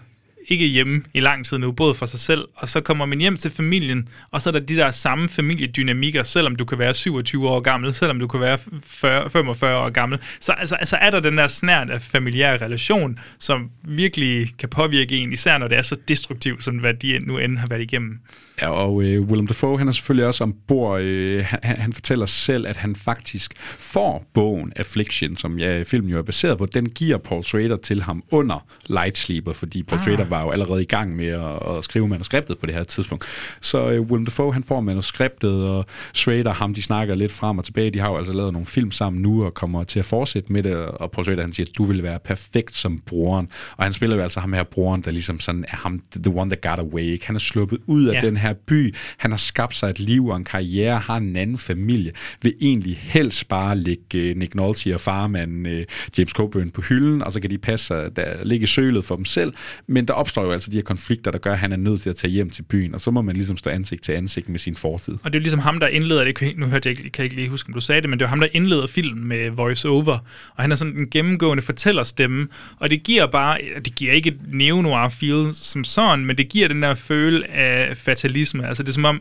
ikke 0.48 0.66
hjemme 0.66 1.02
i 1.14 1.20
lang 1.20 1.44
tid 1.46 1.58
nu, 1.58 1.72
både 1.72 1.94
for 1.94 2.06
sig 2.06 2.20
selv, 2.20 2.44
og 2.56 2.68
så 2.68 2.80
kommer 2.80 3.06
man 3.06 3.18
hjem 3.18 3.36
til 3.36 3.50
familien, 3.50 4.08
og 4.30 4.42
så 4.42 4.50
er 4.50 4.52
der 4.52 4.60
de 4.60 4.76
der 4.76 4.90
samme 4.90 5.28
familiedynamikker, 5.28 6.22
selvom 6.22 6.56
du 6.56 6.64
kan 6.64 6.78
være 6.78 6.94
27 6.94 7.48
år 7.48 7.60
gammel, 7.60 7.94
selvom 7.94 8.18
du 8.18 8.26
kan 8.26 8.40
være 8.40 8.58
40, 8.84 9.30
45 9.30 9.78
år 9.78 9.90
gammel, 9.90 10.18
så 10.40 10.52
altså, 10.52 10.74
altså 10.74 10.96
er 11.00 11.10
der 11.10 11.20
den 11.20 11.38
der 11.38 11.48
snært 11.48 11.90
af 11.90 12.02
familiær 12.02 12.62
relation, 12.62 13.18
som 13.38 13.70
virkelig 13.84 14.48
kan 14.58 14.68
påvirke 14.68 15.16
en, 15.16 15.32
især 15.32 15.58
når 15.58 15.68
det 15.68 15.78
er 15.78 15.82
så 15.82 15.96
destruktivt, 16.08 16.64
som 16.64 16.76
hvad 16.76 16.94
de 16.94 17.18
nu 17.18 17.38
end 17.38 17.58
har 17.58 17.66
været 17.66 17.82
igennem. 17.82 18.18
Ja, 18.62 18.68
og 18.68 19.02
øh, 19.02 19.22
Willem 19.22 19.46
Dafoe, 19.46 19.78
han 19.78 19.88
er 19.88 19.92
selvfølgelig 19.92 20.26
også 20.26 20.44
ombord. 20.44 21.00
Øh, 21.00 21.44
han, 21.44 21.58
han 21.62 21.92
fortæller 21.92 22.26
selv, 22.26 22.66
at 22.66 22.76
han 22.76 22.94
faktisk 22.94 23.54
får 23.78 24.24
bogen 24.34 24.72
Affliction, 24.76 25.36
som 25.36 25.58
ja, 25.58 25.82
filmen 25.82 26.10
jo 26.10 26.18
er 26.18 26.22
baseret 26.22 26.58
på, 26.58 26.66
den 26.66 26.88
giver 26.90 27.18
Paul 27.18 27.44
Schrader 27.44 27.76
til 27.76 28.02
ham 28.02 28.22
under 28.30 28.66
Light 28.86 29.18
Sleeper, 29.18 29.52
fordi 29.52 29.82
Paul 29.82 29.98
Ah. 29.98 30.04
Schrader 30.04 30.24
var 30.24 30.35
jo 30.42 30.50
allerede 30.50 30.82
i 30.82 30.86
gang 30.86 31.16
med 31.16 31.26
at, 31.28 31.76
at 31.76 31.84
skrive 31.84 32.08
manuskriptet 32.08 32.58
på 32.58 32.66
det 32.66 32.74
her 32.74 32.84
tidspunkt. 32.84 33.24
Så 33.60 33.90
øh, 33.90 34.00
Willem 34.00 34.24
Dafoe, 34.24 34.52
han 34.52 34.62
får 34.62 34.80
manuskriptet, 34.80 35.64
og 35.68 35.84
Schrader 36.14 36.52
ham, 36.52 36.74
de 36.74 36.82
snakker 36.82 37.14
lidt 37.14 37.32
frem 37.32 37.58
og 37.58 37.64
tilbage. 37.64 37.90
De 37.90 37.98
har 37.98 38.10
jo 38.10 38.16
altså 38.16 38.32
lavet 38.32 38.52
nogle 38.52 38.66
film 38.66 38.90
sammen 38.92 39.22
nu, 39.22 39.44
og 39.44 39.54
kommer 39.54 39.84
til 39.84 39.98
at 39.98 40.04
fortsætte 40.04 40.52
med 40.52 40.62
det, 40.62 40.74
og 40.76 41.10
Paul 41.10 41.24
Schrader, 41.24 41.42
han 41.42 41.52
siger, 41.52 41.66
at 41.70 41.78
du 41.78 41.84
vil 41.84 42.02
være 42.02 42.18
perfekt 42.24 42.74
som 42.74 42.98
broren. 43.06 43.48
Og 43.76 43.84
han 43.84 43.92
spiller 43.92 44.16
jo 44.16 44.22
altså 44.22 44.40
ham 44.40 44.52
her 44.52 44.62
broren, 44.62 45.00
der 45.02 45.10
ligesom 45.10 45.40
sådan 45.40 45.64
er 45.68 45.76
ham, 45.76 46.00
the 46.22 46.32
one 46.34 46.50
that 46.50 46.60
got 46.60 46.78
away. 46.78 47.02
Ikke? 47.02 47.26
Han 47.26 47.34
er 47.36 47.40
sluppet 47.40 47.78
ud 47.86 48.04
af 48.04 48.14
Ja. 48.22 48.26
den 48.26 48.36
her 48.36 48.52
by. 48.66 48.94
Han 49.16 49.30
har 49.30 49.38
skabt 49.38 49.76
sig 49.76 49.90
et 49.90 49.98
liv 50.00 50.26
og 50.26 50.36
en 50.36 50.44
karriere, 50.44 50.98
har 50.98 51.16
en 51.16 51.36
anden 51.36 51.58
familie, 51.58 52.12
vil 52.42 52.54
egentlig 52.60 52.96
helst 53.02 53.48
bare 53.48 53.76
lægge 53.76 54.18
øh, 54.18 54.36
Nick 54.36 54.54
Nolte 54.54 54.94
og 54.94 55.00
farmanden 55.00 55.66
øh, 55.66 55.84
James 56.18 56.30
Coburn 56.30 56.70
på 56.70 56.80
hylden, 56.82 57.22
og 57.22 57.32
så 57.32 57.40
kan 57.40 57.50
de 57.50 57.58
passe 57.58 57.86
sig, 57.86 58.16
der 58.16 58.44
ligge 58.44 58.64
i 58.64 58.66
sølet 58.66 59.04
for 59.04 59.16
dem 59.16 59.24
selv. 59.24 59.52
Men 59.86 60.08
der 60.08 60.14
opstår 60.26 60.44
jo 60.44 60.52
altså 60.52 60.70
de 60.70 60.76
her 60.76 60.82
konflikter, 60.82 61.30
der 61.30 61.38
gør, 61.38 61.52
at 61.52 61.58
han 61.58 61.72
er 61.72 61.76
nødt 61.76 62.00
til 62.00 62.10
at 62.10 62.16
tage 62.16 62.30
hjem 62.30 62.50
til 62.50 62.62
byen, 62.62 62.94
og 62.94 63.00
så 63.00 63.10
må 63.10 63.22
man 63.22 63.36
ligesom 63.36 63.56
stå 63.56 63.70
ansigt 63.70 64.02
til 64.04 64.12
ansigt 64.12 64.48
med 64.48 64.58
sin 64.58 64.76
fortid. 64.76 65.12
Og 65.12 65.32
det 65.32 65.34
er 65.34 65.38
jo 65.38 65.42
ligesom 65.42 65.60
ham, 65.60 65.80
der 65.80 65.86
indleder 65.86 66.24
det. 66.24 66.58
Nu 66.58 66.66
hørte 66.66 66.88
jeg 66.88 66.98
ikke, 66.98 67.10
kan 67.10 67.22
jeg 67.22 67.24
ikke 67.24 67.36
lige 67.36 67.48
huske, 67.48 67.68
om 67.68 67.74
du 67.74 67.80
sagde 67.80 68.00
det, 68.00 68.10
men 68.10 68.18
det 68.18 68.24
er 68.24 68.28
jo 68.28 68.30
ham, 68.30 68.40
der 68.40 68.48
indleder 68.52 68.86
filmen 68.86 69.28
med 69.28 69.50
voice-over. 69.50 70.18
Og 70.54 70.62
han 70.62 70.72
er 70.72 70.76
sådan 70.76 70.96
en 70.96 71.10
gennemgående 71.10 71.62
fortællerstemme. 71.62 72.48
Og 72.76 72.90
det 72.90 73.02
giver 73.02 73.26
bare, 73.26 73.58
det 73.84 73.94
giver 73.94 74.12
ikke 74.12 74.28
et 74.28 74.38
neo-noir 74.46 75.08
feel 75.08 75.50
som 75.54 75.84
sådan, 75.84 76.24
men 76.24 76.38
det 76.38 76.48
giver 76.48 76.68
den 76.68 76.82
der 76.82 76.94
føle 76.94 77.50
af 77.50 77.96
fatalisme. 77.96 78.66
Altså 78.66 78.82
det 78.82 78.88
er 78.88 78.92
som 78.92 79.04
om, 79.04 79.20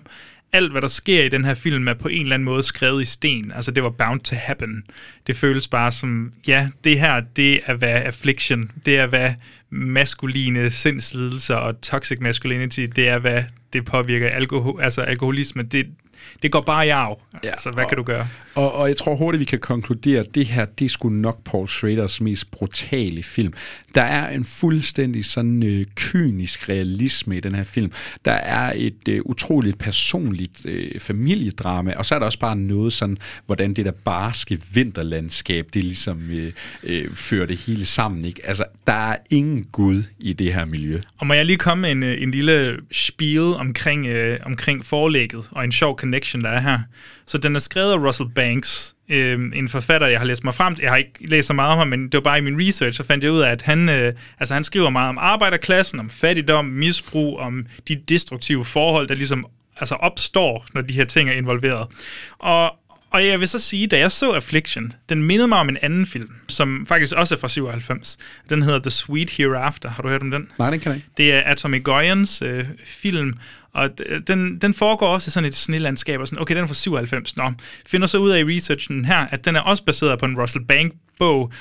alt 0.55 0.71
hvad 0.71 0.81
der 0.81 0.87
sker 0.87 1.23
i 1.23 1.29
den 1.29 1.45
her 1.45 1.53
film 1.53 1.87
er 1.87 1.93
på 1.93 2.07
en 2.07 2.21
eller 2.21 2.33
anden 2.33 2.45
måde 2.45 2.63
skrevet 2.63 3.01
i 3.01 3.05
sten. 3.05 3.51
Altså 3.55 3.71
det 3.71 3.83
var 3.83 3.89
bound 3.89 4.19
to 4.19 4.35
happen. 4.35 4.83
Det 5.27 5.35
føles 5.35 5.67
bare 5.67 5.91
som, 5.91 6.31
ja, 6.47 6.69
det 6.83 6.99
her, 6.99 7.21
det 7.35 7.59
er 7.65 7.73
hvad 7.73 7.89
affliction, 7.89 8.71
det 8.85 8.97
er 8.97 9.07
hvad 9.07 9.33
maskuline 9.69 10.69
sindslidelser 10.69 11.55
og 11.55 11.81
toxic 11.81 12.19
masculinity, 12.21 12.79
det 12.95 13.09
er 13.09 13.19
hvad 13.19 13.43
det 13.73 13.85
påvirker 13.85 14.29
alkohol, 14.29 14.81
altså 14.81 15.01
alkoholisme, 15.01 15.63
det, 15.63 15.87
det 16.41 16.51
går 16.51 16.61
bare 16.61 16.87
i 16.87 16.89
arv. 16.89 17.21
Ja, 17.43 17.49
altså, 17.49 17.71
hvad 17.71 17.83
og- 17.83 17.89
kan 17.89 17.97
du 17.97 18.03
gøre? 18.03 18.27
Og, 18.55 18.73
og 18.75 18.87
jeg 18.87 18.97
tror 18.97 19.15
hurtigt, 19.15 19.39
vi 19.39 19.45
kan 19.45 19.59
konkludere, 19.59 20.19
at 20.19 20.35
det 20.35 20.45
her, 20.45 20.65
det 20.65 20.91
sgu 20.91 21.09
nok 21.09 21.43
Paul 21.45 21.67
Schraders 21.67 22.21
mest 22.21 22.51
brutale 22.51 23.23
film. 23.23 23.53
Der 23.95 24.01
er 24.01 24.29
en 24.29 24.43
fuldstændig 24.43 25.25
sådan 25.25 25.63
øh, 25.63 25.85
kynisk 25.95 26.69
realisme 26.69 27.37
i 27.37 27.39
den 27.39 27.55
her 27.55 27.63
film. 27.63 27.91
Der 28.25 28.31
er 28.31 28.73
et 28.75 29.07
øh, 29.09 29.21
utroligt 29.25 29.79
personligt 29.79 30.65
øh, 30.65 30.99
familiedrama, 30.99 31.93
og 31.97 32.05
så 32.05 32.15
er 32.15 32.19
der 32.19 32.25
også 32.25 32.39
bare 32.39 32.55
noget 32.55 32.93
sådan, 32.93 33.17
hvordan 33.45 33.73
det 33.73 33.85
der 33.85 33.91
barske 33.91 34.59
vinterlandskab, 34.73 35.67
det 35.73 35.83
ligesom 35.83 36.21
øh, 36.31 36.51
øh, 36.83 37.15
fører 37.15 37.45
det 37.45 37.57
hele 37.57 37.85
sammen. 37.85 38.25
Ikke? 38.25 38.41
Altså, 38.43 38.63
der 38.87 38.93
er 38.93 39.17
ingen 39.29 39.63
Gud 39.71 40.03
i 40.19 40.33
det 40.33 40.53
her 40.53 40.65
miljø. 40.65 41.01
Og 41.17 41.27
må 41.27 41.33
jeg 41.33 41.45
lige 41.45 41.57
komme 41.57 41.81
med 41.81 41.91
en, 41.91 42.03
øh, 42.03 42.21
en 42.21 42.31
lille 42.31 42.77
spiel 42.91 43.41
omkring, 43.41 44.07
øh, 44.07 44.39
omkring 44.45 44.85
forlægget, 44.85 45.43
og 45.51 45.63
en 45.63 45.71
sjov 45.71 45.95
connection, 46.05 46.41
der 46.41 46.49
er 46.49 46.59
her. 46.59 46.79
Så 47.25 47.37
den 47.37 47.55
er 47.55 47.59
skrevet 47.59 47.91
af 47.91 47.97
Russell 47.97 48.29
Banks, 48.35 48.95
øh, 49.09 49.39
en 49.53 49.69
forfatter, 49.69 50.07
jeg 50.07 50.19
har 50.19 50.25
læst 50.25 50.43
mig 50.43 50.53
frem 50.53 50.75
til. 50.75 50.81
Jeg 50.83 50.91
har 50.91 50.97
ikke 50.97 51.27
læst 51.27 51.47
så 51.47 51.53
meget 51.53 51.71
om 51.71 51.77
ham, 51.77 51.87
men 51.87 52.03
det 52.03 52.13
var 52.13 52.21
bare 52.21 52.37
i 52.37 52.41
min 52.41 52.67
research, 52.67 52.97
så 52.97 53.03
fandt 53.03 53.23
jeg 53.23 53.31
ud 53.31 53.39
af, 53.39 53.51
at 53.51 53.61
han, 53.61 53.89
øh, 53.89 54.13
altså 54.39 54.53
han 54.53 54.63
skriver 54.63 54.89
meget 54.89 55.09
om 55.09 55.17
arbejderklassen, 55.17 55.99
om 55.99 56.09
fattigdom, 56.09 56.65
misbrug, 56.65 57.39
om 57.39 57.65
de 57.87 57.95
destruktive 57.95 58.65
forhold, 58.65 59.07
der 59.07 59.15
ligesom 59.15 59.45
altså 59.77 59.95
opstår, 59.95 60.65
når 60.73 60.81
de 60.81 60.93
her 60.93 61.05
ting 61.05 61.29
er 61.29 61.33
involveret. 61.33 61.87
Og, 62.39 62.71
og 63.11 63.27
jeg 63.27 63.39
vil 63.39 63.47
så 63.47 63.59
sige, 63.59 63.87
da 63.87 63.97
jeg 63.97 64.11
så 64.11 64.31
Affliction, 64.31 64.93
den 65.09 65.23
mindede 65.23 65.47
mig 65.47 65.59
om 65.59 65.69
en 65.69 65.77
anden 65.81 66.05
film, 66.05 66.29
som 66.47 66.85
faktisk 66.85 67.15
også 67.15 67.35
er 67.35 67.39
fra 67.39 67.47
97. 67.47 68.17
Den 68.49 68.61
hedder 68.61 68.79
The 68.79 68.89
Sweet 68.89 69.29
Hereafter. 69.29 69.89
Har 69.89 70.03
du 70.03 70.09
hørt 70.09 70.21
om 70.21 70.31
den? 70.31 70.47
Nej, 70.59 70.69
den 70.69 70.79
kan 70.79 70.89
jeg 70.89 70.95
ikke. 70.95 71.09
Det 71.17 71.33
er 71.33 71.41
Atomic 71.45 71.83
Goyans 71.83 72.41
øh, 72.41 72.65
film, 72.85 73.33
og 73.75 73.89
den, 74.27 74.57
den 74.57 74.73
foregår 74.73 75.07
også 75.07 75.29
i 75.29 75.31
sådan 75.31 75.49
et 75.49 75.55
snelandskab, 75.55 76.19
og 76.19 76.27
sådan, 76.27 76.41
okay, 76.41 76.55
den 76.55 76.63
er 76.63 76.67
fra 76.67 76.73
97, 76.73 77.37
nå. 77.37 77.51
Finder 77.87 78.07
så 78.07 78.17
ud 78.17 78.29
af 78.29 78.39
i 78.39 78.55
researchen 78.55 79.05
her, 79.05 79.17
at 79.17 79.45
den 79.45 79.55
er 79.55 79.61
også 79.61 79.85
baseret 79.85 80.19
på 80.19 80.25
en 80.25 80.41
Russell 80.41 80.65
Bank-bog. 80.65 81.51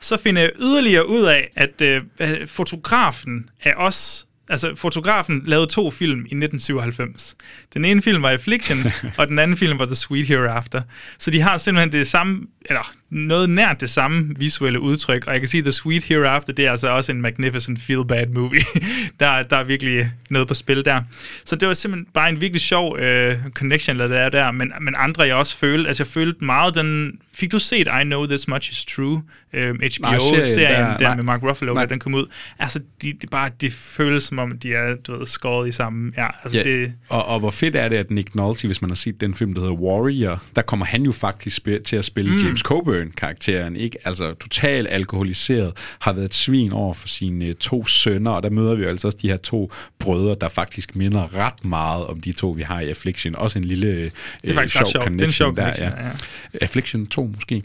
Så 0.00 0.16
finder 0.16 0.42
jeg 0.42 0.50
yderligere 0.60 1.08
ud 1.08 1.22
af, 1.22 1.50
at 1.56 1.82
øh, 1.82 2.02
øh, 2.20 2.46
fotografen 2.46 3.50
er 3.62 3.74
også 3.74 4.26
Altså, 4.50 4.74
fotografen 4.76 5.42
lavede 5.46 5.66
to 5.66 5.90
film 5.90 6.18
i 6.18 6.34
1997. 6.34 7.36
Den 7.74 7.84
ene 7.84 8.02
film 8.02 8.22
var 8.22 8.30
Affliction, 8.30 8.84
og 9.18 9.28
den 9.28 9.38
anden 9.38 9.56
film 9.56 9.78
var 9.78 9.84
The 9.84 9.94
Sweet 9.94 10.26
Hereafter. 10.26 10.82
Så 11.18 11.30
de 11.30 11.40
har 11.40 11.58
simpelthen 11.58 11.92
det 11.92 12.06
samme, 12.06 12.40
eller 12.64 12.92
noget 13.10 13.50
nært 13.50 13.80
det 13.80 13.90
samme 13.90 14.34
visuelle 14.38 14.80
udtryk, 14.80 15.26
og 15.26 15.32
jeg 15.32 15.40
kan 15.40 15.48
sige, 15.48 15.58
at 15.58 15.64
The 15.64 15.72
Sweet 15.72 16.02
Hereafter, 16.02 16.52
det 16.52 16.66
er 16.66 16.70
altså 16.70 16.88
også 16.88 17.12
en 17.12 17.20
magnificent 17.20 17.78
feel-bad 17.80 18.26
movie. 18.34 18.60
der, 19.20 19.42
der 19.42 19.56
er 19.56 19.64
virkelig 19.64 20.10
noget 20.30 20.48
på 20.48 20.54
spil 20.54 20.84
der. 20.84 21.02
Så 21.44 21.56
det 21.56 21.68
var 21.68 21.74
simpelthen 21.74 22.06
bare 22.14 22.28
en 22.28 22.40
virkelig 22.40 22.60
sjov 22.60 22.98
øh, 22.98 23.34
connection, 23.54 23.98
der 23.98 24.18
er 24.18 24.28
der, 24.28 24.50
men, 24.50 24.72
men 24.80 24.94
andre 24.98 25.22
jeg 25.22 25.34
også 25.36 25.56
følte, 25.56 25.88
altså 25.88 26.02
jeg 26.02 26.06
følte 26.08 26.44
meget 26.44 26.74
den, 26.74 27.18
fik 27.34 27.52
du 27.52 27.58
set 27.58 27.86
I 28.00 28.04
Know 28.04 28.26
This 28.26 28.48
Much 28.48 28.70
Is 28.70 28.84
True, 28.84 29.22
øh, 29.52 29.68
HBO-serien 29.74 30.46
serien 30.46 30.80
der, 30.80 30.96
der- 30.96 30.96
der 30.96 31.14
med 31.16 31.24
Mark 31.24 31.42
Ruffalo, 31.42 31.74
Nej. 31.74 31.84
da 31.86 31.90
den 31.90 31.98
kom 32.00 32.14
ud. 32.14 32.26
Altså, 32.58 32.80
de, 33.02 33.12
de 33.22 33.26
bare, 33.26 33.50
det 33.60 33.72
føles 33.72 34.22
som 34.22 34.38
om, 34.38 34.58
de 34.58 34.74
er, 34.74 34.94
du 34.94 35.18
ved, 35.18 35.26
skåret 35.26 35.68
i 35.68 35.72
sammen. 35.72 36.14
Ja, 36.16 36.26
altså 36.44 36.58
Ja, 36.58 36.64
det, 36.64 36.92
og, 37.08 37.24
og 37.26 37.38
hvor 37.40 37.50
fedt 37.50 37.76
er 37.76 37.88
det, 37.88 37.96
at 37.96 38.10
Nick 38.10 38.34
Nolte, 38.34 38.66
hvis 38.66 38.82
man 38.82 38.90
har 38.90 38.94
set 38.96 39.20
den 39.20 39.34
film, 39.34 39.54
der 39.54 39.60
hedder 39.60 39.74
Warrior, 39.74 40.42
der 40.56 40.62
kommer 40.62 40.86
han 40.86 41.02
jo 41.02 41.12
faktisk 41.12 41.68
til 41.84 41.96
at 41.96 42.04
spille 42.04 42.30
Mm. 42.30 42.38
James 42.38 42.62
Coburn-karakteren, 43.00 43.76
ikke? 43.76 43.98
Altså 44.04 44.34
totalt 44.34 44.88
alkoholiseret, 44.90 45.72
har 46.00 46.12
været 46.12 46.24
et 46.24 46.34
svin 46.34 46.72
over 46.72 46.94
for 46.94 47.08
sine 47.08 47.52
to 47.52 47.86
sønner, 47.86 48.30
og 48.30 48.42
der 48.42 48.50
møder 48.50 48.74
vi 48.74 48.82
jo 48.82 48.88
altså 48.88 49.08
også 49.08 49.18
de 49.22 49.28
her 49.28 49.36
to 49.36 49.72
brødre, 49.98 50.36
der 50.40 50.48
faktisk 50.48 50.96
minder 50.96 51.34
ret 51.34 51.64
meget 51.64 52.06
om 52.06 52.20
de 52.20 52.32
to, 52.32 52.50
vi 52.50 52.62
har 52.62 52.80
i 52.80 52.88
Affliction. 52.88 53.36
Også 53.36 53.58
en 53.58 53.64
lille 53.64 53.86
øh, 53.86 54.10
Det 54.42 54.50
er 54.50 54.54
faktisk 54.54 54.76
sjov, 54.76 54.86
sjovt. 54.86 55.12
Det 55.12 55.20
er 55.20 55.26
en 55.26 55.32
sjov 55.32 55.56
der, 55.56 55.74
connection, 55.74 55.88
ja. 56.54 56.58
Affliction 56.60 57.06
2 57.06 57.30
måske. 57.34 57.62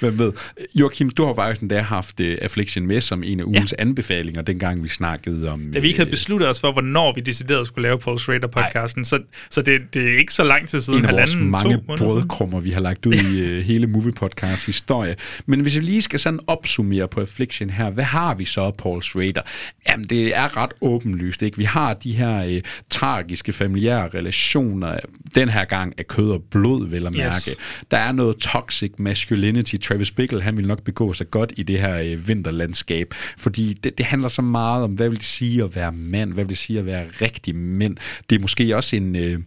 Hvem 0.00 0.18
ved. 0.18 0.32
Joachim, 0.74 1.10
du 1.10 1.26
har 1.26 1.34
faktisk 1.34 1.62
endda 1.62 1.80
haft 1.80 2.20
uh, 2.20 2.26
Affliction 2.42 2.86
med 2.86 3.00
som 3.00 3.22
en 3.22 3.40
af 3.40 3.44
ugens 3.44 3.74
ja. 3.78 3.82
anbefalinger, 3.82 4.42
dengang 4.42 4.82
vi 4.82 4.88
snakkede 4.88 5.50
om... 5.50 5.70
da 5.74 5.78
vi 5.78 5.86
ikke 5.86 5.98
havde 5.98 6.08
øh, 6.08 6.12
besluttet 6.12 6.48
os 6.48 6.60
for, 6.60 6.72
hvornår 6.72 7.14
vi 7.14 7.20
decideret 7.20 7.66
skulle 7.66 7.88
lave 7.88 7.98
Paul 7.98 8.18
Schrader-podcasten, 8.18 9.04
så, 9.04 9.18
så 9.50 9.62
det, 9.62 9.80
det 9.94 10.14
er 10.14 10.18
ikke 10.18 10.34
så 10.34 10.44
lang 10.44 10.68
tid 10.68 10.80
siden, 10.80 10.98
en 10.98 11.04
af 11.04 11.12
vores 11.12 11.36
mange 11.36 11.78
brødkrummer, 11.86 12.60
vi 12.60 12.70
har 12.70 12.80
lagt 12.80 13.06
ud 13.06 13.14
i 13.14 13.58
uh, 13.58 13.64
hele 13.64 13.86
Movie 14.04 14.16
Podcast 14.16 14.66
historie. 14.66 15.16
Men 15.46 15.60
hvis 15.60 15.76
vi 15.76 15.80
lige 15.80 16.02
skal 16.02 16.20
sådan 16.20 16.40
opsummere 16.46 17.08
på 17.08 17.20
Affliction 17.20 17.70
her, 17.70 17.90
hvad 17.90 18.04
har 18.04 18.34
vi 18.34 18.44
så 18.44 18.60
af 18.60 18.74
Paul 18.74 19.02
Schrader? 19.02 19.42
Jamen, 19.88 20.06
det 20.06 20.36
er 20.36 20.56
ret 20.56 20.72
åbenlyst, 20.80 21.42
ikke? 21.42 21.56
Vi 21.56 21.64
har 21.64 21.94
de 21.94 22.12
her 22.12 22.46
uh, 22.46 22.60
tragiske 22.90 23.52
familiære 23.52 24.08
relationer, 24.08 24.96
den 25.34 25.48
her 25.48 25.64
gang 25.64 25.94
af 25.98 26.06
kød 26.06 26.30
og 26.30 26.42
blod, 26.50 26.88
vil 26.88 27.06
at 27.06 27.14
mærke. 27.14 27.26
Yes. 27.26 27.56
Der 27.90 27.98
er 27.98 28.12
noget 28.12 28.36
toxic 28.36 28.92
masculinity. 28.98 29.76
Travis 29.76 30.10
Bickle, 30.10 30.42
han 30.42 30.56
vil 30.56 30.66
nok 30.66 30.82
begå 30.82 31.12
sig 31.12 31.30
godt 31.30 31.52
i 31.56 31.62
det 31.62 31.80
her 31.80 31.98
øh, 31.98 32.28
vinterlandskab, 32.28 33.14
fordi 33.38 33.72
det, 33.72 33.98
det 33.98 34.06
handler 34.06 34.28
så 34.28 34.42
meget 34.42 34.84
om, 34.84 34.90
hvad 34.90 35.08
vil 35.08 35.18
det 35.18 35.26
sige 35.26 35.62
at 35.62 35.76
være 35.76 35.92
mand, 35.92 36.32
hvad 36.32 36.44
vil 36.44 36.50
det 36.50 36.58
sige 36.58 36.78
at 36.78 36.86
være 36.86 37.04
rigtig 37.20 37.56
mænd. 37.56 37.96
Det 38.30 38.36
er 38.36 38.40
måske 38.40 38.76
også 38.76 38.96
en... 38.96 39.16
Øh, 39.16 39.38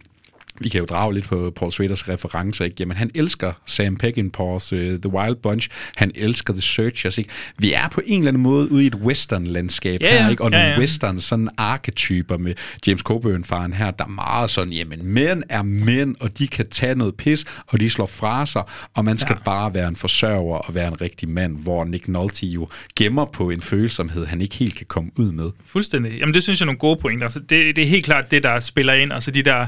vi 0.60 0.68
kan 0.68 0.80
jo 0.80 0.86
drage 0.86 1.14
lidt 1.14 1.24
på 1.24 1.52
Paul 1.56 1.72
Schraders 1.72 2.08
referencer, 2.08 2.64
ikke? 2.64 2.76
Jamen, 2.80 2.96
han 2.96 3.10
elsker 3.14 3.52
Sam 3.66 3.98
Peckinpah's 4.04 4.74
uh, 4.74 5.00
The 5.00 5.08
Wild 5.08 5.36
Bunch, 5.36 5.68
han 5.96 6.12
elsker 6.14 6.52
The 6.52 6.62
Searchers, 6.62 7.18
ikke? 7.18 7.30
Vi 7.58 7.72
er 7.72 7.88
på 7.88 8.00
en 8.06 8.18
eller 8.18 8.28
anden 8.28 8.42
måde 8.42 8.72
ude 8.72 8.84
i 8.84 8.86
et 8.86 8.94
western-landskab 8.94 10.02
Ja, 10.02 10.22
her, 10.22 10.30
ikke? 10.30 10.44
Og 10.44 10.50
Ja, 10.50 10.58
nogle 10.58 10.72
ja. 10.72 10.78
western 10.78 11.20
sådan 11.20 11.48
arketyper 11.56 12.36
med 12.36 12.54
James 12.86 13.02
Coburn-faren 13.02 13.72
her, 13.72 13.90
der 13.90 14.04
er 14.04 14.08
meget 14.08 14.50
sådan, 14.50 14.72
jamen, 14.72 15.06
mænd 15.06 15.42
er 15.48 15.62
mænd, 15.62 16.16
og 16.20 16.38
de 16.38 16.48
kan 16.48 16.68
tage 16.68 16.94
noget 16.94 17.14
pis, 17.14 17.44
og 17.66 17.80
de 17.80 17.90
slår 17.90 18.06
fra 18.06 18.46
sig, 18.46 18.62
og 18.94 19.04
man 19.04 19.18
skal 19.18 19.36
ja. 19.38 19.44
bare 19.44 19.74
være 19.74 19.88
en 19.88 19.96
forsørger 19.96 20.58
og 20.58 20.74
være 20.74 20.88
en 20.88 21.00
rigtig 21.00 21.28
mand, 21.28 21.56
hvor 21.58 21.84
Nick 21.84 22.08
Nolte 22.08 22.46
jo 22.46 22.68
gemmer 22.96 23.24
på 23.24 23.50
en 23.50 23.60
følsomhed, 23.60 24.26
han 24.26 24.40
ikke 24.40 24.54
helt 24.54 24.74
kan 24.74 24.86
komme 24.86 25.10
ud 25.16 25.32
med. 25.32 25.50
Fuldstændig. 25.66 26.12
Jamen, 26.18 26.34
det 26.34 26.42
synes 26.42 26.60
jeg 26.60 26.64
er 26.64 26.66
nogle 26.66 26.78
gode 26.78 26.96
pointer. 26.96 27.24
Altså, 27.24 27.40
det, 27.40 27.76
det 27.76 27.84
er 27.84 27.88
helt 27.88 28.04
klart 28.04 28.30
det, 28.30 28.42
der 28.42 28.60
spiller 28.60 28.92
ind. 28.92 29.12
Altså 29.12 29.30
de 29.30 29.42
der 29.42 29.66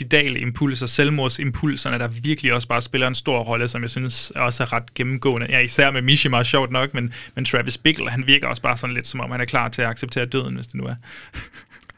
suicidale 0.00 0.40
impulser, 0.40 0.86
selvmordsimpulserne, 0.86 1.98
der 1.98 2.08
virkelig 2.08 2.54
også 2.54 2.68
bare 2.68 2.82
spiller 2.82 3.06
en 3.06 3.14
stor 3.14 3.40
rolle, 3.40 3.68
som 3.68 3.82
jeg 3.82 3.90
synes 3.90 4.32
også 4.36 4.62
er 4.62 4.72
ret 4.72 4.94
gennemgående. 4.94 5.46
Ja, 5.50 5.58
især 5.58 5.90
med 5.90 6.02
Mishima, 6.02 6.44
sjovt 6.44 6.70
nok, 6.70 6.94
men, 6.94 7.12
men 7.34 7.44
Travis 7.44 7.78
Bickle, 7.78 8.10
han 8.10 8.26
virker 8.26 8.46
også 8.46 8.62
bare 8.62 8.76
sådan 8.76 8.94
lidt, 8.94 9.06
som 9.06 9.20
om 9.20 9.30
han 9.30 9.40
er 9.40 9.44
klar 9.44 9.68
til 9.68 9.82
at 9.82 9.88
acceptere 9.88 10.26
døden, 10.26 10.54
hvis 10.54 10.66
det 10.66 10.74
nu 10.74 10.84
er. 10.84 10.94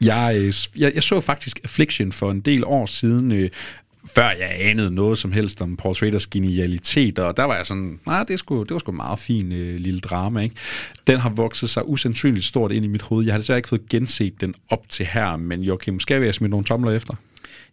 Jeg, 0.01 0.35
øh, 0.37 0.53
jeg, 0.77 0.91
jeg 0.95 1.03
så 1.03 1.21
faktisk 1.21 1.59
Affliction 1.63 2.11
for 2.11 2.31
en 2.31 2.39
del 2.39 2.63
år 2.65 2.85
siden, 2.85 3.31
øh, 3.31 3.49
før 4.15 4.29
jeg 4.29 4.55
anede 4.59 4.91
noget 4.91 5.17
som 5.17 5.31
helst 5.31 5.61
om 5.61 5.77
Paul 5.77 5.95
Schraders 5.95 6.27
genialitet, 6.27 7.19
og 7.19 7.37
der 7.37 7.43
var 7.43 7.55
jeg 7.55 7.65
sådan, 7.65 7.99
nej, 8.05 8.23
det, 8.23 8.39
skulle, 8.39 8.59
sgu, 8.59 8.63
det 8.63 8.71
var 8.71 8.79
sgu 8.79 8.91
en 8.91 8.97
meget 8.97 9.19
fin 9.19 9.51
øh, 9.51 9.75
lille 9.79 9.99
drama, 9.99 10.39
ikke? 10.39 10.55
Den 11.07 11.19
har 11.19 11.29
vokset 11.29 11.69
sig 11.69 11.89
usandsynligt 11.89 12.45
stort 12.45 12.71
ind 12.71 12.85
i 12.85 12.87
mit 12.87 13.01
hoved. 13.01 13.25
Jeg 13.25 13.33
har 13.33 13.39
desværre 13.39 13.59
ikke 13.59 13.69
fået 13.69 13.89
genset 13.89 14.41
den 14.41 14.53
op 14.69 14.89
til 14.89 15.05
her, 15.05 15.37
men 15.37 15.61
jo, 15.61 15.73
okay, 15.73 15.91
måske 15.91 16.19
vil 16.19 16.25
jeg 16.25 16.33
smide 16.33 16.51
nogle 16.51 16.65
tomler 16.65 16.91
efter? 16.91 17.15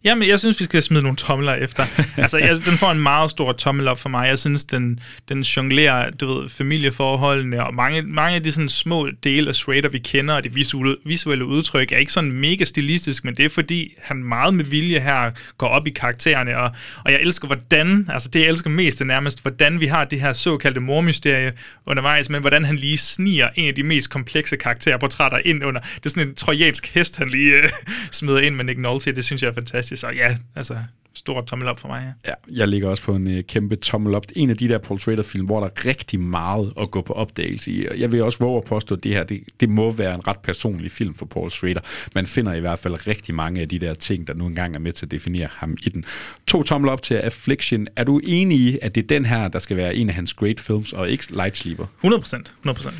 Jamen, 0.03 0.27
jeg 0.27 0.39
synes, 0.39 0.59
vi 0.59 0.63
skal 0.63 0.83
smide 0.83 1.03
nogle 1.03 1.15
tomler 1.15 1.53
efter. 1.53 1.85
altså, 2.17 2.37
jeg, 2.37 2.65
den 2.65 2.77
får 2.77 2.91
en 2.91 2.99
meget 2.99 3.31
stor 3.31 3.51
tommel 3.51 3.87
op 3.87 3.99
for 3.99 4.09
mig. 4.09 4.27
Jeg 4.27 4.39
synes, 4.39 4.65
den, 4.65 4.99
den 5.29 5.41
jonglerer, 5.41 6.09
du 6.09 6.33
ved, 6.33 6.49
familieforholdene, 6.49 7.65
og 7.65 7.73
mange, 7.73 8.01
mange 8.01 8.35
af 8.35 8.43
de 8.43 8.51
sådan 8.51 8.69
små 8.69 9.09
dele 9.23 9.49
af 9.49 9.55
Schrader, 9.55 9.89
vi 9.89 9.99
kender, 9.99 10.33
og 10.33 10.43
det 10.43 10.55
visuelle, 10.55 10.97
visuelle 11.05 11.45
udtryk, 11.45 11.91
er 11.91 11.97
ikke 11.97 12.11
sådan 12.11 12.31
mega 12.31 12.63
stilistisk, 12.63 13.25
men 13.25 13.35
det 13.35 13.45
er 13.45 13.49
fordi, 13.49 13.93
han 14.01 14.23
meget 14.23 14.53
med 14.53 14.65
vilje 14.65 14.99
her 14.99 15.31
går 15.57 15.67
op 15.67 15.87
i 15.87 15.89
karaktererne, 15.89 16.57
og, 16.57 16.71
og 17.05 17.11
jeg 17.11 17.21
elsker, 17.21 17.47
hvordan, 17.47 18.09
altså 18.13 18.29
det, 18.29 18.39
jeg 18.39 18.47
elsker 18.47 18.69
mest, 18.69 19.01
er 19.01 19.05
nærmest, 19.05 19.41
hvordan 19.41 19.79
vi 19.79 19.85
har 19.85 20.05
det 20.05 20.21
her 20.21 20.33
såkaldte 20.33 20.79
mormysterie 20.79 21.53
undervejs, 21.85 22.29
men 22.29 22.41
hvordan 22.41 22.65
han 22.65 22.75
lige 22.75 22.97
sniger 22.97 23.49
en 23.55 23.67
af 23.67 23.75
de 23.75 23.83
mest 23.83 24.09
komplekse 24.09 24.57
karakterportrætter 24.57 25.39
ind 25.45 25.65
under. 25.65 25.81
Det 25.81 26.05
er 26.05 26.09
sådan 26.09 26.27
en 26.27 26.35
trojansk 26.35 26.87
hest, 26.93 27.17
han 27.17 27.29
lige 27.29 27.53
øh, 27.53 27.69
smider 28.11 28.39
ind 28.39 28.55
med 28.55 28.65
Nick 28.65 28.79
Nolte. 28.79 29.11
Det 29.11 29.25
synes 29.25 29.41
jeg 29.41 29.49
er 29.49 29.53
fantastisk. 29.53 29.90
Og 30.03 30.15
ja, 30.15 30.37
altså, 30.55 30.77
stor 31.13 31.41
tommel 31.41 31.67
op 31.67 31.79
for 31.79 31.87
mig. 31.87 32.13
Ja. 32.25 32.31
Ja, 32.49 32.57
jeg 32.59 32.67
ligger 32.67 32.89
også 32.89 33.03
på 33.03 33.15
en 33.15 33.37
øh, 33.37 33.43
kæmpe 33.43 33.75
tommel 33.75 34.15
op. 34.15 34.25
En 34.35 34.49
af 34.49 34.57
de 34.57 34.67
der 34.67 34.77
Paul 34.77 34.99
Schrader-film, 34.99 35.45
hvor 35.45 35.59
der 35.59 35.67
er 35.67 35.85
rigtig 35.85 36.19
meget 36.19 36.73
at 36.81 36.91
gå 36.91 37.01
på 37.01 37.13
opdagelse 37.13 37.71
i. 37.71 37.87
Og 37.87 37.99
Jeg 37.99 38.11
vil 38.11 38.23
også 38.23 38.39
våge 38.39 38.57
at 38.57 38.63
påstå, 38.63 38.95
at 38.95 39.03
det 39.03 39.13
her 39.13 39.23
det, 39.23 39.43
det 39.59 39.69
må 39.69 39.91
være 39.91 40.15
en 40.15 40.27
ret 40.27 40.39
personlig 40.39 40.91
film 40.91 41.15
for 41.15 41.25
Paul 41.25 41.51
Schrader. 41.51 41.79
Man 42.15 42.25
finder 42.25 42.53
i 42.53 42.59
hvert 42.59 42.79
fald 42.79 43.07
rigtig 43.07 43.35
mange 43.35 43.61
af 43.61 43.69
de 43.69 43.79
der 43.79 43.93
ting, 43.93 44.27
der 44.27 44.33
nu 44.33 44.45
engang 44.45 44.75
er 44.75 44.79
med 44.79 44.91
til 44.91 45.05
at 45.05 45.11
definere 45.11 45.47
ham 45.51 45.77
i 45.81 45.89
den. 45.89 46.05
To 46.47 46.63
tommel 46.63 46.89
op 46.89 47.01
til 47.01 47.13
Affliction. 47.15 47.87
Er 47.95 48.03
du 48.03 48.19
enig 48.23 48.57
i, 48.59 48.79
at 48.81 48.95
det 48.95 49.03
er 49.03 49.07
den 49.07 49.25
her, 49.25 49.47
der 49.47 49.59
skal 49.59 49.77
være 49.77 49.95
en 49.95 50.09
af 50.09 50.15
hans 50.15 50.33
great 50.33 50.59
films, 50.59 50.93
og 50.93 51.09
ikke 51.09 51.25
Light 51.29 51.57
Sleeper? 51.57 51.85
100 51.97 52.21
procent. 52.21 52.53
100 52.59 52.77
procent. 52.77 52.95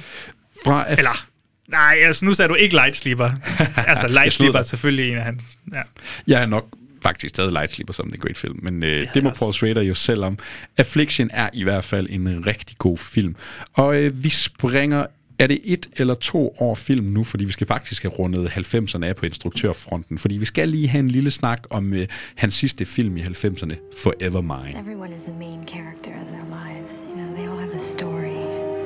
Fra 0.66 0.86
Aff- 0.86 0.98
Eller, 0.98 1.26
nej, 1.68 1.98
altså 2.02 2.26
nu 2.26 2.34
sagde 2.34 2.50
du 2.50 2.56
ikke 2.56 2.76
Light 2.76 2.96
Sleeper. 2.96 3.30
altså, 3.92 4.08
Light 4.08 4.34
Sleeper 4.34 4.60
er 4.60 4.64
selvfølgelig 4.64 5.12
en 5.12 5.18
af 5.18 5.24
hans. 5.24 5.44
Ja. 5.74 5.82
Jeg 6.28 6.42
er 6.42 6.46
nok 6.46 6.66
faktisk 7.02 7.34
taget 7.34 7.52
Light 7.52 7.72
Sleeper 7.72 7.94
som 7.94 8.08
en 8.08 8.20
great 8.20 8.38
film, 8.38 8.60
men 8.62 8.84
øh, 8.84 9.08
det 9.14 9.24
må 9.24 9.30
Paul 9.40 9.54
Schrader 9.54 9.82
jo 9.82 9.94
selv 9.94 10.24
om. 10.24 10.38
Affliction 10.78 11.30
er 11.34 11.50
i 11.54 11.64
hvert 11.64 11.84
fald 11.84 12.08
en 12.10 12.48
rigtig 12.48 12.78
god 12.78 12.98
film. 12.98 13.36
Og 13.74 13.96
øh, 13.96 14.24
vi 14.24 14.30
springer 14.30 15.06
er 15.40 15.48
det 15.48 15.60
et 15.64 15.90
eller 15.98 16.14
to 16.14 16.56
år 16.60 16.76
film 16.76 17.06
nu, 17.06 17.24
fordi 17.24 17.46
vi 17.46 17.52
skal 17.52 17.68
faktisk 17.68 18.04
have 18.04 18.12
rundet 18.12 18.48
90'erne 18.48 19.06
af 19.06 19.16
på 19.16 19.26
instruktørfronten, 19.26 20.18
fordi 20.18 20.38
vi 20.38 20.46
skal 20.46 20.70
lige 20.70 20.88
have 20.88 21.00
en 21.00 21.08
lille 21.08 21.32
snak 21.32 21.64
om 21.70 21.94
øh, 21.94 22.08
hans 22.36 22.54
sidste 22.54 22.86
film 22.86 23.18
i 23.18 23.22
90'erne, 23.22 23.76
Forever 24.04 24.42
Mine. 24.42 24.80
Everyone 24.80 25.16
is 25.16 25.22
the 25.22 25.34
main 25.40 25.60
character 25.68 26.12
of 26.22 26.28
their 26.28 26.48
lives. 26.62 26.92
You 27.10 27.16
know, 27.16 27.36
they 27.36 27.48
all 27.50 27.60
have 27.60 27.76
a 27.76 27.80
story. 27.80 28.38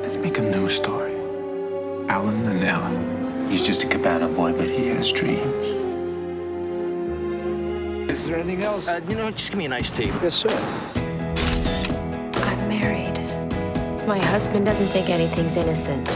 Let's 0.04 0.18
make 0.18 0.38
a 0.42 0.58
new 0.58 0.70
story. 0.70 1.16
Alan 2.10 2.48
and 2.48 2.64
Ella. 2.64 2.92
He's 3.50 3.68
just 3.68 3.84
a 3.84 3.88
cabana 3.88 4.28
boy, 4.28 4.52
but 4.52 4.70
he 4.70 4.88
has 4.88 5.12
dreams. 5.12 5.75
Is 8.10 8.26
there 8.26 8.38
anything 8.38 8.64
else? 8.64 8.88
Uh, 8.88 9.02
you 9.10 9.16
know, 9.16 9.32
just 9.32 9.50
give 9.50 9.58
me 9.58 9.66
an 9.66 9.74
iced 9.74 9.96
tea. 9.96 10.12
Yes, 10.22 10.36
sir. 10.36 10.50
I'm 12.36 12.68
married. 12.70 13.18
My 14.08 14.20
husband 14.20 14.66
doesn't 14.66 14.88
think 14.90 15.10
anything's 15.10 15.58
innocent. 15.58 16.08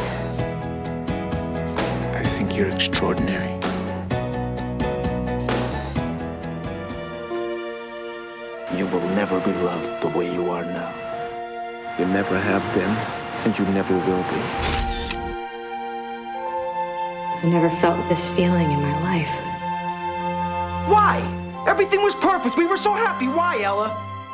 I 2.16 2.24
think 2.24 2.56
you're 2.56 2.68
extraordinary. 2.68 3.50
You 8.78 8.86
will 8.88 9.08
never 9.16 9.40
be 9.40 9.52
loved 9.54 10.04
the 10.04 10.10
way 10.18 10.32
you 10.32 10.50
are 10.52 10.64
now. 10.64 10.94
You 11.98 12.06
never 12.06 12.40
have 12.40 12.64
been, 12.76 12.96
and 13.46 13.58
you 13.58 13.66
never 13.74 13.96
will 13.98 14.24
be. 14.24 14.42
I 17.42 17.46
never 17.46 17.70
felt 17.78 18.08
this 18.10 18.30
feeling 18.30 18.70
in 18.70 18.80
my 18.80 19.02
life. 19.02 19.34
Why? 20.88 21.49
Everything 21.74 22.02
was 22.08 22.16
perfect. 22.30 22.54
We 22.58 22.66
were 22.72 22.82
so 22.88 22.94
happy. 23.06 23.28
Why, 23.40 23.54
Ella? 23.70 23.88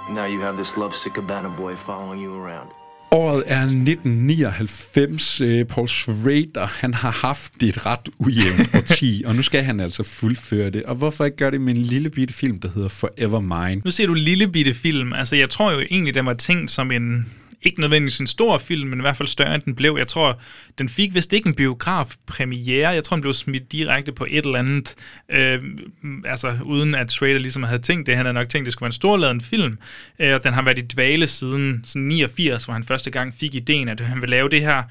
Now 0.09 0.25
you 0.33 0.39
have 0.41 0.55
this 0.57 0.77
lovesick 0.77 1.13
cabana 1.13 1.49
boy 1.57 1.75
following 1.75 2.23
you 2.23 2.31
around. 2.41 2.69
Året 3.11 3.43
er 3.47 3.61
1999. 3.61 5.41
Øh, 5.41 5.65
Paul 5.65 5.87
Schrader, 5.87 6.65
han 6.65 6.93
har 6.93 7.11
haft 7.11 7.63
et 7.63 7.85
ret 7.85 8.09
ujævnt 8.19 8.75
årti, 8.75 9.23
og 9.25 9.35
nu 9.35 9.41
skal 9.41 9.63
han 9.63 9.79
altså 9.79 10.03
fuldføre 10.03 10.69
det. 10.69 10.83
Og 10.83 10.95
hvorfor 10.95 11.25
ikke 11.25 11.37
gøre 11.37 11.51
det 11.51 11.61
med 11.61 11.75
en 11.75 11.81
lille 11.81 12.09
bitte 12.09 12.33
film, 12.33 12.59
der 12.59 12.69
hedder 12.75 12.89
Forever 12.89 13.39
Mine? 13.39 13.81
Nu 13.85 13.91
ser 13.91 14.07
du 14.07 14.13
lille 14.13 14.47
bitte 14.47 14.73
film. 14.73 15.13
Altså, 15.13 15.35
jeg 15.35 15.49
tror 15.49 15.71
jo 15.71 15.79
egentlig, 15.91 16.15
den 16.15 16.25
var 16.25 16.33
tænkt 16.33 16.71
som 16.71 16.91
en 16.91 17.33
ikke 17.65 17.81
nødvendigvis 17.81 18.19
en 18.19 18.27
stor 18.27 18.57
film, 18.57 18.89
men 18.89 18.99
i 18.99 19.01
hvert 19.01 19.17
fald 19.17 19.27
større, 19.27 19.55
end 19.55 19.63
den 19.63 19.75
blev. 19.75 19.95
Jeg 19.97 20.07
tror, 20.07 20.39
den 20.77 20.89
fik 20.89 21.13
vist 21.13 21.33
ikke 21.33 21.47
en 21.47 21.55
biografpremiere. 21.55 22.89
Jeg 22.89 23.03
tror, 23.03 23.15
den 23.15 23.21
blev 23.21 23.33
smidt 23.33 23.71
direkte 23.71 24.11
på 24.11 24.25
et 24.29 24.45
eller 24.45 24.59
andet, 24.59 24.95
øh, 25.29 25.63
altså 26.25 26.57
uden 26.63 26.95
at 26.95 27.11
Schrader 27.11 27.39
ligesom 27.39 27.63
havde 27.63 27.81
tænkt 27.81 28.07
det. 28.07 28.15
Han 28.15 28.25
havde 28.25 28.33
nok 28.33 28.49
tænkt, 28.49 28.63
at 28.63 28.65
det 28.65 28.73
skulle 28.73 28.85
være 28.85 28.89
en 28.89 28.93
storladen 28.93 29.41
film. 29.41 29.77
Øh, 30.19 30.33
og 30.33 30.43
den 30.43 30.53
har 30.53 30.61
været 30.61 30.79
i 30.79 30.81
dvale 30.81 31.27
siden 31.27 31.81
sådan 31.85 32.07
89, 32.07 32.65
hvor 32.65 32.73
han 32.73 32.83
første 32.83 33.11
gang 33.11 33.33
fik 33.39 33.55
ideen, 33.55 33.89
at 33.89 33.99
han 33.99 34.21
ville 34.21 34.31
lave 34.31 34.49
det 34.49 34.61
her 34.61 34.83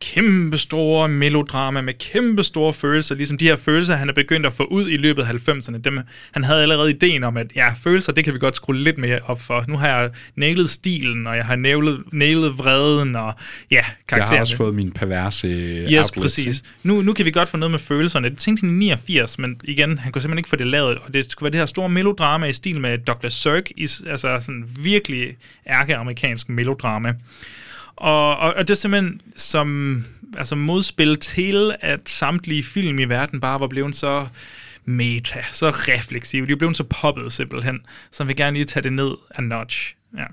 kæmpe 0.00 0.58
store 0.58 1.08
melodrama 1.08 1.80
med 1.80 1.94
kæmpe 1.94 2.42
store 2.42 2.72
følelser, 2.72 3.14
ligesom 3.14 3.38
de 3.38 3.44
her 3.44 3.56
følelser, 3.56 3.96
han 3.96 4.08
er 4.08 4.12
begyndt 4.12 4.46
at 4.46 4.52
få 4.52 4.64
ud 4.64 4.88
i 4.88 4.96
løbet 4.96 5.22
af 5.22 5.48
90'erne. 5.48 5.78
Dem, 5.78 6.00
han 6.32 6.44
havde 6.44 6.62
allerede 6.62 6.90
ideen 6.90 7.24
om, 7.24 7.36
at 7.36 7.46
ja, 7.56 7.72
følelser, 7.82 8.12
det 8.12 8.24
kan 8.24 8.34
vi 8.34 8.38
godt 8.38 8.56
skrue 8.56 8.76
lidt 8.76 8.98
mere 8.98 9.20
op 9.24 9.40
for. 9.40 9.64
Nu 9.68 9.76
har 9.76 9.88
jeg 9.88 10.10
nailet 10.36 10.70
stilen, 10.70 11.26
og 11.26 11.36
jeg 11.36 11.44
har 11.44 11.56
nailet, 11.56 12.02
nailet 12.12 12.58
vreden, 12.58 13.16
og 13.16 13.34
ja, 13.70 13.84
karaktererne. 14.08 14.32
Jeg 14.32 14.38
har 14.38 14.40
også 14.40 14.56
fået 14.56 14.74
min 14.74 14.92
perverse 14.92 15.48
Yes, 15.48 15.88
outlets, 15.88 16.10
præcis. 16.20 16.62
Nu, 16.82 17.02
nu 17.02 17.12
kan 17.12 17.24
vi 17.24 17.30
godt 17.30 17.48
få 17.48 17.56
noget 17.56 17.70
med 17.70 17.78
følelserne. 17.78 18.30
Det 18.30 18.38
tænkte 18.38 18.66
han 18.66 18.70
i 18.70 18.78
89, 18.78 19.38
men 19.38 19.60
igen, 19.64 19.98
han 19.98 20.12
kunne 20.12 20.22
simpelthen 20.22 20.38
ikke 20.38 20.48
få 20.48 20.56
det 20.56 20.66
lavet. 20.66 20.98
Og 20.98 21.14
det 21.14 21.30
skulle 21.30 21.46
være 21.46 21.52
det 21.52 21.60
her 21.60 21.66
store 21.66 21.88
melodrama 21.88 22.46
i 22.46 22.52
stil 22.52 22.80
med 22.80 22.98
Douglas 22.98 23.32
Sirk, 23.32 23.70
altså 24.06 24.38
sådan 24.40 24.64
virkelig 24.78 25.36
ærkeamerikansk 25.66 26.48
melodrama. 26.48 27.14
Og, 27.96 28.36
og, 28.36 28.54
og 28.54 28.68
det 28.68 28.70
er 28.70 28.74
simpelthen 28.74 29.20
som 29.36 30.04
altså 30.36 30.56
modspil 30.56 31.16
til, 31.16 31.74
at 31.80 32.08
samtlige 32.08 32.62
film 32.62 32.98
i 32.98 33.04
verden 33.04 33.40
bare 33.40 33.60
var 33.60 33.68
blevet 33.68 33.96
så 33.96 34.26
meta, 34.84 35.42
så 35.52 35.70
refleksive. 35.70 36.46
De 36.46 36.52
er 36.52 36.56
blevet 36.56 36.76
så 36.76 36.84
poppet 36.84 37.32
simpelthen, 37.32 37.80
så 38.10 38.24
vi 38.24 38.34
gerne 38.34 38.56
lige 38.56 38.64
tage 38.64 38.82
det 38.82 38.92
ned 38.92 39.10
af 39.30 39.42
notch. 39.44 39.95
Ja. 40.16 40.24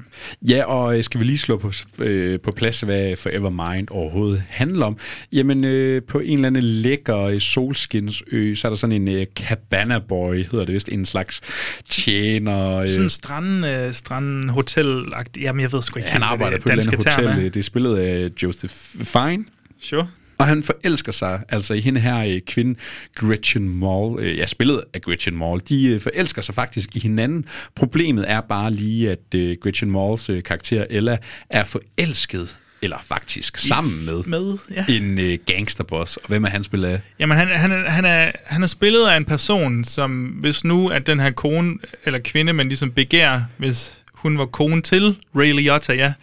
Ja, 0.55 0.63
og 0.65 0.97
øh, 0.97 1.03
skal 1.03 1.19
vi 1.19 1.25
lige 1.25 1.37
slå 1.37 1.57
på, 1.57 1.71
øh, 1.99 2.39
på 2.39 2.51
plads, 2.51 2.81
hvad 2.81 3.15
Forever 3.15 3.49
Mind 3.73 3.87
overhovedet 3.91 4.43
handler 4.49 4.85
om? 4.85 4.97
Jamen, 5.31 5.63
øh, 5.63 6.01
på 6.07 6.19
en 6.19 6.33
eller 6.37 6.47
anden 6.47 6.63
lækker 6.63 7.17
øh, 7.19 7.39
solskinsø, 7.39 8.53
så 8.55 8.67
er 8.67 8.69
der 8.69 8.75
sådan 8.75 9.01
en 9.01 9.07
øh, 9.07 9.25
cabana 9.35 9.99
boy, 9.99 10.35
hedder 10.51 10.65
det 10.65 10.73
vist, 10.73 10.89
en 10.89 11.05
slags 11.05 11.41
tjener. 11.89 12.75
Øh, 12.75 12.89
Sådan 12.89 13.03
en 13.03 13.09
strand, 13.09 13.65
øh, 13.65 13.93
strand 13.93 14.49
hotel 14.49 15.03
Jamen, 15.41 15.61
jeg 15.61 15.71
ved 15.73 15.81
sgu 15.81 15.99
ikke. 15.99 16.09
han 16.09 16.21
helt, 16.21 16.29
hvad 16.29 16.31
arbejder 16.33 16.57
det 16.57 16.63
på 16.63 16.69
et 16.69 16.71
eller 16.71 16.91
andet 16.93 17.05
term 17.07 17.25
hotel. 17.25 17.45
øh, 17.45 17.53
Det 17.53 17.59
er 17.59 17.63
spillet 17.63 17.97
af 17.97 18.29
Joseph 18.43 18.73
Fine. 19.03 19.45
Sure. 19.81 20.07
Og 20.37 20.45
han 20.47 20.63
forelsker 20.63 21.11
sig 21.11 21.41
altså 21.49 21.73
i 21.73 21.81
hende 21.81 21.99
her 21.99 22.17
øh, 22.19 22.39
kvinde, 22.47 22.79
Gretchen 23.15 23.79
Mall. 23.79 24.15
Øh, 24.19 24.37
ja, 24.37 24.45
spillet 24.45 24.83
af 24.93 25.01
Gretchen 25.01 25.37
Mall. 25.37 25.61
De 25.69 25.85
øh, 25.85 25.99
forelsker 26.01 26.41
sig 26.41 26.55
faktisk 26.55 26.95
i 26.95 26.99
hinanden. 26.99 27.45
Problemet 27.75 28.31
er 28.31 28.41
bare 28.41 28.71
lige, 28.71 29.11
at 29.11 29.35
øh, 29.35 29.57
Gretchen 29.63 29.91
Malls 29.91 30.29
øh, 30.29 30.43
karakter 30.43 30.85
Ella 30.89 31.17
er 31.49 31.63
forelsket 31.63 32.57
eller 32.81 32.97
faktisk 33.03 33.57
sammen 33.57 34.05
med, 34.05 34.23
med 34.23 34.57
ja. 34.75 34.85
en 34.89 35.19
øh, 35.19 35.37
gangsterboss. 35.45 36.17
Og 36.17 36.27
hvem 36.27 36.43
er 36.43 36.49
han 36.49 36.63
spillet 36.63 36.87
af? 36.87 37.01
Jamen, 37.19 37.37
han, 37.37 37.47
han, 37.47 37.71
er- 37.71 37.89
han, 37.89 38.05
er, 38.05 38.31
han 38.45 38.63
er 38.63 38.67
spillet 38.67 39.07
af 39.07 39.17
en 39.17 39.25
person, 39.25 39.83
som 39.83 40.23
hvis 40.25 40.63
nu, 40.63 40.87
at 40.89 41.07
den 41.07 41.19
her 41.19 41.31
kone, 41.31 41.77
eller 42.05 42.19
kvinde, 42.19 42.53
man 42.53 42.67
ligesom 42.67 42.91
begær, 42.91 43.39
hvis 43.57 43.93
hun 44.13 44.37
var 44.37 44.45
kone 44.45 44.81
til 44.81 45.17
Ray 45.35 45.51
Liotta, 45.53 45.93
ja, 45.93 46.13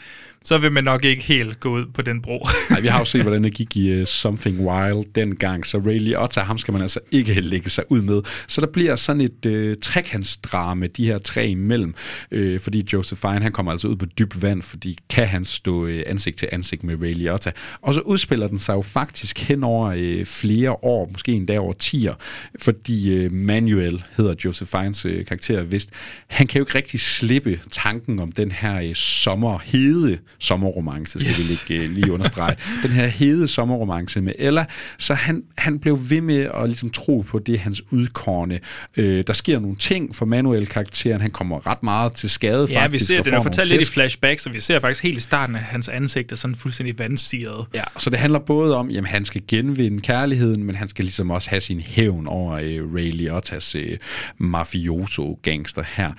så 0.44 0.58
vil 0.58 0.72
man 0.72 0.84
nok 0.84 1.04
ikke 1.04 1.22
helt 1.22 1.60
gå 1.60 1.70
ud 1.70 1.86
på 1.94 2.02
den 2.02 2.22
bro. 2.22 2.46
Nej, 2.70 2.80
vi 2.80 2.88
har 2.88 2.98
jo 2.98 3.04
set, 3.04 3.22
hvordan 3.22 3.44
det 3.44 3.54
gik 3.54 3.76
i 3.76 4.00
uh, 4.00 4.06
Something 4.06 4.60
Wild 4.60 5.14
dengang, 5.14 5.66
så 5.66 5.78
Ray 5.78 5.98
Liotta, 5.98 6.40
ham 6.40 6.58
skal 6.58 6.72
man 6.72 6.82
altså 6.82 7.00
ikke 7.10 7.40
lægge 7.40 7.70
sig 7.70 7.84
ud 7.88 8.02
med. 8.02 8.22
Så 8.46 8.60
der 8.60 8.66
bliver 8.66 8.96
sådan 8.96 9.20
et 9.20 9.46
uh, 9.46 9.74
trekantsdrama, 9.82 10.86
de 10.86 11.06
her 11.06 11.18
tre 11.18 11.48
imellem, 11.48 11.94
uh, 12.36 12.60
fordi 12.60 12.86
Joseph 12.92 13.20
Fine, 13.20 13.42
han 13.42 13.52
kommer 13.52 13.72
altså 13.72 13.88
ud 13.88 13.96
på 13.96 14.06
dybt 14.06 14.42
vand, 14.42 14.62
fordi 14.62 14.98
kan 15.10 15.26
han 15.26 15.44
stå 15.44 15.84
uh, 15.84 16.00
ansigt 16.06 16.38
til 16.38 16.48
ansigt 16.52 16.84
med 16.84 17.02
Ray 17.02 17.14
Liotta. 17.14 17.52
Og 17.82 17.94
så 17.94 18.00
udspiller 18.00 18.48
den 18.48 18.58
sig 18.58 18.74
jo 18.74 18.80
faktisk 18.80 19.38
hen 19.38 19.64
over 19.64 20.18
uh, 20.18 20.26
flere 20.26 20.70
år, 20.70 21.08
måske 21.12 21.32
endda 21.32 21.58
over 21.58 21.72
tier, 21.72 22.14
fordi 22.62 23.26
uh, 23.26 23.32
Manuel 23.32 24.04
hedder 24.16 24.34
Joseph 24.44 24.70
Fines 24.70 25.06
uh, 25.06 25.12
karakter 25.28 25.62
vist. 25.62 25.90
Han 26.26 26.46
kan 26.46 26.58
jo 26.58 26.62
ikke 26.62 26.74
rigtig 26.74 27.00
slippe 27.00 27.60
tanken 27.70 28.18
om 28.18 28.32
den 28.32 28.50
her 28.50 28.88
uh, 28.88 28.94
sommerhede, 28.94 30.18
sommerromance, 30.38 31.20
skal 31.20 31.30
yes. 31.30 31.68
vi 31.68 31.74
lige, 31.74 31.88
uh, 31.88 31.94
lige 31.94 32.12
understrege. 32.12 32.56
Den 32.82 32.90
her 32.90 33.06
hede 33.06 33.48
sommerromance 33.48 34.20
med 34.20 34.32
Ella, 34.38 34.64
så 34.98 35.14
han, 35.14 35.42
han 35.58 35.78
blev 35.78 35.98
ved 36.10 36.20
med 36.20 36.50
at 36.54 36.66
ligesom 36.66 36.90
tro 36.90 37.24
på 37.28 37.38
det, 37.38 37.58
hans 37.58 37.82
udkårne. 37.92 38.60
Øh, 38.96 39.24
der 39.26 39.32
sker 39.32 39.58
nogle 39.58 39.76
ting 39.76 40.14
for 40.14 40.26
Manuel-karakteren. 40.26 41.20
Han 41.20 41.30
kommer 41.30 41.66
ret 41.66 41.82
meget 41.82 42.12
til 42.12 42.30
skade, 42.30 42.66
ja, 42.70 42.82
faktisk. 42.82 43.10
vi 43.10 43.14
ser 43.14 43.22
det, 43.22 43.42
fortalt 43.42 43.68
lidt 43.68 43.82
i 43.82 43.86
flashbacks, 43.86 44.46
og 44.46 44.52
vi 44.52 44.60
ser 44.60 44.80
faktisk 44.80 45.02
helt 45.02 45.16
i 45.16 45.20
starten, 45.20 45.56
at 45.56 45.62
hans 45.62 45.88
ansigt 45.88 46.32
er 46.32 46.36
sådan 46.36 46.54
fuldstændig 46.54 46.98
vandsiret. 46.98 47.66
Ja, 47.74 47.84
så 47.98 48.10
det 48.10 48.18
handler 48.18 48.38
både 48.38 48.76
om, 48.76 48.90
at 48.96 49.06
han 49.06 49.24
skal 49.24 49.42
genvinde 49.48 50.00
kærligheden, 50.00 50.64
men 50.64 50.74
han 50.74 50.88
skal 50.88 51.04
ligesom 51.04 51.30
også 51.30 51.50
have 51.50 51.60
sin 51.60 51.80
hævn 51.80 52.26
over 52.26 52.54
øh, 52.54 52.94
Ray 52.94 53.10
Liottas 53.10 53.74
øh, 53.74 53.96
mafioso-gangster 54.38 55.84
her. 55.96 56.12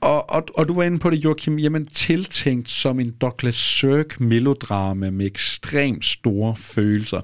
Og, 0.00 0.30
og, 0.30 0.44
og 0.54 0.68
du 0.68 0.74
var 0.74 0.82
inde 0.82 0.98
på 0.98 1.10
det, 1.10 1.24
Joachim, 1.24 1.58
jamen 1.58 1.86
tiltænkt 1.86 2.70
som 2.70 3.00
en 3.00 3.10
Douglas 3.20 3.54
Sirk-melodrama 3.54 5.10
med 5.10 5.26
ekstremt 5.26 6.04
store 6.04 6.56
følelser. 6.56 7.20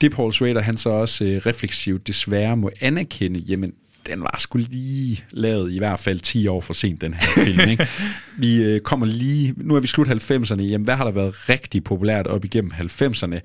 Det 0.00 0.12
Paul 0.12 0.32
Schrader, 0.32 0.60
han 0.60 0.76
så 0.76 0.90
også 0.90 1.24
øh, 1.24 1.36
refleksivt 1.46 2.06
desværre 2.06 2.56
må 2.56 2.70
anerkende, 2.80 3.40
jamen 3.40 3.72
den 4.06 4.20
var 4.20 4.36
sgu 4.38 4.58
lige 4.58 5.24
lavet 5.30 5.72
i 5.72 5.78
hvert 5.78 6.00
fald 6.00 6.20
10 6.20 6.46
år 6.46 6.60
for 6.60 6.74
sent, 6.74 7.00
den 7.00 7.14
her 7.14 7.44
film. 7.44 7.68
Ikke? 7.70 7.88
Vi 8.38 8.62
øh, 8.62 8.80
kommer 8.80 9.06
lige, 9.06 9.54
nu 9.56 9.76
er 9.76 9.80
vi 9.80 9.86
slut 9.86 10.08
90'erne, 10.08 10.62
jamen 10.62 10.84
hvad 10.84 10.94
har 10.94 11.04
der 11.04 11.10
været 11.10 11.48
rigtig 11.48 11.84
populært 11.84 12.26
op 12.26 12.44
igennem 12.44 12.72
90'erne? 12.80 13.40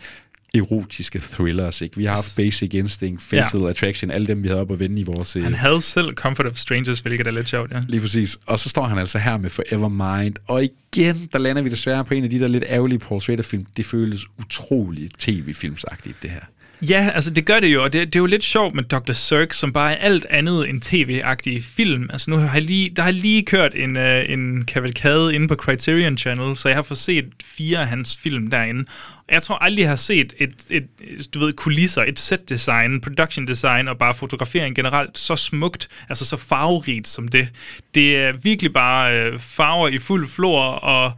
Erotiske 0.56 1.22
thrillers, 1.32 1.82
ikke? 1.82 1.98
Vi 1.98 2.06
har 2.06 2.15
haft 2.15 2.34
Basic 2.38 2.73
Instinct, 2.73 3.23
Fatal 3.23 3.61
ja. 3.61 3.69
Attraction, 3.69 4.11
alle 4.11 4.28
dem, 4.28 4.44
vi 4.44 4.48
havde 4.48 4.61
op 4.61 4.72
at 4.72 4.80
vende 4.80 5.02
i 5.02 5.03
vores... 5.03 5.36
øh, 5.36 5.44
Han 5.44 5.53
havde 5.53 5.82
selv 5.82 6.14
Comfort 6.14 6.45
of 6.45 6.56
Strangers, 6.56 6.99
hvilket 6.99 7.28
er 7.28 7.32
lidt 7.32 7.49
sjovt, 7.49 7.72
ja. 7.72 7.82
Lige 7.88 8.02
præcis. 8.02 8.38
Og 8.45 8.60
så 8.60 8.69
står 8.69 8.88
han 8.88 8.98
altså 8.98 9.18
her 9.19 9.38
med 9.38 9.49
Forevermind. 9.49 10.36
Og 10.48 10.64
igen, 10.64 11.30
der 11.34 11.40
lander 11.40 11.61
vi 11.61 11.69
desværre 11.69 12.06
på 12.06 12.14
en 12.14 12.23
af 12.23 12.30
de 12.30 12.40
der 12.40 12.48
lidt 12.48 12.64
ærgerlige 12.68 12.99
Paul 12.99 13.22
Schrader-film. 13.22 13.65
Det 13.78 13.86
føles 13.86 14.26
utroligt 14.40 15.19
tv-filmsagtigt, 15.19 16.22
det 16.22 16.30
her. 16.30 16.41
Ja, 16.89 17.09
altså 17.13 17.31
det 17.31 17.45
gør 17.45 17.59
det 17.59 17.73
jo, 17.73 17.83
og 17.83 17.93
det, 17.93 18.07
det 18.07 18.15
er 18.15 18.19
jo 18.19 18.25
lidt 18.25 18.43
sjovt 18.43 18.75
med 18.75 18.83
Dr. 18.83 19.11
Sirk, 19.11 19.53
som 19.53 19.73
bare 19.73 19.93
er 19.93 20.05
alt 20.05 20.25
andet 20.29 20.69
end 20.69 20.81
tv-agtige 20.81 21.61
film. 21.61 22.09
Altså 22.11 22.31
nu 22.31 22.37
har 22.37 22.53
jeg 22.53 22.61
lige, 22.61 22.89
der 22.95 23.01
har 23.01 23.09
jeg 23.09 23.21
lige 23.21 23.45
kørt 23.45 23.73
en, 23.75 23.97
uh, 23.97 24.29
en 24.29 24.65
kavalkade 24.65 25.35
inde 25.35 25.47
på 25.47 25.55
Criterion 25.55 26.17
Channel, 26.17 26.57
så 26.57 26.69
jeg 26.69 26.77
har 26.77 26.83
fået 26.83 26.97
set 26.97 27.25
fire 27.43 27.79
af 27.79 27.87
hans 27.87 28.17
film 28.17 28.49
derinde. 28.49 28.85
Jeg 29.31 29.43
tror 29.43 29.55
aldrig, 29.55 29.81
jeg 29.81 29.89
har 29.89 29.95
set 29.95 30.33
et, 30.37 30.53
et, 30.69 30.87
du 31.33 31.39
ved, 31.39 31.53
kulisser, 31.53 32.03
et 32.07 32.19
set 32.19 32.49
design, 32.49 33.01
production 33.01 33.47
design 33.47 33.87
og 33.87 33.97
bare 33.97 34.13
fotografering 34.13 34.75
generelt 34.75 35.17
så 35.17 35.35
smukt, 35.35 35.87
altså 36.09 36.25
så 36.25 36.37
farverigt 36.37 37.07
som 37.07 37.27
det. 37.27 37.47
Det 37.95 38.17
er 38.17 38.33
virkelig 38.43 38.73
bare 38.73 39.19
øh, 39.19 39.39
farver 39.39 39.87
i 39.87 39.97
fuld 39.97 40.27
flor, 40.27 40.61
og 40.61 41.11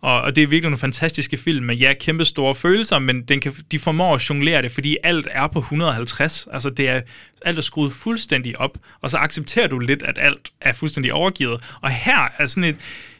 og, 0.00 0.20
og 0.20 0.36
det 0.36 0.42
er 0.42 0.46
virkelig 0.46 0.70
nogle 0.70 0.78
fantastiske 0.78 1.36
film 1.36 1.66
med 1.66 1.76
ja, 1.76 1.94
kæmpe 2.00 2.24
store 2.24 2.54
følelser, 2.54 2.98
men 2.98 3.22
den 3.22 3.40
kan, 3.40 3.52
de 3.72 3.78
formår 3.78 4.14
at 4.14 4.30
jonglere 4.30 4.62
det, 4.62 4.72
fordi 4.72 4.96
alt 5.02 5.28
er 5.30 5.46
på 5.46 5.58
150. 5.58 6.48
Altså 6.52 6.70
det 6.70 6.88
er, 6.88 7.00
alt 7.42 7.58
er 7.58 7.62
skruet 7.62 7.92
fuldstændig 7.92 8.60
op, 8.60 8.78
og 9.00 9.10
så 9.10 9.16
accepterer 9.16 9.68
du 9.68 9.78
lidt, 9.78 10.02
at 10.02 10.18
alt 10.20 10.52
er 10.60 10.72
fuldstændig 10.72 11.12
overgivet. 11.12 11.76
Og 11.80 11.90
her 11.90 12.28
er 12.38 12.46
sådan 12.46 12.64
et, 12.64 12.76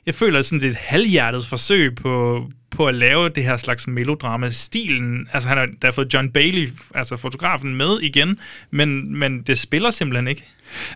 jeg 0.07 0.15
føler 0.15 0.43
sådan 0.43 0.61
det 0.61 0.67
er 0.67 0.71
et 0.71 0.77
halvhjertet 0.77 1.47
forsøg 1.47 1.95
på, 1.95 2.45
på 2.71 2.87
at 2.87 2.95
lave 2.95 3.29
det 3.29 3.45
her 3.45 3.57
slags 3.57 3.87
melodrama. 3.87 4.51
Stilen, 4.51 5.29
altså 5.33 5.49
han 5.49 5.59
har, 5.59 5.67
der 5.67 5.89
har 5.89 5.93
fået 5.93 6.15
John 6.15 6.31
Bailey, 6.31 6.71
altså 6.95 7.17
fotografen, 7.17 7.77
med 7.77 8.01
igen, 8.03 8.39
men, 8.71 9.19
men 9.19 9.43
det 9.43 9.59
spiller 9.59 9.91
simpelthen 9.91 10.29
ikke. 10.29 10.45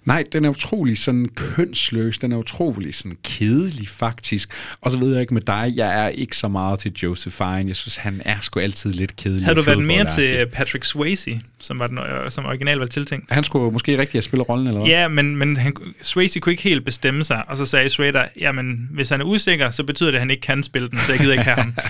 Nej, 0.04 0.24
den 0.32 0.44
er 0.44 0.48
utrolig 0.48 0.98
sådan 0.98 1.28
kønsløs, 1.36 2.18
den 2.18 2.32
er 2.32 2.36
utrolig 2.36 2.94
sådan 2.94 3.16
kedelig 3.24 3.88
faktisk. 3.88 4.50
Og 4.80 4.90
så 4.90 4.98
ved 4.98 5.12
jeg 5.12 5.20
ikke 5.20 5.34
med 5.34 5.42
dig, 5.42 5.72
jeg 5.76 6.04
er 6.04 6.08
ikke 6.08 6.36
så 6.36 6.48
meget 6.48 6.78
til 6.78 6.92
Joseph 7.02 7.36
Fine. 7.36 7.64
Jeg 7.66 7.76
synes, 7.76 7.96
han 7.96 8.22
er 8.24 8.40
sgu 8.40 8.60
altid 8.60 8.92
lidt 8.92 9.16
kedelig. 9.16 9.44
Havde 9.44 9.56
du 9.56 9.62
været 9.62 9.82
mere 9.82 10.04
til 10.04 10.46
Patrick 10.52 10.84
Swayze, 10.84 11.40
som, 11.58 11.78
var 11.78 11.86
den, 11.86 11.98
øh, 11.98 12.30
som 12.30 12.44
originalt 12.44 12.80
var 12.80 12.86
tiltænkt? 12.86 13.30
Han 13.30 13.44
skulle 13.44 13.72
måske 13.72 13.98
rigtig 13.98 14.12
have 14.12 14.22
spillet 14.22 14.48
rollen, 14.48 14.66
eller 14.66 14.80
hvad? 14.80 14.90
Ja, 14.90 15.08
men, 15.08 15.36
men 15.36 15.56
han, 15.56 15.72
Swayze 16.02 16.40
kunne 16.40 16.52
ikke 16.52 16.62
helt 16.62 16.84
bestemme 16.84 17.24
sig, 17.24 17.44
og 17.48 17.56
så 17.56 17.64
sagde 17.64 17.88
Schrader, 17.88 18.24
jamen, 18.40 18.88
hvis 18.90 19.08
han 19.08 19.20
er 19.20 19.24
usikker, 19.24 19.70
så 19.70 19.84
betyder 19.84 20.10
det, 20.10 20.16
at 20.16 20.20
han 20.20 20.30
ikke 20.30 20.40
kan 20.40 20.62
spille 20.62 20.88
den, 20.88 20.98
så 21.06 21.12
jeg 21.12 21.20
gider 21.20 21.32
ikke 21.32 21.44
have 21.44 21.61
ham. 21.62 21.74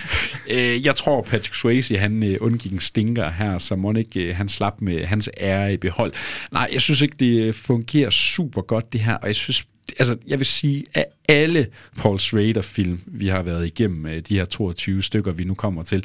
Øh, 0.51 0.87
jeg 0.87 0.97
tror, 0.97 1.23
Patrick 1.23 1.55
Swayze, 1.55 1.99
han 1.99 2.23
øh, 2.23 2.37
undgik 2.41 2.73
en 2.73 2.81
stinker 2.81 3.31
her, 3.31 3.59
så 3.59 3.77
må 3.77 3.93
ikke 3.93 4.21
øh, 4.21 4.37
han 4.37 4.49
slap 4.49 4.81
med 4.81 5.05
hans 5.05 5.31
ære 5.41 5.73
i 5.73 5.77
behold. 5.77 6.13
Nej, 6.53 6.69
jeg 6.73 6.81
synes 6.81 7.03
ikke, 7.03 7.17
det 7.19 7.43
øh, 7.43 7.55
fungerer 7.55 8.11
super 8.11 8.63
godt, 8.63 8.93
det 8.93 9.01
her, 9.01 9.15
og 9.15 9.27
jeg 9.27 9.37
synes, 9.37 9.65
altså, 9.99 10.17
jeg 10.27 10.39
vil 10.39 10.47
sige, 10.47 10.85
at 10.95 11.05
alle 11.29 11.67
Paul 11.97 12.19
Schrader-film, 12.19 13.01
vi 13.07 13.29
har 13.29 13.43
været 13.43 13.67
igennem, 13.67 14.07
øh, 14.07 14.23
de 14.29 14.37
her 14.37 14.45
22 14.45 15.03
stykker, 15.03 15.33
vi 15.33 15.45
nu 15.45 15.55
kommer 15.55 15.83
til, 15.83 16.05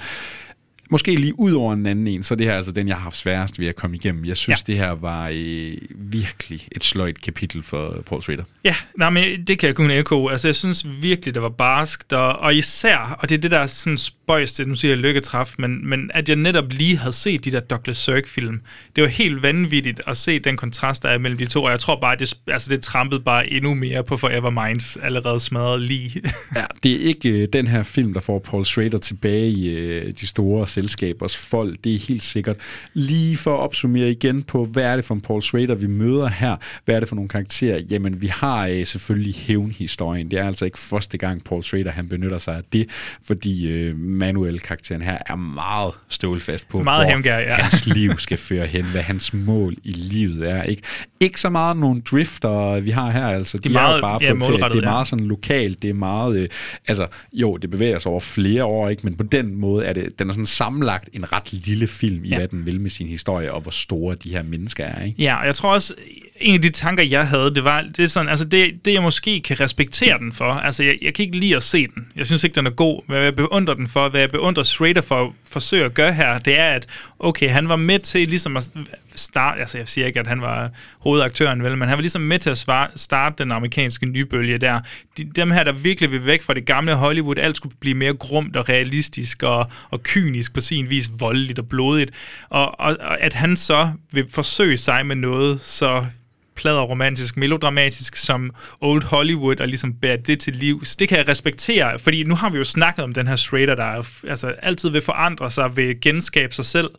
måske 0.89 1.15
lige 1.15 1.39
ud 1.39 1.53
over 1.53 1.73
en 1.73 1.85
anden 1.85 2.07
en, 2.07 2.23
så 2.23 2.35
det 2.35 2.45
her 2.45 2.53
er 2.53 2.57
altså 2.57 2.72
den, 2.72 2.88
jeg 2.88 2.95
har 2.95 3.03
haft 3.03 3.18
sværest 3.18 3.59
ved 3.59 3.68
at 3.68 3.76
komme 3.76 3.95
igennem. 3.95 4.26
Jeg 4.26 4.38
synes, 4.38 4.64
ja. 4.68 4.72
det 4.73 4.80
her 4.80 4.91
var 4.91 5.31
øh, 5.34 5.77
virkelig 5.95 6.68
et 6.72 6.84
sløjt 6.84 7.22
kapitel 7.22 7.64
for 7.64 8.03
Paul 8.05 8.22
Schrader. 8.22 8.43
Ja, 8.64 8.76
nej, 8.97 9.09
men 9.09 9.43
det 9.47 9.59
kan 9.59 9.68
jeg 9.68 9.76
kun 9.76 9.91
ekko. 9.91 10.27
Altså, 10.27 10.47
jeg 10.47 10.55
synes 10.55 10.85
virkelig, 11.01 11.34
det 11.34 11.41
var 11.41 11.49
barskt, 11.49 12.14
og, 12.14 12.39
og 12.39 12.55
især, 12.55 13.18
og 13.19 13.30
det 13.30 13.35
er 13.35 13.41
det 13.41 13.51
der 13.51 13.68
sådan 13.68 13.97
spøjs, 13.97 14.53
det 14.53 14.68
nu 14.68 14.76
siger 14.76 14.91
jeg 14.91 14.97
lykketræf, 14.97 15.53
men, 15.57 15.89
men 15.89 16.11
at 16.14 16.30
jeg 16.30 16.38
netop 16.38 16.73
lige 16.73 16.97
havde 16.97 17.14
set 17.14 17.45
de 17.45 17.51
der 17.51 17.59
Douglas 17.59 17.97
Sirk-film. 17.97 18.61
Det 18.95 19.03
var 19.03 19.09
helt 19.09 19.41
vanvittigt 19.41 20.01
at 20.07 20.18
se 20.18 20.39
den 20.39 20.57
kontrast, 20.57 21.03
der 21.03 21.09
er 21.09 21.18
mellem 21.18 21.38
de 21.38 21.45
to, 21.45 21.64
og 21.64 21.72
jeg 21.72 21.80
tror 21.80 21.99
bare, 22.01 22.15
det, 22.15 22.34
altså, 22.47 22.69
det 22.69 22.81
trampede 22.81 23.22
bare 23.22 23.53
endnu 23.53 23.73
mere 23.73 24.03
på 24.03 24.18
Foreverminds 24.18 24.97
allerede 24.97 25.39
smadret 25.39 25.81
lige. 25.81 26.22
ja, 26.55 26.65
det 26.84 26.91
er 26.91 26.99
ikke 26.99 27.30
øh, 27.30 27.47
den 27.53 27.68
her 27.68 27.84
film, 27.84 28.14
der 28.14 28.19
får 28.19 28.39
Paul 28.39 28.65
Schrader 28.65 28.97
tilbage 28.97 29.49
i 29.49 29.69
øh, 29.69 30.14
de 30.22 30.27
store 30.27 30.68
selskabers 30.77 31.37
fold. 31.37 31.75
Det 31.83 31.93
er 31.93 31.97
helt 32.07 32.23
sikkert. 32.23 32.55
Lige 32.93 33.37
for 33.37 33.53
at 33.53 33.59
opsummere 33.59 34.11
igen 34.11 34.43
på, 34.43 34.65
hvad 34.65 34.83
er 34.83 34.95
det 34.95 35.05
for 35.05 35.15
en 35.15 35.21
Paul 35.21 35.41
Schrader, 35.41 35.75
vi 35.75 35.87
møder 35.87 36.27
her? 36.27 36.55
Hvad 36.85 36.95
er 36.95 36.99
det 36.99 37.09
for 37.09 37.15
nogle 37.15 37.29
karakterer? 37.29 37.79
Jamen, 37.89 38.21
vi 38.21 38.27
har 38.27 38.67
øh, 38.67 38.85
selvfølgelig 38.85 39.35
hævnhistorien. 39.35 40.31
Det 40.31 40.39
er 40.39 40.47
altså 40.47 40.65
ikke 40.65 40.79
første 40.79 41.17
gang, 41.17 41.43
Paul 41.43 41.63
Schrader 41.63 41.91
han 41.91 42.09
benytter 42.09 42.37
sig 42.37 42.55
af 42.55 42.61
det, 42.73 42.89
fordi 43.23 43.67
øh, 43.67 43.97
Manuel-karakteren 43.99 45.01
her 45.01 45.17
er 45.25 45.35
meget 45.35 45.93
stålfast 46.09 46.69
på, 46.69 46.83
Meget 46.83 47.05
hvor 47.05 47.11
hævngær, 47.11 47.39
ja. 47.39 47.53
hans 47.53 47.85
liv 47.85 48.17
skal 48.17 48.37
føre 48.37 48.65
hen, 48.65 48.85
hvad 48.85 49.01
hans 49.01 49.33
mål 49.33 49.75
i 49.83 49.91
livet 49.91 50.49
er. 50.49 50.63
Ikke, 50.63 50.81
ikke 51.19 51.41
så 51.41 51.49
meget 51.49 51.77
nogle 51.77 52.01
drifter, 52.01 52.79
vi 52.79 52.89
har 52.89 53.11
her. 53.11 53.25
Altså, 53.27 53.57
de, 53.57 53.69
De 53.69 53.75
er 53.75 53.79
er, 53.79 53.81
meget, 53.81 53.97
jo 53.97 54.01
bare 54.01 54.19
ja, 54.21 54.33
på 54.33 54.51
Det 54.51 54.61
er 54.61 54.75
ja. 54.75 54.81
meget 54.81 55.07
sådan 55.07 55.25
lokalt, 55.25 55.81
det 55.81 55.89
er 55.89 55.93
meget, 55.93 56.37
øh, 56.37 56.49
altså 56.87 57.07
jo, 57.33 57.57
det 57.57 57.69
bevæger 57.69 57.99
sig 57.99 58.11
over 58.11 58.19
flere 58.19 58.65
år, 58.65 58.89
ikke, 58.89 59.03
men 59.03 59.15
på 59.15 59.23
den 59.23 59.55
måde 59.55 59.85
er 59.85 59.93
det, 59.93 60.19
den 60.19 60.29
er 60.29 60.33
sådan 60.33 60.45
sammenlagt 60.68 61.10
en 61.14 61.31
ret 61.31 61.53
lille 61.53 61.88
film 61.88 62.23
i, 62.26 62.27
Ja. 62.30 62.38
hvad 62.38 62.48
den 62.48 62.65
vil 62.65 62.81
med 62.81 62.89
sin 62.89 63.07
historie, 63.07 63.53
og 63.53 63.61
hvor 63.61 63.72
store 63.72 64.15
de 64.15 64.30
her 64.30 64.44
mennesker 64.44 64.85
er, 64.85 65.03
ikke? 65.06 65.22
Ja, 65.23 65.35
og 65.35 65.45
jeg 65.45 65.56
tror 65.56 65.73
også, 65.73 65.94
en 66.39 66.53
af 66.56 66.61
de 66.61 66.69
tanker, 66.69 67.03
jeg 67.03 67.27
havde, 67.27 67.56
det 67.56 67.64
var, 67.64 67.81
det 67.81 67.99
er 67.99 68.07
sådan, 68.07 68.30
altså 68.30 68.45
det, 68.45 68.85
det 68.85 68.94
jeg 68.94 69.02
måske 69.02 69.39
kan 69.41 69.60
respektere 69.60 70.18
den 70.19 70.34
for, 70.34 70.45
altså 70.45 70.84
jeg, 70.84 70.98
jeg 71.02 71.14
kan 71.14 71.26
ikke 71.26 71.38
lide 71.38 71.56
at 71.56 71.64
se 71.64 71.88
den. 71.88 72.07
Jeg 72.15 72.26
synes 72.27 72.44
ikke, 72.44 72.56
den 72.56 72.65
er 72.65 72.69
god. 72.72 73.02
Hvad 73.07 73.22
jeg 73.22 73.35
beundrer 73.35 73.73
den 73.73 73.88
for, 73.88 74.10
hvad 74.10 74.19
jeg 74.19 74.31
beundrer 74.31 74.64
Schrader 74.64 75.02
for 75.02 75.23
at 75.23 75.30
forsøge 75.45 75.85
at 75.85 75.94
gøre 75.94 76.14
her, 76.14 76.38
det 76.39 76.60
er, 76.60 76.69
at 76.69 76.88
okay, 77.19 77.49
han 77.49 77.69
var 77.69 77.76
med 77.76 77.99
til 77.99 78.27
ligesom 78.27 78.57
at 78.57 78.72
start, 79.19 79.60
altså 79.60 79.77
jeg 79.77 79.88
siger 79.88 80.07
ikke, 80.07 80.19
at 80.19 80.27
han 80.27 80.41
var 80.41 80.69
hovedaktøren, 80.99 81.64
vel, 81.64 81.77
men 81.77 81.88
han 81.88 81.98
var 81.98 82.02
ligesom 82.02 82.22
med 82.22 82.39
til 82.39 82.49
at 82.49 82.57
svare, 82.57 82.88
starte 82.95 83.44
den 83.44 83.52
amerikanske 83.52 84.06
nybølge 84.06 84.57
der. 84.57 84.80
De, 85.18 85.23
dem 85.23 85.52
her, 85.52 85.64
der 85.64 85.72
virkelig 85.72 86.11
vil 86.11 86.26
væk 86.26 86.41
fra 86.41 86.53
det 86.53 86.65
gamle 86.65 86.94
Hollywood, 86.94 87.38
alt 87.38 87.57
skulle 87.57 87.76
blive 87.80 87.95
mere 87.95 88.14
grumt 88.14 88.56
og 88.56 88.69
realistisk 88.69 89.44
og, 89.44 89.69
og 89.89 90.03
kynisk 90.03 90.53
på 90.53 90.61
sin 90.61 90.89
vis, 90.89 91.10
voldeligt 91.19 91.60
og 91.60 91.69
blodigt. 91.69 92.11
Og, 92.49 92.80
og, 92.80 92.98
og 92.99 93.22
at 93.22 93.34
han 93.34 93.57
så 93.57 93.91
vil 94.11 94.26
forsøge 94.31 94.77
sig 94.77 95.06
med 95.06 95.15
noget 95.15 95.61
så 95.61 96.06
plader 96.57 96.81
romantisk, 96.81 97.38
melodramatisk 97.38 98.15
som 98.15 98.51
Old 98.81 99.03
Hollywood, 99.03 99.59
og 99.59 99.67
ligesom 99.67 99.93
bære 99.93 100.17
det 100.17 100.39
til 100.39 100.55
liv. 100.55 100.85
Så 100.85 100.95
det 100.99 101.09
kan 101.09 101.17
jeg 101.17 101.27
respektere, 101.27 101.99
fordi 101.99 102.23
nu 102.23 102.35
har 102.35 102.49
vi 102.49 102.57
jo 102.57 102.63
snakket 102.63 103.03
om 103.03 103.13
den 103.13 103.27
her 103.27 103.35
Schrader, 103.35 103.75
der 103.75 103.84
er, 103.84 104.09
altså, 104.27 104.47
altid 104.47 104.89
vil 104.89 105.01
forandre 105.01 105.51
sig, 105.51 105.77
vil 105.77 106.01
genskabe 106.01 106.55
sig 106.55 106.65
selv. 106.65 106.89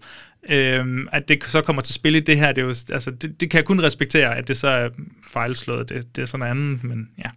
Øhm, 0.50 1.08
at 1.12 1.28
det 1.28 1.44
så 1.44 1.60
kommer 1.60 1.82
til 1.82 1.94
spil 1.94 2.14
i 2.14 2.20
det 2.20 2.36
her, 2.38 2.52
det, 2.52 2.58
er 2.58 2.66
jo, 2.66 2.68
altså, 2.68 3.10
det, 3.10 3.40
det 3.40 3.50
kan 3.50 3.58
jeg 3.58 3.64
kun 3.64 3.82
respektere, 3.82 4.36
at 4.36 4.48
det 4.48 4.56
så 4.56 4.68
er 4.68 4.88
fejlslået. 5.26 5.88
Det, 5.88 6.16
det 6.16 6.22
er 6.22 6.26
sådan 6.26 6.46
andet, 6.46 6.84
men 6.84 7.08
ja. 7.18 7.30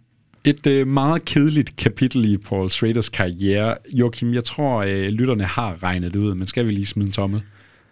Et 0.44 0.66
øh, 0.66 0.86
meget 0.86 1.24
kedeligt 1.24 1.76
kapitel 1.76 2.24
i 2.24 2.36
Paul 2.36 2.70
Schraders 2.70 3.08
karriere. 3.08 3.74
Joachim, 3.92 4.34
jeg 4.34 4.44
tror, 4.44 4.82
øh, 4.82 5.08
lytterne 5.08 5.44
har 5.44 5.82
regnet 5.82 6.14
det 6.14 6.18
ud, 6.18 6.34
men 6.34 6.46
skal 6.46 6.66
vi 6.66 6.72
lige 6.72 6.86
smide 6.86 7.06
en 7.06 7.12
tommel? 7.12 7.42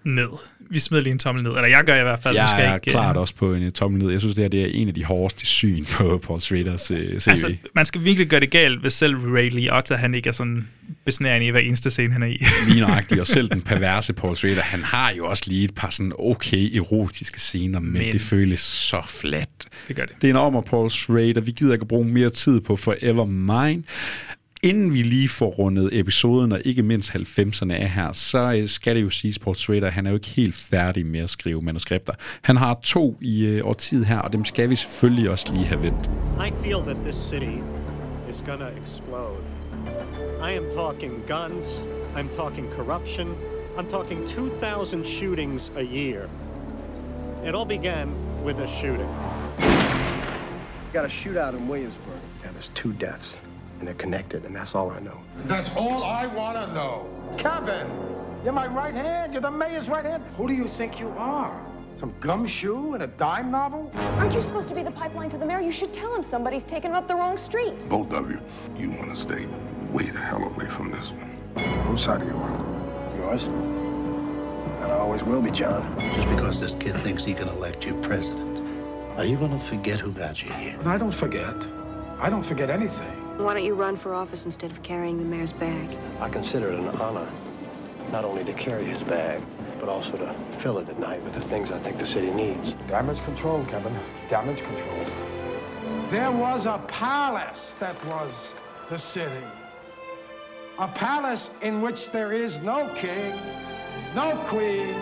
Ned. 0.04 0.28
Vi 0.70 0.78
smider 0.78 1.02
lige 1.02 1.12
en 1.12 1.18
tommel 1.18 1.44
ned, 1.44 1.50
eller 1.50 1.66
jeg 1.66 1.84
gør 1.84 2.00
i 2.00 2.02
hvert 2.02 2.22
fald. 2.22 2.36
nu 2.36 2.48
skal 2.48 2.62
Jeg 2.62 2.70
er 2.70 2.74
ikke, 2.74 2.90
klart 2.90 3.16
øh, 3.16 3.20
også 3.20 3.34
på 3.34 3.54
en 3.54 3.62
øh, 3.62 3.72
tommel 3.72 4.02
ned. 4.02 4.10
Jeg 4.10 4.20
synes, 4.20 4.34
det 4.34 4.44
her 4.44 4.48
det 4.48 4.62
er 4.62 4.66
en 4.72 4.88
af 4.88 4.94
de 4.94 5.04
hårdeste 5.04 5.46
syn 5.46 5.84
på 5.84 6.18
Paul 6.26 6.40
Schraders 6.40 6.90
øh, 6.90 7.20
CV. 7.20 7.30
Altså, 7.30 7.54
man 7.74 7.86
skal 7.86 8.04
virkelig 8.04 8.28
gøre 8.28 8.40
det 8.40 8.50
galt, 8.50 8.80
hvis 8.80 8.92
selv 8.92 9.16
Ray 9.16 9.50
Liotta, 9.50 9.94
han 9.94 10.14
ikke 10.14 10.28
er 10.28 10.32
sådan 10.32 10.68
besnærende 11.04 11.46
i 11.46 11.50
hver 11.50 11.60
eneste 11.60 11.90
scene, 11.90 12.12
han 12.12 12.22
er 12.22 12.26
i. 12.26 12.44
lige 12.68 12.80
nøjagtigt, 12.80 13.20
og 13.20 13.26
selv 13.36 13.48
den 13.48 13.62
perverse 13.62 14.12
Paul 14.12 14.36
Schrader, 14.36 14.62
han 14.62 14.82
har 14.82 15.12
jo 15.12 15.26
også 15.26 15.44
lige 15.46 15.64
et 15.64 15.74
par 15.74 15.90
sådan 15.90 16.12
okay 16.18 16.76
erotiske 16.76 17.40
scener, 17.40 17.80
men, 17.80 17.92
men 17.92 18.12
det 18.12 18.20
føles 18.20 18.60
så 18.60 19.02
flat. 19.08 19.48
Det 19.88 19.96
gør 19.96 20.04
det. 20.04 20.14
Det 20.22 20.28
er 20.28 20.32
en 20.32 20.36
om 20.36 20.56
og 20.56 20.64
Paul 20.64 20.90
Schrader. 20.90 21.40
Vi 21.40 21.50
gider 21.50 21.72
ikke 21.72 21.86
bruge 21.86 22.04
mere 22.04 22.30
tid 22.30 22.60
på 22.60 22.76
Forever 22.76 23.24
Mine. 23.24 23.82
Inden 24.62 24.94
vi 24.94 25.02
lige 25.02 25.28
får 25.28 25.46
rundet 25.46 25.88
episoden, 25.92 26.52
og 26.52 26.60
ikke 26.64 26.82
mindst 26.82 27.10
90'erne 27.10 27.72
af 27.72 27.90
her, 27.90 28.12
så 28.12 28.52
øh, 28.52 28.68
skal 28.68 28.96
det 28.96 29.02
jo 29.02 29.10
siges, 29.10 29.38
Paul 29.38 29.56
Schrader, 29.56 29.90
han 29.90 30.06
er 30.06 30.10
jo 30.10 30.16
ikke 30.16 30.28
helt 30.28 30.54
færdig 30.54 31.06
med 31.06 31.20
at 31.20 31.30
skrive 31.30 31.62
manuskripter. 31.62 32.12
Han 32.42 32.56
har 32.56 32.80
to 32.82 33.18
i 33.20 33.46
øh, 33.46 33.66
årtid 33.66 34.04
her, 34.04 34.18
og 34.18 34.32
dem 34.32 34.44
skal 34.44 34.70
vi 34.70 34.76
selvfølgelig 34.76 35.30
også 35.30 35.52
lige 35.52 35.64
have 35.64 35.82
vendt. 35.82 36.10
I 36.48 36.66
feel 36.66 36.80
that 36.86 36.96
this 37.06 37.16
city 37.30 37.56
is 38.30 38.42
gonna 38.46 38.68
explode. 38.80 39.38
I 40.48 40.52
am 40.52 40.64
talking 40.74 41.12
guns, 41.12 41.66
I'm 42.16 42.36
talking 42.36 42.72
corruption, 42.72 43.28
I'm 43.78 43.90
talking 43.90 44.28
2,000 44.28 45.04
shootings 45.04 45.72
a 45.76 45.82
year. 45.82 46.28
It 47.46 47.54
all 47.54 47.66
began 47.78 48.08
with 48.44 48.58
a 48.58 48.66
shooting. 48.66 49.08
Got 50.92 51.04
a 51.04 51.08
shootout 51.08 51.54
in 51.54 51.68
Williamsburg. 51.68 52.20
Yeah, 52.42 52.52
there's 52.52 52.70
two 52.74 52.92
deaths, 52.92 53.36
and 53.80 53.88
they're 53.88 53.94
connected, 53.94 54.44
and 54.44 54.54
that's 54.54 54.74
all 54.74 54.90
I 54.90 55.00
know. 55.00 55.18
That's 55.46 55.74
all 55.74 56.04
I 56.04 56.26
want 56.26 56.56
to 56.58 56.72
know. 56.74 57.08
Kevin, 57.38 57.90
you're 58.44 58.52
my 58.52 58.66
right 58.66 58.94
hand. 58.94 59.32
You're 59.32 59.42
the 59.42 59.50
mayor's 59.50 59.88
right 59.88 60.04
hand. 60.04 60.22
Who 60.36 60.46
do 60.46 60.54
you 60.54 60.68
think 60.68 61.00
you 61.00 61.08
are? 61.16 61.58
Some 61.98 62.14
gumshoe 62.20 62.94
in 62.94 63.02
a 63.02 63.06
dime 63.06 63.50
novel? 63.50 63.90
Aren't 64.18 64.34
you 64.34 64.42
supposed 64.42 64.68
to 64.68 64.74
be 64.74 64.82
the 64.82 64.90
pipeline 64.90 65.30
to 65.30 65.38
the 65.38 65.46
mayor? 65.46 65.60
You 65.60 65.72
should 65.72 65.92
tell 65.92 66.14
him 66.14 66.22
somebody's 66.22 66.64
taken 66.64 66.90
him 66.90 66.96
up 66.96 67.08
the 67.08 67.14
wrong 67.14 67.38
street. 67.38 67.88
Both 67.88 68.12
of 68.12 68.30
you, 68.30 68.40
you 68.76 68.90
want 68.90 69.14
to 69.14 69.20
stay 69.20 69.46
way 69.90 70.04
the 70.04 70.20
hell 70.20 70.44
away 70.44 70.66
from 70.66 70.90
this 70.90 71.12
one. 71.12 71.30
Whose 71.84 72.02
side 72.02 72.20
are 72.20 72.26
you 72.26 72.32
on? 72.32 73.14
Yours? 73.16 73.46
And 73.46 74.92
I 74.92 74.98
always 74.98 75.22
will 75.22 75.42
be, 75.42 75.50
John. 75.50 75.98
Just 75.98 76.28
because 76.28 76.60
this 76.60 76.74
kid 76.74 76.96
thinks 77.00 77.24
he 77.24 77.34
can 77.34 77.48
elect 77.48 77.84
you 77.84 77.94
president, 78.02 78.60
are 79.16 79.24
you 79.24 79.36
going 79.36 79.52
to 79.52 79.58
forget 79.58 80.00
who 80.00 80.12
got 80.12 80.42
you 80.42 80.52
here? 80.52 80.78
I 80.84 80.96
don't 80.96 81.12
forget. 81.12 81.66
I 82.18 82.28
don't 82.28 82.44
forget 82.44 82.70
anything. 82.70 83.19
Why 83.40 83.54
don't 83.54 83.64
you 83.64 83.74
run 83.74 83.96
for 83.96 84.12
office 84.12 84.44
instead 84.44 84.70
of 84.70 84.82
carrying 84.82 85.16
the 85.16 85.24
mayor's 85.24 85.52
bag? 85.52 85.96
I 86.20 86.28
consider 86.28 86.70
it 86.72 86.78
an 86.78 86.88
honor 86.88 87.26
not 88.12 88.22
only 88.22 88.44
to 88.44 88.52
carry 88.52 88.84
his 88.84 89.02
bag, 89.02 89.40
but 89.78 89.88
also 89.88 90.18
to 90.18 90.34
fill 90.58 90.76
it 90.78 90.90
at 90.90 90.98
night 90.98 91.22
with 91.22 91.32
the 91.32 91.40
things 91.40 91.72
I 91.72 91.78
think 91.78 91.98
the 91.98 92.04
city 92.04 92.30
needs. 92.30 92.74
Damage 92.86 93.22
control, 93.24 93.64
Kevin. 93.64 93.96
Damage 94.28 94.60
control. 94.60 95.06
There 96.10 96.30
was 96.30 96.66
a 96.66 96.82
palace 96.86 97.76
that 97.80 97.96
was 98.04 98.52
the 98.90 98.98
city. 98.98 99.46
A 100.78 100.88
palace 100.88 101.50
in 101.62 101.80
which 101.80 102.10
there 102.10 102.34
is 102.34 102.60
no 102.60 102.92
king, 102.94 103.32
no 104.14 104.36
queen, 104.48 104.94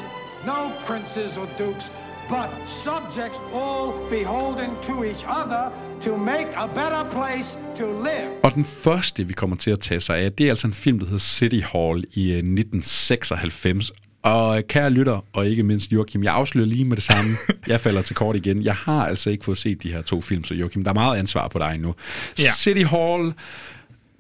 no 0.47 0.73
princes 0.85 1.37
or 1.37 1.47
dukes, 1.59 1.91
but 2.29 2.69
subjects 2.69 3.41
all 3.55 3.93
beholden 4.11 4.71
to 4.83 5.05
each 5.05 5.25
other 5.25 5.73
to 6.01 6.17
make 6.17 6.49
a 6.57 6.67
better 6.67 7.05
place 7.11 7.59
to 7.77 7.87
live. 8.03 8.31
Og 8.45 8.55
den 8.55 8.65
første, 8.65 9.27
vi 9.27 9.33
kommer 9.33 9.57
til 9.57 9.71
at 9.71 9.81
tage 9.81 10.01
sig 10.01 10.19
af, 10.19 10.33
det 10.33 10.47
er 10.47 10.51
altså 10.51 10.67
en 10.67 10.75
film, 10.75 10.99
der 10.99 11.07
hedder 11.07 11.19
City 11.19 11.61
Hall 11.73 12.05
i 12.13 12.31
øh, 12.31 12.37
1996. 12.37 13.93
Og 14.23 14.59
øh, 14.59 14.63
kære 14.69 14.91
lytter, 14.91 15.25
og 15.33 15.47
ikke 15.47 15.63
mindst 15.63 15.93
Joachim, 15.93 16.23
jeg 16.23 16.35
afslører 16.35 16.67
lige 16.67 16.85
med 16.85 16.97
det 16.97 17.05
samme. 17.05 17.31
Jeg 17.67 17.81
falder 17.81 18.03
til 18.03 18.17
kort 18.17 18.37
igen. 18.37 18.63
Jeg 18.63 18.75
har 18.75 19.07
altså 19.07 19.31
ikke 19.31 19.45
fået 19.45 19.59
set 19.59 19.83
de 19.83 19.93
her 19.93 20.03
to 20.03 20.21
film, 20.21 20.45
så 20.45 20.55
Joachim, 20.55 20.85
der 20.85 20.91
er 20.91 20.95
meget 20.95 21.19
ansvar 21.19 21.49
på 21.49 21.59
dig 21.59 21.79
nu. 21.79 21.95
Ja. 22.39 22.43
City 22.57 22.83
Hall. 22.83 23.35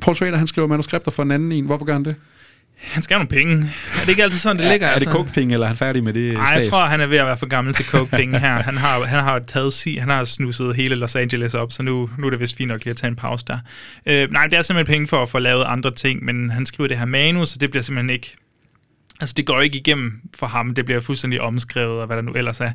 Paul 0.00 0.16
Schrader, 0.16 0.36
han 0.36 0.46
skriver 0.46 0.68
manuskripter 0.68 1.10
for 1.10 1.22
en 1.22 1.30
anden 1.30 1.52
en. 1.52 1.64
Hvorfor 1.64 1.84
gør 1.84 1.92
han 1.92 2.04
det? 2.04 2.16
Han 2.80 3.02
skal 3.02 3.14
have 3.14 3.24
nogle 3.24 3.44
penge. 3.44 3.70
Er 3.94 4.00
det 4.00 4.08
ikke 4.08 4.22
altid 4.22 4.38
sådan, 4.38 4.56
det 4.56 4.66
er, 4.66 4.70
ligger? 4.70 4.86
Er 4.86 4.90
det 4.90 4.94
altså? 4.94 5.10
coke-penge, 5.10 5.52
eller 5.52 5.64
er 5.64 5.68
han 5.68 5.76
færdig 5.76 6.04
med 6.04 6.12
det 6.12 6.32
Nej, 6.32 6.44
jeg 6.44 6.66
tror, 6.66 6.84
han 6.84 7.00
er 7.00 7.06
ved 7.06 7.18
at 7.18 7.26
være 7.26 7.36
for 7.36 7.46
gammel 7.46 7.74
til 7.74 7.84
coke-penge 7.84 8.38
her. 8.38 8.62
Han 8.62 8.76
har, 8.76 9.04
han 9.04 9.24
har 9.24 9.38
taget 9.38 9.72
si, 9.72 9.96
han 9.96 10.08
har 10.08 10.24
snuset 10.24 10.76
hele 10.76 10.94
Los 10.94 11.16
Angeles 11.16 11.54
op, 11.54 11.72
så 11.72 11.82
nu, 11.82 12.10
nu 12.18 12.26
er 12.26 12.30
det 12.30 12.40
vist 12.40 12.56
fint 12.56 12.68
nok 12.68 12.84
lige 12.84 12.90
at 12.90 12.96
tage 12.96 13.08
en 13.08 13.16
pause 13.16 13.44
der. 13.46 13.58
Øh, 14.06 14.32
nej, 14.32 14.46
det 14.46 14.58
er 14.58 14.62
simpelthen 14.62 14.94
penge 14.94 15.06
for 15.06 15.22
at 15.22 15.28
få 15.28 15.38
lavet 15.38 15.64
andre 15.64 15.90
ting, 15.90 16.24
men 16.24 16.50
han 16.50 16.66
skriver 16.66 16.88
det 16.88 16.98
her 16.98 17.04
manus, 17.04 17.48
så 17.48 17.58
det 17.58 17.70
bliver 17.70 17.82
simpelthen 17.82 18.10
ikke 18.10 18.36
Altså, 19.20 19.34
det 19.36 19.46
går 19.46 19.60
ikke 19.60 19.78
igennem 19.78 20.20
for 20.34 20.46
ham. 20.46 20.74
Det 20.74 20.84
bliver 20.84 21.00
fuldstændig 21.00 21.40
omskrevet, 21.40 22.00
og 22.00 22.06
hvad 22.06 22.16
der 22.16 22.22
nu 22.22 22.32
ellers 22.32 22.60
er. 22.60 22.72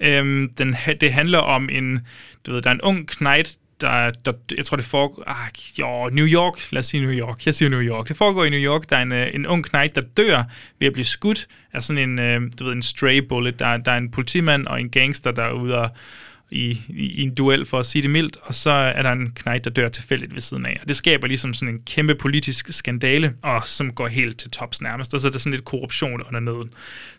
Øhm, 0.00 0.50
den, 0.58 0.76
det 1.00 1.12
handler 1.12 1.38
om 1.38 1.68
en, 1.72 2.00
du 2.46 2.54
ved, 2.54 2.62
der 2.62 2.70
er 2.70 2.74
en 2.74 2.80
ung 2.80 3.08
knight, 3.08 3.56
der, 3.80 4.10
der 4.10 4.32
jeg 4.56 4.66
tror, 4.66 4.76
det 4.76 4.86
foregår, 4.86 5.22
ah, 5.26 5.48
jo, 5.78 6.08
New 6.12 6.26
York, 6.26 6.72
lad 6.72 6.80
os 6.80 6.86
sige 6.86 7.00
New 7.00 7.12
York, 7.12 7.46
jeg 7.46 7.54
siger 7.54 7.68
New 7.68 7.80
York. 7.80 8.08
Det 8.08 8.16
foregår 8.16 8.44
i 8.44 8.50
New 8.50 8.60
York, 8.60 8.90
der 8.90 8.96
er 8.96 9.02
en, 9.02 9.12
øh, 9.12 9.34
en 9.34 9.46
ung 9.46 9.64
knight, 9.64 9.94
der 9.94 10.00
dør 10.00 10.42
ved 10.78 10.86
at 10.86 10.92
blive 10.92 11.04
skudt 11.04 11.46
af 11.72 11.82
sådan 11.82 12.08
en, 12.08 12.18
øh, 12.18 12.40
du 12.58 12.64
ved, 12.64 12.72
en 12.72 12.82
stray 12.82 13.18
bullet. 13.18 13.58
Der, 13.58 13.76
der 13.76 13.92
er 13.92 13.98
en 13.98 14.10
politimand 14.10 14.66
og 14.66 14.80
en 14.80 14.90
gangster, 14.90 15.30
der 15.30 15.42
er 15.42 15.52
ude 15.52 15.78
og, 15.78 15.90
i, 16.50 16.78
i, 16.88 17.06
i 17.06 17.22
en 17.22 17.34
duel, 17.34 17.66
for 17.66 17.78
at 17.78 17.86
sige 17.86 18.02
det 18.02 18.10
mildt, 18.10 18.36
og 18.42 18.54
så 18.54 18.70
er 18.70 19.02
der 19.02 19.12
en 19.12 19.32
knight, 19.34 19.64
der 19.64 19.70
dør 19.70 19.88
tilfældigt 19.88 20.34
ved 20.34 20.40
siden 20.40 20.66
af. 20.66 20.78
Og 20.82 20.88
det 20.88 20.96
skaber 20.96 21.26
ligesom 21.26 21.54
sådan 21.54 21.74
en 21.74 21.80
kæmpe 21.86 22.14
politisk 22.14 22.72
skandale, 22.72 23.32
og 23.42 23.62
som 23.66 23.92
går 23.92 24.06
helt 24.06 24.38
til 24.38 24.50
tops 24.50 24.80
nærmest, 24.80 25.14
og 25.14 25.20
så 25.20 25.28
er 25.28 25.32
der 25.32 25.38
sådan 25.38 25.52
lidt 25.52 25.64
korruption 25.64 26.22
under 26.22 26.40
neden. 26.40 26.70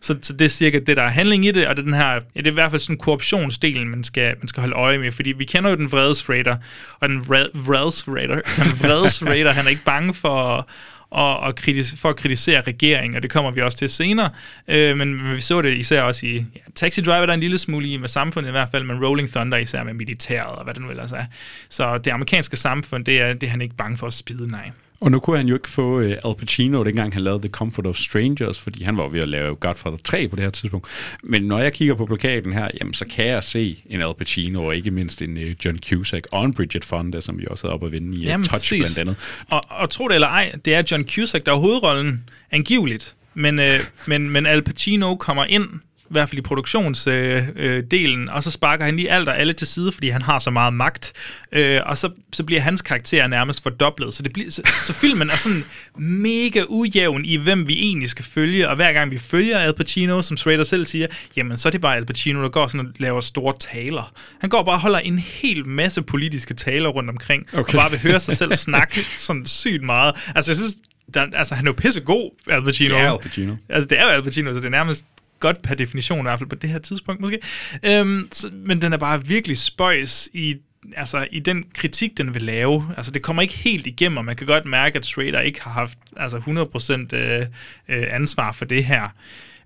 Så, 0.02 0.18
så 0.22 0.34
det 0.34 0.46
er 0.46 0.50
cirka 0.50 0.80
det, 0.80 0.98
der 0.98 1.04
er 1.04 1.10
handling 1.10 1.46
i 1.46 1.52
det, 1.52 1.68
og 1.68 1.76
det 1.76 1.82
er 1.82 1.86
den 1.86 1.94
her, 1.94 2.12
ja, 2.12 2.20
det 2.36 2.48
er 2.48 2.52
i 2.52 2.54
hvert 2.54 2.72
fald 2.72 2.82
sådan 2.82 2.98
korruptionsdelen, 2.98 3.90
man 3.90 4.04
skal, 4.04 4.36
man 4.40 4.48
skal 4.48 4.62
holde 4.62 4.76
øje 4.76 4.98
med, 4.98 5.12
fordi 5.12 5.32
vi 5.32 5.46
kender 5.46 5.70
jo 5.70 5.76
den 5.76 5.92
vredes 5.92 6.30
raider, 6.30 6.58
og 7.00 7.10
den 7.10 7.20
vred- 7.20 7.70
raider, 7.70 8.36
den 8.36 8.80
vredes 8.80 9.26
raider, 9.26 9.52
han 9.52 9.66
er 9.66 9.70
ikke 9.70 9.86
bange 9.86 10.14
for 10.14 10.70
og, 11.10 11.40
og 11.40 11.54
kritis- 11.60 11.98
for 11.98 12.10
at 12.10 12.16
kritisere 12.16 12.62
regeringen, 12.62 13.16
og 13.16 13.22
det 13.22 13.32
kommer 13.32 13.52
vi 13.52 13.62
også 13.62 13.78
til 13.78 13.90
senere. 13.90 14.30
Øh, 14.68 14.98
men, 14.98 15.24
men 15.24 15.36
vi 15.36 15.42
så 15.42 15.62
det 15.62 15.78
især 15.78 16.02
også 16.02 16.26
i 16.26 16.36
ja, 16.36 16.60
Taxi 16.76 17.02
Driver, 17.02 17.26
der 17.26 17.34
er 17.34 17.34
en 17.34 17.40
lille 17.40 17.58
smule 17.58 17.88
i 17.88 17.98
med 17.98 18.08
samfundet 18.08 18.50
i 18.50 18.52
hvert 18.52 18.70
fald, 18.72 18.84
men 18.84 19.06
Rolling 19.06 19.30
Thunder 19.32 19.58
især 19.58 19.84
med 19.84 19.94
militæret 19.94 20.56
og 20.56 20.64
hvad 20.64 20.74
det 20.74 20.82
nu 20.82 20.90
ellers 20.90 21.12
er. 21.12 21.26
Så 21.70 21.98
det 21.98 22.12
amerikanske 22.12 22.58
samfund, 22.58 23.06
det 23.06 23.22
er, 23.22 23.34
det 23.34 23.48
er 23.48 23.52
han 23.52 23.62
ikke 23.62 23.76
bange 23.76 23.98
for 23.98 24.08
at 24.08 24.14
spide, 24.14 24.48
nej. 24.48 24.72
Og 25.02 25.12
nu 25.12 25.20
kunne 25.20 25.38
han 25.38 25.48
jo 25.48 25.56
ikke 25.56 25.70
få 25.70 26.00
uh, 26.00 26.06
Al 26.06 26.36
Pacino, 26.38 26.84
dengang 26.84 27.14
han 27.14 27.24
lavede 27.24 27.42
The 27.42 27.50
Comfort 27.50 27.86
of 27.86 27.96
Strangers, 27.96 28.60
fordi 28.60 28.84
han 28.84 28.98
var 28.98 29.08
ved 29.08 29.20
at 29.20 29.28
lave 29.28 29.56
Godfather 29.56 29.98
3 30.04 30.28
på 30.28 30.36
det 30.36 30.44
her 30.44 30.52
tidspunkt. 30.52 30.88
Men 31.24 31.44
når 31.44 31.60
jeg 31.60 31.74
kigger 31.74 31.96
på 31.96 32.06
plakaten 32.06 32.54
her, 32.54 32.68
jamen, 32.80 32.94
så 32.94 33.06
kan 33.06 33.28
jeg 33.28 33.44
se 33.44 33.84
en 33.90 34.02
Al 34.02 34.14
Pacino, 34.18 34.66
og 34.66 34.76
ikke 34.76 34.92
mindst 34.92 35.22
en 35.22 35.38
uh, 35.38 35.66
John 35.66 35.80
Cusack, 35.90 36.28
og 36.32 36.46
en 36.46 36.54
Bridget 36.54 36.86
Fonda, 36.86 37.22
som 37.22 37.40
vi 37.40 37.46
også 37.50 37.68
havde 37.68 37.74
oppe 37.74 37.86
at 37.86 37.92
vinde 37.92 38.18
i 38.18 38.28
uh, 38.28 38.34
Touch 38.34 38.50
præcis. 38.50 38.80
blandt 38.80 38.98
andet. 38.98 39.16
Og, 39.50 39.62
og 39.70 39.90
tro 39.90 40.08
det 40.08 40.16
eller 40.16 40.28
ej, 40.28 40.52
det 40.66 40.76
er 40.76 40.84
John 40.92 41.08
Cusack, 41.08 41.46
der 41.46 41.52
er 41.52 41.58
hovedrollen, 41.58 42.30
angiveligt. 42.52 43.16
Men, 43.34 43.60
øh, 43.60 43.80
men, 44.06 44.30
men 44.30 44.46
Al 44.46 44.62
Pacino 44.62 45.16
kommer 45.16 45.46
ind, 45.46 45.68
i 46.10 46.14
hvert 46.14 46.30
fald 46.30 46.40
i 46.40 46.42
produktionsdelen, 46.42 47.50
øh, 47.56 47.84
delen, 47.92 48.30
og 48.30 48.44
så 48.44 48.52
sparker 48.52 48.86
han 48.86 48.96
lige 48.96 49.12
alt 49.12 49.30
og 49.30 49.40
alle 49.40 49.54
til 49.54 49.68
side, 49.68 49.92
fordi 49.92 50.10
han 50.10 50.22
har 50.22 50.40
så 50.40 50.52
meget 50.52 50.74
magt. 50.74 51.14
Øh, 51.52 51.82
og 51.86 51.98
så, 51.98 52.10
så 52.34 52.44
bliver 52.44 52.62
hans 52.62 52.82
karakter 52.82 53.28
nærmest 53.28 53.64
fordoblet. 53.64 54.14
Så, 54.14 54.24
det 54.24 54.34
bliver, 54.34 54.52
så, 54.52 54.62
så 54.84 54.94
filmen 54.94 55.30
er 55.30 55.36
sådan 55.36 55.64
mega 55.98 56.64
ujævn 56.68 57.26
i, 57.26 57.36
hvem 57.36 57.68
vi 57.68 57.74
egentlig 57.74 58.10
skal 58.10 58.26
følge. 58.26 58.70
Og 58.70 58.76
hver 58.76 58.94
gang 58.94 59.12
vi 59.12 59.18
følger 59.18 59.60
Al 59.60 59.74
Pacino, 59.74 60.22
som 60.22 60.38
Schrader 60.38 60.64
selv 60.64 60.86
siger, 60.86 61.08
jamen 61.36 61.58
så 61.58 61.70
er 61.70 61.72
det 61.72 61.82
bare 61.82 61.96
Al 61.96 62.06
Pacino, 62.06 62.42
der 62.42 62.50
går 62.50 62.68
sådan 62.68 62.88
og 62.88 62.94
laver 62.98 63.22
store 63.22 63.54
taler. 63.60 64.14
Han 64.40 64.50
går 64.50 64.64
bare 64.64 64.76
og 64.76 64.82
holder 64.82 65.00
en 65.00 65.20
hel 65.20 65.68
masse 65.68 66.02
politiske 66.02 66.54
taler 66.54 66.90
rundt 66.90 67.10
omkring, 67.10 67.46
okay. 67.54 67.74
og 67.74 67.80
bare 67.80 67.92
vil 67.92 68.00
høre 68.00 68.20
sig 68.20 68.38
selv 68.38 68.56
snakke 68.56 69.06
sådan 69.18 69.46
sygt 69.46 69.84
meget. 69.84 70.16
Altså 70.36 70.52
jeg 70.52 70.58
synes, 70.58 70.74
der, 71.14 71.28
altså 71.34 71.56
han 71.56 71.68
er 71.68 71.72
jo 71.72 71.76
pissegod, 71.78 72.32
Al 72.48 72.64
Pacino. 72.64 72.96
Det 72.96 73.04
er 73.04 73.12
Al 73.12 73.20
Pacino. 73.20 73.56
Altså 73.70 73.88
det 73.88 74.00
er 74.00 74.04
jo 74.04 74.10
Al 74.10 74.24
Pacino, 74.24 74.54
så 74.54 74.60
det 74.60 74.66
er 74.66 74.70
nærmest 74.70 75.06
godt 75.40 75.62
per 75.62 75.76
definition, 75.76 76.20
i 76.20 76.22
hvert 76.22 76.40
fald 76.40 76.50
på 76.50 76.56
det 76.56 76.70
her 76.70 76.80
tidspunkt 76.80 77.22
måske. 77.22 77.40
Øhm, 77.86 78.28
så, 78.32 78.50
men 78.54 78.82
den 78.82 78.94
er 78.94 78.98
bare 78.98 79.26
virkelig 79.26 79.58
spøjs 79.58 80.30
i 80.34 80.56
altså 80.96 81.28
i 81.32 81.40
den 81.40 81.66
kritik, 81.74 82.18
den 82.18 82.34
vil 82.34 82.42
lave, 82.42 82.94
altså 82.98 83.12
det 83.12 83.22
kommer 83.22 83.42
ikke 83.42 83.54
helt 83.54 83.88
igennem, 83.88 84.18
og 84.18 84.26
man 84.26 84.36
kan 84.36 84.48
godt 84.48 84.66
mærke, 84.66 84.98
at 84.98 85.06
Schrader 85.06 85.40
ikke 85.40 85.62
har 85.62 85.72
haft 85.72 85.98
altså 86.18 86.38
100% 86.38 87.16
øh, 87.16 87.42
øh, 87.90 88.16
ansvar 88.16 88.52
for 88.52 88.66
det 88.66 88.86
her. 88.86 89.10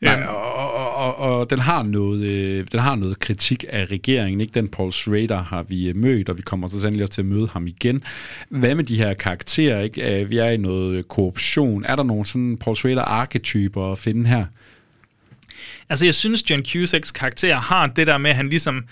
Nej, 0.02 0.20
Øhm, 0.20 0.28
og, 0.28 0.74
og, 0.74 0.96
og, 0.96 1.40
og 1.40 1.50
den, 1.50 1.60
har 1.60 1.84
noget, 1.84 2.22
øh, 2.22 2.66
den 2.72 2.80
har 2.80 2.96
noget 2.96 3.20
kritik 3.20 3.66
af 3.70 3.86
regeringen. 3.86 4.42
Ikke? 4.42 4.54
Den 4.54 4.68
Paul 4.68 4.92
Schrader 4.92 5.44
har 5.44 5.64
vi 5.64 5.90
øh, 5.90 5.96
mødt, 5.96 6.30
og 6.30 6.38
vi 6.38 6.42
kommer 6.42 6.68
så 6.68 6.80
sandelig 6.80 7.04
også 7.04 7.14
til 7.14 7.22
at 7.22 7.26
møde 7.26 7.48
ham 7.54 7.68
igen. 7.68 8.04
Hvad 8.50 8.76
med 8.76 8.84
de 8.84 8.96
her 8.96 9.14
karakterer? 9.14 9.82
Ikke? 9.82 10.22
Øh, 10.22 10.30
vi 10.30 10.38
er 10.38 10.50
i 10.50 10.58
noget 10.58 11.08
korruption. 11.08 11.86
Er 11.86 11.96
der 11.96 12.04
nogle 12.04 12.26
sådan 12.26 12.58
Paul 12.58 12.76
Schrader-arketyper 12.76 13.92
at 13.92 13.98
finde 13.98 14.30
her? 14.30 14.46
Altså, 15.90 16.06
jeg 16.06 16.16
synes, 16.16 16.50
John 16.50 16.66
Cusacks 16.66 17.12
karakter 17.12 17.56
har 17.56 17.88
det 17.88 18.08
der 18.08 18.18
med, 18.18 18.30
at 18.30 18.36
han 18.36 18.50
ligesom... 18.50 18.86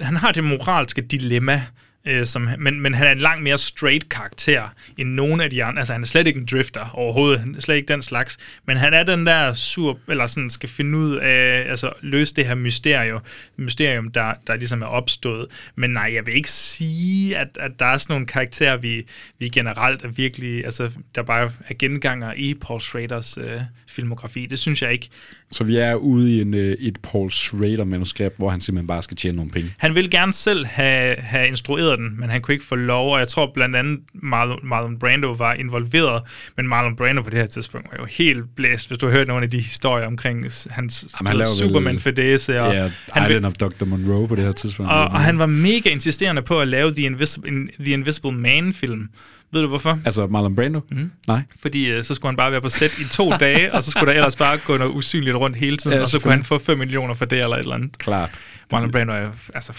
Han 0.00 0.16
har 0.16 0.32
det 0.32 0.44
moralske 0.44 1.02
dilemma, 1.02 1.62
øh, 2.06 2.26
som, 2.26 2.48
men, 2.58 2.80
men 2.80 2.94
han 2.94 3.06
er 3.06 3.12
en 3.12 3.18
langt 3.18 3.42
mere 3.42 3.58
straight 3.58 4.08
karakter 4.08 4.68
end 4.98 5.08
nogen 5.08 5.40
af 5.40 5.50
de 5.50 5.64
andre. 5.64 5.80
Altså, 5.80 5.92
han 5.92 6.02
er 6.02 6.06
slet 6.06 6.26
ikke 6.26 6.40
en 6.40 6.46
drifter 6.46 6.90
overhovedet. 6.94 7.40
Han 7.40 7.54
er 7.54 7.60
slet 7.60 7.76
ikke 7.76 7.88
den 7.88 8.02
slags. 8.02 8.38
Men 8.66 8.76
han 8.76 8.94
er 8.94 9.02
den 9.02 9.26
der 9.26 9.54
sur, 9.54 9.98
eller 10.08 10.26
sådan 10.26 10.50
skal 10.50 10.68
finde 10.68 10.98
ud 10.98 11.16
af, 11.16 11.64
altså 11.70 11.92
løse 12.00 12.34
det 12.34 12.46
her 12.46 12.54
mysterium, 12.54 13.20
mysterium 13.56 14.10
der, 14.10 14.34
der 14.46 14.56
ligesom 14.56 14.82
er 14.82 14.86
opstået. 14.86 15.46
Men 15.76 15.90
nej, 15.90 16.10
jeg 16.14 16.26
vil 16.26 16.34
ikke 16.34 16.50
sige, 16.50 17.36
at, 17.36 17.48
at 17.60 17.70
der 17.78 17.86
er 17.86 17.98
sådan 17.98 18.14
nogle 18.14 18.26
karakterer, 18.26 18.76
vi, 18.76 19.06
vi 19.38 19.48
generelt 19.48 20.02
er 20.02 20.08
virkelig, 20.08 20.64
altså, 20.64 20.90
der 21.14 21.22
bare 21.22 21.50
er 21.68 21.74
genganger 21.78 22.32
i 22.36 22.54
Paul 22.54 22.80
Schraders 22.80 23.38
øh, 23.38 23.60
filmografi. 23.88 24.46
Det 24.46 24.58
synes 24.58 24.82
jeg 24.82 24.92
ikke. 24.92 25.08
Så 25.54 25.64
vi 25.64 25.76
er 25.76 25.94
ude 25.94 26.36
i 26.36 26.40
en, 26.40 26.54
øh, 26.54 26.76
et 26.80 26.98
Paul 27.02 27.30
Schrader-manuskript, 27.30 28.36
hvor 28.38 28.50
han 28.50 28.60
simpelthen 28.60 28.86
bare 28.86 29.02
skal 29.02 29.16
tjene 29.16 29.36
nogle 29.36 29.50
penge. 29.50 29.74
Han 29.78 29.94
vil 29.94 30.10
gerne 30.10 30.32
selv 30.32 30.66
have, 30.66 31.16
have 31.18 31.48
instrueret 31.48 31.98
den, 31.98 32.20
men 32.20 32.30
han 32.30 32.40
kunne 32.40 32.52
ikke 32.52 32.64
få 32.64 32.74
lov, 32.74 33.12
og 33.12 33.18
jeg 33.18 33.28
tror 33.28 33.50
blandt 33.54 33.76
andet 33.76 34.00
Marlon, 34.14 34.58
Marlon 34.62 34.98
Brando 34.98 35.32
var 35.32 35.54
involveret, 35.54 36.22
men 36.56 36.68
Marlon 36.68 36.96
Brando 36.96 37.22
på 37.22 37.30
det 37.30 37.38
her 37.38 37.46
tidspunkt 37.46 37.88
var 37.90 37.98
jo 38.00 38.04
helt 38.04 38.56
blæst, 38.56 38.88
hvis 38.88 38.98
du 38.98 39.06
har 39.06 39.12
hørt 39.12 39.28
nogle 39.28 39.44
af 39.44 39.50
de 39.50 39.60
historier 39.60 40.06
omkring 40.06 40.42
hans 40.70 41.08
Jamen, 41.20 41.36
han 41.36 41.46
Superman 41.46 41.98
fedese. 41.98 42.60
Og 42.60 42.74
ja, 42.74 42.90
han 43.12 43.30
Island 43.30 43.46
of 43.46 43.52
Dr. 43.52 43.84
Monroe 43.84 44.28
på 44.28 44.34
det 44.34 44.44
her 44.44 44.52
tidspunkt. 44.52 44.92
Og, 44.92 45.04
og 45.04 45.20
han 45.20 45.38
var 45.38 45.46
mega 45.46 45.90
insisterende 45.90 46.42
på 46.42 46.60
at 46.60 46.68
lave 46.68 46.94
The 46.94 47.02
Invisible, 47.02 47.68
The 47.80 47.92
Invisible 47.92 48.32
Man-film, 48.32 49.08
ved 49.54 49.62
du 49.62 49.68
hvorfor? 49.68 49.98
Altså 50.04 50.26
Marlon 50.26 50.56
Brando? 50.56 50.80
Mm. 50.90 51.10
Nej. 51.26 51.42
Fordi 51.62 51.90
øh, 51.90 52.04
så 52.04 52.14
skulle 52.14 52.30
han 52.30 52.36
bare 52.36 52.52
være 52.52 52.60
på 52.60 52.68
sæt 52.68 52.98
i 52.98 53.08
to 53.08 53.30
dage, 53.30 53.74
og 53.74 53.82
så 53.82 53.90
skulle 53.90 54.06
der 54.06 54.12
ellers 54.12 54.36
bare 54.36 54.58
gå 54.58 54.76
noget 54.76 54.92
usynligt 54.92 55.36
rundt 55.36 55.56
hele 55.56 55.76
tiden, 55.76 55.96
ja, 55.96 56.02
og 56.02 56.08
så 56.08 56.20
kunne 56.20 56.32
han 56.32 56.44
få 56.44 56.58
5 56.58 56.78
millioner 56.78 57.14
for 57.14 57.24
det 57.24 57.42
eller 57.42 57.56
et 57.56 57.60
eller 57.60 57.74
andet. 57.74 57.98
Klart. 57.98 58.40
Marlon 58.72 58.90
Brando 58.90 59.12
er 59.12 59.28
altså... 59.54 59.72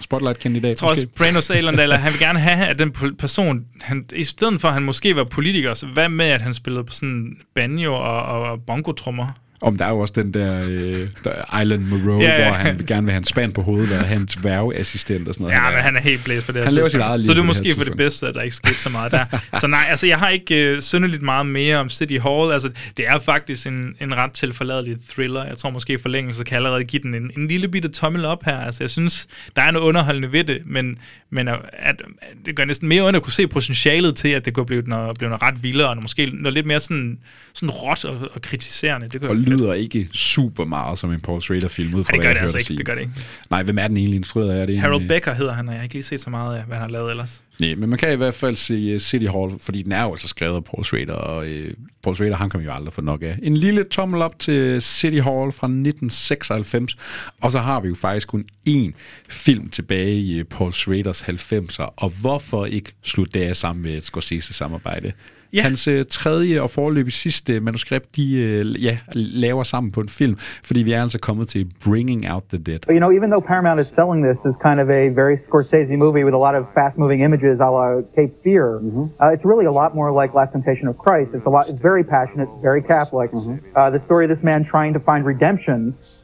Spotlight-kandidat. 0.00 0.68
Jeg 0.68 0.76
tror 0.76 0.88
også, 0.88 1.08
Brando 1.16 1.40
eller 1.82 1.96
han 2.04 2.12
vil 2.12 2.20
gerne 2.20 2.38
have, 2.38 2.66
at 2.66 2.78
den 2.78 3.16
person, 3.18 3.64
han, 3.80 4.04
i 4.14 4.24
stedet 4.24 4.60
for 4.60 4.68
at 4.68 4.74
han 4.74 4.82
måske 4.82 5.16
var 5.16 5.24
politiker, 5.24 5.74
så 5.74 5.86
hvad 5.86 6.08
med, 6.08 6.26
at 6.26 6.40
han 6.40 6.54
spillede 6.54 6.84
på 6.84 6.92
sådan 6.92 7.36
banjo 7.54 7.94
og, 7.94 8.22
og 8.22 8.62
bongotrummer? 8.66 9.26
Om 9.62 9.76
der 9.76 9.84
er 9.84 9.90
jo 9.90 9.98
også 9.98 10.14
den 10.16 10.34
der, 10.34 10.62
øh, 10.68 11.62
Island 11.62 11.82
Moreau, 11.82 12.20
ja, 12.20 12.42
ja. 12.42 12.44
hvor 12.44 12.52
han 12.52 12.78
vil 12.78 12.86
gerne 12.86 13.02
vil 13.02 13.12
have 13.12 13.18
en 13.18 13.24
spand 13.24 13.52
på 13.52 13.62
hovedet, 13.62 13.98
og 13.98 14.08
hans 14.08 14.34
dværgeassistent 14.34 15.28
og 15.28 15.34
sådan 15.34 15.44
noget. 15.44 15.56
Ja, 15.56 15.70
men 15.70 15.78
han 15.78 15.96
er 15.96 16.00
helt 16.00 16.24
blæst 16.24 16.46
på 16.46 16.52
det 16.52 16.58
her 16.58 16.64
han 16.64 16.72
tidspunkt. 16.72 16.94
Lever 16.94 17.16
sit 17.16 17.26
så 17.26 17.32
det 17.32 17.38
er 17.38 17.44
måske 17.44 17.74
for 17.76 17.84
det 17.84 17.96
bedste, 17.96 18.26
at 18.26 18.34
der 18.34 18.42
ikke 18.42 18.56
skete 18.56 18.74
så 18.74 18.90
meget 18.90 19.12
der. 19.12 19.24
så 19.60 19.66
nej, 19.66 19.84
altså 19.88 20.06
jeg 20.06 20.18
har 20.18 20.28
ikke 20.28 20.74
øh, 20.74 20.82
synderligt 20.82 21.22
meget 21.22 21.46
mere 21.46 21.76
om 21.76 21.88
City 21.88 22.16
Hall. 22.22 22.52
Altså 22.52 22.70
det 22.96 23.08
er 23.08 23.18
faktisk 23.18 23.66
en, 23.66 23.94
en 24.00 24.14
ret 24.14 24.32
tilforladelig 24.32 24.96
thriller. 25.10 25.44
Jeg 25.44 25.58
tror 25.58 25.70
måske 25.70 25.98
forlængelse 25.98 26.44
kan 26.44 26.56
allerede 26.56 26.84
give 26.84 27.02
den 27.02 27.14
en, 27.14 27.30
en 27.36 27.48
lille 27.48 27.68
bitte 27.68 27.88
tommel 27.88 28.24
op 28.24 28.44
her. 28.44 28.58
Altså 28.58 28.84
jeg 28.84 28.90
synes, 28.90 29.26
der 29.56 29.62
er 29.62 29.70
noget 29.70 29.86
underholdende 29.86 30.32
ved 30.32 30.44
det, 30.44 30.62
men, 30.66 30.98
men 31.30 31.48
at, 31.48 31.58
at, 31.72 32.02
det 32.46 32.56
gør 32.56 32.64
næsten 32.64 32.88
mere 32.88 33.02
ondt 33.02 33.16
at 33.16 33.22
kunne 33.22 33.32
se 33.32 33.46
potentialet 33.46 34.16
til, 34.16 34.28
at 34.28 34.44
det 34.44 34.54
kunne 34.54 34.66
blive 34.66 34.82
noget, 34.86 35.18
blive 35.18 35.28
noget 35.28 35.42
ret 35.42 35.62
vildere, 35.62 35.88
og 35.88 36.02
måske 36.02 36.26
noget 36.26 36.54
lidt 36.54 36.66
mere 36.66 36.80
sådan, 36.80 37.18
sådan 37.52 37.70
råt 37.70 38.04
og, 38.04 38.18
og 38.34 38.42
kritiserende. 38.42 39.08
Det 39.08 39.20
kunne 39.20 39.51
lyder 39.52 39.72
ikke 39.72 40.08
super 40.12 40.64
meget 40.64 40.98
som 40.98 41.12
en 41.12 41.20
Paul 41.20 41.42
Schrader-film, 41.42 41.94
ud 41.94 42.04
fra 42.04 42.12
Nej, 42.12 42.16
det 42.16 42.26
gør 42.26 42.32
det 42.34 42.40
altså 42.40 42.58
ikke. 42.58 42.76
Det 42.76 42.86
gør 42.86 42.94
det 42.94 43.00
ikke. 43.00 43.12
Nej, 43.50 43.62
hvem 43.62 43.78
er 43.78 43.88
den 43.88 43.96
egentlig 43.96 44.16
instrueret 44.16 44.50
af? 44.50 44.66
Det 44.66 44.80
Harold 44.80 45.08
Becker 45.08 45.34
hedder 45.34 45.52
han, 45.52 45.68
og 45.68 45.74
jeg 45.74 45.80
har 45.80 45.82
ikke 45.82 45.94
lige 45.94 46.02
set 46.02 46.20
så 46.20 46.30
meget 46.30 46.56
af, 46.56 46.64
hvad 46.64 46.76
han 46.76 46.82
har 46.82 46.90
lavet 46.90 47.10
ellers. 47.10 47.42
Nej, 47.60 47.74
men 47.74 47.90
man 47.90 47.98
kan 47.98 48.12
i 48.12 48.16
hvert 48.16 48.34
fald 48.34 48.56
se 48.56 48.94
uh, 48.94 49.00
City 49.00 49.26
Hall, 49.26 49.52
fordi 49.60 49.82
den 49.82 49.92
er 49.92 50.02
jo 50.02 50.10
altså 50.10 50.28
skrevet 50.28 50.56
af 50.56 50.64
Paul 50.64 50.84
Schrader, 50.84 51.12
og 51.12 51.46
uh, 51.46 51.74
Paul 52.02 52.16
Schrader, 52.16 52.36
han 52.36 52.50
kan 52.50 52.60
jo 52.60 52.72
aldrig 52.72 52.92
få 52.92 53.00
nok 53.00 53.22
af. 53.22 53.38
En 53.42 53.56
lille 53.56 53.84
tommel 53.84 54.22
op 54.22 54.38
til 54.38 54.82
City 54.82 55.20
Hall 55.20 55.52
fra 55.52 55.66
1996, 55.66 56.96
og 57.40 57.52
så 57.52 57.58
har 57.58 57.80
vi 57.80 57.88
jo 57.88 57.94
faktisk 57.94 58.28
kun 58.28 58.44
én 58.68 58.90
film 59.28 59.68
tilbage 59.68 60.16
i 60.16 60.40
uh, 60.40 60.46
Paul 60.46 60.72
Schraders 60.72 61.22
90'er, 61.22 61.94
og 61.96 62.12
hvorfor 62.20 62.66
ikke 62.66 62.92
slutte 63.02 63.38
det 63.38 63.46
af 63.46 63.56
sammen 63.56 63.82
med 63.82 63.96
et 63.96 64.04
Scorsese-samarbejde? 64.04 65.12
Ja. 65.52 65.62
Hans 65.62 65.88
øh, 65.88 66.04
tredje 66.04 66.62
og 66.62 66.70
forløbig 66.70 67.12
sidste 67.12 67.60
manuskript, 67.60 68.16
de 68.16 68.42
øh, 68.42 68.84
ja, 68.84 68.98
laver 69.14 69.62
sammen 69.62 69.92
på 69.92 70.00
en 70.00 70.08
film, 70.08 70.36
fordi 70.64 70.82
vi 70.82 70.92
er 70.92 71.02
altså 71.02 71.18
kommet 71.18 71.48
til 71.48 71.72
Bringing 71.84 72.32
Out 72.32 72.44
the 72.48 72.58
Dead. 72.58 72.80
But, 72.86 72.94
you 72.94 73.02
know, 73.04 73.12
even 73.18 73.28
though 73.30 73.46
Paramount 73.46 73.80
is 73.80 73.88
selling 73.98 74.20
this 74.28 74.38
as 74.50 74.54
kind 74.68 74.78
of 74.80 74.88
a 74.88 75.02
very 75.20 75.36
Scorsese 75.46 75.96
movie 76.04 76.24
with 76.24 76.34
a 76.40 76.42
lot 76.46 76.54
of 76.58 76.62
fast-moving 76.78 77.20
images 77.28 77.60
a 77.60 77.70
la 77.76 77.86
Cape 78.16 78.34
Fear, 78.44 78.66
mm-hmm. 78.80 79.06
uh, 79.22 79.34
it's 79.34 79.46
really 79.50 79.66
a 79.72 79.76
lot 79.80 79.90
more 80.00 80.10
like 80.20 80.30
Last 80.40 80.52
Temptation 80.56 80.86
of 80.92 80.96
Christ. 81.04 81.28
It's 81.36 81.48
a 81.50 81.52
lot. 81.56 81.62
It's 81.70 81.82
very 81.90 82.04
passionate, 82.16 82.48
very 82.68 82.82
Catholic. 82.94 83.28
Mm-hmm. 83.30 83.56
Uh, 83.76 83.90
the 83.96 84.02
story 84.06 84.22
of 84.26 84.30
this 84.34 84.44
man 84.50 84.60
trying 84.74 84.92
to 84.98 85.00
find 85.00 85.20
redemption 85.34 85.78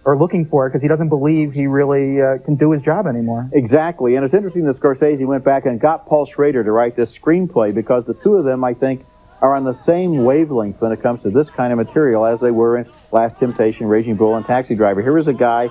or 0.06 0.16
looking 0.16 0.44
for 0.46 0.60
it 0.64 0.70
because 0.70 0.82
he 0.86 0.90
doesn't 0.94 1.12
believe 1.18 1.46
he 1.52 1.66
really 1.66 2.06
uh, 2.22 2.38
can 2.46 2.54
do 2.64 2.68
his 2.74 2.82
job 2.90 3.06
anymore. 3.06 3.42
Exactly, 3.52 4.10
and 4.16 4.24
it's 4.24 4.36
interesting 4.38 4.64
that 4.64 4.76
Scorsese 4.80 5.26
went 5.26 5.44
back 5.44 5.66
and 5.66 5.74
got 5.78 6.06
Paul 6.06 6.24
Schrader 6.32 6.64
to 6.64 6.72
write 6.78 6.94
this 6.96 7.10
screenplay 7.20 7.74
because 7.74 8.02
the 8.06 8.14
two 8.14 8.34
of 8.40 8.44
them, 8.50 8.64
I 8.64 8.72
think, 8.72 9.04
are 9.40 9.54
on 9.54 9.64
the 9.64 9.78
same 9.84 10.24
wavelength 10.24 10.80
when 10.80 10.92
it 10.92 11.02
comes 11.02 11.22
to 11.22 11.30
this 11.30 11.48
kind 11.50 11.72
of 11.72 11.78
material 11.78 12.26
as 12.26 12.40
they 12.40 12.50
were 12.50 12.78
in 12.78 12.90
Last 13.12 13.38
Temptation, 13.38 13.86
Raging 13.86 14.16
Bull, 14.16 14.34
and 14.36 14.44
Taxi 14.44 14.74
Driver. 14.74 15.02
Here 15.02 15.16
is 15.18 15.28
a 15.28 15.32
guy 15.32 15.68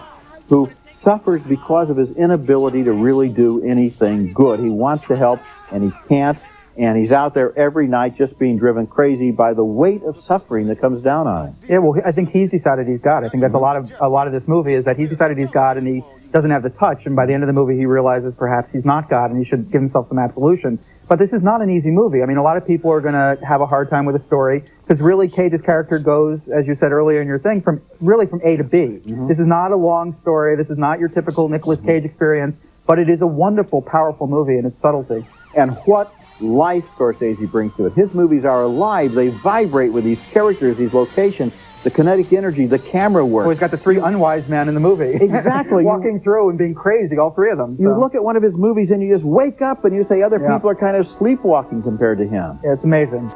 who 0.50 0.70
suffers 1.04 1.42
because 1.44 1.90
of 1.90 1.98
his 1.98 2.16
inability 2.16 2.84
to 2.86 2.94
really 2.94 3.30
do 3.30 3.64
anything 3.64 4.34
good. 4.34 4.60
He 4.60 4.70
wants 4.70 5.06
to 5.08 5.16
help 5.16 5.40
and 5.72 5.84
he 5.84 5.92
can't, 6.08 6.38
and 6.78 6.98
he's 6.98 7.12
out 7.12 7.34
there 7.34 7.58
every 7.58 7.88
night 7.88 8.18
just 8.18 8.38
being 8.40 8.58
driven 8.58 8.88
crazy 8.88 9.32
by 9.32 9.54
the 9.54 9.64
weight 9.64 10.04
of 10.04 10.24
suffering 10.26 10.68
that 10.68 10.80
comes 10.80 11.04
down 11.04 11.28
on 11.28 11.48
him. 11.48 11.56
Yeah, 11.68 11.78
well, 11.80 12.02
I 12.06 12.12
think 12.12 12.30
he's 12.30 12.52
decided 12.52 12.88
he's 12.88 13.02
God. 13.02 13.26
I 13.26 13.30
think 13.30 13.42
that's 13.42 13.54
a 13.54 13.60
lot 13.60 13.76
of 13.76 13.92
a 14.00 14.08
lot 14.08 14.28
of 14.28 14.34
this 14.34 14.48
movie 14.48 14.74
is 14.74 14.86
that 14.86 14.98
he's 14.98 15.10
decided 15.10 15.38
he's 15.38 15.52
God 15.52 15.78
and 15.78 15.88
he 15.88 16.04
doesn't 16.32 16.52
have 16.52 16.64
the 16.64 16.70
touch, 16.70 17.06
and 17.06 17.16
by 17.16 17.26
the 17.26 17.34
end 17.34 17.44
of 17.44 17.48
the 17.48 17.54
movie 17.54 17.78
he 17.78 17.86
realizes 17.86 18.34
perhaps 18.36 18.72
he's 18.72 18.86
not 18.86 19.10
God 19.10 19.32
and 19.32 19.44
he 19.44 19.50
should 19.50 19.72
give 19.72 19.82
himself 19.82 20.08
some 20.08 20.20
absolution. 20.20 20.80
But 21.08 21.20
this 21.20 21.32
is 21.32 21.42
not 21.42 21.62
an 21.62 21.70
easy 21.70 21.90
movie. 21.90 22.22
I 22.22 22.26
mean, 22.26 22.38
a 22.38 22.44
lot 22.44 22.58
of 22.58 22.68
people 22.68 22.92
are 22.92 23.00
going 23.00 23.14
to 23.14 23.38
have 23.46 23.62
a 23.62 23.66
hard 23.66 23.90
time 23.90 24.06
with 24.06 24.20
the 24.20 24.28
story 24.28 24.64
because 24.86 25.02
really 25.02 25.30
Cage's 25.30 25.62
character 25.62 26.00
goes, 26.00 26.40
as 26.50 26.68
you 26.68 26.76
said 26.76 26.92
earlier 26.92 27.22
in 27.22 27.28
your 27.28 27.40
thing, 27.40 27.62
from 27.62 27.82
really 28.02 28.26
from 28.26 28.42
A 28.44 28.58
to 28.58 28.64
B. 28.64 28.78
Mm-hmm. 28.78 29.28
This 29.28 29.40
is 29.40 29.48
not 29.48 29.72
a 29.72 29.78
long 29.78 30.18
story. 30.22 30.56
This 30.58 30.70
is 30.70 30.78
not 30.78 31.00
your 31.00 31.10
typical 31.10 31.48
Nicolas 31.48 31.80
Cage 31.82 32.04
experience, 32.04 32.58
but 32.86 33.00
it 33.00 33.10
is 33.10 33.22
a 33.22 33.28
wonderful, 33.28 33.82
powerful 33.82 34.28
movie 34.28 34.58
in 34.58 34.66
its 34.66 34.80
subtlety. 34.80 35.26
And 35.56 35.74
what 35.86 36.14
life 36.42 36.86
Scorsese 36.96 37.50
brings 37.50 37.76
to 37.76 37.88
it. 37.88 37.94
His 37.94 38.14
movies 38.14 38.46
are 38.46 38.64
alive. 38.64 39.14
They 39.14 39.30
vibrate 39.30 39.92
with 39.92 40.04
these 40.04 40.20
characters, 40.32 40.78
these 40.78 40.94
locations 40.94 41.54
the 41.84 41.92
kinetic 41.92 42.34
energy, 42.34 42.66
the 42.66 42.80
camera 42.80 43.26
work. 43.26 43.46
Well, 43.46 43.56
he's 43.56 43.60
got 43.60 43.72
the 43.72 43.78
three 43.78 43.98
unwise 43.98 44.48
men 44.48 44.68
in 44.68 44.74
the 44.74 44.80
movie. 44.80 45.14
Exactly. 45.14 45.84
Walking 45.94 46.20
through 46.20 46.50
and 46.50 46.58
being 46.58 46.76
crazy, 46.76 47.18
all 47.18 47.32
three 47.32 47.52
of 47.52 47.58
them. 47.58 47.78
So. 47.78 47.84
You 47.84 48.00
look 48.00 48.16
at 48.16 48.24
one 48.24 48.36
of 48.36 48.44
his 48.44 48.54
movies 48.54 48.90
and 48.92 49.02
you 49.02 49.14
just 49.14 49.26
wake 49.26 49.62
up 49.62 49.86
and 49.86 49.96
you 49.96 50.06
say 50.10 50.22
other 50.22 50.40
yeah. 50.40 50.54
people 50.54 50.70
are 50.70 50.76
kind 50.76 50.98
of 50.98 51.08
sleepwalking 51.18 51.84
compared 51.84 52.18
to 52.20 52.26
him. 52.26 52.60
Yeah, 52.64 52.74
it's 52.74 52.84
amazing. 52.84 53.32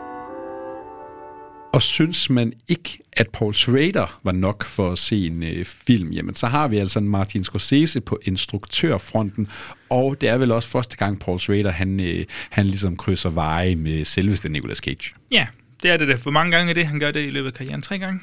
Og 1.73 1.81
synes 1.81 2.30
man 2.30 2.53
ikke, 2.68 2.99
at 3.18 3.27
Paul 3.30 3.53
Schrader 3.53 4.19
var 4.23 4.31
nok 4.31 4.65
for 4.65 4.91
at 4.91 4.97
se 4.97 5.27
en 5.27 5.43
øh, 5.43 5.65
film, 5.65 6.09
jamen 6.09 6.35
så 6.35 6.47
har 6.47 6.68
vi 6.68 6.77
altså 6.77 6.99
en 6.99 7.09
Martin 7.09 7.43
Scorsese 7.43 8.01
på 8.01 8.19
instruktørfronten, 8.23 9.47
og 9.89 10.22
det 10.22 10.30
er 10.30 10.38
vel 10.38 10.51
også 10.51 10.69
første 10.69 10.97
gang 10.97 11.19
Paul 11.19 11.39
Schrader, 11.39 11.72
han, 11.72 11.99
øh, 11.99 12.26
han 12.49 12.65
ligesom 12.65 12.95
krydser 12.95 13.30
veje 13.30 13.76
med 13.76 14.05
selveste 14.05 14.49
Nicolas 14.49 14.77
Cage. 14.77 15.13
Ja, 15.31 15.47
det 15.83 15.91
er 15.91 15.97
det. 15.97 16.19
For 16.19 16.31
mange 16.31 16.51
gange 16.51 16.69
er 16.69 16.73
det, 16.73 16.87
han 16.87 16.99
gør 16.99 17.11
det 17.11 17.27
i 17.27 17.29
løbet 17.29 17.47
af 17.47 17.53
karrieren. 17.53 17.81
Tre 17.81 17.99
gange, 17.99 18.19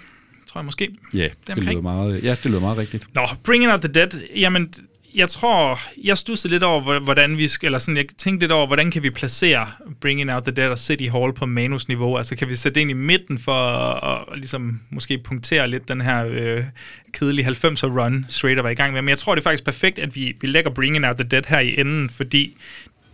tror 0.47 0.61
jeg 0.61 0.65
måske. 0.65 0.89
Ja, 1.15 1.19
yeah, 1.19 1.31
det, 1.47 1.65
lyder 1.65 1.81
meget, 1.81 2.25
ja, 2.25 2.31
det 2.31 2.47
lyder 2.47 2.61
meget 2.61 2.79
rigtigt. 2.79 3.15
Nå, 3.15 3.27
Bringing 3.45 3.73
Out 3.73 3.81
the 3.81 3.93
Dead, 3.93 4.09
jamen, 4.37 4.73
jeg 5.15 5.29
tror, 5.29 5.81
jeg 6.05 6.19
stussede 6.19 6.53
lidt 6.53 6.63
over, 6.63 7.01
hvordan 7.01 7.39
vi 7.39 7.49
skal, 7.49 7.67
eller 7.67 7.79
sådan, 7.79 7.97
jeg 7.97 8.05
tænkte 8.19 8.45
lidt 8.45 8.53
over, 8.53 8.67
hvordan 8.67 8.91
kan 8.91 9.03
vi 9.03 9.11
placere 9.11 9.67
Bringing 10.01 10.33
Out 10.33 10.45
the 10.45 10.53
Dead 10.53 10.71
og 10.71 10.79
City 10.79 11.05
Hall 11.13 11.33
på 11.33 11.47
manusniveau? 11.47 12.17
Altså, 12.17 12.37
kan 12.37 12.49
vi 12.49 12.55
sætte 12.55 12.75
det 12.75 12.81
ind 12.81 12.91
i 12.91 12.95
midten 12.95 13.39
for 13.39 13.53
at, 13.53 14.25
at 14.33 14.39
ligesom, 14.39 14.81
måske 14.91 15.19
punktere 15.19 15.69
lidt 15.69 15.89
den 15.89 16.01
her 16.01 16.27
øh, 16.27 16.65
kedelige 17.13 17.49
90'er 17.49 18.01
run, 18.01 18.27
Schrader 18.29 18.63
var 18.63 18.69
i 18.69 18.75
gang 18.75 18.93
med? 18.93 19.03
Men 19.03 19.09
jeg 19.09 19.19
tror, 19.19 19.35
det 19.35 19.41
er 19.43 19.45
faktisk 19.45 19.65
perfekt, 19.65 19.99
at 19.99 20.15
vi, 20.15 20.37
vi 20.41 20.47
lægger 20.47 20.71
Bringing 20.71 21.07
Out 21.07 21.17
the 21.17 21.29
Dead 21.29 21.43
her 21.49 21.59
i 21.59 21.81
enden, 21.81 22.11
fordi 22.11 22.57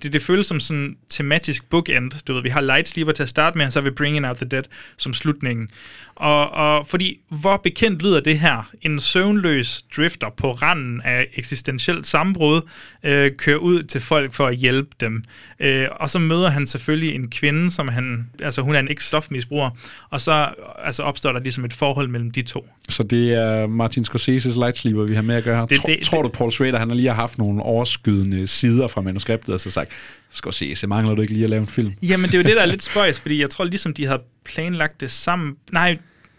det, 0.04 0.12
det 0.12 0.22
føles 0.22 0.46
som 0.46 0.60
sådan 0.60 0.96
tematisk 1.08 1.70
bookend. 1.70 2.12
Du 2.26 2.34
ved, 2.34 2.42
vi 2.42 2.48
har 2.48 2.60
Light 2.60 2.88
Sleeper 2.88 3.12
til 3.12 3.22
at 3.22 3.28
starte 3.28 3.58
med, 3.58 3.66
og 3.66 3.72
så 3.72 3.80
har 3.80 3.84
vi 3.84 3.90
Bringing 3.90 4.26
Out 4.26 4.36
the 4.36 4.46
Dead 4.48 4.62
som 4.96 5.14
slutningen. 5.14 5.68
Og, 6.14 6.50
og 6.50 6.86
fordi, 6.86 7.18
hvor 7.28 7.56
bekendt 7.56 8.02
lyder 8.02 8.20
det 8.20 8.38
her? 8.38 8.70
En 8.82 9.00
søvnløs 9.00 9.82
drifter 9.96 10.26
på 10.36 10.52
randen 10.52 11.00
af 11.04 11.26
eksistentielt 11.34 12.06
sammenbrud 12.06 12.60
øh, 13.04 13.30
kører 13.38 13.56
ud 13.58 13.82
til 13.82 14.00
folk 14.00 14.32
for 14.32 14.46
at 14.46 14.56
hjælpe 14.56 14.90
dem. 15.00 15.24
Øh, 15.60 15.86
og 16.00 16.10
så 16.10 16.18
møder 16.18 16.50
han 16.50 16.66
selvfølgelig 16.66 17.14
en 17.14 17.30
kvinde, 17.30 17.70
som 17.70 17.88
han, 17.88 18.26
altså 18.42 18.62
hun 18.62 18.74
er 18.74 18.78
en 18.78 18.88
ikke-stofmisbruger, 18.88 19.70
og 20.10 20.20
så 20.20 20.48
altså 20.84 21.02
opstår 21.02 21.32
der 21.32 21.40
ligesom 21.40 21.64
et 21.64 21.72
forhold 21.72 22.08
mellem 22.08 22.30
de 22.30 22.42
to. 22.42 22.68
Så 22.88 23.02
det 23.02 23.32
er 23.32 23.66
Martin 23.66 24.04
Scorsese's 24.10 24.58
Light 24.58 24.78
Sleeper, 24.78 25.02
vi 25.02 25.14
har 25.14 25.22
med 25.22 25.34
at 25.36 25.44
gøre 25.44 25.56
her. 25.58 25.66
Det- 25.66 25.78
Tror, 25.78 25.86
det- 25.88 26.02
tror 26.02 26.22
du, 26.22 26.28
Paul 26.28 26.52
Schrader, 26.52 26.78
han 26.78 26.88
har 26.88 26.96
lige 26.96 27.08
har 27.08 27.14
haft 27.14 27.38
nogle 27.38 27.62
overskydende 27.62 28.46
sider 28.46 28.88
fra 28.88 29.00
manuskriptet, 29.00 29.54
og 29.54 29.60
så 29.60 29.70
sagt, 29.70 29.92
Scorsese, 30.30 30.86
mangler 30.86 31.14
du 31.14 31.22
ikke 31.22 31.32
lige 31.32 31.44
at 31.44 31.50
lave 31.50 31.60
en 31.60 31.66
film? 31.66 31.92
Jamen, 32.02 32.26
det 32.26 32.34
er 32.34 32.38
jo 32.38 32.44
det, 32.44 32.56
der 32.56 32.62
er 32.62 32.66
lidt 32.66 32.82
spøjs, 32.92 33.20
fordi 33.20 33.40
jeg 33.40 33.50
tror 33.50 33.64
ligesom, 33.64 33.94
de 33.94 34.06
havde 34.06 34.22
planlagt 34.44 35.00
det 35.00 35.10
sammen. 35.10 35.56
Nej, 35.72 35.98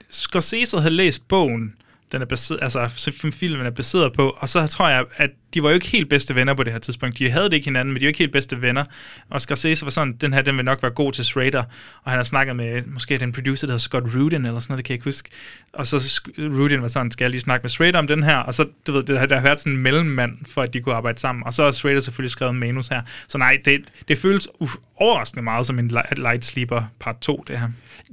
Scorsese 0.09 0.77
havde 0.77 0.93
læst 0.93 1.27
bogen, 1.27 1.73
den 2.11 2.21
er 2.21 2.25
baseret, 2.25 2.59
altså 2.61 3.11
filmen 3.33 3.65
er 3.65 3.71
baseret 3.71 4.13
på, 4.13 4.37
og 4.37 4.49
så 4.49 4.67
tror 4.67 4.89
jeg, 4.89 5.05
at 5.17 5.29
de 5.55 5.63
var 5.63 5.69
jo 5.69 5.73
ikke 5.75 5.87
helt 5.87 6.09
bedste 6.09 6.35
venner 6.35 6.53
på 6.53 6.63
det 6.63 6.73
her 6.73 6.79
tidspunkt. 6.79 7.19
De 7.19 7.29
havde 7.29 7.45
det 7.45 7.53
ikke 7.53 7.65
hinanden, 7.65 7.93
men 7.93 7.99
de 8.01 8.05
var 8.05 8.07
ikke 8.07 8.19
helt 8.19 8.31
bedste 8.31 8.61
venner. 8.61 8.83
Og 9.29 9.41
Scorsese 9.41 9.85
var 9.85 9.91
sådan, 9.91 10.13
den 10.21 10.33
her, 10.33 10.41
den 10.41 10.57
vil 10.57 10.65
nok 10.65 10.81
være 10.83 10.91
god 10.91 11.11
til 11.11 11.25
Schrader, 11.25 11.63
og 12.03 12.11
han 12.11 12.17
har 12.19 12.23
snakket 12.23 12.55
med, 12.55 12.81
måske 12.87 13.17
den 13.17 13.31
producer, 13.31 13.67
der 13.67 13.71
hedder 13.71 13.79
Scott 13.79 14.05
Rudin, 14.15 14.45
eller 14.45 14.59
sådan 14.59 14.71
noget, 14.73 14.77
det 14.77 14.85
kan 14.85 14.91
jeg 14.93 14.95
ikke 14.95 15.03
huske. 15.05 15.29
Og 15.73 15.87
så 15.87 16.21
Rudin 16.39 16.81
var 16.81 16.87
sådan, 16.87 17.11
skal 17.11 17.25
jeg 17.25 17.31
lige 17.31 17.41
snakke 17.41 17.63
med 17.63 17.69
Schrader 17.69 17.99
om 17.99 18.07
den 18.07 18.23
her? 18.23 18.37
Og 18.37 18.53
så, 18.53 18.65
du 18.87 18.91
ved, 18.91 19.03
det, 19.03 19.19
har- 19.19 19.25
der 19.25 19.35
har 19.35 19.43
været 19.43 19.59
sådan 19.59 19.73
en 19.73 19.77
mellemmand, 19.79 20.37
for 20.49 20.61
at 20.61 20.73
de 20.73 20.81
kunne 20.81 20.95
arbejde 20.95 21.19
sammen. 21.19 21.43
Og 21.45 21.53
så 21.53 21.63
har 21.63 21.71
Schrader 21.71 21.99
selvfølgelig 21.99 22.31
skrevet 22.31 22.53
en 22.53 22.59
manus 22.59 22.87
her. 22.87 23.01
Så 23.27 23.37
nej, 23.37 23.57
det, 23.65 23.81
det 24.07 24.17
føles 24.17 24.47
uf, 24.59 24.75
overraskende 24.95 25.43
meget 25.43 25.65
som 25.65 25.79
en 25.79 25.91
Light 26.17 26.45
Sleeper 26.45 26.83
part 26.99 27.15
2, 27.21 27.43
det 27.47 27.59
her. 27.59 27.67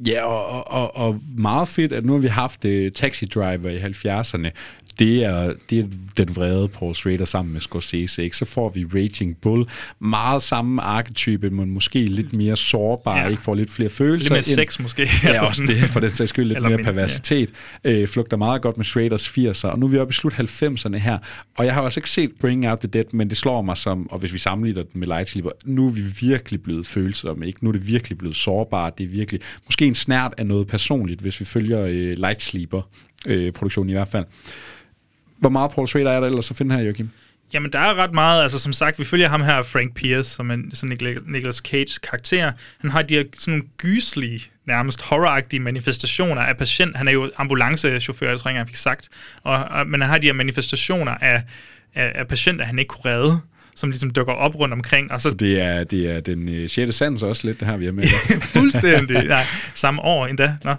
Ja, 0.07 0.25
og, 0.25 0.47
og, 0.47 0.73
og, 0.73 0.97
og 0.97 1.21
meget 1.37 1.69
fedt, 1.69 1.93
at 1.93 2.05
nu 2.05 2.13
har 2.13 2.21
vi 2.21 2.29
haft 2.29 2.65
uh, 2.65 2.71
Taxi 2.95 3.27
Driver 3.27 3.71
i 3.71 3.79
70'erne. 3.79 4.51
Det 4.99 5.25
er, 5.25 5.53
det 5.71 5.79
er 5.79 5.85
den 6.25 6.37
vrede 6.37 6.69
Paul 6.69 6.95
Schrader 6.95 7.25
sammen 7.25 7.53
med 7.53 7.61
Scorsese. 7.61 8.23
Ikke? 8.25 8.37
Så 8.37 8.45
får 8.45 8.69
vi 8.69 8.85
Raging 8.95 9.37
Bull. 9.37 9.67
Meget 10.01 10.43
samme 10.43 10.83
arketype, 10.83 11.51
men 11.51 11.71
måske 11.71 11.99
lidt 11.99 12.33
mere 12.33 12.57
sårbar. 12.57 13.17
Ja. 13.17 13.23
Ja. 13.23 13.29
Ikke 13.29 13.43
får 13.43 13.55
lidt 13.55 13.71
flere 13.71 13.89
følelser. 13.89 14.35
Lidt 14.35 14.49
mere 14.49 14.67
sex 14.67 14.79
måske. 14.79 15.09
Ja, 15.23 15.29
Altså 15.29 15.45
også 15.45 15.63
det. 15.67 15.91
For 15.91 16.01
den 16.01 16.11
sags 16.11 16.31
skyld 16.31 16.45
lidt 16.45 16.57
Eller 16.57 16.69
mere 16.69 16.79
ja. 16.79 16.85
perversitet. 16.85 17.51
Øh, 17.85 18.09
flugter 18.09 18.37
meget 18.37 18.63
godt 18.63 18.77
med 18.77 18.85
Schraders 18.85 19.27
80'er. 19.29 19.69
Og 19.69 19.79
nu 19.79 19.87
er 19.87 19.91
vi 19.91 19.99
oppe 19.99 20.13
i 20.13 20.15
slut 20.15 20.35
90'erne 20.35 20.97
her. 20.97 21.19
Og 21.59 21.65
jeg 21.65 21.75
har 21.75 21.81
også 21.81 22.01
ikke 22.01 22.11
set 22.11 22.31
Bring 22.41 22.69
Out 22.69 22.79
the 22.79 22.89
Dead, 22.89 23.05
men 23.13 23.29
det 23.29 23.37
slår 23.37 23.63
mig 23.63 23.77
som, 23.77 24.11
og 24.11 24.19
hvis 24.19 24.33
vi 24.35 24.39
sammenligner 24.39 24.83
den 24.83 25.01
med 25.01 25.07
Light 25.09 25.29
Sleeper, 25.29 25.51
nu 25.65 25.87
er 25.87 25.91
vi 25.91 26.03
virkelig 26.21 26.63
blevet 26.63 26.87
følsomme. 26.87 27.47
Ikke? 27.47 27.65
Nu 27.65 27.71
er 27.71 27.73
det 27.73 27.87
virkelig 27.87 28.19
blevet 28.19 28.37
sårbart. 28.37 28.99
Det 28.99 29.05
er 29.05 29.09
virkelig 29.09 29.41
måske 29.67 29.87
en 29.87 29.95
snært 29.95 30.35
af 30.39 30.47
noget 30.47 30.67
personligt, 30.67 31.21
hvis 31.21 31.41
vi 31.41 31.45
følger 31.45 31.81
øh, 31.81 32.17
Light 32.19 32.43
Sleeper 32.43 32.83
øh, 33.27 33.53
produktionen 33.53 33.91
i 33.91 33.93
hvert 33.93 34.09
fald. 34.09 34.25
Hvor 35.43 35.51
meget 35.51 35.71
Paul 35.71 35.89
Schrader 35.89 36.11
er 36.11 36.21
der 36.21 36.27
ellers 36.27 36.51
at 36.51 36.57
finde 36.57 36.75
her, 36.75 36.83
Joachim? 36.83 37.11
Jamen, 37.53 37.73
der 37.73 37.79
er 37.79 37.95
ret 37.95 38.13
meget. 38.13 38.43
Altså, 38.43 38.59
som 38.59 38.73
sagt, 38.73 38.99
vi 38.99 39.05
følger 39.05 39.29
ham 39.29 39.43
her, 39.43 39.63
Frank 39.63 39.95
Pierce, 39.95 40.31
som 40.31 40.51
er 40.51 40.57
sådan 40.73 40.99
Nicolas 41.27 41.57
Cage 41.57 42.01
karakter. 42.03 42.53
Han 42.81 42.91
har 42.91 43.03
de 43.03 43.15
her 43.15 43.25
sådan 43.39 43.55
nogle 43.55 43.69
gyslige, 43.79 44.41
nærmest 44.67 45.03
horroragtige 45.03 45.61
manifestationer 45.61 46.43
af 46.43 46.57
patient. 46.57 46.97
Han 46.97 47.09
er 47.09 47.13
jo 47.13 47.31
ambulancechauffør, 47.37 48.29
jeg 48.29 48.39
tror 48.39 48.49
ikke, 48.49 48.59
han 48.59 48.67
fik 48.67 48.77
sagt. 48.77 49.09
Og, 49.43 49.55
og, 49.65 49.87
men 49.87 50.01
han 50.01 50.11
har 50.11 50.19
de 50.19 50.27
her 50.27 50.35
manifestationer 50.35 51.13
af, 51.13 51.43
af, 51.95 52.13
af 52.15 52.29
patienter, 52.29 52.65
han 52.65 52.79
ikke 52.79 52.89
kunne 52.89 53.13
redde 53.13 53.41
som 53.77 53.91
ligesom 53.91 54.11
dukker 54.11 54.33
op 54.33 54.55
rundt 54.55 54.73
omkring. 54.75 55.13
Og 55.13 55.21
så, 55.21 55.29
Så 55.29 55.35
det 55.35 55.61
er, 55.61 55.85
det 55.85 56.11
er 56.17 56.21
den 56.21 56.49
øh, 56.49 56.69
6. 56.69 56.95
sans 56.95 57.23
også 57.23 57.47
lidt, 57.47 57.61
det 57.61 57.69
her 57.69 57.77
vi 57.77 57.91
med. 57.91 58.05
fuldstændig, 58.57 59.25
nej, 59.25 59.47
samme 59.75 60.03
år 60.03 60.27
endda. 60.27 60.57
Nå. 60.65 60.71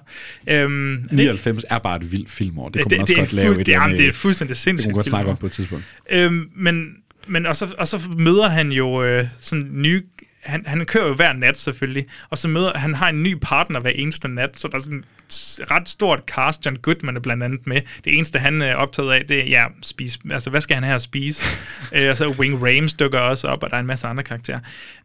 Øhm, 0.47 0.93
er 0.93 0.97
det 0.97 1.11
ikke- 1.11 1.15
99 1.15 1.65
er 1.69 1.79
bare 1.79 1.95
et 1.95 2.11
vildt 2.11 2.31
filmår. 2.31 2.69
Det 2.69 2.81
kunne 2.81 2.89
det- 2.89 2.97
man 2.97 3.01
også 3.01 3.13
det 3.13 3.19
godt 3.19 3.33
lave. 3.33 3.51
et 3.59 3.65
det- 3.65 3.71
jamen, 3.73 3.97
det 3.97 4.07
er 4.07 4.13
fuldstændig 4.13 4.49
Det 4.49 4.57
sindssygt 4.57 4.85
kunne 4.87 4.91
man 4.91 4.95
godt 4.95 5.07
snakke 5.07 5.31
om 5.31 5.37
på 5.37 5.45
et 5.45 5.51
tidspunkt. 5.51 5.85
Øhm, 6.11 6.49
men, 6.55 6.85
men 7.27 7.45
og, 7.45 7.55
så, 7.55 7.73
og 7.77 7.87
så 7.87 8.01
møder 8.17 8.49
han 8.49 8.71
jo 8.71 9.03
øh, 9.03 9.25
sådan 9.39 9.67
nye... 9.71 10.01
Han, 10.43 10.63
han 10.65 10.85
kører 10.85 11.07
jo 11.07 11.13
hver 11.13 11.33
nat 11.33 11.57
selvfølgelig, 11.57 12.05
og 12.29 12.37
så 12.37 12.47
møder 12.47 12.77
han 12.77 12.95
har 12.95 13.09
en 13.09 13.23
ny 13.23 13.35
partner 13.41 13.79
hver 13.79 13.89
eneste 13.89 14.27
nat, 14.27 14.57
så 14.57 14.67
der 14.67 14.77
er 14.77 14.81
sådan 14.81 15.03
et 15.27 15.71
ret 15.71 15.89
stort 15.89 16.21
cast. 16.27 16.65
John 16.65 16.77
Goodman 16.77 17.15
er 17.15 17.19
blandt 17.19 17.43
andet 17.43 17.67
med. 17.67 17.81
Det 18.05 18.17
eneste, 18.17 18.39
han 18.39 18.61
er 18.61 18.75
optaget 18.75 19.11
af, 19.11 19.25
det 19.25 19.39
er, 19.39 19.45
ja, 19.45 19.65
spise, 19.81 20.19
altså 20.31 20.49
hvad 20.49 20.61
skal 20.61 20.75
han 20.75 20.83
at 20.83 21.01
spise? 21.01 21.45
øh, 21.95 22.09
og 22.09 22.17
så 22.17 22.29
Wing 22.29 22.63
Rames 22.63 22.93
dukker 22.93 23.19
også 23.19 23.47
op, 23.47 23.63
og 23.63 23.69
der 23.69 23.75
er 23.75 23.79
en 23.79 23.87
masse 23.87 24.07
andre 24.07 24.23
karakterer. 24.23 24.59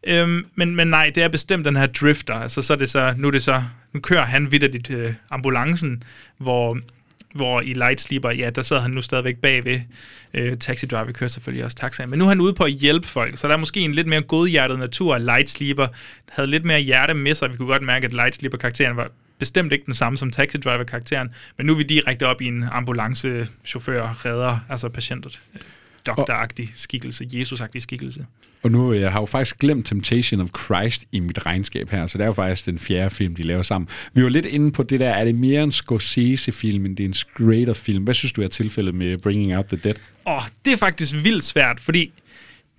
Øhm, 0.07 0.45
men, 0.55 0.75
men 0.75 0.87
nej, 0.87 1.11
det 1.15 1.23
er 1.23 1.27
bestemt 1.27 1.65
den 1.65 1.75
her 1.75 1.87
drifter. 1.87 2.33
Altså 2.33 2.61
så 2.61 2.73
er 2.73 2.77
det 2.77 2.89
så, 2.89 3.13
nu 3.17 3.27
er 3.27 3.31
det 3.31 3.43
så, 3.43 3.63
nu 3.93 3.99
kører 3.99 4.25
han 4.25 4.51
vidderligt 4.51 4.91
øh, 4.91 5.13
ambulancen, 5.31 6.03
hvor 6.37 6.77
hvor 7.35 7.61
i 7.61 7.73
Light 7.73 8.01
Sleeper, 8.01 8.29
ja, 8.29 8.49
der 8.49 8.61
sad 8.61 8.79
han 8.79 8.91
nu 8.91 9.01
stadigvæk 9.01 9.37
bagved. 9.37 9.81
Øh, 10.33 10.57
Taxi 10.57 10.85
Driver 10.85 11.11
kører 11.11 11.27
selvfølgelig 11.27 11.65
også 11.65 11.77
taxa. 11.77 12.05
Men 12.05 12.19
nu 12.19 12.25
er 12.25 12.29
han 12.29 12.41
ude 12.41 12.53
på 12.53 12.63
at 12.63 12.71
hjælpe 12.71 13.07
folk, 13.07 13.37
så 13.37 13.47
der 13.47 13.53
er 13.53 13.57
måske 13.57 13.79
en 13.79 13.93
lidt 13.93 14.07
mere 14.07 14.21
godhjertet 14.21 14.79
natur. 14.79 15.17
Light 15.17 15.49
Sleeper 15.49 15.87
havde 16.29 16.49
lidt 16.49 16.65
mere 16.65 16.79
hjerte 16.79 17.13
med 17.13 17.35
sig. 17.35 17.51
Vi 17.51 17.57
kunne 17.57 17.67
godt 17.67 17.81
mærke, 17.81 18.05
at 18.05 18.13
Light 18.13 18.35
Sleeper-karakteren 18.35 18.97
var 18.97 19.11
bestemt 19.39 19.73
ikke 19.73 19.85
den 19.85 19.93
samme 19.93 20.17
som 20.17 20.31
Taxi 20.31 20.57
Driver-karakteren, 20.57 21.29
men 21.57 21.65
nu 21.65 21.73
er 21.73 21.77
vi 21.77 21.83
direkte 21.83 22.27
op 22.27 22.41
i 22.41 22.45
en 22.45 22.63
ambulancechauffør, 22.71 24.25
redder, 24.25 24.59
altså 24.69 24.89
patientet. 24.89 25.39
Doktoragtig 26.17 26.69
skikkelse, 26.75 27.25
Jesus-agtig 27.33 27.81
skikkelse. 27.81 28.25
Og 28.63 28.71
nu 28.71 28.93
jeg 28.93 29.11
har 29.11 29.19
jo 29.19 29.25
faktisk 29.25 29.59
glemt 29.59 29.85
Temptation 29.85 30.41
of 30.41 30.47
Christ 30.65 31.05
i 31.11 31.19
mit 31.19 31.45
regnskab 31.45 31.89
her, 31.89 32.07
så 32.07 32.17
det 32.17 32.23
er 32.23 32.27
jo 32.27 32.33
faktisk 32.33 32.65
den 32.65 32.79
fjerde 32.79 33.09
film, 33.09 33.35
de 33.35 33.43
laver 33.43 33.63
sammen. 33.63 33.89
Vi 34.13 34.23
var 34.23 34.29
lidt 34.29 34.45
inde 34.45 34.71
på 34.71 34.83
det 34.83 34.99
der, 34.99 35.09
er 35.09 35.25
det 35.25 35.35
mere 35.35 35.63
en 35.63 35.71
Scorsese-film, 35.71 36.85
end 36.85 36.97
det 36.97 37.03
er 37.03 37.07
en 37.07 37.13
Schrader-film? 37.13 38.03
Hvad 38.03 38.13
synes 38.13 38.33
du 38.33 38.41
er 38.41 38.47
tilfældet 38.47 38.95
med 38.95 39.17
Bringing 39.17 39.55
Out 39.55 39.65
the 39.65 39.77
Dead? 39.77 39.95
Åh, 40.27 40.41
det 40.65 40.73
er 40.73 40.77
faktisk 40.77 41.15
vildt 41.23 41.43
svært, 41.43 41.79
fordi 41.79 42.11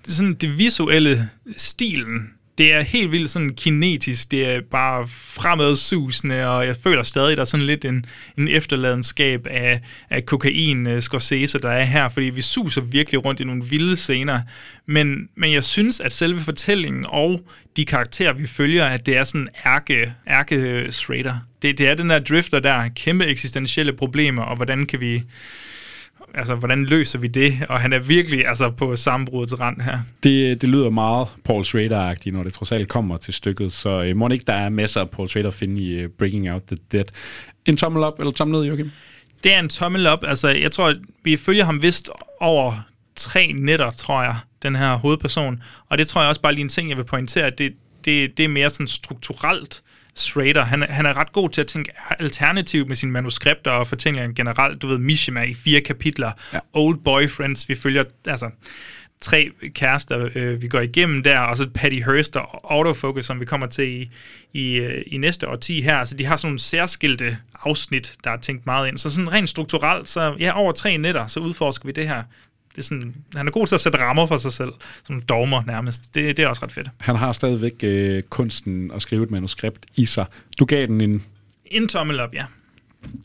sådan, 0.05 0.35
det 0.35 0.59
visuelle 0.59 1.31
stilen, 1.57 2.31
det 2.59 2.73
er 2.73 2.81
helt 2.81 3.13
vildt 3.13 3.31
sådan 3.31 3.55
kinetisk, 3.55 4.31
det 4.31 4.47
er 4.47 4.61
bare 4.71 5.09
fremadsusende, 5.09 6.49
og 6.49 6.67
jeg 6.67 6.77
føler 6.77 7.03
stadig, 7.03 7.37
der 7.37 7.41
er 7.41 7.47
sådan 7.47 7.67
lidt 7.67 7.85
en, 7.85 8.07
en 8.39 8.49
efterladenskab 8.49 9.47
af, 9.51 9.81
af 10.11 10.27
kokain 10.27 10.87
uh, 10.87 11.01
Scorsese, 11.01 11.59
der 11.59 11.71
er 11.71 11.85
her, 11.85 12.09
fordi 12.09 12.27
vi 12.27 12.41
suser 12.41 12.81
virkelig 12.81 13.25
rundt 13.25 13.41
i 13.41 13.45
nogle 13.45 13.65
vilde 13.65 13.97
scener, 13.97 14.41
men, 14.87 15.29
men 15.37 15.53
jeg 15.53 15.65
synes, 15.65 16.01
at 16.01 16.13
selve 16.13 16.41
fortællingen 16.41 17.07
og 17.09 17.41
de 17.77 17.85
karakterer, 17.85 18.33
vi 18.33 18.47
følger, 18.47 18.87
at 18.87 19.07
det 19.07 19.17
er 19.17 19.25
sådan 19.25 19.49
ærke, 19.67 20.13
ærke 20.29 20.57
øh, 20.57 20.93
straighter. 20.93 21.35
Det, 21.63 21.79
det 21.79 21.89
er 21.89 21.95
den 21.95 22.11
der 22.11 22.19
drifter 22.19 22.61
der, 22.61 22.89
kæmpe 22.97 23.25
eksistentielle 23.25 23.93
problemer, 23.93 24.43
og 24.43 24.57
hvordan 24.57 24.87
kan 24.87 25.01
vi 25.01 25.23
altså, 26.35 26.55
hvordan 26.55 26.85
løser 26.85 27.19
vi 27.19 27.27
det? 27.27 27.59
Og 27.69 27.81
han 27.81 27.93
er 27.93 27.99
virkelig 27.99 28.47
altså, 28.47 28.71
på 28.71 28.97
sammenbrudets 28.97 29.61
rand 29.61 29.81
her. 29.81 29.99
Det, 30.23 30.61
det 30.61 30.69
lyder 30.69 30.91
meget 30.91 31.29
Paul 31.45 31.65
Schrader-agtigt, 31.65 32.33
når 32.33 32.43
det 32.43 32.53
trods 32.53 32.73
alt 32.73 32.89
kommer 32.89 33.17
til 33.17 33.35
stykket, 33.35 33.73
så 33.73 34.03
øh, 34.03 34.17
må 34.17 34.29
ikke, 34.29 34.45
der 34.47 34.53
er 34.53 34.69
masser 34.69 35.01
af 35.01 35.11
Paul 35.11 35.29
Schrader 35.29 35.49
at 35.49 35.55
finde 35.55 35.81
i 35.81 36.05
uh, 36.05 36.11
Bringing 36.19 36.51
Out 36.51 36.63
the 36.63 36.77
Dead. 36.93 37.05
En 37.67 37.77
tommel 37.77 38.03
op 38.03 38.19
eller 38.19 38.33
tommel 38.33 38.59
ned, 38.59 38.67
Joachim? 38.67 38.91
Det 39.45 39.55
er 39.55 39.59
en 39.59 39.69
tommel 39.69 40.07
op. 40.07 40.25
Altså, 40.27 40.49
jeg 40.49 40.73
tror, 40.73 40.95
vi 41.25 41.37
følger 41.37 41.65
ham 41.65 41.83
vist 41.83 42.11
over 42.41 42.75
tre 43.17 43.53
nætter, 43.53 43.91
tror 43.91 44.23
jeg, 44.23 44.37
den 44.63 44.77
her 44.77 44.95
hovedperson. 44.95 45.63
Og 45.89 45.99
det 45.99 46.09
tror 46.09 46.21
jeg 46.21 46.29
også 46.29 46.41
bare 46.41 46.53
lige 46.53 46.63
en 46.63 46.69
ting, 46.69 46.89
jeg 46.89 46.97
vil 46.97 47.05
pointere, 47.05 47.47
at 47.47 47.59
det, 47.59 47.73
det, 48.05 48.39
det 48.39 48.45
er 48.45 48.49
mere 48.49 48.71
sådan 48.71 48.87
strukturelt 48.87 49.83
Schrader. 50.15 50.65
Han, 50.65 50.83
er- 50.83 50.93
han 50.93 51.07
er 51.07 51.17
ret 51.17 51.33
god 51.33 51.51
til 51.51 51.61
at 51.61 51.67
tænke 51.67 51.93
alternativt 52.19 52.89
med 52.89 52.97
sine 52.97 53.13
manuskripter 53.13 53.71
og 53.71 53.87
fortællinger 53.87 54.33
generelt. 54.33 54.83
Du 54.83 54.87
ved, 54.87 54.99
Mishima 54.99 55.43
i 55.43 55.55
fire 55.55 55.81
kapitler. 55.81 56.33
Ja. 56.53 56.59
Old 56.73 56.99
Boyfriends, 57.05 57.69
vi 57.69 57.75
følger, 57.75 58.05
altså 58.27 58.51
tre 59.21 59.51
kærester, 59.75 60.29
øh, 60.35 60.63
vi 60.63 60.69
går 60.69 60.81
igennem 60.81 61.23
der, 61.23 61.39
og 61.39 61.57
så 61.57 61.69
Patty 61.75 61.99
Hearst 61.99 62.37
og 62.37 62.75
Autofocus, 62.75 63.27
som 63.27 63.41
vi 63.41 63.45
kommer 63.45 63.67
til 63.67 63.89
i, 64.03 64.11
i, 64.53 64.75
øh, 64.77 65.03
i 65.07 65.17
næste 65.19 65.49
årti 65.49 65.81
her. 65.83 65.97
Altså, 65.97 66.17
de 66.17 66.25
har 66.25 66.37
sådan 66.37 66.49
nogle 66.49 66.59
særskilte 66.59 67.37
afsnit, 67.65 68.13
der 68.25 68.31
er 68.31 68.37
tænkt 68.37 68.67
meget 68.67 68.89
ind. 68.89 68.99
Så 68.99 69.11
sådan 69.11 69.33
rent 69.33 69.49
strukturelt, 69.49 70.09
så 70.09 70.37
ja, 70.39 70.59
over 70.59 70.73
tre 70.73 70.97
netter, 70.97 71.27
så 71.27 71.41
udforsker 71.41 71.87
vi 71.87 71.93
det 71.93 72.09
her. 72.09 72.23
Det 72.71 72.79
er 72.79 72.83
sådan, 72.83 73.15
han 73.37 73.47
er 73.47 73.51
god 73.51 73.67
til 73.67 73.75
at 73.75 73.81
sætte 73.81 73.99
rammer 73.99 74.27
for 74.27 74.39
sig 74.39 74.53
selv, 74.53 74.71
som 75.05 75.23
dogmer 75.23 75.63
nærmest. 75.67 76.15
Det, 76.15 76.37
det 76.37 76.43
er 76.43 76.49
også 76.49 76.63
ret 76.63 76.73
fedt. 76.73 76.89
Han 76.99 77.17
har 77.17 77.33
stadigvæk 77.33 77.75
øh, 77.83 78.23
kunsten 78.23 78.91
at 78.91 79.03
skrive 79.03 79.25
et 79.25 79.31
manuskript 79.31 79.87
i 79.97 80.07
sig. 80.07 80.27
Du 80.59 80.65
gav 80.65 80.87
den 80.87 81.01
en 81.01 81.23
En 81.65 81.89
tommel 81.89 82.21
op, 82.21 82.35
ja. 82.35 82.45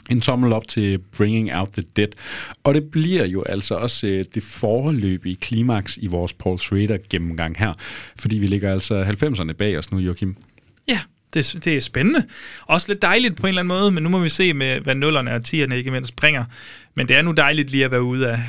en 0.09 0.21
tommel 0.21 0.53
op 0.53 0.67
til 0.67 0.97
Bringing 0.97 1.55
Out 1.55 1.69
the 1.73 1.83
Dead. 1.95 2.07
Og 2.63 2.73
det 2.73 2.91
bliver 2.91 3.25
jo 3.25 3.43
altså 3.43 3.75
også 3.75 4.07
øh, 4.07 4.25
det 4.33 4.43
forløbige 4.43 5.35
klimaks 5.35 5.97
i 5.97 6.07
vores 6.07 6.33
Paul 6.33 6.59
Schrader 6.59 6.97
gennemgang 7.09 7.57
her. 7.57 7.73
Fordi 8.19 8.37
vi 8.37 8.47
ligger 8.47 8.71
altså 8.71 9.03
90'erne 9.03 9.51
bag 9.53 9.77
os 9.77 9.91
nu, 9.91 9.97
Joachim. 9.97 10.35
Ja, 10.87 10.99
det, 11.33 11.65
det 11.65 11.75
er 11.75 11.81
spændende. 11.81 12.23
Også 12.65 12.91
lidt 12.91 13.01
dejligt 13.01 13.35
på 13.35 13.47
en 13.47 13.49
eller 13.49 13.61
anden 13.61 13.77
måde, 13.77 13.91
men 13.91 14.03
nu 14.03 14.09
må 14.09 14.19
vi 14.19 14.29
se, 14.29 14.53
med, 14.53 14.79
hvad 14.79 14.95
nullerne 14.95 15.35
og 15.35 15.45
tierne 15.45 15.77
ikke 15.77 15.91
mindst 15.91 16.15
bringer. 16.15 16.45
Men 16.95 17.07
det 17.07 17.15
er 17.15 17.21
nu 17.21 17.31
dejligt 17.31 17.69
lige 17.69 17.85
at 17.85 17.91
være 17.91 18.03
ude 18.03 18.31
af 18.31 18.39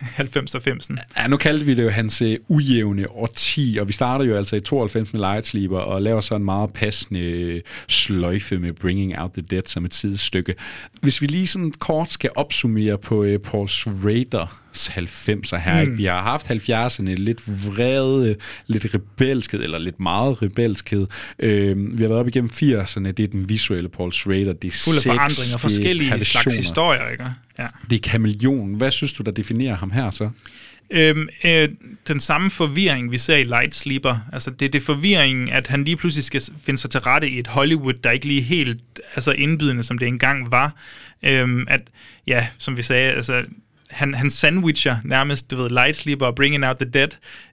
90 0.00 0.54
og 0.54 0.62
90'en. 0.66 0.96
Ja, 1.16 1.26
nu 1.26 1.36
kaldte 1.36 1.66
vi 1.66 1.74
det 1.74 1.82
jo 1.82 1.90
hans 1.90 2.22
uh, 2.22 2.34
ujævne 2.48 3.10
årti, 3.10 3.78
og 3.80 3.88
vi 3.88 3.92
starter 3.92 4.24
jo 4.24 4.34
altså 4.34 4.56
i 4.56 4.60
92 4.60 5.12
med 5.12 5.20
Light 5.20 5.46
Sleeper, 5.46 5.78
og 5.78 6.02
laver 6.02 6.20
så 6.20 6.34
en 6.34 6.44
meget 6.44 6.72
passende 6.72 7.20
øh, 7.20 7.60
sløjfe 7.88 8.58
med 8.58 8.72
Bringing 8.72 9.18
Out 9.18 9.32
the 9.32 9.42
Dead 9.50 9.62
som 9.66 9.84
et 9.84 9.94
sidestykke. 9.94 10.54
Hvis 11.00 11.22
vi 11.22 11.26
lige 11.26 11.46
sådan 11.46 11.70
kort 11.70 12.10
skal 12.10 12.30
opsummere 12.36 12.98
på 12.98 13.24
uh, 13.24 13.36
Paul 13.36 13.68
Schrader 13.68 14.60
90'er 14.74 15.56
her. 15.56 15.74
Mm. 15.74 15.80
Ikke? 15.80 15.96
Vi 15.96 16.04
har 16.04 16.22
haft 16.22 16.50
70'erne 16.50 17.14
lidt 17.14 17.68
vrede, 17.68 18.36
lidt 18.66 18.86
rebelskhed, 18.94 19.60
eller 19.60 19.78
lidt 19.78 20.00
meget 20.00 20.42
rebelskhed. 20.42 21.06
Øh, 21.38 21.98
vi 21.98 22.02
har 22.02 22.08
været 22.08 22.20
op 22.20 22.28
igennem 22.28 22.50
80'erne, 22.54 23.10
det 23.10 23.20
er 23.20 23.26
den 23.26 23.48
visuelle 23.48 23.88
Paul 23.88 24.12
Schrader. 24.12 24.52
Det 24.52 24.68
er 24.68 24.82
Fuld 24.84 24.96
af 24.96 25.02
forandringer, 25.02 25.58
forskellige 25.58 26.24
slags 26.24 26.56
historier. 26.56 27.08
Ikke? 27.08 27.24
Ja. 27.58 27.66
Det 27.90 27.96
er 27.96 28.10
kameleon. 28.10 28.74
Hvad 28.74 28.90
synes 28.90 29.12
du, 29.12 29.22
der 29.22 29.30
definerer 29.30 29.76
ham 29.76 29.90
her 29.90 30.10
så? 30.10 30.30
Øhm, 30.90 31.28
øh, 31.44 31.68
den 32.08 32.20
samme 32.20 32.50
forvirring, 32.50 33.12
vi 33.12 33.18
ser 33.18 33.36
i 33.36 33.44
Light 33.44 33.74
Sleeper. 33.74 34.16
Altså, 34.32 34.50
det, 34.50 34.72
det 34.72 34.80
er 34.80 34.84
forvirringen, 34.84 35.48
at 35.48 35.66
han 35.66 35.84
lige 35.84 35.96
pludselig 35.96 36.24
skal 36.24 36.42
finde 36.64 36.80
sig 36.80 36.90
til 36.90 37.00
rette 37.00 37.30
i 37.30 37.38
et 37.38 37.46
Hollywood, 37.46 37.94
der 37.94 38.10
ikke 38.10 38.26
lige 38.26 38.42
helt 38.42 38.80
altså 39.14 39.32
indbydende, 39.32 39.82
som 39.82 39.98
det 39.98 40.08
engang 40.08 40.50
var. 40.50 40.74
Øhm, 41.22 41.66
at, 41.68 41.80
ja, 42.26 42.46
som 42.58 42.76
vi 42.76 42.82
sagde, 42.82 43.12
altså, 43.12 43.44
han, 43.90 44.14
han 44.14 44.30
sandwicher 44.30 44.96
nærmest, 45.04 45.50
du 45.50 45.56
ved, 45.56 45.70
Light 45.70 45.96
Sleeper 45.96 46.26
og 46.26 46.34
Bringing 46.34 46.66
Out 46.66 46.76
the 46.76 46.90
Dead, 46.90 47.08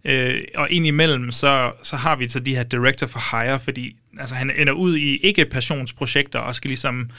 øh, 0.06 0.42
og 0.56 0.72
indimellem, 0.72 1.32
så, 1.32 1.72
så 1.84 1.96
har 1.96 2.16
vi 2.16 2.30
så 2.30 2.40
de 2.40 2.56
her 2.56 2.64
director 2.64 3.08
for 3.08 3.38
hire, 3.38 3.60
fordi 3.60 3.96
altså, 4.20 4.36
han 4.36 4.52
ender 4.58 4.74
ud 4.74 4.98
i 4.98 5.18
ikke-passionsprojekter 5.18 6.40
og 6.40 6.56
skal 6.56 6.70
ligesom 6.70 7.10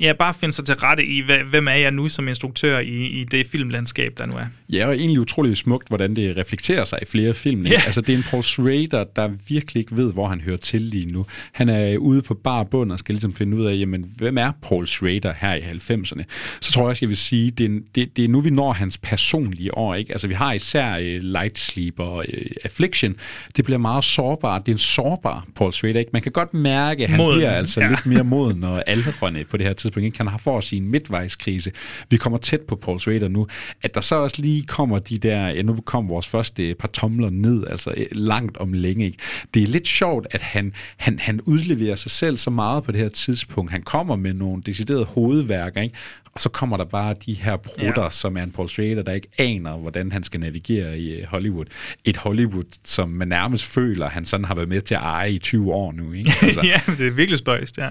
ja, 0.00 0.12
bare 0.12 0.34
finde 0.34 0.52
sig 0.52 0.64
til 0.64 0.74
rette 0.74 1.06
i, 1.06 1.22
hvem 1.50 1.68
er 1.68 1.72
jeg 1.72 1.90
nu 1.90 2.08
som 2.08 2.28
instruktør 2.28 2.78
i, 2.78 3.06
i 3.06 3.24
det 3.24 3.46
filmlandskab, 3.46 4.14
der 4.18 4.26
nu 4.26 4.32
er. 4.32 4.46
Ja, 4.68 4.86
og 4.86 4.96
egentlig 4.96 5.20
utroligt 5.20 5.58
smukt, 5.58 5.88
hvordan 5.88 6.16
det 6.16 6.36
reflekterer 6.36 6.84
sig 6.84 6.98
i 7.02 7.04
flere 7.04 7.34
film. 7.34 7.66
Ja. 7.66 7.80
Altså, 7.86 8.00
det 8.00 8.12
er 8.12 8.16
en 8.16 8.22
Paul 8.22 8.42
Schrader, 8.42 9.04
der 9.16 9.30
virkelig 9.48 9.80
ikke 9.80 9.96
ved, 9.96 10.12
hvor 10.12 10.28
han 10.28 10.40
hører 10.40 10.56
til 10.56 10.80
lige 10.80 11.12
nu. 11.12 11.26
Han 11.52 11.68
er 11.68 11.96
ude 11.96 12.22
på 12.22 12.34
bar 12.34 12.64
bund 12.64 12.92
og 12.92 12.98
skal 12.98 13.12
ligesom 13.12 13.34
finde 13.34 13.56
ud 13.56 13.66
af, 13.66 13.78
jamen, 13.78 14.12
hvem 14.16 14.38
er 14.38 14.52
Paul 14.62 14.86
Schrader 14.86 15.32
her 15.36 15.54
i 15.54 15.60
90'erne? 15.60 16.22
Så 16.60 16.72
tror 16.72 16.82
jeg 16.82 16.88
også, 16.88 17.04
jeg 17.04 17.08
vil 17.08 17.16
sige, 17.16 17.50
det 17.50 17.66
er, 17.66 17.80
det, 17.94 18.16
det 18.16 18.24
er 18.24 18.28
nu, 18.28 18.40
vi 18.40 18.50
når 18.50 18.72
hans 18.72 18.98
personlige 18.98 19.78
år. 19.78 19.94
Ikke? 19.94 20.12
Altså, 20.12 20.26
vi 20.26 20.34
har 20.34 20.52
især 20.52 20.96
uh, 20.96 21.22
Light 21.22 21.58
Sleep 21.58 22.00
og 22.00 22.16
uh, 22.16 22.50
Affliction. 22.64 23.16
Det 23.56 23.64
bliver 23.64 23.78
meget 23.78 24.04
sårbart. 24.04 24.66
Det 24.66 24.72
er 24.72 24.74
en 24.74 24.78
sårbar 24.78 25.46
Paul 25.56 25.72
Schrader. 25.72 26.00
Ikke? 26.00 26.10
Man 26.12 26.22
kan 26.22 26.32
godt 26.32 26.54
mærke, 26.54 27.04
at 27.04 27.10
han 27.10 27.16
moden. 27.16 27.38
bliver 27.38 27.50
altså 27.50 27.80
ja. 27.80 27.88
lidt 27.88 28.06
mere 28.06 28.24
moden 28.24 28.64
og 28.64 28.82
aldrende 28.86 29.44
på 29.44 29.56
det 29.56 29.66
her 29.66 29.72
tidspunkt. 29.84 30.04
Ikke? 30.04 30.16
Han 30.16 30.26
har 30.26 30.38
for 30.38 30.60
sin 30.60 30.88
midtvejskrise. 30.88 31.72
Vi 32.10 32.16
kommer 32.16 32.38
tæt 32.38 32.60
på 32.60 32.76
Paul 32.76 33.00
Schrader 33.00 33.28
nu. 33.28 33.46
At 33.82 33.94
der 33.94 34.00
så 34.00 34.16
også 34.16 34.42
lige 34.42 34.62
kommer 34.62 34.98
de 34.98 35.18
der, 35.18 35.48
ja, 35.48 35.62
nu 35.62 35.76
kommer 35.84 36.12
vores 36.12 36.28
første 36.28 36.74
par 36.78 36.88
tomler 36.88 37.30
ned, 37.30 37.66
altså 37.66 37.94
øh, 37.96 38.06
langt 38.12 38.56
om 38.56 38.72
længe. 38.72 39.04
Ikke? 39.04 39.18
Det 39.54 39.62
er 39.62 39.66
lidt 39.66 39.88
sjovt, 39.88 40.26
at 40.30 40.42
han, 40.42 40.72
han, 40.96 41.18
han 41.18 41.40
udleverer 41.40 41.96
sig 41.96 42.10
selv 42.10 42.36
så 42.36 42.50
meget 42.50 42.84
på 42.84 42.92
det 42.92 43.00
her 43.00 43.08
tidspunkt. 43.08 43.72
Han 43.72 43.82
kommer 43.82 44.16
med 44.16 44.34
nogle 44.34 44.62
deciderede 44.62 45.04
hovedværker, 45.04 45.80
ikke? 45.80 45.94
og 46.34 46.40
så 46.40 46.48
kommer 46.48 46.76
der 46.76 46.84
bare 46.84 47.14
de 47.26 47.34
her 47.34 47.56
brutter, 47.56 48.02
ja. 48.02 48.10
som 48.10 48.36
er 48.36 48.42
en 48.42 48.50
Paul 48.50 48.68
Schrader, 48.68 49.02
der 49.02 49.12
ikke 49.12 49.28
aner, 49.38 49.76
hvordan 49.76 50.12
han 50.12 50.22
skal 50.22 50.40
navigere 50.40 50.98
i 50.98 51.12
øh, 51.12 51.26
Hollywood. 51.26 51.66
Et 52.04 52.16
Hollywood, 52.16 52.78
som 52.84 53.08
man 53.08 53.28
nærmest 53.28 53.64
føler, 53.64 54.08
han 54.08 54.24
sådan 54.24 54.44
har 54.44 54.54
været 54.54 54.68
med 54.68 54.80
til 54.80 54.94
at 54.94 55.00
eje 55.00 55.32
i 55.32 55.38
20 55.38 55.72
år 55.72 55.92
nu. 55.92 56.12
Ikke? 56.12 56.32
Altså. 56.42 56.60
ja, 56.64 56.80
det 56.98 57.06
er 57.06 57.10
virkelig 57.10 57.38
spøjst, 57.38 57.78
ja. 57.78 57.88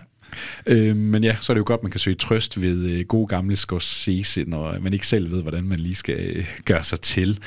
Øh, 0.65 0.95
men 0.95 1.23
ja, 1.23 1.35
så 1.41 1.51
er 1.51 1.53
det 1.53 1.59
jo 1.59 1.65
godt, 1.67 1.83
man 1.83 1.91
kan 1.91 1.99
søge 1.99 2.15
trøst 2.15 2.61
ved 2.61 2.89
øh, 2.89 3.05
gode 3.05 3.27
gamle 3.27 3.55
Scorsese, 3.55 4.43
når 4.47 4.79
man 4.79 4.93
ikke 4.93 5.07
selv 5.07 5.31
ved, 5.31 5.41
hvordan 5.41 5.63
man 5.63 5.79
lige 5.79 5.95
skal 5.95 6.15
øh, 6.19 6.45
gøre 6.65 6.83
sig 6.83 7.01
til. 7.01 7.39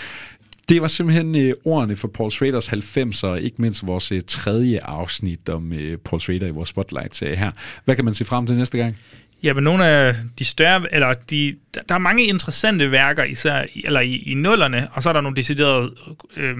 Det 0.69 0.83
var 0.83 0.89
simpelthen 0.89 1.37
øh, 1.37 1.55
ordene 1.65 1.97
for 1.97 2.09
Paul 2.09 2.31
Schraders 2.31 2.69
90'er, 2.69 3.35
ikke 3.35 3.63
mindst 3.63 3.87
vores 3.87 4.13
øh, 4.13 4.21
tredje 4.27 4.81
afsnit 4.83 5.49
om 5.49 5.73
øh, 5.73 5.99
Paul 5.99 6.21
Schrader 6.21 6.47
i 6.47 6.51
vores 6.51 6.69
Spotlight-serie 6.69 7.37
her. 7.37 7.51
Hvad 7.85 7.97
kan 7.97 8.05
man 8.05 8.15
se 8.15 8.25
frem 8.25 8.47
til 8.47 8.57
næste 8.57 8.79
gang? 8.79 8.97
Ja, 9.43 9.55
men 9.55 9.65
nogle 9.65 9.87
af 9.87 10.15
de 10.39 10.45
større, 10.45 10.95
eller 10.95 11.15
de, 11.31 11.57
der 11.89 11.95
er 11.95 11.99
mange 11.99 12.25
interessante 12.25 12.91
værker, 12.91 13.25
især 13.25 13.65
eller 13.85 14.01
i, 14.01 14.17
i 14.17 14.35
nullerne, 14.35 14.89
og 14.93 15.03
så 15.03 15.09
er 15.09 15.13
der 15.13 15.21
nogle 15.21 15.37
deciderede 15.37 15.95
øh, 16.37 16.57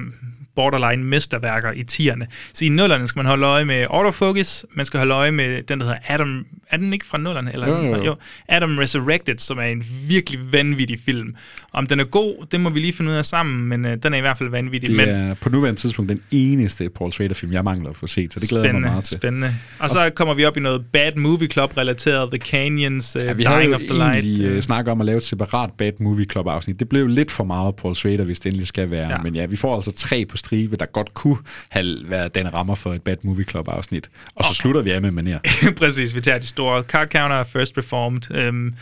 borderline 0.57 1.05
mesterværker 1.05 1.73
i 1.73 1.83
tierne. 1.83 2.27
Så 2.53 2.65
i 2.65 2.69
nullerne 2.69 3.07
skal 3.07 3.19
man 3.19 3.27
holde 3.27 3.47
øje 3.47 3.65
med 3.65 3.87
Autofocus, 3.91 4.67
man 4.75 4.87
skal 4.87 4.99
holde 4.99 5.15
øje 5.15 5.31
med 5.31 5.63
den, 5.63 5.81
der 5.81 5.87
hedder 5.87 6.01
Adam... 6.09 6.47
Er 6.71 6.77
den 6.77 6.93
ikke 6.93 7.07
fra 7.07 7.19
nullerne? 7.19 7.53
Eller 7.53 7.69
jo, 7.69 7.77
jo, 7.77 7.97
jo. 7.97 8.05
jo, 8.05 8.17
Adam 8.49 8.79
Resurrected, 8.79 9.39
som 9.39 9.59
er 9.59 9.63
en 9.63 9.85
virkelig 10.09 10.53
vanvittig 10.53 10.99
film. 11.05 11.35
Om 11.73 11.87
den 11.87 12.01
er 12.01 12.05
god, 12.05 12.47
det 12.53 12.61
må 12.61 12.71
vi 12.71 12.81
lige 12.81 12.93
finde 12.93 13.11
ud 13.11 13.17
af 13.17 13.25
sammen, 13.25 13.69
men 13.69 13.85
uh, 13.85 13.91
den 14.03 14.15
er 14.15 14.19
i 14.19 14.21
hvert 14.21 14.39
fald 14.39 14.49
vanvittig. 14.49 14.89
Det 14.89 14.97
men, 14.97 15.09
er 15.09 15.35
på 15.35 15.49
nuværende 15.49 15.81
tidspunkt 15.81 16.09
den 16.09 16.21
eneste 16.31 16.89
Paul 16.89 17.13
Schrader-film, 17.13 17.53
jeg 17.53 17.65
mangler 17.65 17.91
at 17.91 17.97
få 17.97 18.07
set, 18.07 18.33
så 18.33 18.41
det 18.41 18.49
glæder 18.49 18.65
jeg 18.65 18.75
mig 18.75 18.83
meget 18.83 19.05
til. 19.05 19.19
Spændende. 19.19 19.55
Og 19.79 19.91
så 19.91 20.11
kommer 20.15 20.35
vi 20.35 20.45
op 20.45 20.57
i 20.57 20.61
noget 20.61 20.85
Bad 20.93 21.13
Movie 21.17 21.49
Club-relateret, 21.49 22.31
The 22.31 22.39
Canyons, 22.39 23.17
uh, 23.17 23.25
ja, 23.25 23.33
vi 23.33 23.45
Dying 23.45 23.75
of 23.75 23.81
the 23.81 23.95
Light. 23.95 24.25
Vi 24.25 24.45
har 24.45 24.51
jo 24.51 24.61
snakket 24.61 24.93
om 24.93 25.01
at 25.01 25.07
lave 25.07 25.17
et 25.17 25.25
separat 25.25 25.71
Bad 25.79 25.93
Movie 26.01 26.27
Club-afsnit. 26.33 26.81
Det 26.81 26.89
blev 26.89 27.07
lidt 27.07 27.31
for 27.31 27.45
meget 27.45 27.77
Paul 27.77 27.95
Schrader, 27.95 28.25
hvis 28.25 28.41
det 28.41 28.47
endelig 28.47 28.67
skal 28.67 28.91
være. 28.91 29.11
Ja. 29.11 29.19
Men 29.23 29.35
ja, 29.35 29.47
vi 29.47 29.57
får 29.57 29.77
altså 29.77 29.93
tre 29.93 30.25
på 30.31 30.37
stribe, 30.47 30.77
der 30.77 30.87
godt 30.87 31.15
kunne 31.15 31.39
have 31.69 31.97
været 32.05 32.35
den 32.35 32.55
rammer 32.55 32.75
for 32.75 32.95
et 32.95 33.03
Bad 33.03 33.17
Movie 33.23 33.45
Club 33.45 33.69
afsnit. 33.69 34.11
Og 34.35 34.45
så 34.45 34.51
okay. 34.51 34.55
slutter 34.55 34.81
vi 34.81 34.91
af 34.91 35.03
med 35.03 35.11
manier. 35.11 35.39
Præcis, 35.81 36.15
vi 36.15 36.21
tager 36.21 36.39
de 36.39 36.47
store. 36.47 36.83
Card 36.83 37.09
Counter 37.09 37.45
First 37.45 37.79
Reformed. 37.79 38.31
Øhm, 38.31 38.75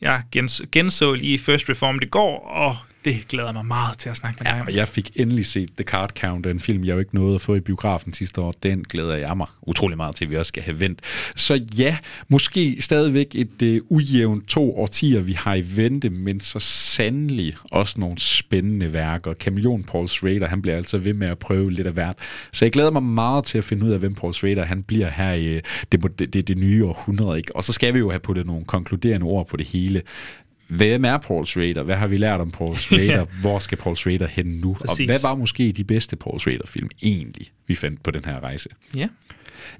jeg 0.00 0.22
gens, 0.32 0.62
genså 0.72 1.14
lige 1.14 1.38
First 1.38 1.68
Reformed 1.68 2.02
i 2.02 2.08
går, 2.08 2.48
og 2.48 2.76
det 3.04 3.28
glæder 3.28 3.52
mig 3.52 3.66
meget 3.66 3.98
til 3.98 4.10
at 4.10 4.16
snakke 4.16 4.44
med 4.44 4.52
dig 4.52 4.58
ja, 4.58 4.64
og 4.66 4.74
jeg 4.74 4.88
fik 4.88 5.10
endelig 5.16 5.46
set 5.46 5.68
The 5.76 5.84
Card 5.84 6.10
Counter, 6.10 6.50
en 6.50 6.60
film, 6.60 6.84
jeg 6.84 6.94
jo 6.94 6.98
ikke 6.98 7.14
nåede 7.14 7.34
at 7.34 7.40
få 7.40 7.54
i 7.54 7.60
biografen 7.60 8.12
sidste 8.12 8.40
år. 8.40 8.54
Den 8.62 8.84
glæder 8.84 9.16
jeg 9.16 9.36
mig 9.36 9.46
utrolig 9.62 9.96
meget 9.96 10.16
til, 10.16 10.24
at 10.24 10.30
vi 10.30 10.36
også 10.36 10.48
skal 10.48 10.62
have 10.62 10.80
vendt. 10.80 11.00
Så 11.36 11.54
ja, 11.78 11.96
måske 12.28 12.76
stadigvæk 12.80 13.34
et 13.34 13.82
uh, 13.82 13.96
ujævnt 13.96 14.48
to 14.48 14.78
årtier, 14.78 15.20
vi 15.20 15.32
har 15.32 15.54
i 15.54 15.64
vente, 15.76 16.10
men 16.10 16.40
så 16.40 16.58
sandelig 16.58 17.56
også 17.64 18.00
nogle 18.00 18.18
spændende 18.18 18.92
værker. 18.92 19.32
Kameleon 19.32 19.84
Paul 19.84 20.08
Schrader, 20.08 20.46
han 20.46 20.62
bliver 20.62 20.76
altså 20.76 20.98
ved 20.98 21.14
med 21.14 21.28
at 21.28 21.38
prøve 21.38 21.72
lidt 21.72 21.86
af 21.86 21.92
hvert. 21.92 22.16
Så 22.52 22.64
jeg 22.64 22.72
glæder 22.72 22.90
mig 22.90 23.02
meget 23.02 23.44
til 23.44 23.58
at 23.58 23.64
finde 23.64 23.86
ud 23.86 23.90
af, 23.90 23.98
hvem 23.98 24.14
Paul 24.14 24.34
Schrader 24.34 24.64
han 24.64 24.82
bliver 24.82 25.10
her 25.10 25.32
i 25.32 25.56
uh, 25.56 25.62
det, 25.92 26.18
det, 26.18 26.34
det, 26.34 26.48
det 26.48 26.58
nye 26.58 26.84
århundrede. 26.86 27.38
Ikke? 27.38 27.56
Og 27.56 27.64
så 27.64 27.72
skal 27.72 27.94
vi 27.94 27.98
jo 27.98 28.10
have 28.10 28.20
puttet 28.20 28.46
nogle 28.46 28.64
konkluderende 28.64 29.26
ord 29.26 29.46
på 29.46 29.56
det 29.56 29.66
hele 29.66 30.02
hvem 30.68 31.04
er 31.04 31.18
Paul 31.18 31.46
Schrader? 31.46 31.82
Hvad 31.82 31.96
har 31.96 32.06
vi 32.06 32.16
lært 32.16 32.40
om 32.40 32.50
Paul 32.50 32.76
Schrader? 32.76 33.24
Hvor 33.40 33.58
skal 33.58 33.78
Paul 33.78 33.96
Schrader 33.96 34.26
hen 34.26 34.46
nu? 34.46 34.74
Præcis. 34.74 35.00
Og 35.00 35.06
hvad 35.06 35.30
var 35.30 35.34
måske 35.34 35.72
de 35.72 35.84
bedste 35.84 36.16
Paul 36.16 36.40
Schrader-film 36.40 36.88
egentlig, 37.02 37.46
vi 37.66 37.74
fandt 37.74 38.02
på 38.02 38.10
den 38.10 38.24
her 38.24 38.40
rejse? 38.40 38.68
Ja. 38.96 39.08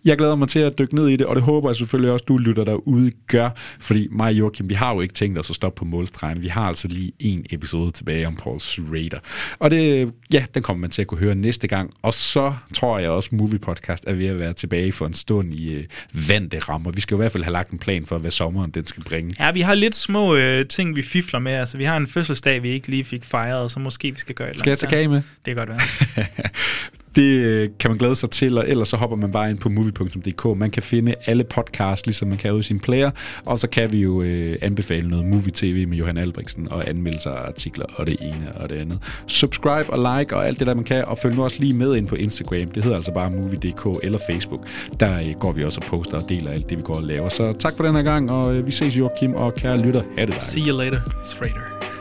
Jeg 0.05 0.19
glæder 0.19 0.35
mig 0.35 0.49
til 0.49 0.59
at 0.59 0.79
dykke 0.79 0.95
ned 0.95 1.09
i 1.09 1.17
det, 1.17 1.27
og 1.27 1.37
det 1.37 1.45
håber 1.45 1.69
jeg 1.69 1.77
selvfølgelig 1.77 2.13
også, 2.13 2.25
du 2.29 2.37
lytter 2.37 2.65
derude 2.65 3.13
gør, 3.27 3.51
fordi 3.81 4.09
mig 4.11 4.27
og 4.27 4.35
Joachim, 4.35 4.69
vi 4.69 4.75
har 4.75 4.95
jo 4.95 5.01
ikke 5.01 5.15
tænkt 5.15 5.39
os 5.39 5.51
at 5.51 5.57
stoppe 5.57 5.79
på 5.79 5.85
målstregen. 5.85 6.43
Vi 6.43 6.49
har 6.49 6.63
altså 6.63 6.89
lige 6.89 7.13
en 7.19 7.47
episode 7.51 7.91
tilbage 7.91 8.27
om 8.27 8.37
Paul 8.37 8.61
Schrader. 8.61 9.19
Og 9.59 9.71
det, 9.71 10.13
ja, 10.33 10.45
den 10.55 10.63
kommer 10.63 10.81
man 10.81 10.91
til 10.91 11.03
at 11.03 11.09
kunne 11.09 11.21
høre 11.21 11.35
næste 11.35 11.69
gang. 11.69 11.91
Og 12.03 12.15
så 12.15 12.55
tror 12.75 12.99
jeg 12.99 13.11
også, 13.11 13.29
Movie 13.33 13.59
Podcast 13.59 14.05
er 14.07 14.13
ved 14.13 14.27
at 14.27 14.39
være 14.39 14.53
tilbage 14.53 14.93
for 14.93 15.07
en 15.07 15.15
stund 15.15 15.55
i 15.55 15.75
øh, 15.75 15.85
vante 16.29 16.59
rammer. 16.59 16.91
Vi 16.91 17.01
skal 17.01 17.15
jo 17.15 17.19
i 17.19 17.23
hvert 17.23 17.33
fald 17.33 17.45
have 17.45 17.53
lagt 17.53 17.71
en 17.71 17.79
plan 17.79 18.07
for, 18.07 18.19
hvad 18.19 18.31
sommeren 18.31 18.71
den 18.71 18.87
skal 18.87 19.05
bringe. 19.05 19.35
Ja, 19.41 19.53
vi 19.53 19.61
har 19.61 19.75
lidt 19.75 19.95
små 19.95 20.35
øh, 20.35 20.67
ting, 20.67 20.97
vi 20.97 21.03
fifler 21.03 21.41
med. 21.41 21.53
Altså, 21.53 21.79
vi 21.79 21.85
har 21.85 21.97
en 21.97 22.07
fødselsdag, 22.07 22.63
vi 22.63 22.69
ikke 22.69 22.89
lige 22.89 23.05
fik 23.05 23.25
fejret, 23.25 23.71
så 23.71 23.81
måske 23.81 24.11
vi 24.11 24.19
skal 24.19 24.35
gøre 24.35 24.51
et 24.51 24.59
Skal 24.59 24.71
jeg 24.71 24.79
tage 24.79 24.91
kage 24.91 25.09
med? 25.09 25.23
Det 25.45 25.57
kan 25.57 25.57
godt 25.57 25.69
være. 25.69 25.81
Det 27.17 27.41
øh, 27.41 27.69
kan 27.81 27.91
man 27.91 27.99
glæde 27.99 28.15
sig 28.15 28.31
til, 28.31 28.59
og 28.59 28.69
ellers 28.69 28.89
så 28.89 28.97
hopper 28.97 29.17
man 29.17 29.33
bare 29.33 29.51
ind 29.51 29.59
på 29.59 29.69
movie.dk. 29.69 30.59
Man 30.59 30.71
kan 30.71 30.83
finde 30.83 31.15
alle 31.27 31.45
podcasts, 31.45 32.07
ligesom 32.07 32.29
man 32.29 32.39
kan 32.39 32.53
ud 32.53 32.61
i 32.61 32.63
sin 32.63 32.81
player, 32.81 33.11
og 33.45 33.59
så 33.59 33.69
kan 33.69 33.93
vi 33.93 33.99
jo 33.99 34.23
øh, 34.23 34.57
anbefale 34.63 35.09
noget 35.09 35.27
Movie 35.27 35.53
TV 35.55 35.89
med 35.89 35.97
Johan 35.97 36.17
Albrechtsen, 36.17 36.73
og 36.73 36.89
anmeldelser 36.89 37.31
og 37.31 37.47
artikler, 37.47 37.87
og 37.95 38.07
det 38.07 38.17
ene 38.21 38.53
og 38.55 38.71
det 38.71 38.77
andet. 38.77 38.99
Subscribe 39.27 39.91
og 39.91 40.19
like 40.19 40.37
og 40.37 40.47
alt 40.47 40.59
det 40.59 40.67
der, 40.67 40.75
man 40.75 40.85
kan, 40.85 41.05
og 41.05 41.19
følg 41.19 41.35
nu 41.35 41.45
også 41.45 41.57
lige 41.61 41.75
med 41.75 41.97
ind 41.97 42.07
på 42.07 42.15
Instagram. 42.15 42.69
Det 42.69 42.83
hedder 42.83 42.97
altså 42.97 43.13
bare 43.13 43.31
movie.dk 43.31 44.05
eller 44.05 44.19
Facebook. 44.27 44.69
Der 45.01 45.21
øh, 45.21 45.31
går 45.41 45.53
vi 45.53 45.65
også 45.65 45.81
og 45.81 45.87
poster 45.87 46.17
og 46.17 46.29
deler 46.29 46.51
alt 46.51 46.71
det, 46.71 46.79
vi 46.79 46.83
går 46.83 46.95
og 46.95 47.03
laver. 47.03 47.29
Så 47.29 47.53
tak 47.53 47.73
for 47.77 47.85
den 47.85 47.95
her 47.95 48.03
gang, 48.03 48.31
og 48.33 48.57
øh, 48.57 48.67
vi 48.67 48.73
ses 48.73 48.99
Joachim 48.99 49.35
og 49.35 49.55
kære 49.55 49.79
lytter. 49.79 50.03
Ha' 50.19 50.25
det 50.25 50.41
See 50.41 50.63
you 50.69 50.79
later, 50.79 51.01
Schrader. 51.25 51.98